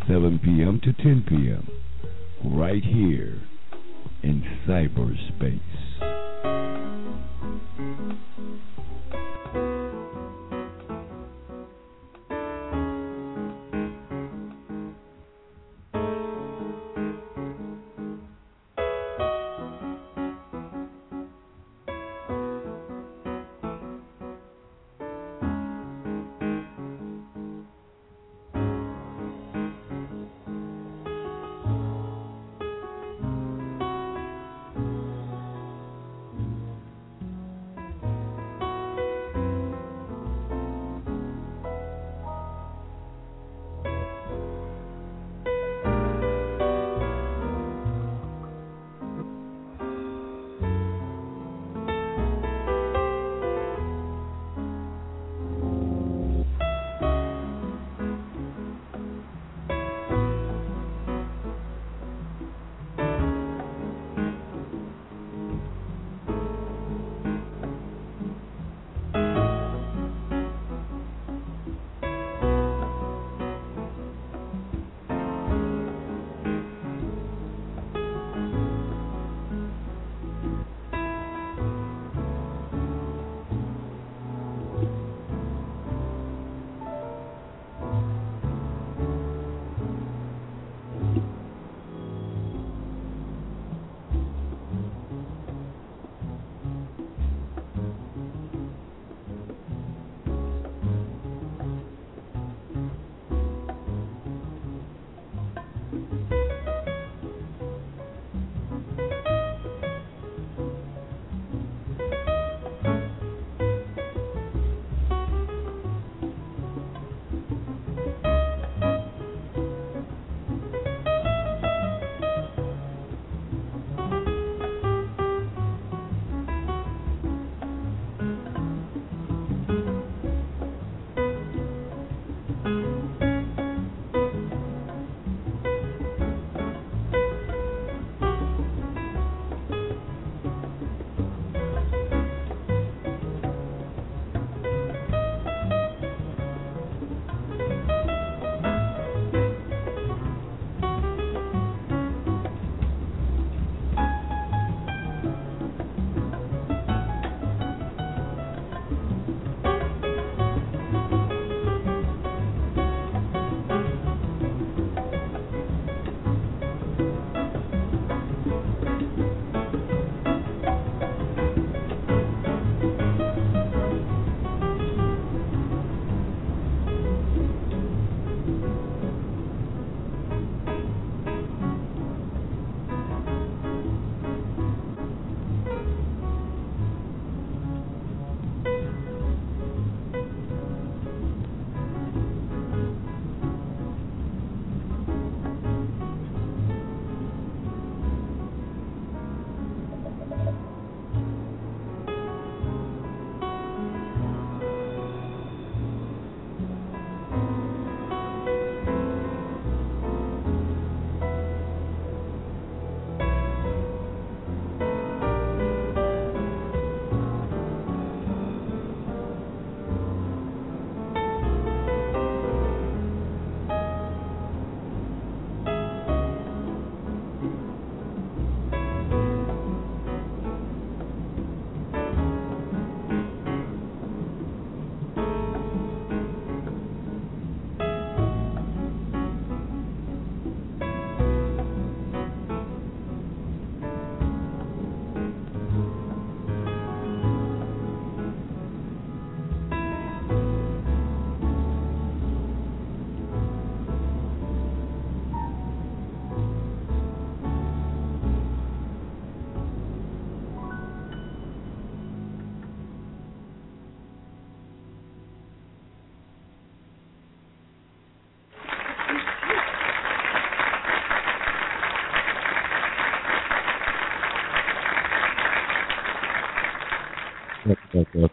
7 0.07 0.39
p.m. 0.43 0.79
to 0.83 0.93
10 0.93 1.25
p.m. 1.27 1.69
Right 2.43 2.83
here 2.83 3.41
in 4.23 4.43
cyberspace. 4.67 5.59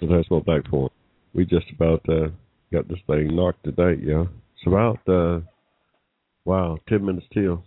That's 0.09 0.29
Black 0.45 0.69
Forum. 0.69 0.91
We 1.35 1.45
just 1.45 1.67
about 1.75 2.03
uh, 2.09 2.29
got 2.73 2.89
this 2.89 2.99
thing 3.07 3.35
knocked 3.35 3.65
tonight, 3.65 3.99
yeah. 4.03 4.25
It's 4.57 4.67
about 4.67 4.99
uh, 5.09 5.41
wow, 6.45 6.79
ten 6.89 7.05
minutes 7.05 7.27
till. 7.33 7.63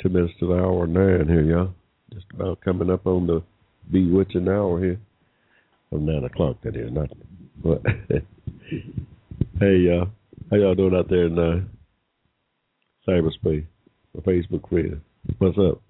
Ten 0.00 0.12
minutes 0.12 0.34
to 0.40 0.46
the 0.46 0.54
hour 0.54 0.86
nine 0.86 1.26
here, 1.28 1.42
y'all. 1.42 1.74
Just 2.12 2.26
about 2.34 2.60
coming 2.60 2.90
up 2.90 3.06
on 3.06 3.26
the 3.26 3.42
bewitching 3.90 4.48
hour 4.48 4.80
here. 4.80 5.00
Of 5.92 6.00
nine 6.00 6.24
o'clock 6.24 6.56
that 6.62 6.76
is, 6.76 6.90
not 6.92 7.10
but 7.62 7.82
hey 9.60 9.76
y'all. 9.76 10.08
How 10.50 10.56
y'all 10.56 10.74
doing 10.74 10.94
out 10.94 11.08
there 11.08 11.26
in 11.26 11.38
uh, 11.38 11.60
cyberspace? 13.08 13.66
Or 14.14 14.22
Facebook 14.22 14.68
friend. 14.68 15.00
What's 15.38 15.58
up? 15.58 15.82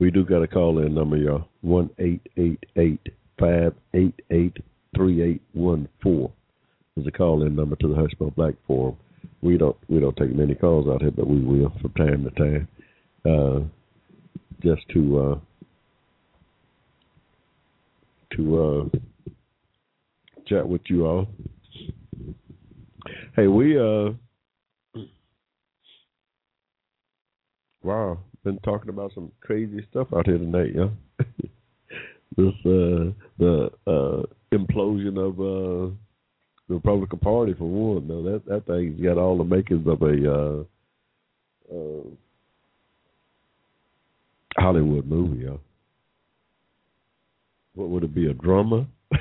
We 0.00 0.10
do 0.10 0.24
got 0.24 0.42
a 0.42 0.48
call 0.48 0.78
in 0.78 0.94
number, 0.94 1.16
y'all. 1.16 1.48
One 1.62 1.90
eight 1.98 2.22
eight 2.36 2.64
eight 2.76 3.00
five 3.38 3.74
eight 3.94 4.14
eight 4.30 4.56
three 4.94 5.22
eight 5.22 5.42
one 5.52 5.88
four 6.02 6.30
is 6.96 7.06
a 7.06 7.10
call 7.10 7.42
in 7.44 7.56
number 7.56 7.76
to 7.76 7.88
the 7.88 7.94
Hushmo 7.94 8.34
Black 8.34 8.54
Forum. 8.66 8.96
We 9.42 9.58
don't 9.58 9.76
we 9.88 10.00
don't 10.00 10.16
take 10.16 10.34
many 10.34 10.54
calls 10.54 10.88
out 10.88 11.02
here, 11.02 11.10
but 11.10 11.26
we 11.26 11.40
will 11.40 11.72
from 11.80 11.92
time 11.92 12.24
to 12.24 12.30
time. 12.30 12.68
Uh, 13.24 13.60
just 14.62 14.82
to 14.92 15.18
uh, 15.18 15.38
to 18.36 18.88
uh, 18.94 18.98
chat 20.46 20.68
with 20.68 20.82
you 20.86 21.06
all. 21.06 21.28
Hey, 23.36 23.46
we 23.46 23.78
uh 23.78 24.10
wow, 27.82 28.18
been 28.48 28.58
talking 28.60 28.88
about 28.88 29.12
some 29.14 29.30
crazy 29.42 29.86
stuff 29.90 30.08
out 30.16 30.24
here 30.26 30.38
tonight, 30.38 30.70
yeah. 30.74 30.88
this 32.36 32.54
uh 32.64 33.12
the 33.38 33.70
uh 33.86 34.22
implosion 34.52 35.18
of 35.18 35.38
uh 35.38 35.92
the 36.68 36.74
Republican 36.74 37.18
Party 37.18 37.52
for 37.52 37.64
one. 37.64 38.08
No, 38.08 38.22
that 38.22 38.46
that 38.46 38.64
thing's 38.66 38.98
got 39.02 39.18
all 39.18 39.36
the 39.36 39.44
makings 39.44 39.86
of 39.86 40.00
a 40.00 40.32
uh 40.32 40.64
uh 41.74 42.04
Hollywood 44.56 45.06
movie, 45.06 45.44
yeah. 45.44 45.58
What 47.74 47.90
would 47.90 48.04
it 48.04 48.14
be, 48.14 48.30
a 48.30 48.34
drama? 48.34 48.86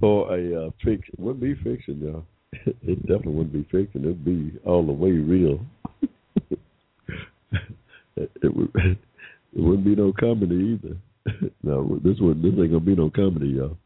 or 0.00 0.34
a 0.34 0.66
uh, 0.66 0.70
fiction? 0.82 1.14
Wouldn't 1.18 1.42
be 1.42 1.54
fiction, 1.56 2.00
y'all. 2.00 2.24
It 2.82 3.00
definitely 3.02 3.34
wouldn't 3.34 3.52
be 3.52 3.64
fiction. 3.70 4.04
It'd 4.04 4.24
be 4.24 4.58
all 4.64 4.86
the 4.86 4.92
way 4.92 5.10
real. 5.10 5.60
It, 8.16 8.56
would. 8.56 8.70
It 9.52 9.60
wouldn't 9.60 9.84
be 9.84 9.96
no 9.96 10.12
comedy 10.12 10.78
either. 10.78 10.96
no, 11.62 12.00
this 12.04 12.18
would. 12.20 12.42
This 12.42 12.52
ain't 12.52 12.70
gonna 12.70 12.80
be 12.80 12.94
no 12.94 13.10
comedy, 13.10 13.48
y'all. 13.48 13.76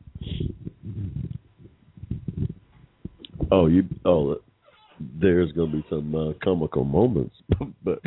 Oh, 3.51 3.66
you. 3.66 3.85
Oh, 4.05 4.41
there's 5.20 5.53
gonna 5.53 5.73
be 5.73 5.85
some 5.89 6.15
uh, 6.15 6.32
comical 6.43 6.85
moments, 6.85 7.35
but 7.85 8.01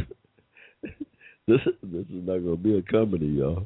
this 1.48 1.60
this 1.84 2.06
is 2.06 2.26
not 2.26 2.40
gonna 2.40 2.58
be 2.58 2.78
a 2.78 2.82
comedy, 2.82 3.28
y'all. 3.28 3.66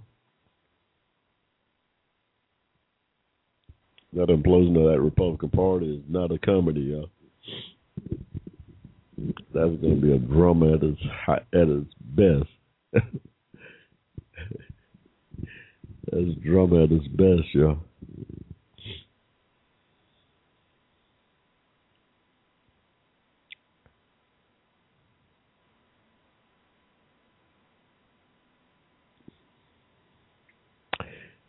That 4.13 4.27
implosion 4.27 4.77
of 4.77 4.91
that 4.91 5.01
Republican 5.01 5.49
Party 5.49 5.95
is 5.95 6.03
not 6.09 6.31
a 6.31 6.37
comedy, 6.39 6.81
y'all. 6.81 7.09
That's 9.53 9.75
gonna 9.81 9.95
be 9.95 10.13
a 10.13 10.19
drama 10.19 10.73
at 10.73 10.83
its 10.83 11.01
at 11.27 11.67
its 11.67 11.93
best. 12.01 12.49
That's 16.11 16.35
drama 16.43 16.83
at 16.83 16.91
its 16.91 17.07
best, 17.07 17.53
y'all. 17.53 17.79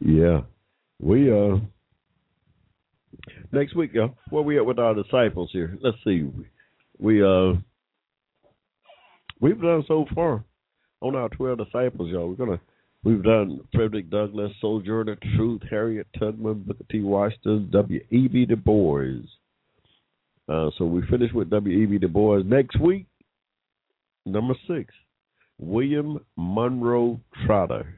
Yeah. 0.04 0.42
We 1.00 1.32
uh 1.32 1.58
next 3.52 3.76
week, 3.76 3.92
y'all. 3.94 4.14
Where 4.30 4.42
we 4.42 4.58
at 4.58 4.66
with 4.66 4.78
our 4.78 4.94
disciples 4.94 5.50
here? 5.52 5.78
Let's 5.80 5.96
see. 6.04 6.28
We 7.02 7.20
uh 7.20 7.54
we've 9.40 9.60
done 9.60 9.82
so 9.88 10.06
far 10.14 10.44
on 11.00 11.16
our 11.16 11.28
twelve 11.30 11.58
disciples, 11.58 12.10
y'all. 12.12 12.28
We're 12.28 12.46
gonna 12.46 12.60
we've 13.02 13.24
done 13.24 13.60
Frederick 13.74 14.08
Douglass, 14.08 14.52
Sojourner 14.60 15.18
Truth, 15.34 15.62
Harriet 15.68 16.06
Tubman, 16.16 16.62
Booker 16.64 16.84
T. 16.92 17.00
Washington, 17.00 17.68
W. 17.72 18.00
E. 18.10 18.28
B. 18.28 18.46
Du 18.46 18.54
Bois. 18.54 19.24
Uh, 20.48 20.70
so 20.78 20.84
we 20.84 21.02
finish 21.10 21.32
with 21.32 21.50
W. 21.50 21.76
E. 21.76 21.86
B. 21.86 21.98
Du 21.98 22.06
Bois. 22.06 22.42
Next 22.44 22.78
week, 22.78 23.06
number 24.24 24.54
six, 24.68 24.94
William 25.58 26.24
Monroe 26.36 27.18
Trotter. 27.44 27.96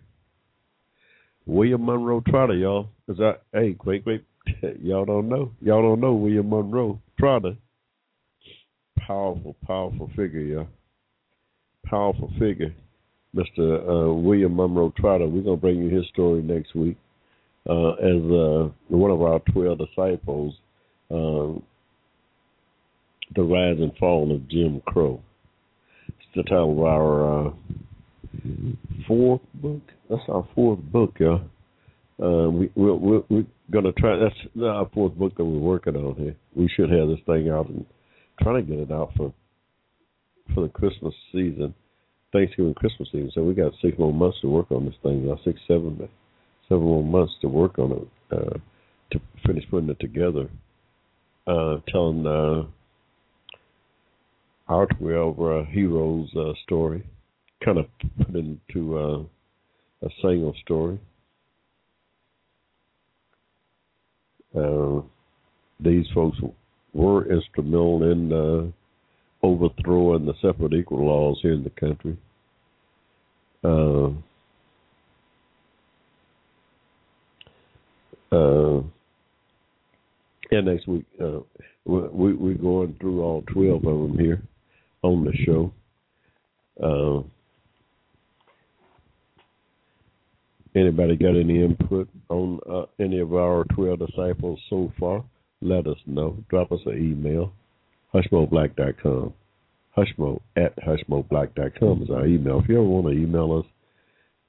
William 1.45 1.85
Monroe 1.85 2.23
Trotter, 2.27 2.55
y'all. 2.55 2.89
Is 3.09 3.19
that 3.19 3.43
hey, 3.53 3.77
wait, 3.85 4.07
wait. 4.07 4.25
y'all 4.83 5.05
don't 5.05 5.29
know. 5.29 5.53
Y'all 5.61 5.83
don't 5.83 6.01
know 6.01 6.15
William 6.15 6.49
Monroe 6.49 6.99
Trotter. 7.21 7.57
Powerful, 9.07 9.55
powerful 9.67 10.11
figure, 10.17 10.41
y'all. 10.41 10.69
Powerful 11.85 12.31
figure. 12.39 12.75
Mr. 13.35 13.83
Uh, 14.09 14.15
William 14.15 14.57
Monroe 14.57 14.93
Trotter. 14.97 15.27
We're 15.27 15.43
gonna 15.43 15.57
bring 15.57 15.83
you 15.83 15.95
his 15.95 16.07
story 16.09 16.41
next 16.43 16.75
week. 16.75 16.97
Uh, 17.69 17.93
as 17.95 18.23
uh, 18.31 18.69
one 18.89 19.11
of 19.11 19.23
our 19.23 19.41
twelve 19.53 19.79
disciples, 19.79 20.55
um, 21.11 21.63
the 23.35 23.43
rise 23.43 23.77
and 23.79 23.95
fall 23.99 24.33
of 24.35 24.49
Jim 24.49 24.81
Crow. 24.87 25.21
It's 26.09 26.17
the 26.37 26.43
title 26.45 26.73
of 26.73 26.85
our 26.85 27.47
uh, 27.47 27.51
fourth 29.09 29.43
book. 29.55 29.83
That's 30.09 30.23
our 30.29 30.47
fourth 30.55 30.81
book, 30.81 31.15
y'all. 31.19 31.43
Uh, 32.23 32.49
we, 32.49 32.71
we're, 32.77 32.95
we're, 32.95 33.23
we're 33.29 33.47
gonna 33.71 33.93
try. 33.93 34.17
That's 34.17 34.63
our 34.63 34.89
fourth 34.95 35.15
book 35.15 35.37
that 35.37 35.45
we're 35.45 35.59
working 35.59 35.97
on 35.97 36.15
here. 36.17 36.37
We 36.55 36.69
should 36.69 36.91
have 36.91 37.09
this 37.09 37.19
thing 37.27 37.51
out 37.51 37.69
and 37.69 37.85
trying 38.43 38.65
to 38.65 38.71
get 38.71 38.81
it 38.81 38.93
out 38.93 39.13
for 39.17 39.33
for 40.55 40.63
the 40.63 40.69
Christmas 40.69 41.15
season, 41.33 41.75
Thanksgiving 42.33 42.75
Christmas 42.75 43.09
season. 43.11 43.31
So 43.35 43.43
we 43.43 43.55
got 43.55 43.73
six 43.81 43.99
more 43.99 44.13
months 44.13 44.39
to 44.43 44.49
work 44.49 44.71
on 44.71 44.85
this 44.85 44.95
thing. 45.03 45.27
Now 45.27 45.39
six, 45.45 45.59
seven, 45.67 46.09
seven 46.69 46.85
more 46.85 47.05
months 47.05 47.33
to 47.41 47.49
work 47.49 47.79
on 47.79 47.93
it 47.93 48.09
uh, 48.37 48.59
to 49.13 49.21
finish 49.47 49.65
putting 49.71 49.89
it 49.89 50.01
together. 50.01 50.49
Uh, 51.47 51.77
telling 51.89 52.27
uh, 52.27 52.63
our 54.69 54.87
twelve 54.99 55.39
uh, 55.41 55.65
heroes 55.71 56.29
uh, 56.37 56.53
story, 56.65 57.07
kind 57.63 57.79
of 57.79 57.87
put 58.19 58.35
into 58.35 58.99
uh, 58.99 59.23
a 60.07 60.11
single 60.23 60.55
story. 60.65 60.99
Uh, 64.57 65.03
these 65.81 66.07
folks 66.15 66.39
were 66.95 67.31
instrumental 67.31 68.11
in 68.11 68.33
uh, 68.33 69.47
overthrowing 69.47 70.25
the 70.25 70.35
separate 70.41 70.73
equal 70.73 71.05
laws 71.05 71.39
here 71.43 71.53
in 71.53 71.65
the 71.65 71.71
country. 71.71 72.17
Uh, 73.63 74.09
uh, 78.35 78.83
and 80.51 80.67
next 80.67 80.87
week, 80.87 81.05
uh, 81.23 81.41
we, 81.85 82.33
we're 82.33 82.55
going 82.55 82.97
through 83.01 83.23
all 83.23 83.43
12 83.53 83.77
of 83.77 83.83
them 83.83 84.19
here 84.19 84.43
on 85.03 85.25
the 85.25 85.33
show. 85.45 85.73
Uh, 86.83 87.23
Anybody 90.77 91.15
got 91.17 91.37
any 91.37 91.63
input 91.63 92.09
on 92.29 92.59
uh, 92.69 92.87
any 92.99 93.21
of 93.21 93.33
our 93.33 93.65
12 93.75 94.01
disciples 94.01 94.59
so 94.69 94.93
far? 94.99 95.25
Let 95.65 95.87
us 95.87 95.97
know. 96.05 96.37
Drop 96.51 96.71
us 96.73 96.81
an 96.85 96.99
email, 96.99 97.55
hushmoblack.com. 98.13 99.33
Hushmo 99.97 100.41
at 100.57 100.77
hushmoblack.com 100.77 102.03
is 102.03 102.11
our 102.11 102.27
email. 102.27 102.61
If 102.61 102.69
you 102.69 102.77
ever 102.77 102.85
want 102.85 103.07
to 103.07 103.13
email 103.13 103.59
us, 103.59 103.65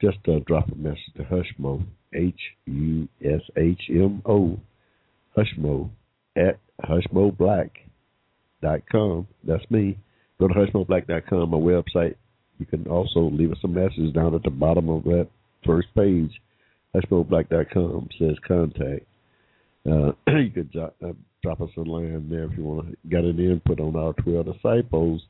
just 0.01 0.17
uh, 0.27 0.39
drop 0.45 0.69
a 0.69 0.75
message 0.75 1.13
to 1.15 1.23
Hushmo, 1.23 1.85
H 2.13 2.41
U 2.65 3.07
S 3.23 3.39
H 3.55 3.81
M 3.89 4.21
O, 4.25 4.59
Hushmo 5.37 5.89
at 6.35 6.59
hushmoblack.com. 6.83 9.27
That's 9.45 9.71
me. 9.71 9.97
Go 10.37 10.49
to 10.49 10.53
hushmoblack.com, 10.53 11.49
my 11.49 11.57
website. 11.57 12.15
You 12.59 12.65
can 12.65 12.87
also 12.87 13.29
leave 13.31 13.53
us 13.53 13.63
a 13.63 13.69
message 13.69 14.11
down 14.13 14.35
at 14.35 14.43
the 14.43 14.49
bottom 14.49 14.89
of 14.89 15.05
that 15.05 15.29
first 15.65 15.87
page, 15.95 16.41
hushmoblack.com 16.93 18.09
says 18.19 18.35
contact. 18.45 19.05
Uh, 19.89 20.11
you 20.27 20.49
could 20.49 20.75
uh, 20.75 21.13
drop 21.43 21.61
us 21.61 21.69
a 21.77 21.81
line 21.81 22.27
there 22.29 22.45
if 22.45 22.57
you 22.57 22.63
want 22.63 22.89
to 22.89 22.97
get 23.09 23.23
an 23.23 23.39
input 23.39 23.79
on 23.79 23.95
our 23.95 24.13
12 24.13 24.53
disciples. 24.53 25.21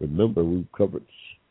Remember, 0.00 0.44
we've 0.44 0.70
covered 0.76 1.04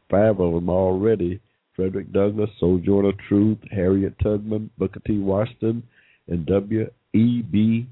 five 0.09 0.39
of 0.39 0.53
them 0.53 0.69
already. 0.69 1.39
Frederick 1.75 2.11
Douglass, 2.11 2.49
Sojourner 2.59 3.11
Truth, 3.27 3.59
Harriet 3.71 4.15
Tubman, 4.23 4.71
Booker 4.79 4.99
T. 5.05 5.19
Washington, 5.19 5.83
and 6.27 6.45
W. 6.47 6.89
E. 7.13 7.41
B. 7.43 7.87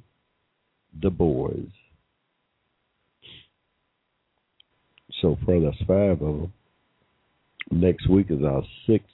Du 1.00 1.10
Bois. 1.12 1.52
So 5.22 5.38
far, 5.46 5.60
that's 5.60 5.78
five 5.88 6.22
of 6.22 6.40
them. 6.42 6.54
Next 7.72 8.10
week 8.10 8.28
is 8.30 8.44
our 8.44 8.64
sixth, 8.88 9.08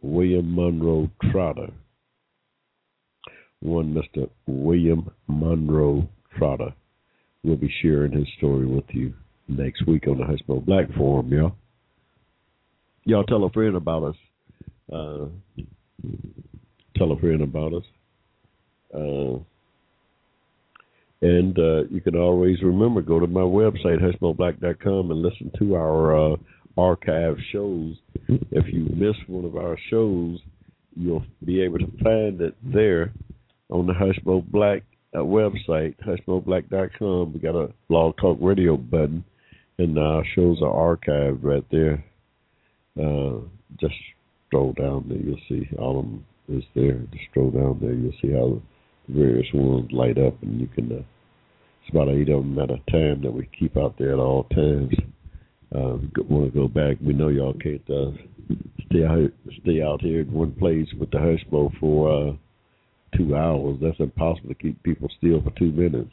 William 0.00 0.54
Monroe 0.54 1.10
Trotter. 1.30 1.70
One 3.62 3.94
Mr. 3.94 4.28
William 4.46 5.08
Monroe 5.28 6.08
Trotter 6.36 6.74
will 7.44 7.56
be 7.56 7.72
sharing 7.80 8.10
his 8.10 8.26
story 8.36 8.66
with 8.66 8.84
you 8.90 9.14
next 9.46 9.86
week 9.86 10.08
on 10.08 10.18
the 10.18 10.24
Hushmo 10.24 10.64
Black 10.64 10.92
Forum, 10.96 11.32
y'all. 11.32 11.54
Y'all 13.04 13.22
tell 13.22 13.44
a 13.44 13.50
friend 13.50 13.76
about 13.76 14.02
us. 14.02 14.16
Uh, 14.92 15.26
tell 16.96 17.12
a 17.12 17.18
friend 17.20 17.40
about 17.40 17.72
us. 17.72 17.84
Uh, 18.92 19.38
and 21.20 21.56
uh, 21.56 21.84
you 21.88 22.00
can 22.00 22.16
always 22.16 22.60
remember 22.62 23.00
go 23.00 23.20
to 23.20 23.28
my 23.28 23.40
website 23.40 24.02
hushmoblack.com 24.02 25.12
and 25.12 25.22
listen 25.22 25.52
to 25.60 25.76
our 25.76 26.32
uh, 26.32 26.36
archive 26.76 27.36
shows. 27.52 27.94
If 28.28 28.72
you 28.72 28.88
miss 28.92 29.14
one 29.28 29.44
of 29.44 29.56
our 29.56 29.78
shows, 29.88 30.40
you'll 30.96 31.24
be 31.44 31.62
able 31.62 31.78
to 31.78 31.90
find 32.02 32.40
it 32.40 32.56
there 32.60 33.12
on 33.72 33.86
the 33.86 33.94
Hushmo 33.94 34.44
Black 34.50 34.82
uh, 35.14 35.18
website, 35.18 35.94
hushmoblack.com. 36.06 37.32
We 37.32 37.40
got 37.40 37.56
a 37.56 37.72
blog 37.88 38.16
talk 38.18 38.38
radio 38.40 38.76
button, 38.76 39.24
and 39.78 39.98
our 39.98 40.22
shows 40.34 40.60
are 40.62 40.96
archived 40.96 41.42
right 41.42 41.64
there. 41.70 42.04
Uh, 43.00 43.40
just 43.80 43.94
scroll 44.46 44.74
down 44.74 45.06
there, 45.08 45.18
you'll 45.18 45.38
see 45.48 45.66
all 45.78 45.98
of 45.98 46.04
them 46.04 46.26
is 46.48 46.64
there. 46.74 47.00
Just 47.12 47.24
scroll 47.30 47.50
down 47.50 47.78
there, 47.80 47.94
you'll 47.94 48.12
see 48.20 48.32
how 48.32 48.60
the 49.08 49.14
various 49.20 49.48
ones 49.54 49.90
light 49.90 50.18
up, 50.18 50.40
and 50.42 50.60
you 50.60 50.68
can. 50.68 50.92
Uh, 50.92 51.02
it's 51.82 51.90
about 51.90 52.10
eight 52.10 52.28
of 52.28 52.44
them 52.44 52.58
at 52.60 52.70
a 52.70 52.78
time 52.92 53.22
that 53.22 53.32
we 53.32 53.48
keep 53.58 53.76
out 53.76 53.96
there 53.98 54.12
at 54.12 54.20
all 54.20 54.44
times. 54.44 54.94
Uh, 55.74 55.96
want 56.28 56.52
to 56.52 56.56
go 56.56 56.68
back? 56.68 56.98
We 57.00 57.12
know 57.12 57.28
y'all 57.28 57.54
can't 57.54 57.82
uh, 57.90 58.12
stay 58.86 59.04
out 59.04 59.32
stay 59.62 59.82
out 59.82 60.00
here 60.00 60.20
in 60.20 60.32
one 60.32 60.52
place 60.52 60.86
with 61.00 61.10
the 61.10 61.16
Hushmo 61.16 61.72
for 61.80 62.28
uh, 62.28 62.32
two 63.16 63.36
hours. 63.36 63.78
That's 63.80 64.00
impossible 64.00 64.48
to 64.48 64.54
keep 64.54 64.82
people 64.82 65.08
still 65.18 65.42
for 65.42 65.50
two 65.58 65.72
minutes. 65.72 66.10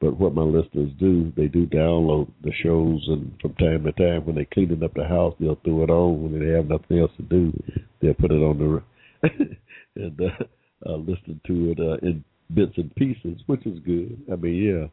But 0.00 0.18
what 0.18 0.34
my 0.34 0.42
listeners 0.42 0.90
do, 0.98 1.32
they 1.36 1.46
do 1.46 1.64
download 1.66 2.28
the 2.42 2.52
shows, 2.64 3.04
and 3.06 3.32
from 3.40 3.54
time 3.54 3.84
to 3.84 3.92
time, 3.92 4.26
when 4.26 4.34
they're 4.34 4.46
cleaning 4.52 4.82
up 4.82 4.94
the 4.94 5.06
house, 5.06 5.32
they'll 5.38 5.60
throw 5.64 5.84
it 5.84 5.90
on. 5.90 6.24
When 6.24 6.40
they 6.40 6.52
have 6.56 6.66
nothing 6.66 6.98
else 6.98 7.12
to 7.18 7.22
do, 7.22 7.52
they'll 8.00 8.14
put 8.14 8.32
it 8.32 8.42
on 8.42 8.58
the 8.58 8.82
and 9.94 10.20
uh, 10.20 10.44
uh, 10.90 10.96
listen 10.96 11.40
to 11.46 11.70
it 11.70 11.78
uh, 11.78 12.04
in 12.04 12.24
bits 12.52 12.72
and 12.76 12.92
pieces, 12.96 13.40
which 13.46 13.64
is 13.64 13.78
good. 13.86 14.20
I 14.30 14.34
mean, 14.34 14.54
yeah, 14.54 14.86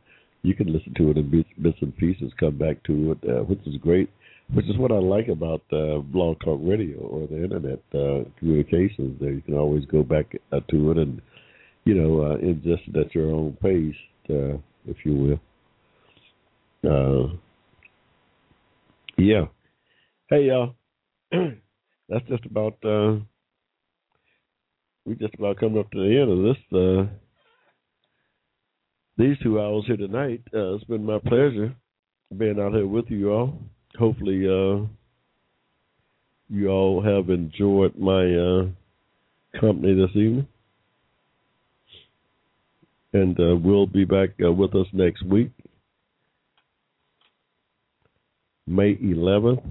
you 0.44 0.54
can 0.54 0.72
listen 0.72 0.94
to 0.98 1.10
it 1.10 1.18
in 1.18 1.46
bits, 1.58 1.78
and 1.82 1.98
pieces, 1.98 2.32
come 2.40 2.58
back 2.58 2.84
to 2.84 3.12
it, 3.14 3.30
uh, 3.30 3.44
which 3.44 3.66
is 3.66 3.78
great. 3.78 4.10
Which 4.54 4.66
is 4.66 4.78
what 4.78 4.92
I 4.92 4.98
like 4.98 5.28
about 5.28 5.62
uh, 5.72 6.00
Blog 6.00 6.40
Talk 6.44 6.60
Radio 6.64 6.98
or 7.00 7.28
the 7.28 7.44
internet 7.44 7.80
uh, 7.94 8.28
communications. 8.40 9.20
There, 9.20 9.32
you 9.32 9.42
can 9.42 9.56
always 9.56 9.86
go 9.86 10.02
back 10.02 10.36
uh, 10.52 10.60
to 10.72 10.92
it 10.92 10.98
and 10.98 11.22
you 11.86 11.94
know 11.94 12.22
uh, 12.22 12.38
it 12.40 12.96
at 12.96 13.16
your 13.16 13.32
own 13.32 13.58
pace, 13.62 13.96
uh, 14.30 14.58
if 14.86 14.98
you 15.04 15.40
will. 16.84 17.30
Uh, 17.32 17.36
yeah. 19.18 19.46
Hey 20.30 20.46
y'all, 20.46 20.76
that's 21.32 22.28
just 22.28 22.46
about. 22.46 22.78
Uh, 22.84 23.18
we 25.06 25.16
just 25.16 25.34
about 25.36 25.58
coming 25.60 25.80
up 25.80 25.90
to 25.92 25.98
the 25.98 26.20
end 26.20 26.32
of 26.32 26.44
this. 26.44 26.58
Uh, 26.72 27.12
these 29.18 29.38
two 29.44 29.60
hours 29.60 29.84
here 29.88 29.98
tonight. 29.98 30.42
Uh, 30.54 30.76
it's 30.76 30.84
been 30.86 31.04
my 31.04 31.20
pleasure 31.20 31.76
being 32.38 32.60
out 32.60 32.74
here 32.74 32.88
with 32.88 33.06
you 33.10 33.32
all. 33.32 33.60
Hopefully, 33.98 34.46
uh, 34.48 34.86
you 36.50 36.70
all 36.70 37.02
have 37.02 37.30
enjoyed 37.30 37.98
my 37.98 38.24
uh, 38.36 39.60
company 39.60 39.96
this 39.96 40.16
evening. 40.16 40.48
And 43.14 43.40
uh, 43.40 43.56
we'll 43.56 43.88
be 43.88 44.06
back 44.06 44.30
uh, 44.44 44.52
with 44.52 44.76
us 44.76 44.88
next 44.94 45.24
week, 45.26 45.52
May 48.68 48.96
11th, 48.96 49.64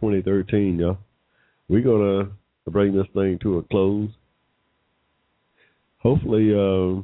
2013, 0.00 0.78
y'all. 0.78 0.98
We're 1.68 1.82
to 2.66 2.70
bring 2.70 2.96
this 2.96 3.06
thing 3.14 3.38
to 3.42 3.58
a 3.58 3.62
close 3.64 4.10
hopefully 5.98 6.52
uh, 6.54 7.02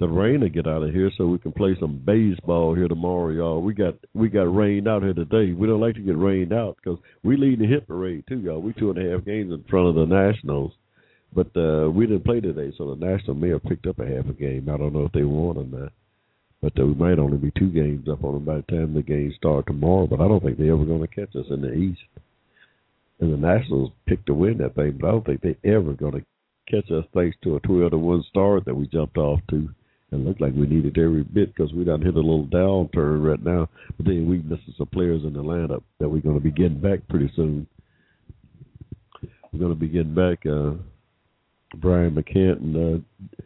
the 0.00 0.08
rain 0.08 0.40
to 0.40 0.48
get 0.48 0.66
out 0.66 0.82
of 0.82 0.92
here 0.92 1.10
so 1.16 1.26
we 1.26 1.38
can 1.38 1.52
play 1.52 1.76
some 1.78 2.02
baseball 2.04 2.74
here 2.74 2.88
tomorrow, 2.88 3.30
y'all. 3.30 3.62
We 3.62 3.74
got 3.74 3.94
we 4.12 4.28
got 4.28 4.54
rained 4.54 4.88
out 4.88 5.02
here 5.02 5.14
today. 5.14 5.52
We 5.52 5.66
don't 5.66 5.80
like 5.80 5.94
to 5.94 6.00
get 6.00 6.18
rained 6.18 6.52
out 6.52 6.76
because 6.76 6.98
we 7.22 7.36
lead 7.36 7.60
the 7.60 7.66
hit 7.66 7.86
parade 7.86 8.24
too, 8.28 8.40
y'all. 8.40 8.60
We 8.60 8.72
two 8.72 8.90
and 8.90 8.98
a 8.98 9.10
half 9.10 9.24
games 9.24 9.52
in 9.52 9.64
front 9.70 9.88
of 9.88 9.94
the 9.94 10.06
Nationals, 10.06 10.72
but 11.32 11.56
uh, 11.56 11.90
we 11.90 12.06
didn't 12.06 12.24
play 12.24 12.40
today, 12.40 12.72
so 12.76 12.94
the 12.94 13.06
Nationals 13.06 13.40
may 13.40 13.50
have 13.50 13.62
picked 13.62 13.86
up 13.86 14.00
a 14.00 14.06
half 14.06 14.28
a 14.28 14.32
game. 14.32 14.68
I 14.72 14.76
don't 14.76 14.92
know 14.92 15.06
if 15.06 15.12
they 15.12 15.24
won 15.24 15.56
or 15.56 15.64
not. 15.64 15.92
But 16.60 16.80
uh, 16.80 16.86
we 16.86 16.94
might 16.94 17.18
only 17.18 17.36
be 17.36 17.52
two 17.58 17.68
games 17.68 18.08
up 18.08 18.24
on 18.24 18.32
them 18.32 18.44
by 18.44 18.56
the 18.56 18.62
time 18.62 18.94
the 18.94 19.02
games 19.02 19.34
start 19.36 19.66
tomorrow. 19.66 20.06
But 20.06 20.22
I 20.22 20.28
don't 20.28 20.42
think 20.42 20.56
they're 20.56 20.72
ever 20.72 20.86
going 20.86 21.02
to 21.02 21.06
catch 21.06 21.36
us 21.36 21.44
in 21.50 21.60
the 21.60 21.74
East 21.74 22.00
and 23.20 23.32
the 23.32 23.36
Nationals 23.36 23.90
picked 24.06 24.26
to 24.26 24.34
win 24.34 24.58
that 24.58 24.74
thing, 24.74 24.98
but 25.00 25.08
I 25.08 25.10
don't 25.12 25.26
think 25.26 25.40
they're 25.40 25.76
ever 25.76 25.92
going 25.92 26.12
to 26.12 26.24
catch 26.70 26.90
us 26.90 27.04
thanks 27.14 27.36
to 27.42 27.56
a 27.56 27.60
twelve 27.60 27.92
to 27.92 27.98
one 27.98 28.24
start 28.28 28.64
that 28.64 28.74
we 28.74 28.86
jumped 28.86 29.16
off 29.16 29.40
to. 29.50 29.68
And 30.10 30.24
looked 30.24 30.40
like 30.40 30.54
we 30.54 30.66
needed 30.66 30.96
every 30.96 31.24
bit 31.24 31.54
because 31.54 31.72
we 31.72 31.82
done 31.84 32.02
hit 32.02 32.14
a 32.14 32.18
little 32.18 32.46
downturn 32.46 33.24
right 33.24 33.42
now. 33.42 33.68
But 33.96 34.06
then 34.06 34.28
we 34.28 34.38
missing 34.38 34.74
some 34.78 34.86
players 34.86 35.24
in 35.24 35.32
the 35.32 35.42
lineup 35.42 35.82
that 35.98 36.08
we're 36.08 36.20
going 36.20 36.36
to 36.36 36.44
be 36.44 36.52
getting 36.52 36.80
back 36.80 37.00
pretty 37.08 37.32
soon. 37.34 37.66
We're 39.52 39.58
going 39.58 39.72
to 39.72 39.80
be 39.80 39.88
getting 39.88 40.14
back 40.14 40.46
uh, 40.46 40.74
Brian 41.76 42.14
McCann 42.14 42.58
and 42.58 42.76
uh, 42.76 43.42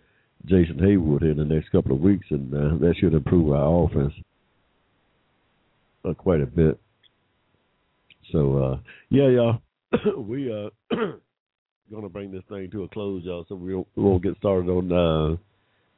Jason 0.47 0.79
Heyward 0.79 1.23
in 1.23 1.37
the 1.39 1.45
next 1.45 1.71
couple 1.71 1.93
of 1.93 2.01
weeks, 2.01 2.27
and 2.31 2.53
uh, 2.53 2.77
that 2.81 2.95
should 2.99 3.15
improve 3.15 3.53
our 3.53 3.85
offense 3.85 4.13
uh, 6.05 6.15
quite 6.15 6.41
a 6.41 6.47
bit. 6.47 6.79
So 8.33 8.59
uh 8.59 8.79
yeah, 9.11 9.29
y'all, 9.29 9.63
we 10.19 10.53
uh 10.53 10.71
gonna 11.91 12.09
bring 12.09 12.31
this 12.31 12.43
thing 12.49 12.71
to 12.73 12.85
a 12.85 12.89
close, 12.89 13.25
y'all. 13.25 13.47
So 13.49 13.55
we 13.55 13.75
won't, 13.75 13.89
we 13.97 14.03
won't 14.03 14.23
get 14.23 14.37
started 14.37 14.69
on 14.69 14.93
uh 14.93 15.37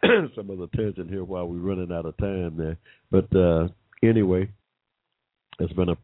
some 0.35 0.51
of 0.51 0.59
the 0.59 0.69
tension 0.75 1.09
here 1.09 1.25
while 1.25 1.47
we're 1.47 1.59
running 1.59 1.93
out 1.93 2.07
of 2.07 2.17
time 2.17 2.57
there. 2.57 2.77
But 3.11 3.35
uh 3.37 3.69
anyway, 4.03 4.49
it's 5.59 5.73
been 5.73 5.91
a 5.91 5.97